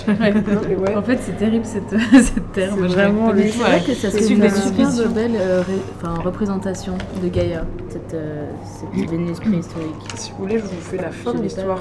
Ouais. 0.08 0.96
En 0.96 1.02
fait, 1.02 1.18
c'est 1.22 1.36
terrible 1.38 1.66
cette, 1.66 1.90
cette 2.24 2.52
terre. 2.52 2.76
Moi, 2.78 2.88
je 2.88 2.94
vraiment 2.94 3.32
le 3.32 3.42
c'est 3.48 3.58
vrai 3.58 3.82
que 3.82 3.94
ça 3.96 4.12
C'est 4.12 4.28
une 4.28 4.34
une 4.36 4.42
des 4.42 4.50
super 4.52 4.86
suspicions. 4.92 5.10
belle 5.12 5.32
euh, 5.36 5.62
ré- 5.62 5.82
enfin, 5.98 6.22
représentation 6.22 6.94
de 7.24 7.28
Gaïa, 7.28 7.64
cette, 7.90 8.14
euh, 8.14 8.46
cette 8.64 9.10
Vénus 9.10 9.40
préhistorique. 9.40 9.96
Si 10.16 10.32
vous 10.32 10.44
voulez, 10.44 10.60
je 10.60 10.64
vous 10.66 10.80
fais 10.82 10.98
la 10.98 11.10
fin 11.10 11.32
Je 11.32 11.38
de 11.38 11.42
l'histoire 11.44 11.80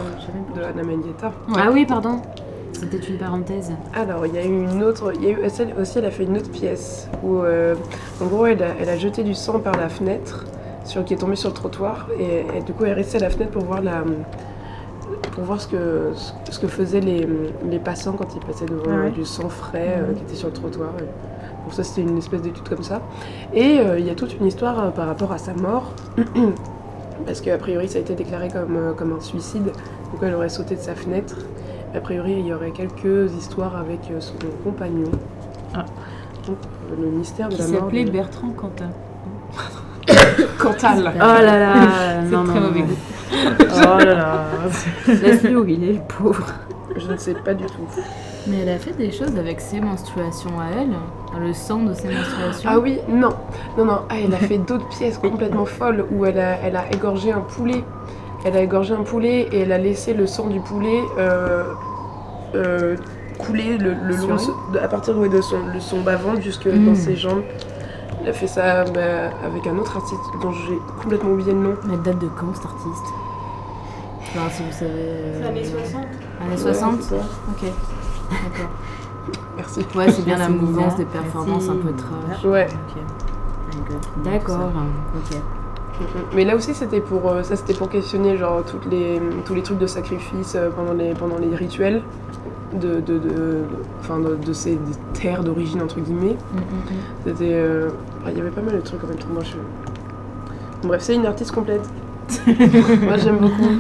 de 0.57 0.63
Anna 0.63 0.83
Mendieta. 0.83 1.33
Ah 1.55 1.69
oui, 1.71 1.85
pardon. 1.85 2.23
C'était 2.73 2.97
une 2.97 3.19
parenthèse. 3.19 3.73
Alors, 3.95 4.25
il 4.25 4.35
y 4.35 4.39
a 4.39 4.45
eu 4.45 4.49
une 4.65 4.83
autre. 4.83 5.13
Il 5.17 5.25
y 5.25 5.27
a 5.27 5.31
eu, 5.33 5.39
celle 5.51 5.75
aussi, 5.79 5.99
elle 5.99 6.07
a 6.07 6.11
fait 6.11 6.25
une 6.25 6.39
autre 6.39 6.51
pièce 6.51 7.09
où, 7.23 7.41
euh, 7.41 7.75
en 8.23 8.27
gros, 8.27 8.47
elle 8.47 8.63
a, 8.63 8.69
elle 8.81 8.89
a 8.89 8.97
jeté 8.97 9.23
du 9.23 9.35
sang 9.35 9.59
par 9.59 9.77
la 9.77 9.91
fenêtre 9.91 10.45
sur, 10.87 11.05
qui 11.05 11.13
est 11.13 11.19
tombé 11.19 11.37
sur 11.37 11.51
le 11.51 11.55
trottoir. 11.55 12.07
Et, 12.19 12.47
et 12.57 12.63
du 12.63 12.73
coup, 12.73 12.85
elle 12.85 12.93
est 12.93 12.95
restée 12.95 13.19
à 13.19 13.21
la 13.21 13.31
fenêtre 13.31 13.51
pour 13.51 13.65
voir, 13.65 13.83
la, 13.83 14.03
pour 15.35 15.45
voir 15.45 15.61
ce, 15.61 15.67
que, 15.69 16.13
ce, 16.51 16.59
que 16.61 16.69
faisaient 16.69 17.01
les, 17.01 17.29
les 17.69 17.79
passants 17.79 18.13
quand 18.13 18.35
ils 18.35 18.41
passaient 18.41 18.67
devant 18.67 18.83
Ah 18.89 19.05
ouais. 19.05 19.11
du 19.11 19.25
sang 19.25 19.49
frais 19.49 19.99
euh, 19.99 20.13
qui 20.15 20.23
était 20.23 20.35
sur 20.37 20.49
le 20.49 20.55
trottoir. 20.55 20.91
Et 20.99 21.03
donc, 21.65 21.73
ça, 21.73 21.83
c'était 21.83 22.03
une 22.09 22.19
espèce 22.19 22.43
d'étude 22.43 22.69
comme 22.69 22.83
ça. 22.85 23.01
Et 23.53 23.81
euh, 23.81 23.99
il 23.99 24.07
y 24.07 24.11
a 24.11 24.15
toute 24.15 24.35
une 24.39 24.47
histoire 24.47 24.79
euh, 24.85 24.89
par 24.91 25.07
rapport 25.07 25.33
à 25.33 25.39
sa 25.39 25.53
mort. 25.55 25.93
Parce 27.27 27.41
qu'a 27.41 27.57
priori, 27.59 27.89
ça 27.89 27.99
a 27.99 28.01
été 28.03 28.15
déclaré 28.15 28.49
comme, 28.49 28.77
euh, 28.77 28.93
comme 28.93 29.13
un 29.13 29.21
suicide. 29.21 29.65
Donc, 29.67 30.23
elle 30.23 30.35
aurait 30.35 30.49
sauté 30.49 30.77
de 30.77 30.81
sa 30.81 30.95
fenêtre. 30.95 31.37
A 31.95 32.01
priori, 32.01 32.37
il 32.39 32.47
y 32.47 32.53
aurait 32.55 32.71
quelques 32.73 33.33
histoires 33.37 33.77
avec 33.77 34.01
euh, 34.11 34.21
son 34.21 34.35
compagnon. 34.63 35.11
Ah. 35.75 35.85
Donc, 36.47 36.57
euh, 36.93 37.03
le 37.03 37.09
mystère 37.11 37.49
de 37.49 37.55
Qui 37.55 37.63
la 37.63 37.69
mort. 37.69 37.81
s'appelait 37.81 38.05
de- 38.05 38.11
Bertrand 38.11 38.51
Quentin. 38.51 38.91
Cantal. 40.59 41.13
Oh 41.17 41.19
là 41.19 41.59
là 41.59 41.75
C'est 42.25 42.31
non, 42.35 42.45
très 42.45 42.61
non, 42.61 42.67
mauvais 42.69 42.81
goût. 42.81 42.97
Oh 43.33 43.99
là 43.99 44.05
là. 44.05 44.45
Laisse-le 45.09 45.59
où 45.61 45.67
il 45.67 45.85
est, 45.85 45.93
le 45.95 46.01
pauvre. 46.01 46.47
Je 46.97 47.11
ne 47.11 47.17
sais 47.17 47.35
pas 47.35 47.55
du 47.55 47.65
tout. 47.67 47.89
Mais 48.47 48.59
elle 48.63 48.69
a 48.69 48.79
fait 48.79 48.93
des 48.93 49.11
choses 49.11 49.37
avec 49.39 49.61
ses 49.61 49.81
menstruations 49.81 50.61
à 50.61 50.67
elle, 50.81 51.41
le 51.45 51.53
sang 51.55 51.83
de 51.83 51.95
ses 51.95 52.09
menstruations. 52.09 52.71
Ah 52.73 52.79
oui, 52.79 52.99
non. 53.09 53.31
Non, 53.79 53.85
non. 53.87 53.99
Ah, 54.11 54.15
elle 54.23 54.35
a 54.35 54.39
fait 54.39 54.59
d'autres 54.59 54.89
pièces 54.89 55.19
complètement 55.19 55.65
folles 55.65 56.05
où 56.13 56.25
elle 56.27 56.39
a, 56.39 56.59
elle 56.63 56.77
a 56.77 56.85
égorgé 56.93 57.33
un 57.33 57.41
poulet. 57.41 57.83
Elle 58.45 58.57
a 58.57 58.61
égorgé 58.61 58.95
un 58.95 59.03
poulet 59.03 59.49
et 59.51 59.61
elle 59.61 59.73
a 59.73 59.79
laissé 59.79 60.13
le 60.13 60.27
sang 60.27 60.49
du 60.49 60.61
poulet 60.61 61.01
euh, 61.19 61.65
euh, 62.55 62.97
couler 63.39 63.79
le, 63.79 63.95
le 63.95 64.15
long 64.17 64.37
à 64.81 64.89
partir 64.89 65.15
de 65.15 65.41
son, 65.41 65.57
de 65.75 65.81
son 65.81 66.03
bas-ventre 66.03 66.43
jusque 66.43 66.67
Mm. 66.67 66.87
dans 66.87 66.95
ses 66.95 67.17
jambes. 67.17 67.43
Elle 68.25 68.31
a 68.31 68.33
fait 68.33 68.47
ça 68.47 68.85
bah, 68.85 69.01
avec 69.45 69.67
un 69.67 69.77
autre 69.77 69.99
artiste 69.99 70.21
dont 70.41 70.51
j'ai 70.51 70.79
complètement 71.03 71.31
oublié 71.33 71.53
le 71.53 71.59
nom. 71.59 71.75
Elle 71.93 72.01
date 72.01 72.19
de 72.21 72.29
quand 72.29 72.55
cet 72.55 72.65
artiste? 72.65 73.05
Enfin, 74.21 74.49
si 74.51 74.63
vous 74.63 74.73
savez. 74.73 74.93
euh, 74.95 75.47
années 75.49 75.63
60. 75.63 75.95
Années 76.41 76.51
Ouais, 76.51 76.57
60 76.57 77.03
c'est 77.03 77.17
ça. 77.17 77.23
Ok. 77.51 77.71
D'accord. 78.31 78.71
Merci. 79.59 79.81
Ouais, 79.95 80.11
c'est 80.11 80.25
bien 80.25 80.39
la 80.39 80.49
mouvance 80.49 80.97
des 80.97 81.05
performances 81.05 81.69
un 81.69 81.77
peu 81.77 81.93
trash. 81.93 82.45
Ouais. 82.45 82.67
D'accord. 84.25 84.71
Ok. 85.17 85.37
Mais 86.35 86.45
là 86.47 86.57
aussi, 86.57 86.75
c'était 86.75 87.01
pour 87.01 87.31
euh, 87.31 87.43
ça, 87.43 87.57
c'était 87.57 87.75
pour 87.75 87.91
questionner 87.91 88.39
genre 88.39 88.65
toutes 88.65 88.87
les 88.91 89.21
tous 89.45 89.55
les 89.55 89.63
trucs 89.63 89.79
de 89.79 89.87
sacrifice 89.87 90.55
euh, 90.57 90.71
pendant 90.71 90.95
les 90.95 91.13
pendant 91.13 91.37
les 91.37 91.55
rituels 91.55 92.03
de 92.81 93.01
de 93.01 93.19
de, 93.19 94.37
de, 94.47 94.53
ces 94.53 94.79
terres 95.13 95.43
d'origine 95.43 95.83
entre 95.83 96.01
guillemets. 96.01 96.37
C'était 97.25 97.53
euh, 97.53 97.91
il 98.29 98.37
y 98.37 98.41
avait 98.41 98.51
pas 98.51 98.63
mal 98.63 98.77
de 98.77 98.81
trucs 98.81 99.03
en 99.05 99.07
même 99.07 99.17
temps. 99.17 99.29
Bref, 100.83 101.03
c'est 101.03 101.15
une 101.15 101.27
artiste 101.27 101.53
complète. 101.53 101.83
Moi, 102.47 103.17
j'aime 103.17 103.39
beaucoup. 103.39 103.71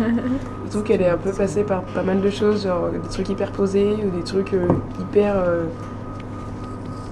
Surtout 0.70 0.86
qu'elle 0.86 1.02
est 1.02 1.08
un 1.08 1.16
peu 1.16 1.32
passée 1.32 1.62
par 1.62 1.82
pas 1.82 2.02
mal 2.02 2.20
de 2.20 2.30
choses, 2.30 2.64
genre 2.64 2.90
des 2.90 3.08
trucs 3.08 3.28
hyper 3.28 3.52
posés 3.52 3.96
ou 4.04 4.16
des 4.16 4.24
trucs 4.24 4.54
euh, 4.54 4.66
hyper 5.00 5.36
euh, 5.36 5.64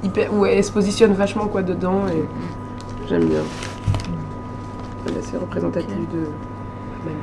hyper 0.02 0.32
où 0.34 0.46
elle 0.46 0.64
se 0.64 0.72
positionne 0.72 1.12
vachement 1.12 1.46
quoi 1.46 1.62
dedans 1.62 2.06
et 2.08 2.24
j'aime 3.08 3.26
bien. 3.26 3.42
Elle 5.06 5.14
est 5.14 5.18
assez 5.18 5.36
représentative 5.36 6.06
de 6.12 6.24
pas 6.24 7.10
mal 7.10 7.14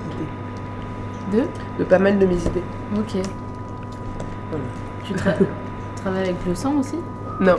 d'idées. 1.32 1.44
De 1.44 1.84
De 1.84 1.84
pas 1.84 2.00
mal 2.00 2.20
de 2.20 2.26
mes 2.26 2.36
idées. 2.36 2.64
Ok. 2.98 3.22
Tu 5.06 5.14
tra- 5.14 5.36
travailles 6.02 6.24
avec 6.30 6.46
le 6.48 6.56
sang 6.56 6.74
aussi 6.80 6.96
Non. 7.40 7.56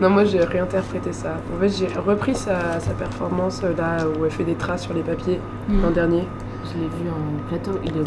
Non, 0.00 0.10
moi 0.10 0.24
j'ai 0.24 0.40
réinterprété 0.40 1.12
ça. 1.12 1.36
En 1.56 1.60
fait, 1.60 1.68
j'ai 1.68 1.88
repris 1.98 2.34
sa, 2.34 2.80
sa 2.80 2.92
performance 2.92 3.62
euh, 3.64 3.74
là 3.76 3.98
où 4.08 4.24
elle 4.24 4.30
fait 4.30 4.44
des 4.44 4.54
traces 4.54 4.82
sur 4.82 4.94
les 4.94 5.02
papiers 5.02 5.40
l'an 5.82 5.90
dernier. 5.90 6.26
Je 6.64 6.78
l'ai 6.80 6.86
vu 6.88 7.08
en 7.10 7.48
plateau. 7.48 7.78
Il 7.84 7.96
est... 7.96 8.04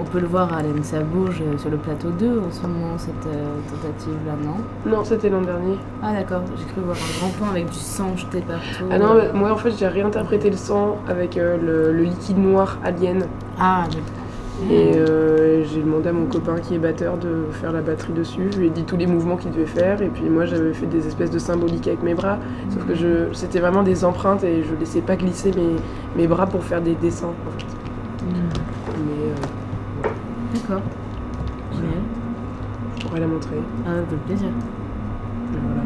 On 0.00 0.04
peut 0.04 0.18
le 0.18 0.26
voir 0.26 0.52
à 0.52 0.60
l'ENSA 0.60 1.00
Bourges 1.00 1.40
euh, 1.40 1.56
sur 1.56 1.70
le 1.70 1.76
plateau 1.76 2.08
2 2.10 2.40
en 2.40 2.50
ce 2.50 2.62
moment, 2.66 2.98
cette 2.98 3.14
euh, 3.28 3.44
tentative-là, 3.70 4.32
non? 4.44 4.90
Non, 4.90 5.04
c'était 5.04 5.28
l'an 5.30 5.42
dernier. 5.42 5.76
Ah 6.02 6.12
d'accord, 6.12 6.42
j'ai 6.56 6.64
cru 6.72 6.80
voir 6.84 6.96
un 6.96 7.18
grand 7.20 7.28
plan 7.30 7.50
avec 7.50 7.66
du 7.70 7.78
sang 7.78 8.16
jeté 8.16 8.40
partout. 8.40 8.86
Ah 8.90 8.98
non, 8.98 9.14
moi 9.34 9.52
en 9.52 9.56
fait 9.56 9.70
j'ai 9.78 9.86
réinterprété 9.86 10.50
le 10.50 10.56
sang 10.56 10.96
avec 11.08 11.36
euh, 11.36 11.56
le, 11.62 11.92
le 11.96 12.02
liquide 12.04 12.38
noir 12.38 12.76
alien. 12.84 13.24
Ah, 13.60 13.84
Et 14.70 14.96
euh, 14.96 15.64
j'ai 15.64 15.80
demandé 15.80 16.08
à 16.08 16.12
mon 16.12 16.26
copain 16.26 16.56
qui 16.60 16.74
est 16.74 16.78
batteur 16.78 17.18
de 17.18 17.46
faire 17.52 17.72
la 17.72 17.80
batterie 17.80 18.12
dessus. 18.12 18.48
Je 18.52 18.58
lui 18.58 18.66
ai 18.68 18.70
dit 18.70 18.84
tous 18.84 18.96
les 18.96 19.06
mouvements 19.06 19.36
qu'il 19.36 19.50
devait 19.50 19.66
faire. 19.66 20.00
Et 20.00 20.08
puis 20.08 20.24
moi 20.30 20.46
j'avais 20.46 20.72
fait 20.72 20.86
des 20.86 21.06
espèces 21.06 21.30
de 21.30 21.38
symboliques 21.38 21.88
avec 21.88 22.02
mes 22.02 22.14
bras. 22.14 22.38
Sauf 22.70 22.86
que 22.86 22.94
je, 22.94 23.32
c'était 23.32 23.60
vraiment 23.60 23.82
des 23.82 24.04
empreintes 24.04 24.44
et 24.44 24.62
je 24.62 24.74
laissais 24.78 25.00
pas 25.00 25.16
glisser 25.16 25.50
mes, 25.52 25.76
mes 26.16 26.26
bras 26.28 26.46
pour 26.46 26.62
faire 26.62 26.80
des 26.80 26.94
dessins 26.94 27.28
en 27.28 27.50
fait. 27.58 27.66
Mais 28.24 29.24
euh, 29.24 30.08
d'accord. 30.54 30.82
Génial. 31.72 31.92
je 32.96 33.06
pourrais 33.06 33.20
la 33.20 33.26
montrer. 33.26 33.56
Ah, 33.86 33.90
avec 33.90 34.24
plaisir. 34.26 34.48
Mais 35.52 35.58
voilà. 35.66 35.82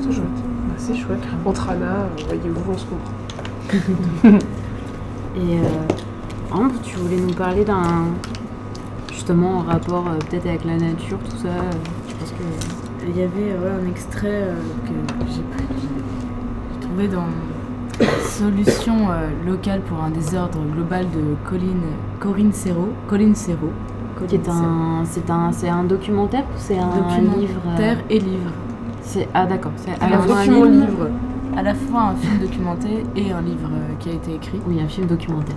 C'est 0.00 0.12
chouette. 0.12 0.26
Bah, 0.68 0.74
c'est 0.76 0.94
chouette. 0.94 1.22
Entre 1.44 1.70
Anna, 1.70 1.92
euh, 1.92 2.22
voyez-vous, 2.26 2.72
on 2.72 2.78
se 2.78 2.86
comprend. 2.86 4.38
Et 5.36 5.58
euh, 5.58 5.62
Ambre, 6.54 6.74
tu 6.84 6.96
voulais 6.96 7.20
nous 7.20 7.34
parler 7.34 7.64
d'un. 7.64 8.06
Justement, 9.12 9.58
en 9.58 9.62
rapport 9.62 10.06
euh, 10.08 10.18
peut-être 10.30 10.46
avec 10.46 10.64
la 10.64 10.76
nature, 10.76 11.18
tout 11.28 11.36
ça. 11.36 11.48
euh, 11.48 11.70
Je 12.08 12.14
pense 12.14 12.30
que. 12.30 13.06
Il 13.08 13.16
y 13.16 13.22
avait 13.22 13.52
euh, 13.52 13.76
ouais, 13.78 13.84
un 13.84 13.90
extrait 13.90 14.28
euh, 14.28 14.54
que 14.86 15.26
j'ai 15.30 16.80
trouvé 16.80 17.08
dans 17.08 17.26
Solution 18.22 19.08
locale 19.46 19.80
pour 19.82 20.02
un 20.02 20.10
désordre 20.10 20.58
global 20.74 21.04
de 21.10 21.36
Colline, 21.48 21.82
Corinne 22.18 22.52
Serrault. 22.52 22.88
Colline 23.08 23.34
Serrault. 23.34 23.72
Qui 24.26 24.36
est 24.36 24.48
un, 24.48 25.02
c'est 25.04 25.28
un, 25.30 25.52
c'est 25.52 25.68
un 25.68 25.84
documentaire 25.84 26.42
ou 26.42 26.56
c'est 26.56 26.78
un 26.78 27.18
livre 27.18 27.54
Documentaire 27.54 27.98
et 28.10 28.18
livre. 28.18 28.50
C'est 29.02 29.28
ah 29.34 29.46
d'accord. 29.46 29.72
C'est 29.76 29.90
à 30.00 30.08
la 30.08 30.18
fois 30.18 30.38
un 30.38 30.44
livre. 30.44 30.66
livre. 30.66 31.08
À 31.56 31.62
la 31.62 31.74
fois 31.74 32.02
un 32.02 32.14
film 32.16 32.38
documentaire 32.40 33.00
et 33.14 33.32
un 33.32 33.40
livre 33.40 33.68
qui 34.00 34.08
a 34.10 34.12
été 34.12 34.34
écrit. 34.34 34.60
Oui, 34.66 34.80
un 34.80 34.88
film 34.88 35.06
documentaire. 35.06 35.56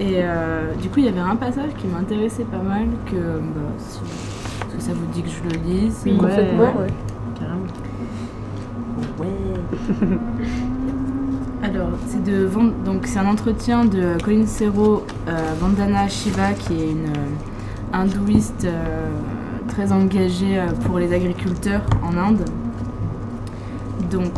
Et 0.00 0.16
euh, 0.22 0.74
du 0.80 0.88
coup, 0.88 0.98
il 0.98 1.04
y 1.04 1.08
avait 1.08 1.20
un 1.20 1.36
passage 1.36 1.70
qui 1.78 1.86
m'intéressait 1.86 2.44
pas 2.44 2.58
mal, 2.58 2.86
que 3.06 3.16
bah, 3.16 3.72
si, 3.78 4.00
que 4.74 4.82
ça 4.82 4.92
vous 4.92 5.06
dit 5.12 5.22
que 5.22 5.28
je 5.28 5.42
le 5.44 5.64
lise 5.64 6.02
Oui. 6.04 6.16
Complètement, 6.16 6.62
Ouais. 6.62 6.80
ouais. 6.80 6.92
Carrément. 7.38 7.66
Alors, 11.62 11.88
c'est 12.06 12.22
de 12.22 12.48
donc 12.84 13.06
c'est 13.06 13.18
un 13.18 13.26
entretien 13.26 13.84
de 13.84 14.20
Colin 14.22 14.46
Serrault, 14.46 15.04
euh, 15.28 15.54
Vandana 15.60 16.08
Shiva, 16.08 16.52
qui 16.52 16.74
est 16.74 16.90
une 16.90 17.06
euh, 17.06 17.92
hindouiste 17.92 18.64
euh, 18.66 19.08
très 19.68 19.92
engagée 19.92 20.60
pour 20.84 20.98
les 20.98 21.12
agriculteurs 21.14 21.82
en 22.02 22.16
Inde. 22.16 22.44
Donc. 24.10 24.32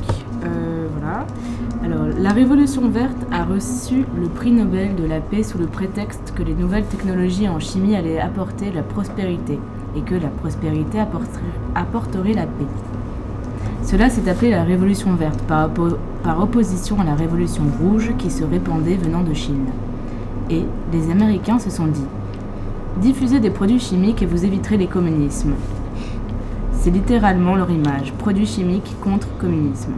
Alors, 1.87 2.07
la 2.19 2.31
Révolution 2.31 2.89
verte 2.89 3.17
a 3.31 3.45
reçu 3.45 4.05
le 4.21 4.27
prix 4.27 4.51
Nobel 4.51 4.97
de 4.97 5.07
la 5.07 5.21
paix 5.21 5.45
sous 5.45 5.57
le 5.57 5.67
prétexte 5.67 6.33
que 6.35 6.43
les 6.43 6.53
nouvelles 6.53 6.87
technologies 6.87 7.49
en 7.49 7.61
chimie 7.61 7.95
allaient 7.95 8.19
apporter 8.19 8.73
la 8.73 8.83
prospérité 8.83 9.61
et 9.97 10.01
que 10.01 10.17
la 10.17 10.27
prospérité 10.27 10.99
apporterait, 10.99 12.33
la 12.33 12.43
paix. 12.43 12.67
Cela 13.85 14.11
s'est 14.11 14.29
appelé 14.29 14.51
la 14.51 14.65
Révolution 14.65 15.15
verte 15.15 15.41
par 15.45 16.41
opposition 16.41 17.01
à 17.01 17.05
la 17.05 17.15
Révolution 17.15 17.63
rouge 17.81 18.11
qui 18.19 18.33
se 18.33 18.43
répandait 18.43 18.97
venant 18.97 19.23
de 19.23 19.33
Chine. 19.33 19.67
Et 20.51 20.65
les 20.93 21.11
Américains 21.13 21.61
se 21.61 21.71
sont 21.71 21.87
dit 21.87 22.07
Diffusez 23.01 23.39
des 23.39 23.51
produits 23.51 23.79
chimiques 23.79 24.23
et 24.23 24.27
vous 24.27 24.45
éviterez 24.45 24.77
les 24.77 24.89
communismes. 24.89 25.55
C'est 26.73 26.91
littéralement 26.91 27.55
leur 27.55 27.71
image, 27.71 28.13
produits 28.15 28.45
chimiques 28.45 28.97
contre 29.01 29.29
communisme. 29.39 29.93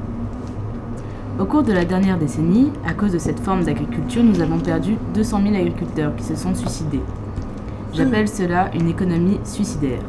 Au 1.38 1.44
cours 1.44 1.62
de 1.62 1.72
la 1.72 1.84
dernière 1.84 2.18
décennie, 2.18 2.72
à 2.86 2.92
cause 2.94 3.12
de 3.12 3.18
cette 3.18 3.38
forme 3.40 3.62
d'agriculture, 3.62 4.24
nous 4.24 4.40
avons 4.40 4.58
perdu 4.58 4.96
200 5.14 5.40
000 5.44 5.54
agriculteurs 5.54 6.16
qui 6.16 6.24
se 6.24 6.34
sont 6.34 6.54
suicidés. 6.54 7.00
J'appelle 7.92 8.28
cela 8.28 8.70
une 8.74 8.88
économie 8.88 9.38
suicidaire. 9.44 10.00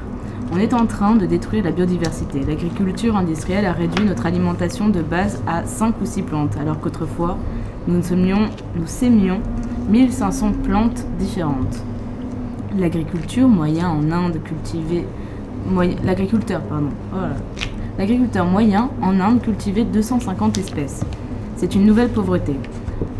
On 0.51 0.57
est 0.57 0.73
en 0.73 0.87
train 0.87 1.15
de 1.15 1.27
détruire 1.27 1.63
la 1.63 1.71
biodiversité. 1.71 2.39
L'agriculture 2.43 3.15
industrielle 3.15 3.65
a 3.67 3.73
réduit 3.73 4.05
notre 4.05 4.25
alimentation 4.25 4.89
de 4.89 5.01
base 5.01 5.39
à 5.45 5.63
5 5.65 6.01
ou 6.01 6.05
6 6.05 6.23
plantes, 6.23 6.57
alors 6.59 6.79
qu'autrefois, 6.79 7.37
nous 7.87 8.01
sémions 8.01 9.39
1500 9.89 10.51
plantes 10.63 11.05
différentes. 11.19 11.83
L'agriculture 12.77 13.47
moyen 13.47 13.89
en 13.89 14.11
Inde 14.11 14.39
cultivait... 14.43 15.05
moyen- 15.69 15.95
L'agriculteur, 16.03 16.61
pardon. 16.61 16.89
L'agriculteur 17.99 18.45
moyen 18.45 18.91
en 19.01 19.19
Inde 19.19 19.41
cultivait 19.41 19.83
250 19.83 20.57
espèces. 20.57 21.03
C'est 21.57 21.75
une 21.75 21.85
nouvelle 21.85 22.07
pauvreté. 22.07 22.55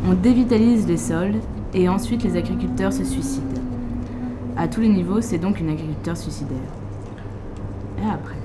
On 0.10 0.14
dévitalise 0.14 0.88
les 0.88 0.96
sols 0.96 1.36
et 1.74 1.90
ensuite 1.90 2.24
les 2.24 2.38
agriculteurs 2.38 2.94
se 2.94 3.04
suicident. 3.04 3.62
À 4.56 4.70
tous 4.70 4.80
les 4.80 4.88
niveaux, 4.88 5.20
c'est 5.20 5.38
donc 5.38 5.60
une 5.60 5.68
agriculture 5.68 6.16
suicidaire. 6.16 6.72
Et 7.98 8.10
après, 8.10 8.38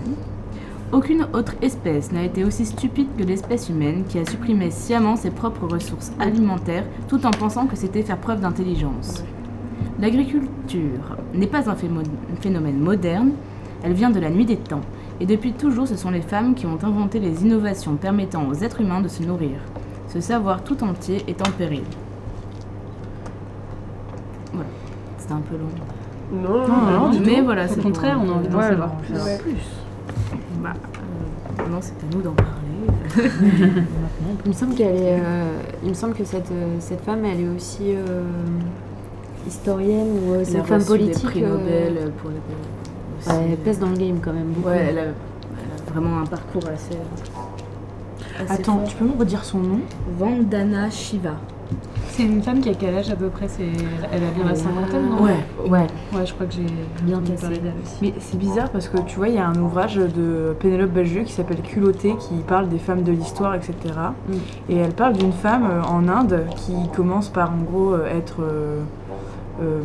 aucune 0.90 1.24
autre 1.35 1.55
espèce 1.62 2.11
n'a 2.11 2.24
été 2.24 2.43
aussi 2.43 2.66
stupide 2.66 3.15
que 3.16 3.23
l'espèce 3.23 3.69
humaine 3.69 4.02
qui 4.09 4.19
a 4.19 4.28
supprimé 4.28 4.73
sciemment 4.73 5.15
ses 5.15 5.31
propres 5.31 5.69
ressources 5.69 6.11
alimentaires 6.19 6.85
tout 7.06 7.24
en 7.27 7.31
pensant 7.31 7.66
que 7.66 7.77
c'était 7.77 8.02
faire 8.02 8.19
preuve 8.19 8.40
d'intelligence. 8.40 9.23
L'agriculture 10.01 11.16
n'est 11.32 11.47
pas 11.47 11.70
un 11.70 11.77
phénomène 11.77 12.81
moderne, 12.81 13.31
elle 13.85 13.93
vient 13.93 14.11
de 14.11 14.19
la 14.19 14.31
nuit 14.31 14.47
des 14.47 14.56
temps, 14.56 14.81
et 15.20 15.26
depuis 15.26 15.52
toujours 15.52 15.86
ce 15.88 15.96
sont 15.96 16.10
les 16.10 16.20
femmes 16.22 16.54
qui 16.54 16.66
ont 16.66 16.78
inventé 16.82 17.20
les 17.20 17.42
innovations 17.44 17.94
permettant 17.96 18.46
aux 18.48 18.54
êtres 18.54 18.80
humains 18.80 19.00
de 19.00 19.08
se 19.08 19.22
nourrir. 19.22 19.58
Ce 20.08 20.20
savoir 20.20 20.62
tout 20.64 20.82
entier 20.84 21.24
est 21.28 21.40
en 21.46 21.50
péril. 21.52 21.82
Voilà, 24.52 24.68
c'était 25.18 25.32
un 25.32 25.40
peu 25.40 25.56
long. 25.56 26.42
Non, 26.42 26.66
non, 26.66 26.68
Non, 26.68 27.00
non, 27.00 27.10
du 27.10 27.20
mais 27.20 27.38
tout. 27.38 27.44
voilà, 27.44 27.64
Au 27.64 27.68
c'est 27.68 27.82
contraire, 27.82 28.18
pour- 28.18 28.24
on 28.28 28.32
a 28.32 28.34
envie 28.36 28.48
d'en 28.48 28.58
Ouais, 28.58 28.68
savoir 28.68 28.90
plus. 28.96 29.14
Ouais. 29.14 29.40
Bah, 30.62 30.72
euh, 30.74 31.68
non, 31.70 31.78
c'est 31.80 31.92
à 31.92 32.14
nous 32.16 32.22
d'en 32.22 32.32
parler. 32.32 32.52
Il 34.44 34.48
me 34.48 34.54
semble 34.54 34.74
qu'elle 34.74 34.96
est. 34.96 35.20
euh, 35.22 35.58
il 35.82 35.90
me 35.90 35.94
semble 35.94 36.14
que 36.14 36.24
cette, 36.24 36.50
euh, 36.50 36.76
cette 36.80 37.00
femme, 37.02 37.24
elle 37.24 37.40
est 37.40 37.48
aussi 37.48 37.94
euh, 37.94 38.22
historienne 39.46 40.08
ou 40.26 40.32
euh, 40.34 40.40
c'est 40.44 40.58
une 40.58 40.64
femme 40.64 40.84
politique. 40.84 41.22
Des 41.22 41.28
prix 41.28 41.44
euh, 41.44 41.48
Nobel 41.58 42.12
pour 42.20 42.30
les. 42.30 42.36
Aussi. 43.26 43.36
ouais, 43.36 43.46
elle 43.52 43.56
pèse 43.59 43.78
dans 43.78 43.90
le 43.90 43.96
game 43.96 44.18
quand 44.22 44.32
même 44.32 44.48
beaucoup. 44.48 44.68
Ouais, 44.68 44.86
elle 44.90 44.98
a, 44.98 45.02
elle 45.02 45.09
a 45.09 45.92
vraiment 45.92 46.20
un 46.20 46.26
parcours 46.26 46.62
assez. 46.66 46.96
assez 48.40 48.52
Attends, 48.60 48.78
fort. 48.78 48.88
tu 48.88 48.96
peux 48.96 49.05
me 49.06 49.18
redire 49.18 49.44
son 49.44 49.59
nom? 49.59 49.80
Vandana 50.18 50.90
Shiva. 50.90 51.32
C'est 52.09 52.22
une 52.22 52.42
femme 52.42 52.60
qui 52.60 52.68
a 52.68 52.74
quel 52.74 52.94
âge 52.94 53.10
à 53.10 53.16
peu 53.16 53.26
près? 53.28 53.48
C'est 53.48 53.64
Elle 54.12 54.22
a 54.22 54.30
bien 54.30 54.44
la 54.44 54.55
cinquantaine, 54.55 55.09
non? 55.10 55.20
Ouais, 55.20 55.34
ouais. 55.68 55.86
Ouais, 56.14 56.24
je 56.24 56.32
crois 56.32 56.46
que 56.46 56.52
j'ai 56.52 56.66
Bien 57.02 57.16
entendu 57.18 57.32
parler 57.40 57.59
d'elle 57.59 57.72
aussi. 57.82 57.96
Mais 58.02 58.14
c'est 58.20 58.38
bizarre 58.38 58.70
parce 58.70 58.88
que 58.88 58.98
tu 58.98 59.16
vois, 59.16 59.28
il 59.28 59.34
y 59.34 59.38
a 59.38 59.48
un 59.48 59.56
ouvrage 59.60 59.96
de 59.96 60.55
Pénélope 60.60 60.92
Belgieu 60.92 61.22
qui 61.22 61.32
s'appelle 61.32 61.60
Culotté 61.62 62.14
qui 62.16 62.34
parle 62.46 62.68
des 62.68 62.78
femmes 62.78 63.02
de 63.02 63.10
l'histoire, 63.10 63.56
etc. 63.56 63.74
Mm. 64.28 64.32
Et 64.68 64.76
elle 64.76 64.92
parle 64.92 65.14
d'une 65.14 65.32
femme 65.32 65.64
euh, 65.68 65.82
en 65.82 66.06
Inde 66.06 66.42
qui 66.55 66.74
commence 66.94 67.30
par 67.30 67.51
en 67.51 67.62
gros 67.62 67.94
euh, 67.94 68.06
être. 68.16 68.36
euh, 68.42 69.80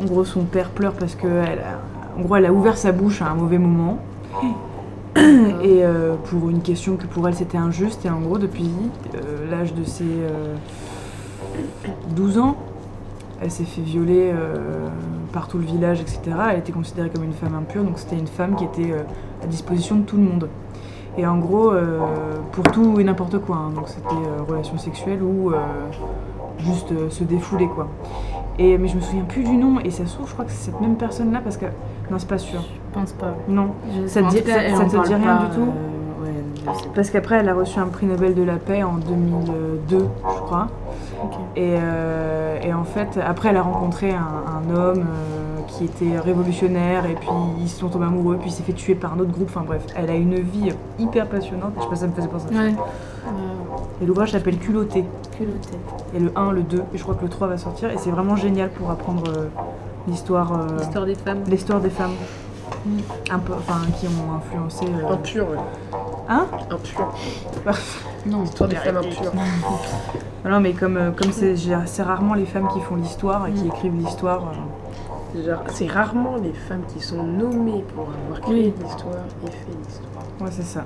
en 0.00 0.04
gros, 0.04 0.24
son 0.24 0.44
père 0.44 0.70
pleure 0.70 0.92
parce 0.92 1.14
que 1.14 1.26
elle 1.26 1.60
a, 1.60 2.18
en 2.18 2.22
gros, 2.22 2.36
elle 2.36 2.46
a 2.46 2.52
ouvert 2.52 2.76
sa 2.76 2.92
bouche 2.92 3.22
à 3.22 3.28
un 3.28 3.34
mauvais 3.34 3.58
moment. 3.58 3.98
Et 5.16 5.84
euh, 5.84 6.14
pour 6.24 6.50
une 6.50 6.60
question 6.60 6.96
que 6.96 7.06
pour 7.06 7.26
elle 7.26 7.34
c'était 7.34 7.58
injuste, 7.58 8.04
et 8.04 8.10
en 8.10 8.20
gros, 8.20 8.38
depuis 8.38 8.70
euh, 9.14 9.50
l'âge 9.50 9.74
de 9.74 9.82
ses 9.82 10.04
euh, 10.04 10.54
12 12.14 12.38
ans, 12.38 12.56
elle 13.40 13.50
s'est 13.50 13.64
fait 13.64 13.80
violer 13.80 14.32
euh, 14.32 14.88
par 15.32 15.48
tout 15.48 15.58
le 15.58 15.64
village, 15.64 16.00
etc. 16.00 16.20
Elle 16.50 16.58
était 16.58 16.72
considérée 16.72 17.10
comme 17.10 17.24
une 17.24 17.32
femme 17.32 17.54
impure, 17.54 17.84
donc 17.84 17.98
c'était 17.98 18.18
une 18.18 18.26
femme 18.26 18.56
qui 18.56 18.64
était 18.64 18.92
euh, 18.92 19.02
à 19.42 19.46
disposition 19.46 19.96
de 19.96 20.02
tout 20.02 20.16
le 20.16 20.22
monde. 20.22 20.48
Et 21.16 21.26
en 21.26 21.38
gros, 21.38 21.72
euh, 21.72 22.00
pour 22.52 22.64
tout 22.70 23.00
et 23.00 23.04
n'importe 23.04 23.38
quoi, 23.38 23.56
hein. 23.56 23.70
donc 23.74 23.88
c'était 23.88 24.08
euh, 24.08 24.42
relation 24.48 24.78
sexuelle 24.78 25.22
ou 25.22 25.50
euh, 25.50 25.56
juste 26.58 26.92
euh, 26.92 27.10
se 27.10 27.24
défouler, 27.24 27.66
quoi. 27.66 27.88
Et, 28.58 28.76
mais 28.78 28.88
je 28.88 28.96
me 28.96 29.00
souviens 29.00 29.22
plus 29.24 29.44
du 29.44 29.56
nom, 29.56 29.78
et 29.84 29.90
ça 29.90 30.04
se 30.06 30.14
trouve, 30.14 30.26
je 30.28 30.32
crois 30.32 30.44
que 30.44 30.50
c'est 30.50 30.70
cette 30.70 30.80
même 30.80 30.96
personne-là, 30.96 31.40
parce 31.42 31.56
que. 31.56 31.66
Non, 32.10 32.18
c'est 32.18 32.28
pas 32.28 32.38
sûr. 32.38 32.60
Je 32.60 32.94
pense 32.98 33.12
pas. 33.12 33.34
Non. 33.48 33.68
Je- 33.94 34.08
Ça 34.08 34.20
te 34.22 34.30
dit- 34.30 34.38
ça- 34.38 34.84
te 34.84 35.06
dit 35.06 35.14
rien 35.14 35.36
du 35.44 35.54
tout 35.54 35.60
euh, 35.62 36.24
Ouais. 36.24 36.72
Parce 36.94 37.10
qu'après, 37.10 37.36
elle 37.36 37.48
a 37.48 37.54
reçu 37.54 37.78
un 37.78 37.86
prix 37.86 38.06
Nobel 38.06 38.34
de 38.34 38.42
la 38.42 38.56
paix 38.56 38.82
en 38.82 38.94
2002, 38.96 39.98
je 39.98 40.40
crois. 40.40 40.66
Et, 41.56 41.76
euh, 41.78 42.58
et 42.62 42.72
en 42.74 42.84
fait, 42.84 43.18
après, 43.24 43.50
elle 43.50 43.56
a 43.56 43.62
rencontré 43.62 44.10
un, 44.12 44.16
un 44.72 44.74
homme 44.74 45.00
euh, 45.00 45.60
qui 45.68 45.84
était 45.84 46.18
révolutionnaire, 46.18 47.06
et 47.06 47.14
puis 47.14 47.28
ils 47.60 47.68
se 47.68 47.78
sont 47.80 47.88
tombés 47.88 48.06
amoureux, 48.06 48.36
puis 48.40 48.50
il 48.50 48.52
s'est 48.52 48.62
fait 48.64 48.72
tuer 48.72 48.94
par 48.96 49.14
un 49.14 49.18
autre 49.20 49.30
groupe. 49.32 49.48
Enfin 49.54 49.64
bref, 49.66 49.84
elle 49.96 50.10
a 50.10 50.14
une 50.14 50.34
vie 50.34 50.70
hyper 50.98 51.26
passionnante. 51.28 51.72
Je 51.76 51.82
sais 51.82 51.88
pas, 51.88 51.96
ça 51.96 52.06
me 52.08 52.12
faisait 52.12 52.28
penser 52.28 52.46
à 52.50 52.52
ça. 52.54 52.58
Ouais. 52.62 52.74
Et 54.02 54.06
l'ouvrage 54.06 54.32
s'appelle 54.32 54.58
Culotté. 54.58 55.04
Culotté. 55.36 55.70
Et 56.14 56.18
le 56.20 56.30
1, 56.36 56.52
le 56.52 56.62
2, 56.62 56.78
et 56.94 56.98
je 56.98 57.02
crois 57.02 57.14
que 57.14 57.22
le 57.22 57.28
3 57.28 57.48
va 57.48 57.58
sortir. 57.58 57.90
Et 57.90 57.98
c'est 57.98 58.10
vraiment 58.10 58.36
génial 58.36 58.70
pour 58.70 58.90
apprendre 58.90 59.24
euh, 59.28 59.48
l'histoire 60.06 60.52
euh, 60.52 60.78
L'histoire 60.78 61.04
des 61.06 61.14
femmes. 61.14 61.38
l'histoire 61.48 61.80
des 61.80 61.90
femmes. 61.90 62.12
Un 63.30 63.38
peu, 63.38 63.52
enfin, 63.54 63.80
qui 63.98 64.06
ont 64.06 64.34
influencé. 64.36 64.84
euh, 64.86 65.12
Impur, 65.12 65.44
ouais. 65.50 65.56
Hein 66.28 66.46
Impur. 66.70 67.12
Non, 68.26 68.42
Histoire 68.42 68.68
des 68.68 68.76
femmes 68.76 68.96
impures. 68.98 69.32
Non, 70.44 70.60
mais 70.60 70.72
comme 70.72 70.96
euh, 70.96 71.10
comme 71.10 71.32
c'est 71.32 71.54
rarement 72.02 72.34
les 72.34 72.46
femmes 72.46 72.68
qui 72.72 72.80
font 72.80 72.96
l'histoire 72.96 73.46
et 73.48 73.52
qui 73.52 73.66
écrivent 73.66 73.96
l'histoire. 73.96 74.52
euh, 75.36 75.54
C'est 75.68 75.86
rarement 75.88 76.36
les 76.36 76.52
femmes 76.52 76.82
qui 76.88 77.00
sont 77.00 77.22
nommées 77.22 77.84
pour 77.94 78.08
avoir 78.24 78.40
créé 78.40 78.72
l'histoire 78.80 79.14
et 79.46 79.50
fait 79.50 79.76
l'histoire. 79.84 80.24
Ouais, 80.40 80.48
c'est 80.50 80.62
ça. 80.62 80.84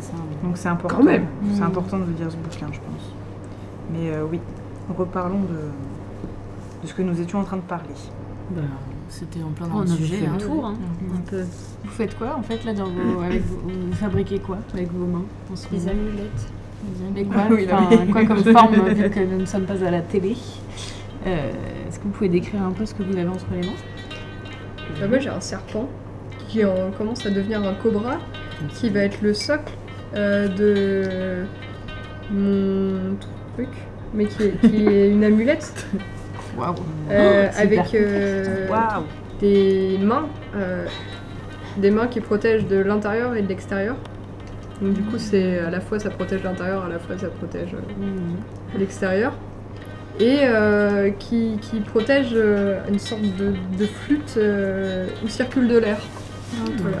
Ça. 0.00 0.12
Donc 0.42 0.56
c'est 0.56 0.68
important. 0.68 0.98
Quand 0.98 1.04
même. 1.04 1.26
C'est 1.54 1.62
important 1.62 1.98
de 1.98 2.04
lire 2.18 2.30
ce 2.30 2.36
bouquin, 2.36 2.66
je 2.72 2.78
pense. 2.78 3.12
Mais 3.92 4.10
euh, 4.12 4.24
oui, 4.30 4.40
reparlons 4.96 5.40
de, 5.40 6.82
de 6.82 6.86
ce 6.86 6.94
que 6.94 7.02
nous 7.02 7.20
étions 7.20 7.38
en 7.40 7.44
train 7.44 7.56
de 7.56 7.62
parler. 7.62 7.88
Bah, 8.50 8.62
C'était 9.08 9.42
en 9.42 9.50
plein 9.50 9.66
Oh, 9.68 9.74
dans 9.74 9.76
on 9.78 9.84
le 9.84 9.90
a 9.90 9.94
sujet. 9.96 10.16
fait 10.16 10.26
hein. 10.26 10.36
tour, 10.38 10.66
hein, 10.66 10.74
un 11.16 11.20
peu. 11.30 11.42
Vous 11.84 11.90
faites 11.90 12.16
quoi 12.18 12.36
en 12.36 12.42
fait 12.42 12.64
là 12.64 12.72
dans 12.74 12.86
vos, 12.86 13.20
avec 13.24 13.42
vos, 13.44 13.56
vous 13.68 13.92
fabriquez 13.94 14.38
quoi 14.38 14.58
avec 14.74 14.92
vos 14.92 15.06
mains 15.06 15.24
en 15.52 15.56
ce 15.56 15.66
Les 15.72 15.78
moment 15.78 15.90
amulettes. 15.92 16.46
Mais 17.14 17.24
quoi, 17.24 17.42
Oui, 17.50 17.66
là, 17.66 17.80
enfin, 17.82 18.06
quoi 18.10 18.24
comme 18.24 18.42
forme 18.44 18.74
vu 18.94 19.10
que 19.10 19.20
nous 19.20 19.38
ne 19.40 19.44
sommes 19.44 19.64
pas 19.66 19.84
à 19.84 19.90
la 19.90 20.00
télé 20.00 20.34
Euh, 21.26 21.50
Est-ce 21.88 21.98
que 21.98 22.04
vous 22.04 22.10
pouvez 22.10 22.28
décrire 22.30 22.62
un 22.62 22.70
peu 22.70 22.86
ce 22.86 22.94
que 22.94 23.02
vous 23.02 23.12
avez 23.16 23.28
entre 23.28 23.44
les 23.52 23.60
mains? 23.66 23.74
Bah, 25.00 25.06
moi 25.08 25.18
j'ai 25.18 25.28
un 25.28 25.40
serpent 25.40 25.88
qui 26.48 26.64
en- 26.64 26.90
commence 26.96 27.24
à 27.26 27.30
devenir 27.30 27.62
un 27.62 27.74
cobra 27.74 28.16
qui 28.74 28.88
va 28.90 29.00
être 29.00 29.20
le 29.22 29.34
socle 29.34 29.72
euh, 30.14 30.48
de 30.48 31.44
mon 32.32 33.16
truc, 33.54 33.68
mais 34.14 34.26
qui 34.26 34.44
est, 34.44 34.60
qui 34.60 34.86
est 34.86 35.10
une 35.10 35.24
amulette 35.24 35.86
Waouh 36.56 36.74
euh, 37.10 37.48
super. 37.50 37.60
avec 37.60 37.94
euh, 37.94 38.66
des 39.40 39.98
mains, 39.98 40.26
des 41.76 41.90
mains 41.90 42.06
qui 42.08 42.20
protègent 42.20 42.66
de 42.66 42.76
l'intérieur 42.76 43.34
et 43.36 43.42
de 43.42 43.48
l'extérieur. 43.48 43.96
Donc 44.82 44.94
du 44.94 45.02
coup 45.02 45.18
c'est 45.18 45.58
à 45.58 45.70
la 45.70 45.80
fois 45.80 45.98
ça 45.98 46.10
protège 46.10 46.42
l'intérieur, 46.42 46.84
à 46.84 46.88
la 46.88 46.98
fois 46.98 47.16
ça 47.18 47.28
protège 47.28 47.74
euh, 47.74 48.78
l'extérieur. 48.78 49.32
Et 50.18 50.40
qui, 51.18 51.56
qui 51.62 51.80
protège 51.80 52.36
une 52.88 52.98
sorte 52.98 53.22
de, 53.22 53.54
de 53.78 53.86
flûte 53.86 54.38
où 55.24 55.28
circule 55.28 55.66
de 55.66 55.78
l'air. 55.78 55.96
Voilà. 56.76 56.98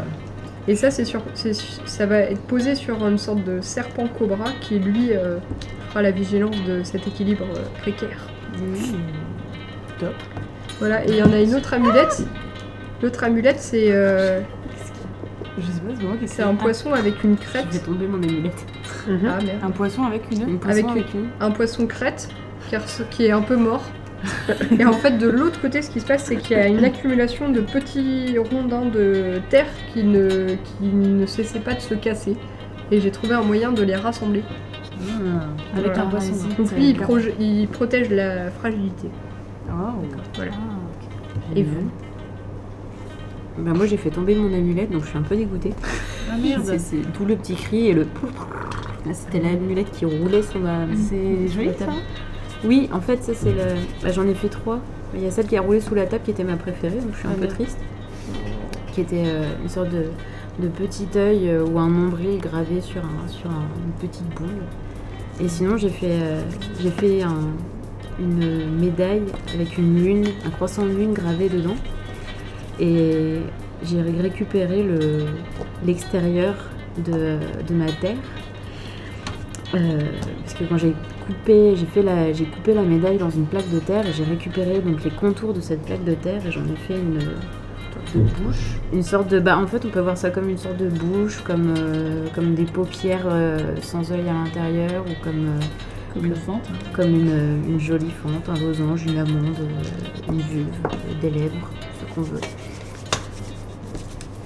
Et 0.68 0.74
ça, 0.76 0.90
c'est 0.90 1.04
sur, 1.04 1.22
c'est- 1.34 1.54
ça 1.86 2.06
va 2.06 2.18
être 2.18 2.40
posé 2.42 2.74
sur 2.74 3.06
une 3.06 3.18
sorte 3.18 3.42
de 3.44 3.60
serpent 3.60 4.06
cobra 4.06 4.50
qui, 4.60 4.78
lui, 4.78 5.12
euh, 5.12 5.38
fera 5.88 6.02
la 6.02 6.10
vigilance 6.10 6.56
de 6.64 6.82
cet 6.82 7.06
équilibre 7.06 7.44
euh, 7.56 7.64
précaire. 7.80 8.28
Top. 9.98 10.14
Voilà, 10.78 11.04
et 11.04 11.08
il 11.10 11.16
y 11.16 11.22
en 11.22 11.32
a 11.32 11.40
une 11.40 11.54
autre 11.54 11.74
amulette. 11.74 12.22
L'autre 13.02 13.24
amulette, 13.24 13.58
c'est 13.58 13.90
euh, 13.92 14.40
Je 15.58 15.62
sais 15.66 15.80
pas, 15.80 15.94
c'est 15.98 16.04
moi 16.04 16.16
qui 16.18 16.28
c'est 16.28 16.42
un 16.42 16.54
poisson 16.54 16.92
avec 16.92 17.22
une 17.24 17.34
Je 17.36 17.38
vais 17.40 17.62
crête. 17.62 17.84
tomber 17.84 18.06
mon 18.06 18.22
amulette. 18.22 18.66
Ah 19.08 19.12
merde. 19.12 19.40
Un 19.62 19.70
poisson 19.70 20.04
avec 20.04 20.22
une. 20.30 20.48
Une 20.48 20.58
poisson 20.58 20.88
avec 20.88 21.14
une. 21.14 21.28
Un 21.40 21.50
poisson 21.50 21.86
crête 21.86 22.28
qui 23.10 23.26
est 23.26 23.30
un 23.32 23.42
peu 23.42 23.56
mort. 23.56 23.82
Et 24.78 24.84
en 24.84 24.92
fait, 24.92 25.18
de 25.18 25.28
l'autre 25.28 25.60
côté, 25.60 25.82
ce 25.82 25.90
qui 25.90 26.00
se 26.00 26.06
passe, 26.06 26.24
c'est 26.24 26.36
qu'il 26.36 26.56
y 26.56 26.60
a 26.60 26.66
une 26.66 26.84
accumulation 26.84 27.50
de 27.50 27.60
petits 27.60 28.36
rondins 28.38 28.84
de 28.84 29.40
terre 29.48 29.66
qui 29.92 30.04
ne, 30.04 30.54
qui 30.78 30.86
ne 30.86 31.26
cessaient 31.26 31.60
pas 31.60 31.74
de 31.74 31.80
se 31.80 31.94
casser. 31.94 32.36
Et 32.90 33.00
j'ai 33.00 33.10
trouvé 33.10 33.34
un 33.34 33.42
moyen 33.42 33.72
de 33.72 33.82
les 33.82 33.94
rassembler. 33.96 34.42
Avec 35.74 35.86
Voilà. 35.86 36.02
un 36.02 36.06
poisson. 36.06 36.32
Donc 36.58 36.70
lui, 36.72 36.94
il, 37.38 37.68
protège 37.68 38.10
la 38.10 38.50
fragilité. 38.50 39.08
Oh. 39.68 39.72
Voilà. 40.34 40.50
Et 41.54 41.60
Et 41.60 41.62
vous? 41.62 41.90
Bah 43.58 43.72
moi 43.74 43.84
j'ai 43.84 43.96
fait 43.96 44.10
tomber 44.10 44.34
mon 44.36 44.52
amulette 44.54 44.90
donc 44.90 45.02
je 45.02 45.08
suis 45.08 45.18
un 45.18 45.22
peu 45.22 45.36
dégoûtée. 45.36 45.72
Ah 46.30 46.34
C'est- 46.64 46.78
C'est 46.78 47.12
tout 47.12 47.24
le 47.24 47.36
petit 47.36 47.54
cri 47.54 47.88
et 47.88 47.92
le 47.92 48.06
C'était 49.12 49.40
l'amulette 49.40 49.90
qui 49.90 50.04
roulait 50.04 50.42
sur 50.42 50.60
ma. 50.60 50.86
C'est 50.94 51.48
sur 51.48 51.56
joli 51.62 51.70
ça 51.78 51.86
table. 51.86 51.92
Oui, 52.64 52.88
en 52.92 53.00
fait 53.00 53.22
ça 53.22 53.32
c'est 53.34 53.52
le. 53.52 53.74
bah, 54.02 54.10
J'en 54.12 54.26
ai 54.26 54.34
fait 54.34 54.48
trois. 54.48 54.80
Il 55.14 55.22
y 55.22 55.26
a 55.26 55.30
celle 55.30 55.46
qui 55.46 55.56
a 55.56 55.60
roulé 55.62 55.80
sous 55.80 55.94
la 55.94 56.06
table 56.06 56.22
qui 56.24 56.30
était 56.30 56.44
ma 56.44 56.56
préférée 56.56 56.98
donc 57.00 57.12
je 57.14 57.18
suis 57.18 57.26
un 57.28 57.32
Ah, 57.32 57.40
peu 57.40 57.46
bien. 57.46 57.54
triste. 57.54 57.78
Qui 58.92 59.00
était 59.02 59.22
euh, 59.26 59.44
une 59.62 59.68
sorte 59.68 59.88
de, 59.90 60.04
de 60.60 60.68
petit 60.68 61.06
œil 61.16 61.48
euh, 61.50 61.64
ou 61.64 61.78
un 61.78 61.88
nombril 61.88 62.38
gravé 62.40 62.80
sur, 62.80 63.02
un, 63.02 63.28
sur 63.28 63.48
un- 63.50 63.68
une 63.84 64.08
petite 64.08 64.28
boule. 64.34 64.48
Et 65.40 65.48
sinon 65.48 65.76
j'ai 65.76 65.88
fait, 65.88 66.10
euh, 66.10 66.40
j'ai 66.80 66.90
fait 66.90 67.22
un- 67.22 67.50
une 68.20 68.78
médaille 68.78 69.22
avec 69.54 69.78
une 69.78 70.02
lune, 70.04 70.26
un 70.46 70.50
croissant 70.50 70.84
de 70.84 70.90
lune 70.90 71.12
gravé 71.14 71.48
dedans. 71.48 71.76
Et 72.78 73.38
j'ai 73.84 74.00
récupéré 74.02 74.82
le- 74.82 75.26
l'extérieur 75.86 76.54
de, 76.98 77.36
de 77.68 77.74
ma 77.74 77.86
terre. 77.92 78.16
Euh, 79.74 79.98
parce 80.42 80.54
que 80.54 80.64
quand 80.64 80.76
j'ai 80.78 80.94
coupé, 81.30 81.76
j'ai 81.76 81.86
fait 81.86 82.02
la, 82.02 82.32
j'ai 82.32 82.44
coupé 82.44 82.74
la 82.74 82.82
médaille 82.82 83.18
dans 83.18 83.30
une 83.30 83.46
plaque 83.46 83.68
de 83.70 83.78
terre 83.78 84.06
et 84.06 84.12
j'ai 84.12 84.24
récupéré 84.24 84.80
donc 84.80 85.04
les 85.04 85.10
contours 85.10 85.54
de 85.54 85.60
cette 85.60 85.82
plaque 85.82 86.04
de 86.04 86.14
terre 86.14 86.44
et 86.46 86.50
j'en 86.50 86.64
ai 86.64 86.76
fait 86.76 86.94
une 86.98 87.20
sorte 87.20 88.16
de 88.16 88.42
bouche, 88.42 88.78
une 88.92 89.02
sorte 89.02 89.28
de, 89.28 89.40
bah 89.40 89.58
en 89.58 89.66
fait 89.66 89.84
on 89.84 89.88
peut 89.90 90.00
voir 90.00 90.16
ça 90.16 90.30
comme 90.30 90.48
une 90.48 90.58
sorte 90.58 90.76
de 90.78 90.88
bouche, 90.88 91.40
comme 91.42 91.74
euh, 91.78 92.26
comme 92.34 92.54
des 92.54 92.64
paupières 92.64 93.26
euh, 93.30 93.76
sans 93.80 94.10
œil 94.12 94.28
à 94.28 94.32
l'intérieur 94.32 95.04
ou 95.06 95.24
comme 95.24 95.46
euh, 95.46 95.60
Comme 96.14 96.28
le 96.28 96.34
fente. 96.34 96.68
comme 96.92 97.10
une, 97.10 97.62
une 97.68 97.78
jolie 97.80 98.10
fente, 98.10 98.48
un 98.48 98.60
losange, 98.60 99.04
une 99.06 99.18
amande, 99.18 99.56
euh, 99.60 100.32
une 100.32 100.40
vulve, 100.40 100.66
des 101.20 101.30
lèvres, 101.30 101.70
ce 102.00 102.14
qu'on 102.14 102.22
veut. 102.22 102.40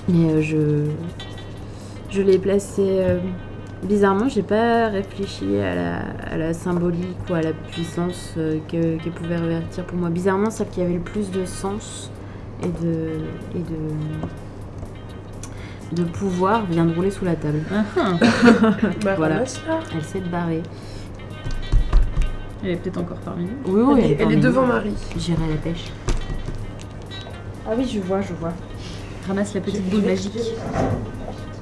Mais 0.09 0.31
euh, 0.31 0.43
je, 0.43 0.91
je 2.11 2.21
l'ai 2.21 2.39
placé 2.39 2.83
euh, 2.83 3.19
bizarrement, 3.85 4.29
j'ai 4.29 4.43
pas 4.43 4.89
réfléchi 4.89 5.57
à 5.59 5.75
la, 5.75 5.99
à 6.33 6.37
la 6.37 6.53
symbolique 6.55 7.17
ou 7.31 7.35
à 7.35 7.43
la 7.43 7.53
puissance 7.53 8.35
euh, 8.37 8.59
que- 8.71 8.97
qu'elle 9.03 9.13
pouvait 9.13 9.37
revêtir 9.37 9.85
pour 9.85 9.99
moi. 9.99 10.11
Bizarrement, 10.11 10.51
celle 10.51 10.69
qui 10.69 10.81
avait 10.81 10.95
le 10.95 11.01
plus 11.01 11.31
de 11.31 11.45
sens 11.45 12.11
et 12.63 12.69
de, 12.85 13.09
et 13.55 13.59
de, 13.61 13.93
de 16.03 16.05
pouvoir 16.05 16.65
vient 16.67 16.85
de 16.87 16.95
rouler 16.95 17.11
sous 17.11 17.25
la 17.25 17.35
table. 17.37 17.61
Bah, 19.05 19.15
Voilà. 19.17 19.43
Elle 19.95 20.03
s'est 20.05 20.21
barrée. 20.21 20.63
Elle 22.63 22.71
est 22.71 22.77
peut-être 22.77 22.99
encore 23.01 23.19
parmi 23.19 23.45
nous. 23.45 23.51
Oui, 23.67 23.83
oui, 23.83 24.01
Elle, 24.05 24.11
est- 24.13 24.17
elle 24.23 24.33
est 24.33 24.37
devant. 24.37 24.67
Marie. 24.67 24.95
J'irai 25.19 25.45
à 25.45 25.49
la 25.49 25.57
pêche. 25.57 25.85
Ah 27.67 27.71
oui, 27.77 27.87
je 27.93 28.01
vois, 28.01 28.21
je 28.23 28.33
vois. 28.35 28.53
Ramasse 29.29 29.55
la 29.55 29.61
petite 29.61 29.89
boule 29.91 30.03
magique. 30.03 30.39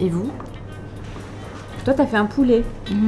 Et 0.00 0.08
vous? 0.08 0.30
Toi, 1.84 1.94
t'as 1.94 2.06
fait 2.06 2.16
un 2.16 2.26
poulet. 2.26 2.62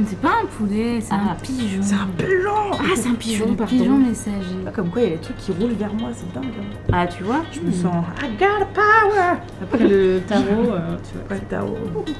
C'est 0.05 0.19
pas 0.19 0.33
un 0.43 0.45
poulet, 0.47 0.99
c'est 0.99 1.13
Ah. 1.13 1.31
un 1.31 1.35
pigeon. 1.35 1.81
C'est 1.81 1.95
un 1.95 2.07
pigeon 2.17 2.71
Ah, 2.73 2.83
c'est 2.95 3.07
un 3.09 3.13
pigeon, 3.13 3.45
le 3.51 3.55
pardon. 3.55 3.69
pigeon 3.71 3.83
Pigeon 3.85 3.97
messager. 4.09 4.55
Ah, 4.67 4.71
Comme 4.71 4.89
quoi, 4.89 5.01
il 5.01 5.09
y 5.09 5.13
a 5.13 5.15
des 5.15 5.21
trucs 5.21 5.37
qui 5.37 5.51
roulent 5.53 5.71
vers 5.73 5.93
moi, 5.93 6.09
c'est 6.13 6.29
dingue. 6.33 6.51
hein. 6.59 6.87
Ah, 6.91 7.07
tu 7.07 7.23
vois 7.23 7.41
Je 7.53 7.61
me 7.61 7.71
sens. 7.71 8.05
I 8.21 8.37
got 8.37 8.63
a 8.63 8.65
power 8.65 9.37
Après 9.63 9.87
le 9.87 10.19
tarot, 10.27 10.71
euh, 10.73 10.97
tu 11.09 11.17
vois. 11.27 11.37
Ouais, 11.37 11.43
tarot, 11.49 11.77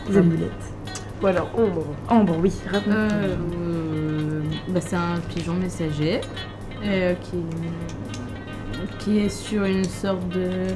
les 0.09 0.17
amulettes. 0.17 0.51
Ou 1.21 1.27
alors 1.27 1.49
ombre. 1.57 1.83
Ambre, 2.07 2.35
oui, 2.41 2.53
raconte. 2.71 2.87
Euh, 2.93 3.35
euh, 3.67 4.41
bah, 4.69 4.79
c'est 4.81 4.95
un 4.95 5.19
pigeon 5.33 5.53
messager 5.55 6.21
euh, 6.85 7.13
qui, 7.15 7.37
qui 8.99 9.19
est 9.19 9.29
sur 9.29 9.65
une 9.65 9.83
sorte 9.85 10.27
de, 10.29 10.67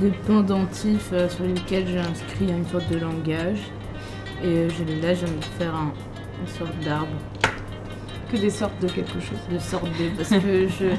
de 0.00 0.10
pendentif 0.26 1.10
euh, 1.12 1.28
sur 1.28 1.44
lequel 1.44 1.84
j'ai 1.86 1.98
inscrit 2.00 2.48
une 2.48 2.66
sorte 2.66 2.90
de 2.90 2.98
langage. 2.98 3.58
Et 4.42 4.46
euh, 4.46 4.68
j'ai 4.70 4.84
là, 5.00 5.14
je 5.14 5.24
viens 5.26 5.34
de 5.34 5.44
faire 5.58 5.74
un, 5.74 5.92
une 6.40 6.46
sorte 6.48 6.78
d'arbre, 6.84 7.08
Que 8.30 8.36
des 8.36 8.50
sortes 8.50 8.80
de 8.80 8.88
quelque 8.88 9.20
chose. 9.20 9.38
de 9.52 9.58
sorte 9.58 9.84
de. 9.84 10.16
Parce 10.16 10.30
que 10.30 10.68
je. 10.80 10.94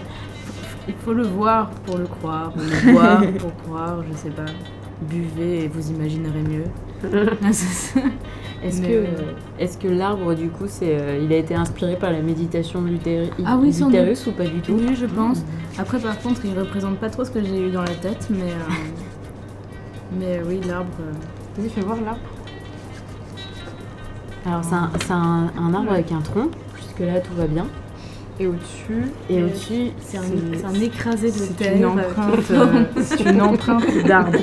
Il 0.87 0.95
faut 1.05 1.13
le 1.13 1.23
voir 1.23 1.69
pour 1.85 1.97
le 1.97 2.07
croire, 2.07 2.51
le 2.57 2.91
boire 2.93 3.21
pour 3.39 3.55
croire, 3.63 4.03
je 4.11 4.17
sais 4.17 4.29
pas. 4.31 4.45
Buvez 5.01 5.63
et 5.63 5.67
vous 5.67 5.91
imaginerez 5.91 6.41
mieux. 6.41 6.63
Est-ce 8.61 8.81
que, 8.81 8.87
oui. 8.87 9.07
est-ce 9.57 9.77
que 9.77 9.87
l'arbre, 9.87 10.33
du 10.33 10.49
coup, 10.49 10.65
c'est, 10.67 10.99
euh, 10.99 11.17
il 11.23 11.31
a 11.31 11.37
été 11.37 11.55
inspiré 11.55 11.95
par 11.95 12.11
la 12.11 12.21
méditation 12.21 12.81
de 12.81 12.89
Ah 13.45 13.57
oui, 13.57 13.73
ou 13.81 14.31
pas 14.31 14.43
du 14.45 14.59
tout? 14.59 14.73
Oui, 14.73 14.95
je 14.95 15.05
pense. 15.05 15.45
Après, 15.77 15.97
par 15.97 16.19
contre, 16.19 16.41
il 16.43 16.59
représente 16.59 16.97
pas 16.97 17.09
trop 17.09 17.23
ce 17.23 17.31
que 17.31 17.41
j'ai 17.41 17.67
eu 17.67 17.71
dans 17.71 17.83
la 17.83 17.95
tête, 17.95 18.27
mais. 18.29 18.41
euh, 18.51 18.73
mais 20.19 20.41
oui, 20.45 20.59
l'arbre. 20.67 20.89
euh, 20.99 21.13
Vas-y, 21.57 21.69
fais 21.69 21.81
voir 21.81 22.01
là. 22.01 22.17
Alors, 24.45 24.63
c'est 24.63 24.73
un, 24.75 24.89
c'est 25.01 25.11
un- 25.11 25.51
un 25.59 25.73
arbre 25.73 25.91
avec 25.91 26.11
un 26.11 26.21
tronc. 26.21 26.49
Jusque-là, 26.77 27.19
tout 27.19 27.33
va 27.35 27.45
bien. 27.47 27.67
Et 28.39 28.47
au-dessus. 28.47 29.03
Et 29.29 29.43
au-dessus, 29.43 29.91
C'est 29.99 30.17
un, 30.17 30.21
C'est- 30.21 30.57
c'est 30.59 30.65
un 30.65 30.73
écrasé 30.81 31.27
de 31.27 31.33
C'est 31.37 31.53
terre. 31.57 31.75
une 31.75 31.83
avec- 31.99 32.05
empreinte, 32.17 32.51
euh, 32.51 32.83
c'est 33.01 33.19
une 33.25 33.41
empreinte 33.41 34.03
d'arbre. 34.05 34.39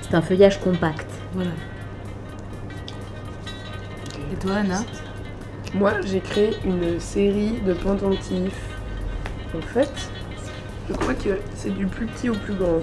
c'est 0.00 0.14
un 0.14 0.22
feuillage 0.22 0.58
compact. 0.60 1.06
Voilà. 1.34 1.50
Et 4.32 4.36
toi, 4.36 4.52
Anna 4.56 4.80
Moi, 5.74 5.92
j'ai 6.04 6.20
créé 6.20 6.50
une 6.64 6.98
série 7.00 7.60
de 7.66 7.72
pendentifs. 7.74 8.68
En 9.56 9.60
fait, 9.60 9.90
je 10.88 10.94
crois 10.94 11.14
que 11.14 11.30
c'est 11.54 11.74
du 11.76 11.86
plus 11.86 12.06
petit 12.06 12.30
au 12.30 12.34
plus 12.34 12.54
grand. 12.54 12.80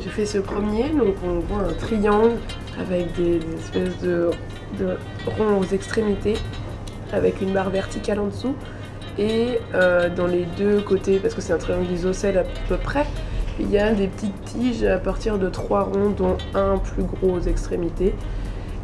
J'ai 0.00 0.08
fait 0.10 0.26
ce 0.26 0.38
premier, 0.38 0.90
donc 0.90 1.14
on 1.24 1.40
voit 1.40 1.64
un 1.68 1.72
triangle 1.74 2.36
avec 2.78 3.14
des, 3.16 3.38
des 3.38 3.54
espèces 3.54 3.98
de, 4.02 4.30
de 4.78 4.96
ronds 5.26 5.58
aux 5.58 5.74
extrémités, 5.74 6.34
avec 7.12 7.40
une 7.40 7.52
barre 7.52 7.70
verticale 7.70 8.20
en 8.20 8.26
dessous. 8.26 8.54
Et 9.18 9.58
euh, 9.74 10.08
dans 10.14 10.26
les 10.26 10.46
deux 10.56 10.80
côtés, 10.80 11.18
parce 11.18 11.34
que 11.34 11.40
c'est 11.40 11.52
un 11.52 11.58
triangle 11.58 11.90
isocèle 11.90 12.38
à 12.38 12.44
peu 12.68 12.76
près, 12.76 13.04
il 13.58 13.70
y 13.70 13.78
a 13.78 13.92
des 13.92 14.06
petites 14.06 14.44
tiges 14.44 14.84
à 14.84 14.98
partir 14.98 15.38
de 15.38 15.48
trois 15.48 15.82
ronds, 15.82 16.10
dont 16.10 16.36
un 16.54 16.78
plus 16.78 17.02
gros 17.02 17.32
aux 17.32 17.40
extrémités. 17.40 18.14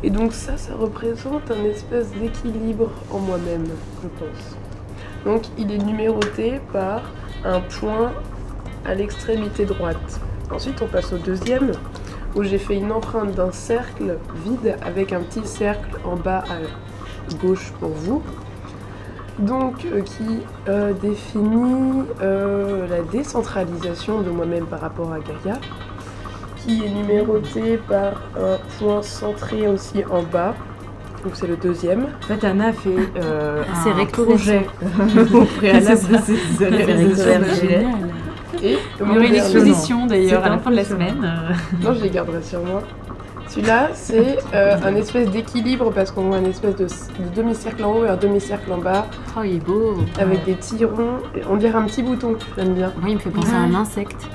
Et 0.02 0.10
donc 0.10 0.32
ça, 0.32 0.56
ça 0.56 0.74
représente 0.74 1.50
un 1.50 1.64
espèce 1.64 2.10
d'équilibre 2.20 2.90
en 3.10 3.20
moi-même, 3.20 3.66
je 4.02 4.08
pense. 4.08 4.56
Donc 5.24 5.44
il 5.56 5.72
est 5.72 5.78
numéroté 5.78 6.60
par 6.72 7.12
un 7.44 7.60
point 7.60 8.12
à 8.84 8.94
l'extrémité 8.94 9.64
droite. 9.64 10.20
Ensuite, 10.50 10.82
on 10.82 10.86
passe 10.86 11.12
au 11.12 11.18
deuxième, 11.18 11.72
où 12.34 12.42
j'ai 12.42 12.58
fait 12.58 12.76
une 12.76 12.92
empreinte 12.92 13.32
d'un 13.32 13.52
cercle 13.52 14.18
vide 14.44 14.76
avec 14.82 15.12
un 15.12 15.20
petit 15.20 15.46
cercle 15.46 15.98
en 16.04 16.16
bas 16.16 16.44
à 16.50 17.34
gauche 17.36 17.72
pour 17.80 17.90
vous. 17.90 18.22
Donc, 19.38 19.84
euh, 19.84 20.00
qui 20.00 20.40
euh, 20.68 20.92
définit 20.92 22.04
euh, 22.22 22.86
la 22.88 23.00
décentralisation 23.02 24.20
de 24.20 24.30
moi-même 24.30 24.66
par 24.66 24.80
rapport 24.80 25.12
à 25.12 25.18
Gaïa, 25.18 25.58
qui 26.58 26.84
est 26.84 26.88
numéroté 26.88 27.78
par 27.88 28.22
un 28.36 28.58
point 28.78 29.02
centré 29.02 29.66
aussi 29.66 30.04
en 30.08 30.22
bas. 30.22 30.54
Donc, 31.24 31.34
c'est 31.34 31.48
le 31.48 31.56
deuxième. 31.56 32.06
En 32.22 32.26
fait, 32.26 32.44
Anna 32.44 32.66
a 32.66 32.72
fait 32.72 32.90
euh, 33.16 33.64
un 33.86 34.04
projet 34.04 34.66
au 35.34 35.44
préalable 35.44 36.00
de 36.10 36.18
ses 36.18 36.36
Il 39.00 39.06
y 39.06 39.10
aurait 39.16 39.28
une 39.28 39.34
exposition 39.34 40.06
d'ailleurs 40.06 40.44
à 40.44 40.48
la 40.48 40.58
fin 40.58 40.70
de 40.70 40.76
la 40.76 40.84
semaine. 40.84 41.16
euh, 41.24 41.52
Non, 41.82 41.94
je 41.94 42.02
les 42.02 42.10
garderai 42.10 42.42
sur 42.42 42.60
moi. 42.64 42.82
Celui-là, 43.48 43.90
c'est 43.92 44.38
euh, 44.54 44.76
un 44.84 44.94
espèce 44.96 45.30
d'équilibre 45.30 45.92
parce 45.92 46.10
qu'on 46.10 46.22
voit 46.22 46.38
un 46.38 46.44
espèce 46.44 46.76
de, 46.76 46.84
de 46.86 47.34
demi-cercle 47.36 47.84
en 47.84 47.92
haut 47.92 48.04
et 48.04 48.08
un 48.08 48.16
demi-cercle 48.16 48.72
en 48.72 48.78
bas 48.78 49.06
Oh, 49.36 49.40
il 49.44 49.56
est 49.56 49.58
beau. 49.64 49.96
avec 50.18 50.44
des 50.44 50.54
petits 50.54 50.82
ronds. 50.84 51.18
On 51.50 51.56
dirait 51.56 51.76
un 51.78 51.82
petit 51.84 52.02
bouton, 52.02 52.36
j'aime 52.56 52.72
bien. 52.74 52.92
Oui, 53.02 53.10
il 53.10 53.14
me 53.16 53.20
fait 53.20 53.30
penser 53.30 53.52
à 53.54 53.58
un 53.58 53.74
insecte. 53.74 54.26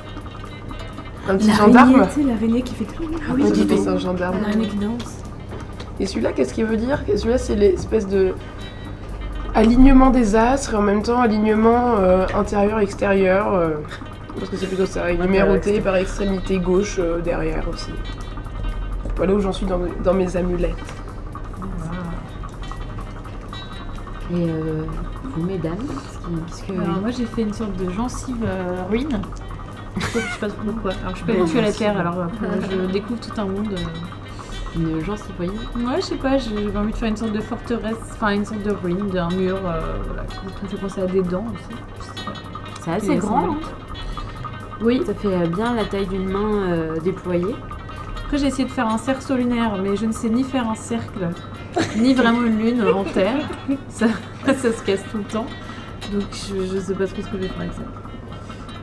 Un 1.27 1.35
petit 1.37 1.51
gendarme. 1.51 2.07
tu 2.13 2.21
sais, 2.21 2.27
l'araignée 2.27 2.61
qui 2.61 2.75
fait 2.75 2.85
tout. 2.85 3.03
Ah 3.27 3.33
oui, 3.35 3.43
fait 3.43 3.77
c'est 3.77 3.87
un 3.89 3.97
gendarme. 3.97 4.37
L'araignée 4.41 4.67
qui 4.67 4.77
danse. 4.77 5.17
Et 5.99 6.05
celui-là, 6.05 6.31
qu'est-ce 6.31 6.53
qu'il 6.53 6.65
veut 6.65 6.77
dire? 6.77 6.99
Celui-là, 7.13 7.37
c'est 7.37 7.55
l'espèce 7.55 8.07
de 8.07 8.33
alignement 9.55 10.11
des 10.11 10.35
astres 10.35 10.73
et 10.73 10.77
en 10.77 10.81
même 10.81 11.01
temps 11.01 11.19
alignement 11.19 11.95
euh, 11.97 12.25
intérieur-extérieur. 12.37 13.53
euh, 13.53 13.71
parce 14.39 14.49
que 14.49 14.57
c'est 14.57 14.67
plutôt 14.67 14.85
ça, 14.85 15.11
il 15.11 15.19
est 15.19 15.23
numéroté 15.23 15.79
par 15.81 15.95
extrémité 15.97 16.57
gauche 16.59 16.97
euh, 16.99 17.19
derrière 17.21 17.67
aussi. 17.69 17.91
Voilà 19.15 19.33
où 19.33 19.39
j'en 19.39 19.51
suis 19.51 19.65
dans, 19.65 19.79
dans 20.03 20.13
mes 20.13 20.35
amulettes. 20.37 20.75
Et 24.31 24.45
euh, 24.47 24.83
vous, 25.35 25.43
mesdames, 25.43 25.77
qu'est-ce 26.47 26.63
que. 26.63 26.73
Alors 26.79 26.99
moi 27.01 27.09
j'ai 27.09 27.25
fait 27.25 27.41
une 27.41 27.53
sorte 27.53 27.75
de 27.77 27.89
gencive 27.89 28.43
euh, 28.45 28.83
ruine. 28.89 29.21
Je 29.97 30.05
sais 30.05 30.19
pas 30.39 30.47
trop 30.47 30.63
pourquoi. 30.65 30.91
Alors 31.01 31.11
je 31.11 31.17
suis 31.17 31.25
pas 31.25 31.33
habituée 31.33 31.59
à 31.59 31.61
la 31.63 31.71
terre, 31.73 31.97
alors 31.99 32.21
après, 32.21 32.47
je 32.71 32.91
découvre 32.91 33.19
tout 33.19 33.41
un 33.41 33.45
monde. 33.45 33.73
euh. 33.73 33.83
Une 34.75 35.03
gencive 35.03 35.33
ruine? 35.39 35.51
Ouais, 35.77 35.95
je 35.97 36.01
sais 36.01 36.15
pas, 36.15 36.37
j'ai 36.37 36.51
envie 36.77 36.91
de 36.91 36.97
faire 36.97 37.09
une 37.09 37.17
sorte 37.17 37.31
de 37.31 37.41
forteresse, 37.41 37.97
enfin 38.13 38.29
une 38.29 38.45
sorte 38.45 38.61
de 38.61 38.69
ruine 38.71 39.09
d'un 39.09 39.27
mur, 39.31 39.57
euh, 39.65 39.97
voilà, 40.05 40.23
qui 40.25 40.63
me 40.63 40.69
fait 40.69 40.77
penser 40.77 41.01
à 41.01 41.07
des 41.07 41.23
dents 41.23 41.45
aussi. 41.51 41.79
C'est 42.83 42.91
assez 42.91 43.15
grand. 43.17 43.49
hein. 43.53 43.57
Oui, 44.81 45.01
Ça 45.05 45.13
fait 45.13 45.27
euh, 45.27 45.47
bien 45.47 45.75
la 45.75 45.85
taille 45.85 46.07
d'une 46.07 46.29
main 46.29 46.69
euh, 46.69 46.99
déployée. 46.99 47.55
après 48.25 48.37
j'ai 48.37 48.47
essayé 48.47 48.65
de 48.65 48.71
faire 48.71 48.87
un 48.87 48.97
cerceau 48.97 49.35
lunaire, 49.35 49.77
mais 49.81 49.95
je 49.95 50.05
ne 50.05 50.11
sais 50.11 50.29
ni 50.29 50.43
faire 50.43 50.69
un 50.69 50.75
cercle, 50.75 51.29
ni 51.97 52.13
vraiment 52.13 52.43
une 52.43 52.57
lune 52.57 52.83
en 52.83 53.03
terre. 53.03 53.37
Ça, 53.89 54.07
ça 54.45 54.71
se 54.71 54.83
casse 54.83 55.03
tout 55.11 55.17
le 55.17 55.23
temps. 55.25 55.47
Donc 56.13 56.23
je, 56.31 56.65
je 56.73 56.79
sais 56.79 56.93
pas 56.93 57.07
trop 57.07 57.21
ce 57.21 57.27
que 57.27 57.37
je 57.37 57.43
vais 57.43 57.47
faire 57.47 57.59
avec 57.59 57.73
ça. 57.73 57.81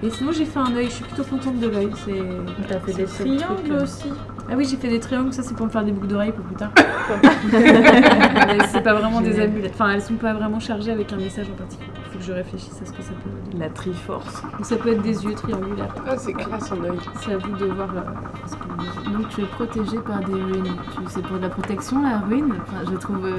Et 0.02 0.10
sinon 0.10 0.30
j'ai 0.32 0.44
fait 0.44 0.58
un 0.58 0.76
œil, 0.76 0.86
je 0.86 0.90
suis 0.90 1.04
plutôt 1.04 1.24
contente 1.24 1.58
de 1.58 1.68
l'œil. 1.68 1.90
C'est... 2.04 2.22
T'as 2.68 2.78
fait 2.80 2.92
des 2.92 3.02
le 3.02 3.08
triangles 3.08 3.72
euh, 3.72 3.82
aussi? 3.82 4.12
Ah 4.50 4.54
oui, 4.56 4.66
j'ai 4.70 4.76
fait 4.76 4.88
des 4.88 5.00
triangles, 5.00 5.32
ça 5.32 5.42
c'est 5.42 5.54
pour 5.56 5.66
me 5.66 5.70
faire 5.70 5.84
des 5.84 5.92
boucles 5.92 6.08
d'oreilles 6.08 6.32
pour 6.32 6.44
plus 6.44 6.54
tard. 6.56 6.70
Mais 7.52 8.58
c'est 8.68 8.82
pas 8.82 8.92
vraiment 8.94 9.22
des 9.22 9.40
amulettes. 9.40 9.72
Enfin, 9.74 9.90
elles 9.92 10.02
sont 10.02 10.14
pas 10.14 10.34
vraiment 10.34 10.60
chargées 10.60 10.92
avec 10.92 11.12
un 11.12 11.16
message 11.16 11.46
en 11.50 11.56
particulier. 11.56 11.90
Faut 12.16 12.20
que 12.20 12.26
je 12.28 12.32
réfléchisse 12.32 12.80
à 12.80 12.86
ce 12.86 12.92
que 12.92 13.02
ça 13.02 13.10
peut 13.22 13.50
dire. 13.50 13.60
La 13.60 13.68
Triforce. 13.68 14.42
Donc 14.42 14.64
ça 14.64 14.76
peut 14.76 14.88
être 14.92 15.02
des 15.02 15.22
yeux 15.24 15.34
triangulaires. 15.34 15.94
Ah, 16.08 16.16
c'est 16.16 16.32
classe 16.32 16.72
en 16.72 16.82
œil. 16.82 16.98
C'est 17.20 17.34
à 17.34 17.36
vous 17.38 17.54
de 17.56 17.66
voir 17.66 17.90
euh, 17.94 18.00
ce 18.46 18.54
que. 18.56 19.10
Donc 19.18 19.28
tu 19.28 19.42
es 19.42 19.44
protégée 19.44 19.98
par 19.98 20.20
des 20.20 20.32
ruines. 20.32 20.64
Tu- 20.94 21.00
C'est 21.08 21.22
pour 21.22 21.36
de 21.36 21.42
la 21.42 21.50
protection 21.50 22.02
la 22.02 22.20
ruine? 22.20 22.54
Enfin, 22.62 22.84
Je 22.86 22.92
la 22.92 22.98
trouve, 22.98 23.24
euh, 23.26 23.38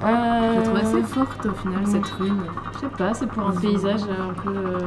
je 0.00 0.06
la 0.56 0.62
trouve 0.62 0.76
assez 0.76 1.02
forte 1.02 1.46
au 1.46 1.54
final 1.54 1.84
cette 1.86 2.06
ruine. 2.12 2.42
Je 2.74 2.78
sais 2.78 2.88
pas, 2.96 3.12
c'est 3.12 3.26
pour 3.26 3.48
un 3.48 3.52
paysage 3.52 4.02
un 4.04 4.32
peu 4.34 4.50
euh, 4.54 4.78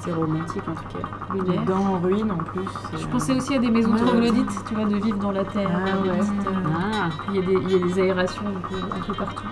C'est 0.00 0.12
romantique 0.12 0.62
en 0.66 0.72
tout 0.74 0.98
cas. 0.98 1.34
lunaire. 1.34 1.64
Dans 1.66 1.76
en 1.94 1.98
ruine 2.00 2.30
en 2.32 2.38
plus. 2.38 2.68
Je 2.98 3.06
pensais 3.08 3.34
aussi 3.36 3.54
à 3.54 3.58
des 3.58 3.70
maisons 3.70 3.92
Ouais. 3.92 4.00
troglodytes, 4.00 4.64
tu 4.66 4.74
vois, 4.74 4.86
de 4.86 4.96
vivre 4.96 5.18
dans 5.18 5.32
la 5.32 5.44
terre. 5.44 5.68
Ah 5.74 6.00
ouais. 6.06 6.18
petites, 6.18 6.46
euh, 6.46 6.50
Ah, 6.74 7.08
Il 7.28 7.36
y, 7.36 7.38
a 7.38 7.42
des, 7.42 7.52
il 7.52 7.70
y 7.70 7.74
a 7.82 7.86
des 7.86 7.98
aérations 8.00 8.44
un 8.46 8.68
peu, 8.68 8.76
un 8.76 9.00
peu 9.00 9.12
partout. 9.12 9.44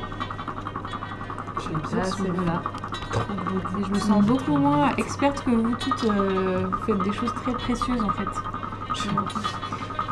J'aime 1.63 1.81
bien 1.81 1.99
Ah, 2.01 2.05
ce 2.05 2.23
voilà. 2.23 2.63
Et 3.78 3.85
je 3.85 3.91
me 3.91 3.99
sens 3.99 4.24
beaucoup 4.24 4.57
moins 4.57 4.91
experte 4.97 5.45
que 5.45 5.51
vous 5.51 5.74
toutes. 5.78 6.05
euh, 6.05 6.66
vous 6.70 6.78
faites 6.87 7.03
des 7.03 7.12
choses 7.12 7.32
très 7.35 7.53
précieuses 7.53 8.03
en 8.03 8.11
fait. 8.11 8.28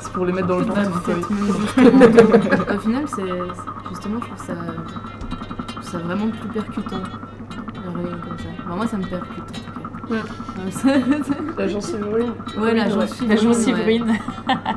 C'est 0.01 0.13
pour 0.13 0.25
les 0.27 0.33
mettre 0.33 0.47
dans 0.49 0.59
le 0.59 0.65
Bah, 0.65 0.75
portefeuille. 0.85 1.23
justement. 1.61 2.75
au 2.75 2.79
final, 2.81 3.05
c'est 3.07 3.23
justement, 3.89 4.21
je 4.21 4.27
trouve 4.27 4.47
ça, 4.47 4.55
je 5.69 5.73
trouve 5.75 5.83
ça 5.83 5.99
vraiment 5.99 6.29
plus 6.29 6.49
percutant. 6.49 6.97
Comme 7.85 8.39
ça. 8.39 8.49
Enfin, 8.67 8.77
moi, 8.77 8.87
ça 8.87 8.97
me 8.97 9.05
percute 9.07 9.39
en 9.39 9.45
tout 9.45 9.63
cas. 9.63 10.15
Ouais. 10.15 10.23
La 11.57 11.69
gencive 11.69 12.01
brune. 12.01 12.33
ouais, 12.59 12.75
la 12.75 12.89
gencive 12.89 13.29
La 13.77 13.85
ruine. 13.85 14.15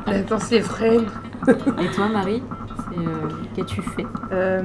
La 0.06 0.26
gencive 0.26 0.62
freine. 0.62 1.06
et 1.48 1.90
toi, 1.94 2.08
Marie? 2.12 2.42
Euh, 2.42 2.71
Qu'as-tu 3.54 3.82
fait? 3.82 4.06
Euh, 4.32 4.62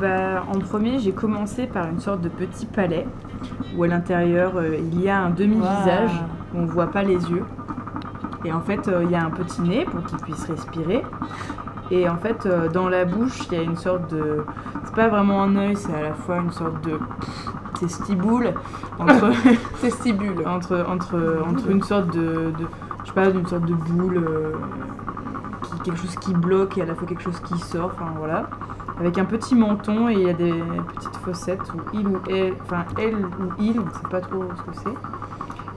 ben, 0.00 0.42
en 0.52 0.58
premier, 0.58 0.98
j'ai 0.98 1.12
commencé 1.12 1.66
par 1.66 1.86
une 1.88 2.00
sorte 2.00 2.20
de 2.20 2.28
petit 2.28 2.66
palais 2.66 3.06
où 3.76 3.84
à 3.84 3.86
l'intérieur 3.88 4.52
euh, 4.56 4.76
il 4.92 5.00
y 5.00 5.08
a 5.08 5.18
un 5.18 5.30
demi-visage 5.30 6.10
où 6.54 6.58
on 6.58 6.66
voit 6.66 6.90
pas 6.90 7.02
les 7.02 7.14
yeux. 7.30 7.44
Et 8.44 8.52
en 8.52 8.60
fait, 8.60 8.86
euh, 8.88 9.02
il 9.04 9.10
y 9.10 9.14
a 9.16 9.24
un 9.24 9.30
petit 9.30 9.60
nez 9.62 9.84
pour 9.84 10.04
qu'il 10.04 10.18
puisse 10.18 10.44
respirer. 10.46 11.02
Et 11.90 12.08
en 12.08 12.16
fait, 12.16 12.46
euh, 12.46 12.68
dans 12.68 12.88
la 12.88 13.04
bouche, 13.04 13.46
il 13.50 13.56
y 13.56 13.60
a 13.60 13.62
une 13.62 13.76
sorte 13.76 14.10
de. 14.12 14.44
C'est 14.84 14.94
pas 14.94 15.08
vraiment 15.08 15.42
un 15.42 15.56
œil, 15.56 15.76
c'est 15.76 15.94
à 15.94 16.02
la 16.02 16.14
fois 16.14 16.38
une 16.38 16.50
sorte 16.52 16.84
de. 16.84 16.98
testiboule. 17.78 18.54
Entre. 18.98 19.30
Testibule. 19.80 20.46
entre, 20.46 20.84
entre, 20.88 21.42
entre 21.48 21.70
une 21.70 21.82
sorte 21.82 22.12
de, 22.14 22.50
de- 22.58 22.66
je 23.02 23.08
sais 23.08 23.14
pas, 23.14 23.30
d'une 23.30 23.46
sorte 23.46 23.66
de 23.66 23.74
boule, 23.74 24.16
euh, 24.18 24.52
quelque 25.90 26.00
chose 26.00 26.16
qui 26.16 26.32
bloque 26.34 26.76
et 26.78 26.82
à 26.82 26.86
la 26.86 26.94
fois 26.94 27.06
quelque 27.06 27.22
chose 27.22 27.40
qui 27.40 27.58
sort, 27.58 27.92
enfin 27.94 28.12
voilà. 28.18 28.48
Avec 28.98 29.18
un 29.18 29.24
petit 29.24 29.54
menton 29.54 30.08
et 30.08 30.14
il 30.14 30.20
y 30.22 30.30
a 30.30 30.32
des 30.32 30.54
petites 30.94 31.16
fossettes 31.16 31.60
où 31.74 31.80
il 31.92 32.06
ou 32.08 32.18
elle, 32.30 32.54
enfin 32.64 32.84
elle 32.98 33.16
ou 33.16 33.52
il, 33.58 33.78
on 33.78 33.84
sait 33.94 34.08
pas 34.10 34.20
trop 34.20 34.44
ce 34.56 34.62
que 34.70 34.76
c'est. 34.76 34.96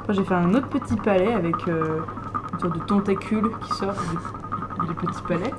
Après 0.01 0.13
j'ai 0.13 0.23
fait 0.23 0.35
un 0.35 0.53
autre 0.53 0.67
petit 0.67 0.95
palais 0.95 1.33
avec 1.33 1.55
euh, 1.67 1.99
une 2.53 2.59
sorte 2.59 2.75
de 2.75 2.83
tentacule 2.85 3.49
qui 3.61 3.73
sort 3.73 3.93
du, 4.79 4.87
du 4.87 4.93
petit 4.95 5.21
palais. 5.27 5.53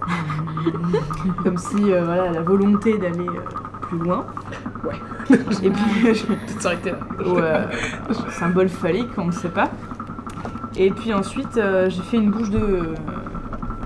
Comme 1.44 1.58
si 1.58 1.92
euh, 1.92 2.04
voilà, 2.04 2.30
la 2.30 2.40
volonté 2.42 2.96
d'aller 2.98 3.28
euh, 3.28 3.40
plus 3.82 3.98
loin. 3.98 4.24
Ouais. 4.84 4.94
Et 5.62 5.70
puis 5.70 6.14
je- 6.14 6.26
Peut-être 6.26 6.60
s'arrêter 6.62 6.92
là. 6.92 6.98
ou 7.26 7.36
euh, 7.38 7.66
un 8.26 8.30
symbole 8.30 8.68
phallique, 8.70 9.10
on 9.18 9.26
ne 9.26 9.32
sait 9.32 9.48
pas. 9.50 9.68
Et 10.76 10.90
puis 10.90 11.12
ensuite, 11.12 11.56
euh, 11.58 11.90
j'ai 11.90 12.02
fait 12.02 12.16
une 12.16 12.30
bouche 12.30 12.48
de 12.50 12.94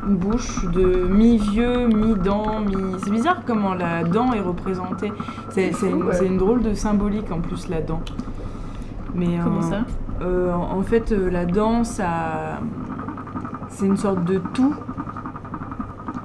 une 0.07 0.17
bouche 0.17 0.65
de 0.67 1.07
mi-vieux, 1.09 1.87
mi-dent, 1.89 2.61
mi... 2.61 2.75
C'est 3.03 3.11
bizarre 3.11 3.43
comment 3.47 3.75
la 3.75 4.05
dent 4.05 4.33
est 4.33 4.41
représentée. 4.41 5.13
C'est 5.51 5.73
c'est 5.73 5.91
une, 5.91 6.03
fou, 6.03 6.09
ouais. 6.09 6.15
c'est 6.15 6.27
une 6.27 6.39
drôle 6.39 6.63
de 6.63 6.75
symbolique 6.75 7.31
en 7.33 7.41
plus, 7.41 7.69
la 7.69 7.81
dent. 7.81 8.01
Mais, 9.15 9.39
Comment 9.43 9.59
euh, 9.59 9.71
ça? 9.71 9.85
euh, 10.23 10.53
En 10.53 10.83
fait, 10.83 11.13
euh, 11.13 11.31
la 11.31 11.45
dent, 11.47 11.85
ça... 11.85 12.61
C'est 13.69 13.87
une 13.87 13.97
sorte 13.97 14.25
de 14.25 14.41
tout. 14.53 14.75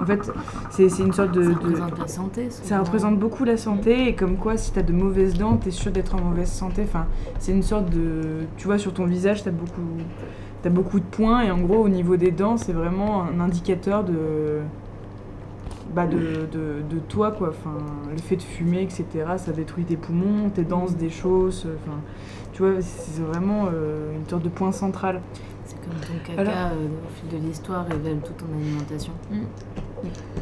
En 0.00 0.06
fait, 0.06 0.32
c'est 0.70 0.88
c'est 0.88 1.02
une 1.02 1.12
sorte 1.12 1.32
de... 1.32 1.42
Ça 1.42 1.48
de- 1.50 1.54
représente 1.54 1.98
la 1.98 2.08
santé. 2.08 2.46
ça 2.50 2.78
représente 2.78 3.18
beaucoup 3.18 3.44
la 3.44 3.56
santé 3.58 4.08
et 4.08 4.14
comme 4.14 4.36
quoi 4.36 4.56
si 4.56 4.72
t'as 4.72 4.82
de 4.82 4.92
mauvaises 4.92 5.34
dents, 5.36 5.56
t'es 5.56 5.70
sûr 5.70 5.92
d'être 5.92 6.14
en 6.14 6.20
mauvaise 6.22 6.50
santé. 6.50 6.82
Enfin, 6.86 7.04
c'est 7.38 7.52
une 7.52 7.62
sorte 7.62 7.90
de, 7.90 8.46
tu 8.56 8.66
vois, 8.66 8.78
sur 8.78 8.94
ton 8.94 9.04
visage, 9.04 9.42
t'as 9.44 9.50
beaucoup, 9.50 9.82
t'as 10.62 10.70
beaucoup 10.70 10.98
de 11.00 11.04
points 11.04 11.42
et 11.42 11.50
en 11.50 11.58
gros 11.58 11.78
au 11.84 11.88
niveau 11.88 12.16
des 12.16 12.30
dents, 12.30 12.56
c'est 12.56 12.72
vraiment 12.72 13.22
un 13.24 13.40
indicateur 13.40 14.04
de, 14.04 14.58
bah 15.94 16.06
de, 16.06 16.16
de, 16.52 16.82
de 16.88 16.98
toi 17.08 17.32
quoi. 17.32 17.48
Enfin, 17.50 17.76
le 18.10 18.18
fait 18.18 18.36
de 18.36 18.42
fumer, 18.42 18.82
etc. 18.82 19.04
Ça 19.36 19.52
détruit 19.52 19.84
tes 19.84 19.96
poumons, 19.96 20.50
tes 20.50 20.64
dents 20.64 20.86
se 20.86 20.94
déchaussent. 20.94 21.66
Enfin, 21.66 21.96
tu 22.52 22.62
vois, 22.62 22.80
c'est 22.80 23.22
vraiment 23.22 23.66
euh, 23.72 24.14
une 24.16 24.28
sorte 24.28 24.42
de 24.42 24.48
point 24.48 24.72
central. 24.72 25.20
C'est 25.64 25.76
comme 25.80 25.94
ton 26.00 26.24
caca 26.36 26.40
Alors- 26.40 26.72
euh, 26.72 26.86
au 26.86 27.28
fil 27.30 27.40
de 27.40 27.46
l'histoire 27.46 27.86
révèle 27.86 28.18
toute 28.18 28.36
ton 28.36 28.46
alimentation. 28.54 29.12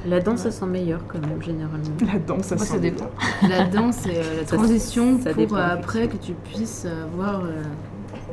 La 0.07 0.21
danse, 0.21 0.41
ça 0.43 0.51
sent 0.53 0.67
meilleur 0.67 1.01
quand 1.09 1.19
même, 1.21 1.43
généralement. 1.43 1.85
La 2.13 2.19
dent, 2.21 2.41
ça 2.43 2.55
Moi, 2.57 2.65
sent 2.65 2.73
ça 2.75 2.79
dépend. 2.79 3.07
La 3.49 3.65
danse, 3.67 3.97
c'est 4.03 4.17
euh, 4.19 4.37
la 4.39 4.45
transition 4.45 5.19
ça 5.21 5.31
pour 5.31 5.43
dépend, 5.43 5.57
après 5.57 6.07
que 6.09 6.17
tu 6.17 6.33
puisses 6.33 6.87
avoir 6.87 7.41
euh, 7.45 7.63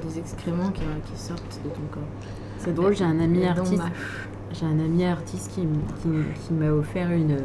des 0.03 0.19
excréments 0.19 0.69
qui, 0.71 0.81
qui 0.81 1.19
sortent 1.19 1.59
de 1.63 1.69
ton 1.69 1.81
corps. 1.91 2.03
C'est 2.57 2.73
drôle, 2.73 2.95
j'ai 2.95 3.03
un 3.05 3.19
ami 3.19 3.45
artiste. 3.45 3.83
J'ai 4.51 4.65
un 4.65 4.79
ami 4.79 5.05
artiste 5.05 5.51
qui, 5.53 5.61
m- 5.61 5.81
qui- 6.01 6.41
qui 6.47 6.53
m'a 6.53 6.69
offert 6.71 7.11
une, 7.11 7.37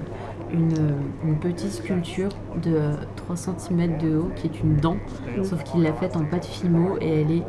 une, 0.52 0.94
une 1.24 1.36
petite 1.38 1.72
sculpture 1.72 2.28
de 2.62 2.78
3 3.16 3.36
cm 3.36 3.98
de 3.98 4.16
haut 4.18 4.30
qui 4.36 4.46
est 4.46 4.60
une 4.60 4.76
dent, 4.76 4.96
sauf 5.42 5.64
qu'il 5.64 5.82
l'a 5.82 5.92
faite 5.92 6.16
en 6.16 6.24
pâte 6.24 6.44
fimo 6.44 6.96
et 7.00 7.22
elle 7.22 7.32
est 7.32 7.42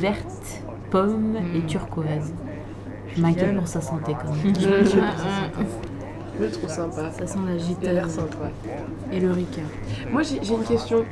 verte, 0.00 0.62
pomme 0.90 1.36
et 1.54 1.58
Mm. 1.58 1.66
turquoise. 1.66 2.32
Je 3.14 3.20
m'inquiète 3.20 3.56
pour 3.56 3.68
sa 3.68 3.80
santé 3.80 4.12
quand 4.20 4.32
même. 4.32 4.54
Je 6.36 6.42
le 6.42 6.50
trouve 6.50 6.68
sympa. 6.68 7.10
Ça 7.12 7.26
sent 7.26 7.38
la 7.46 7.56
gitane 7.58 8.08
et 9.12 9.20
le 9.20 9.30
ricard. 9.30 9.64
Moi, 10.10 10.22
j'ai 10.22 10.40
j'ai 10.42 10.54
une 10.54 10.64
question. 10.64 11.04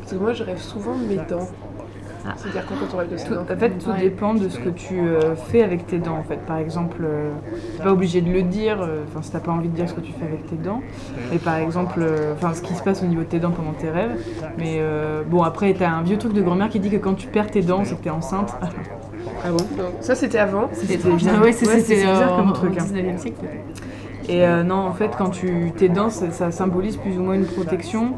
Parce 0.00 0.12
que 0.12 0.16
moi, 0.18 0.32
je 0.34 0.42
rêve 0.44 0.58
souvent 0.60 0.94
de 0.98 1.04
mes 1.04 1.16
dents. 1.16 1.48
Ah. 2.26 2.32
C'est-à-dire 2.36 2.64
quand 2.66 2.74
on 2.94 2.96
rêve 2.98 3.10
de 3.10 3.16
ses 3.16 3.28
dents. 3.30 3.42
en 3.42 3.56
fait, 3.56 3.70
tout 3.78 3.92
dépend 3.98 4.34
de 4.34 4.48
ce 4.48 4.58
que 4.58 4.68
tu 4.68 4.98
euh, 5.00 5.34
fais 5.36 5.62
avec 5.62 5.86
tes 5.86 5.98
dents. 5.98 6.16
En 6.18 6.22
fait, 6.22 6.38
par 6.46 6.58
exemple, 6.58 6.98
euh, 7.02 7.30
t'es 7.78 7.82
pas 7.82 7.92
obligé 7.92 8.20
de 8.20 8.30
le 8.30 8.42
dire. 8.42 8.80
euh, 8.82 9.04
Enfin, 9.08 9.22
si 9.22 9.30
t'as 9.30 9.40
pas 9.40 9.52
envie 9.52 9.68
de 9.68 9.74
dire 9.74 9.88
ce 9.88 9.94
que 9.94 10.00
tu 10.00 10.12
fais 10.12 10.26
avec 10.26 10.46
tes 10.46 10.56
dents. 10.56 10.82
Mais 11.32 11.38
par 11.38 11.56
exemple, 11.56 12.00
euh, 12.02 12.34
enfin, 12.34 12.52
ce 12.54 12.62
qui 12.62 12.74
se 12.74 12.82
passe 12.82 13.02
au 13.02 13.06
niveau 13.06 13.22
de 13.22 13.26
tes 13.26 13.38
dents 13.38 13.50
pendant 13.52 13.72
tes 13.72 13.90
rêves. 13.90 14.12
Mais 14.58 14.76
euh, 14.80 15.22
bon, 15.26 15.42
après, 15.42 15.72
t'as 15.74 15.90
un 15.90 16.02
vieux 16.02 16.18
truc 16.18 16.32
de 16.34 16.42
grand-mère 16.42 16.68
qui 16.68 16.80
dit 16.80 16.90
que 16.90 16.96
quand 16.96 17.14
tu 17.14 17.26
perds 17.28 17.50
tes 17.50 17.62
dents, 17.62 17.84
c'est 17.84 17.96
que 17.96 18.04
t'es 18.04 18.10
enceinte. 18.10 18.54
Ah 19.42 19.48
bon 19.50 19.56
Donc, 19.56 19.92
Ça, 20.00 20.14
c'était 20.14 20.38
avant. 20.38 20.68
C'était 20.72 20.98
Ah 21.04 21.40
ouais, 21.42 21.52
c'est 21.52 21.66
ouais, 21.66 21.80
c'était, 21.80 21.94
bizarre 22.02 22.32
euh, 22.34 22.36
comme 22.36 22.50
au 22.50 22.52
truc. 22.52 22.76
hein. 22.78 22.84
19e 22.84 23.16
siècle. 23.18 23.36
Et 24.28 24.44
euh, 24.46 24.62
non, 24.62 24.76
en 24.76 24.92
fait, 24.92 25.10
quand 25.16 25.30
tu 25.30 25.72
tes 25.76 25.88
dents, 25.88 26.10
ça, 26.10 26.30
ça 26.30 26.50
symbolise 26.50 26.96
plus 26.98 27.18
ou 27.18 27.22
moins 27.22 27.34
une 27.34 27.46
protection. 27.46 28.12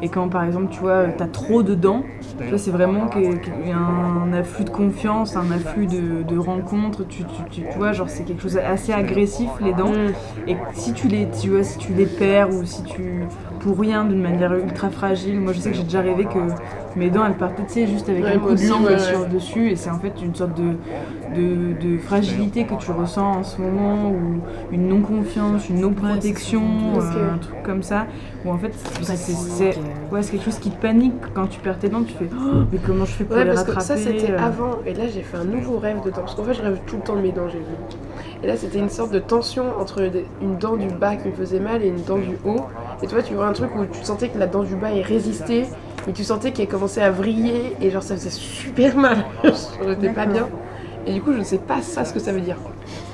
Et 0.00 0.10
quand 0.10 0.28
par 0.28 0.44
exemple, 0.44 0.68
tu 0.68 0.80
vois, 0.80 1.12
t'as 1.12 1.28
trop 1.28 1.62
de 1.62 1.74
dents, 1.74 2.10
c'est 2.56 2.70
vraiment 2.70 3.08
qu'il 3.08 3.66
y 3.66 3.70
a 3.72 3.78
un 3.78 4.32
afflux 4.32 4.64
de 4.64 4.70
confiance, 4.70 5.36
un 5.36 5.50
afflux 5.50 5.86
de, 5.86 6.22
de 6.22 6.36
rencontres. 6.38 7.04
Tu, 7.06 7.26
tu, 7.26 7.46
tu, 7.46 7.66
tu 7.66 7.78
vois, 7.78 7.92
genre 7.92 8.10
c'est 8.10 8.24
quelque 8.24 8.42
chose 8.42 8.58
assez 8.58 8.92
agressif 8.92 9.58
les 9.60 9.74
dents. 9.74 10.14
Et 10.46 10.66
si 10.72 10.92
tu 10.92 11.08
les, 11.08 11.30
tu 11.30 11.50
vois, 11.50 11.64
si 11.64 11.78
tu 11.78 11.92
les 11.94 12.06
perds 12.06 12.52
ou 12.52 12.64
si 12.64 12.84
tu 12.84 13.28
pour 13.58 13.78
rien 13.80 14.04
d'une 14.04 14.20
manière 14.20 14.52
ultra 14.54 14.90
fragile, 14.90 15.40
moi 15.40 15.52
je 15.52 15.60
sais 15.60 15.70
que 15.70 15.76
j'ai 15.76 15.84
déjà 15.84 16.00
rêvé 16.02 16.28
que 16.28 16.54
mes 16.96 17.10
dents 17.10 17.24
elles 17.26 17.34
partaient, 17.36 17.64
tu 17.66 17.72
sais, 17.72 17.86
juste 17.86 18.08
avec 18.08 18.24
Ouais, 18.24 18.34
un 18.34 18.38
coup 18.38 18.54
de 18.54 18.68
langue 18.68 18.84
ouais, 18.86 18.98
sur 18.98 19.20
ouais. 19.20 19.28
dessus. 19.28 19.70
Et 19.70 19.76
c'est 19.76 19.90
en 19.90 19.98
fait 19.98 20.12
une 20.22 20.34
sorte 20.34 20.54
de, 20.54 20.74
de, 21.34 21.72
de 21.80 21.98
fragilité 21.98 22.64
que 22.64 22.74
tu 22.74 22.90
ressens 22.90 23.38
en 23.38 23.42
ce 23.44 23.60
moment 23.60 24.10
ou 24.10 24.40
une 24.72 24.88
non 24.88 25.00
confiance, 25.00 25.68
une 25.68 25.80
non 25.80 25.92
protection, 25.92 26.62
euh, 26.96 27.34
un 27.34 27.38
truc 27.38 27.62
comme 27.62 27.82
ça. 27.82 28.06
Ou 28.44 28.50
en 28.50 28.58
fait 28.58 28.72
c'est 29.02 29.76
ouais, 30.12 30.20
quelque 30.22 30.44
chose 30.44 30.58
qui 30.58 30.70
te 30.70 30.80
panique 30.80 31.14
quand 31.34 31.46
tu 31.46 31.60
perds 31.60 31.78
tes 31.78 31.88
dents. 31.88 32.02
Tu 32.02 32.14
fais 32.14 32.28
oh, 32.32 32.62
mais 32.72 32.78
comment 32.84 33.04
je 33.04 33.12
fais 33.12 33.24
pour 33.24 33.36
les 33.36 33.44
parce 33.44 33.64
que 33.64 33.80
ça, 33.80 33.96
c'était 33.96 34.32
euh. 34.32 34.38
avant. 34.38 34.78
Et 34.86 34.94
là, 34.94 35.04
j'ai 35.12 35.22
fait 35.22 35.36
un 35.36 35.44
nouveau 35.44 35.78
rêve 35.78 36.02
de 36.04 36.10
dents. 36.10 36.20
Parce 36.20 36.34
qu'en 36.34 36.44
fait, 36.44 36.54
je 36.54 36.62
rêve 36.62 36.78
tout 36.86 36.96
le 36.96 37.02
temps 37.02 37.16
de 37.16 37.20
mes 37.20 37.32
dents, 37.32 37.48
j'ai 37.48 37.58
vu. 37.58 37.64
Et 38.42 38.46
là, 38.46 38.56
c'était 38.56 38.78
une 38.78 38.90
sorte 38.90 39.12
de 39.12 39.18
tension 39.18 39.64
entre 39.80 40.10
une 40.42 40.56
dent 40.58 40.76
du 40.76 40.88
bas 40.88 41.16
qui 41.16 41.28
me 41.28 41.32
faisait 41.32 41.60
mal 41.60 41.82
et 41.82 41.88
une 41.88 42.02
dent 42.02 42.18
du 42.18 42.36
haut. 42.44 42.66
Et 43.02 43.06
toi, 43.06 43.22
tu 43.22 43.34
vois 43.34 43.46
un 43.46 43.52
truc 43.52 43.70
où 43.76 43.84
tu 43.86 44.04
sentais 44.04 44.28
que 44.28 44.38
la 44.38 44.46
dent 44.46 44.62
du 44.62 44.76
bas 44.76 44.92
est 44.92 45.02
résistée, 45.02 45.64
mais 46.06 46.12
tu 46.12 46.24
sentais 46.24 46.52
qu'elle 46.52 46.68
commençait 46.68 47.02
à 47.02 47.10
vriller. 47.10 47.76
Et 47.80 47.90
genre, 47.90 48.02
ça 48.02 48.14
faisait 48.14 48.30
super 48.30 48.96
mal. 48.96 49.24
J'étais 49.86 50.10
pas 50.14 50.26
bien. 50.26 50.48
Et 51.06 51.12
du 51.12 51.22
coup, 51.22 51.32
je 51.32 51.38
ne 51.38 51.44
sais 51.44 51.58
pas 51.58 51.82
ça 51.82 52.04
ce 52.04 52.12
que 52.12 52.18
ça 52.20 52.32
veut 52.32 52.40
dire. 52.40 52.56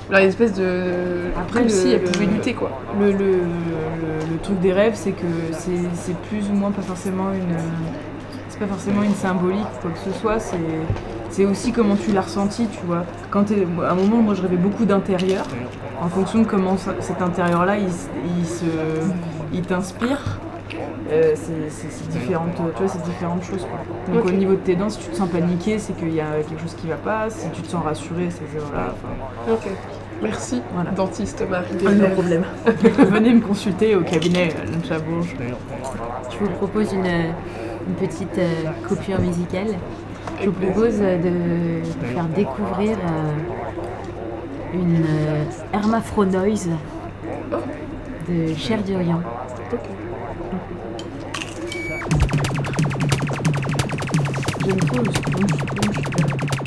Alors, 0.09 0.21
une 0.21 0.27
espèce 0.29 0.53
de. 0.53 1.29
Après, 1.39 1.59
Comme 1.59 1.67
le- 1.69 1.73
si 1.73 1.89
elle 1.91 2.01
le- 2.01 2.07
pouvait 2.11 2.25
lutter, 2.25 2.53
quoi. 2.53 2.71
Le, 2.99 3.11
le, 3.11 3.17
le, 3.17 3.37
le 4.31 4.37
truc 4.41 4.59
des 4.59 4.73
rêves, 4.73 4.95
c'est 4.95 5.11
que 5.11 5.25
c'est 5.51 6.15
plus 6.29 6.49
ou 6.49 6.53
moins 6.53 6.71
pas 6.71 6.81
forcément 6.81 7.31
une. 7.33 7.55
C'est 8.49 8.59
pas 8.59 8.67
forcément 8.67 9.01
une 9.03 9.13
symbolique, 9.15 9.65
quoi 9.81 9.91
que 9.91 9.97
ce 9.99 10.11
soit. 10.19 10.39
C'est 10.39 10.57
c'est 11.29 11.45
aussi 11.45 11.71
comment 11.71 11.95
tu 11.95 12.11
l'as 12.11 12.21
ressenti, 12.21 12.67
tu 12.67 12.85
vois. 12.85 13.05
Quand 13.31 13.45
à 13.51 13.91
un 13.91 13.95
moment, 13.95 14.17
moi, 14.17 14.33
je 14.35 14.41
rêvais 14.43 14.57
beaucoup 14.57 14.85
d'intérieur. 14.85 15.45
En 16.01 16.07
fonction 16.09 16.39
de 16.41 16.45
comment 16.47 16.77
ça- 16.77 16.95
cet 16.99 17.21
intérieur-là, 17.21 17.77
il 17.77 18.45
se, 18.45 18.65
il 19.53 19.61
t'inspire. 19.61 20.39
Euh, 21.11 21.33
c'est 21.35 22.09
différentes, 22.09 22.55
tu 22.55 22.61
vois, 22.83 22.87
c'est 22.87 23.03
différentes 23.03 23.43
choses. 23.43 23.65
Quoi. 23.65 24.13
Donc 24.13 24.25
au 24.25 24.31
niveau 24.31 24.53
de 24.53 24.57
tes 24.57 24.75
dents, 24.75 24.89
si 24.89 24.99
tu 24.99 25.09
te 25.09 25.15
sens 25.15 25.29
paniqué, 25.29 25.77
c'est 25.77 25.93
qu'il 25.93 26.13
y 26.13 26.21
a 26.21 26.41
quelque 26.47 26.61
chose 26.61 26.75
qui 26.75 26.87
va 26.87 26.95
pas. 26.95 27.29
Si 27.29 27.49
tu 27.51 27.61
te 27.61 27.67
sens 27.67 27.83
rassuré, 27.83 28.29
c'est 28.29 28.43
que 28.45 28.59
voilà. 28.63 28.93
enfin, 28.93 29.53
Ok. 29.53 29.67
Merci, 30.21 30.61
Voilà. 30.73 30.91
dentiste 30.91 31.43
Marie. 31.49 31.75
pas 31.83 31.91
de 31.91 32.05
problème. 32.13 32.43
Venez 32.65 33.33
me 33.33 33.41
consulter 33.41 33.95
au 33.95 34.01
cabinet 34.01 34.51
euh, 34.55 34.71
Lunch 34.71 34.91
à 34.91 34.99
Bourges. 34.99 35.35
Je 36.31 36.37
vous 36.37 36.51
propose 36.51 36.93
une, 36.93 37.05
une 37.05 37.95
petite 37.99 38.37
euh, 38.37 38.47
coupure 38.87 39.19
musicale. 39.19 39.67
Je 40.41 40.45
vous 40.49 40.53
propose 40.53 40.99
de 40.99 41.81
faire 42.13 42.25
découvrir 42.33 42.91
euh, 42.91 43.31
une 44.73 45.03
euh, 45.03 45.43
Hermafronoise 45.73 46.69
de 48.29 48.53
Cher 48.55 48.81
Durian. 48.83 49.19
Trop 54.63 54.71
le 54.71 55.11
sponge, 55.11 55.13
sponge. 55.13 56.03
Thank 56.15 56.62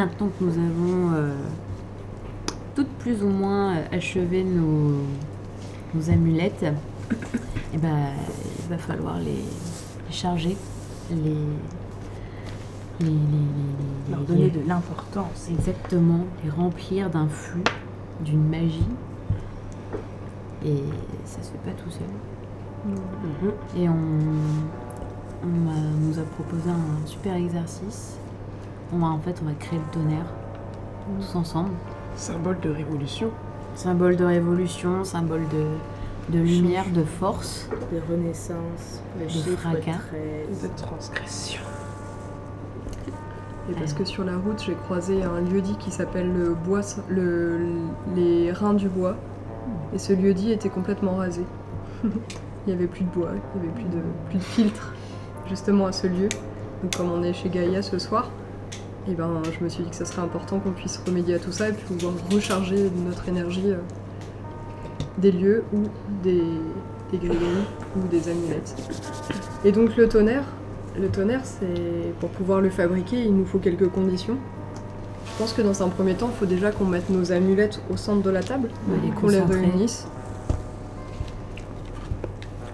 Maintenant 0.00 0.30
que 0.38 0.44
nous 0.44 0.52
avons 0.54 1.12
euh, 1.12 1.34
toutes 2.74 2.88
plus 3.00 3.22
ou 3.22 3.28
moins 3.28 3.76
euh, 3.76 3.84
achevé 3.92 4.42
nos, 4.42 4.94
nos 5.92 6.10
amulettes, 6.10 6.64
eh 7.74 7.76
ben, 7.76 8.06
il 8.62 8.70
va 8.70 8.78
falloir 8.78 9.18
les, 9.18 9.26
les 9.26 10.10
charger, 10.10 10.56
les, 11.10 11.36
Leur 14.10 14.20
donner 14.20 14.48
de 14.48 14.66
l'importance. 14.66 15.50
Exactement, 15.50 16.24
les 16.42 16.48
remplir 16.48 17.10
d'un 17.10 17.28
flux, 17.28 17.64
d'une 18.24 18.48
magie. 18.48 18.88
Et 20.64 20.82
ça 21.26 21.42
se 21.42 21.50
fait 21.50 21.58
pas 21.58 21.72
tout 21.72 21.90
seul. 21.90 22.08
Mhm. 22.86 23.52
Et 23.76 23.86
on, 23.86 23.94
nous 25.44 26.18
a 26.18 26.22
proposé 26.22 26.70
un 26.70 27.06
super 27.06 27.36
exercice. 27.36 28.09
On 28.92 28.98
va 28.98 29.06
en 29.06 29.18
fait, 29.18 29.40
on 29.42 29.46
va 29.46 29.54
créer 29.54 29.78
le 29.78 29.92
tonnerre 29.92 30.26
tous 31.18 31.36
ensemble. 31.36 31.70
Symbole 32.16 32.58
de 32.60 32.70
révolution. 32.70 33.30
Symbole 33.74 34.16
de 34.16 34.24
révolution, 34.24 35.04
symbole 35.04 35.42
de, 35.48 36.36
de 36.36 36.42
lumière, 36.42 36.84
de 36.92 37.04
force. 37.04 37.68
Des 37.90 38.00
renaissances, 38.00 39.02
le 39.18 39.24
Des 39.24 39.30
chiffre 39.30 39.58
fracas. 39.58 39.98
13. 40.48 40.62
De 40.62 40.68
transgression. 40.76 41.60
Et 43.70 43.74
parce 43.74 43.92
que 43.92 44.04
sur 44.04 44.24
la 44.24 44.36
route, 44.36 44.62
j'ai 44.66 44.74
croisé 44.74 45.22
un 45.22 45.40
lieu-dit 45.40 45.76
qui 45.76 45.92
s'appelle 45.92 46.32
le 46.32 46.54
bois, 46.54 46.80
le, 47.08 47.60
les 48.16 48.50
reins 48.50 48.74
du 48.74 48.88
bois. 48.88 49.16
Et 49.94 49.98
ce 49.98 50.12
lieu-dit 50.12 50.50
était 50.50 50.70
complètement 50.70 51.14
rasé. 51.16 51.44
il 52.04 52.10
n'y 52.66 52.72
avait 52.72 52.88
plus 52.88 53.04
de 53.04 53.10
bois, 53.10 53.30
il 53.54 53.60
n'y 53.60 53.68
avait 53.68 53.74
plus 53.74 53.88
de, 53.88 54.02
plus 54.28 54.38
de 54.38 54.42
filtre, 54.42 54.94
justement 55.48 55.86
à 55.86 55.92
ce 55.92 56.08
lieu. 56.08 56.28
Donc 56.82 56.96
comme 56.96 57.12
on 57.12 57.22
est 57.22 57.32
chez 57.32 57.48
Gaïa 57.48 57.82
ce 57.82 57.98
soir, 57.98 58.30
et 59.08 59.14
ben, 59.14 59.42
je 59.58 59.64
me 59.64 59.68
suis 59.68 59.82
dit 59.84 59.90
que 59.90 59.96
ça 59.96 60.04
serait 60.04 60.22
important 60.22 60.58
qu'on 60.60 60.70
puisse 60.72 61.00
remédier 61.06 61.34
à 61.34 61.38
tout 61.38 61.52
ça 61.52 61.68
et 61.68 61.72
puis 61.72 61.84
pouvoir 61.94 62.12
recharger 62.30 62.90
notre 63.06 63.28
énergie 63.28 63.70
euh, 63.72 63.76
des 65.18 65.32
lieux 65.32 65.64
ou 65.72 65.84
des, 66.22 66.42
des 67.12 67.18
grilles 67.18 67.64
ou 67.96 68.06
des 68.08 68.28
amulettes. 68.28 68.74
Et 69.64 69.72
donc 69.72 69.96
le 69.96 70.08
tonnerre, 70.08 70.44
le 70.98 71.08
tonnerre, 71.08 71.40
c'est 71.44 72.12
pour 72.20 72.30
pouvoir 72.30 72.60
le 72.60 72.70
fabriquer, 72.70 73.22
il 73.22 73.34
nous 73.34 73.46
faut 73.46 73.58
quelques 73.58 73.88
conditions. 73.88 74.36
Je 75.26 75.38
pense 75.44 75.52
que 75.54 75.62
dans 75.62 75.82
un 75.82 75.88
premier 75.88 76.14
temps, 76.14 76.28
il 76.34 76.38
faut 76.38 76.46
déjà 76.46 76.70
qu'on 76.70 76.84
mette 76.84 77.08
nos 77.08 77.32
amulettes 77.32 77.80
au 77.90 77.96
centre 77.96 78.22
de 78.22 78.30
la 78.30 78.42
table, 78.42 78.68
Ouais, 78.88 78.96
les 79.02 79.10
qu'on 79.10 79.28
les 79.28 79.40
réunisse 79.40 80.06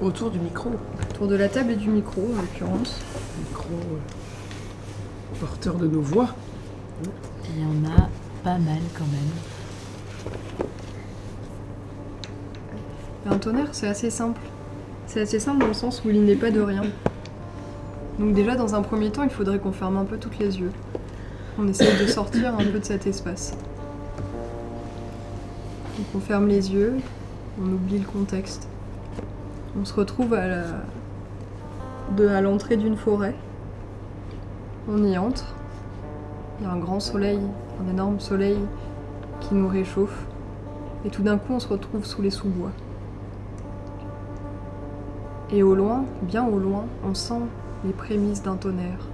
Autour 0.03 0.31
du 0.31 0.39
micro. 0.41 0.71
autour 1.11 1.27
de 1.27 1.37
la 1.37 1.49
table 1.49 1.71
et 1.73 1.77
du 1.77 1.89
micro 1.89 2.21
en 2.37 2.43
l'occurrence. 2.43 3.01
Micro 3.39 3.65
euh, 5.37 5.41
porteur 5.41 5.75
de 5.77 5.87
nos 5.87 6.01
voix. 6.01 6.29
Il 7.55 7.63
y 7.63 7.65
en 7.65 7.91
a 7.91 8.09
pas 8.43 8.59
mal 8.59 8.81
quand 8.97 9.07
même. 9.07 9.31
Un 13.31 13.39
tonnerre, 13.39 13.69
c'est 13.73 13.89
assez 13.89 14.11
simple. 14.11 14.41
C'est 15.07 15.21
assez 15.21 15.39
simple 15.41 15.61
dans 15.61 15.69
le 15.69 15.75
sens 15.75 16.03
où 16.05 16.11
il 16.11 16.25
n'est 16.25 16.37
pas 16.37 16.51
de 16.51 16.61
rien. 16.61 16.83
Donc 18.19 18.35
déjà, 18.35 18.57
dans 18.57 18.75
un 18.75 18.83
premier 18.83 19.11
temps, 19.11 19.23
il 19.25 19.31
faudrait 19.31 19.59
qu'on 19.59 19.73
ferme 19.73 19.97
un 19.97 20.05
peu 20.05 20.17
toutes 20.17 20.39
les 20.39 20.59
yeux. 20.59 20.73
On 21.59 21.67
essaye 21.69 21.99
de 22.01 22.07
sortir 22.07 22.55
un 22.55 22.65
peu 22.65 22.79
de 22.79 22.85
cet 22.85 23.07
espace. 23.07 23.53
Donc 25.97 26.07
on 26.15 26.21
ferme 26.21 26.49
les 26.49 26.73
yeux, 26.73 26.97
on 27.61 27.65
oublie 27.65 27.99
le 27.99 28.07
contexte. 28.07 28.69
On 29.81 29.85
se 29.85 29.95
retrouve 29.95 30.35
à 30.35 30.47
la... 30.47 30.65
de, 32.17 32.29
à 32.29 32.41
l'entrée 32.41 32.77
d'une 32.77 32.97
forêt. 32.97 33.35
On 34.89 35.03
y 35.03 35.19
entre. 35.19 35.55
Il 36.59 36.65
y 36.65 36.69
a 36.69 36.71
un 36.71 36.79
grand 36.79 37.01
soleil, 37.01 37.41
un 37.85 37.91
énorme 37.91 38.21
soleil 38.21 38.59
qui 39.41 39.55
nous 39.55 39.67
réchauffe. 39.67 40.27
Et 41.05 41.11
tout 41.11 41.23
d'un 41.23 41.39
coup, 41.39 41.55
on 41.55 41.61
se 41.61 41.67
retrouve 41.67 42.05
sous 42.05 42.23
les 42.23 42.31
sous-bois. 42.31 42.71
Et 45.51 45.65
au 45.65 45.75
loin, 45.75 46.05
bien 46.23 46.47
au 46.47 46.59
loin, 46.59 46.85
on 47.05 47.15
sent 47.15 47.43
les 47.85 47.93
prémices 47.93 48.43
d'un 48.43 48.57
tonnerre. 48.57 49.09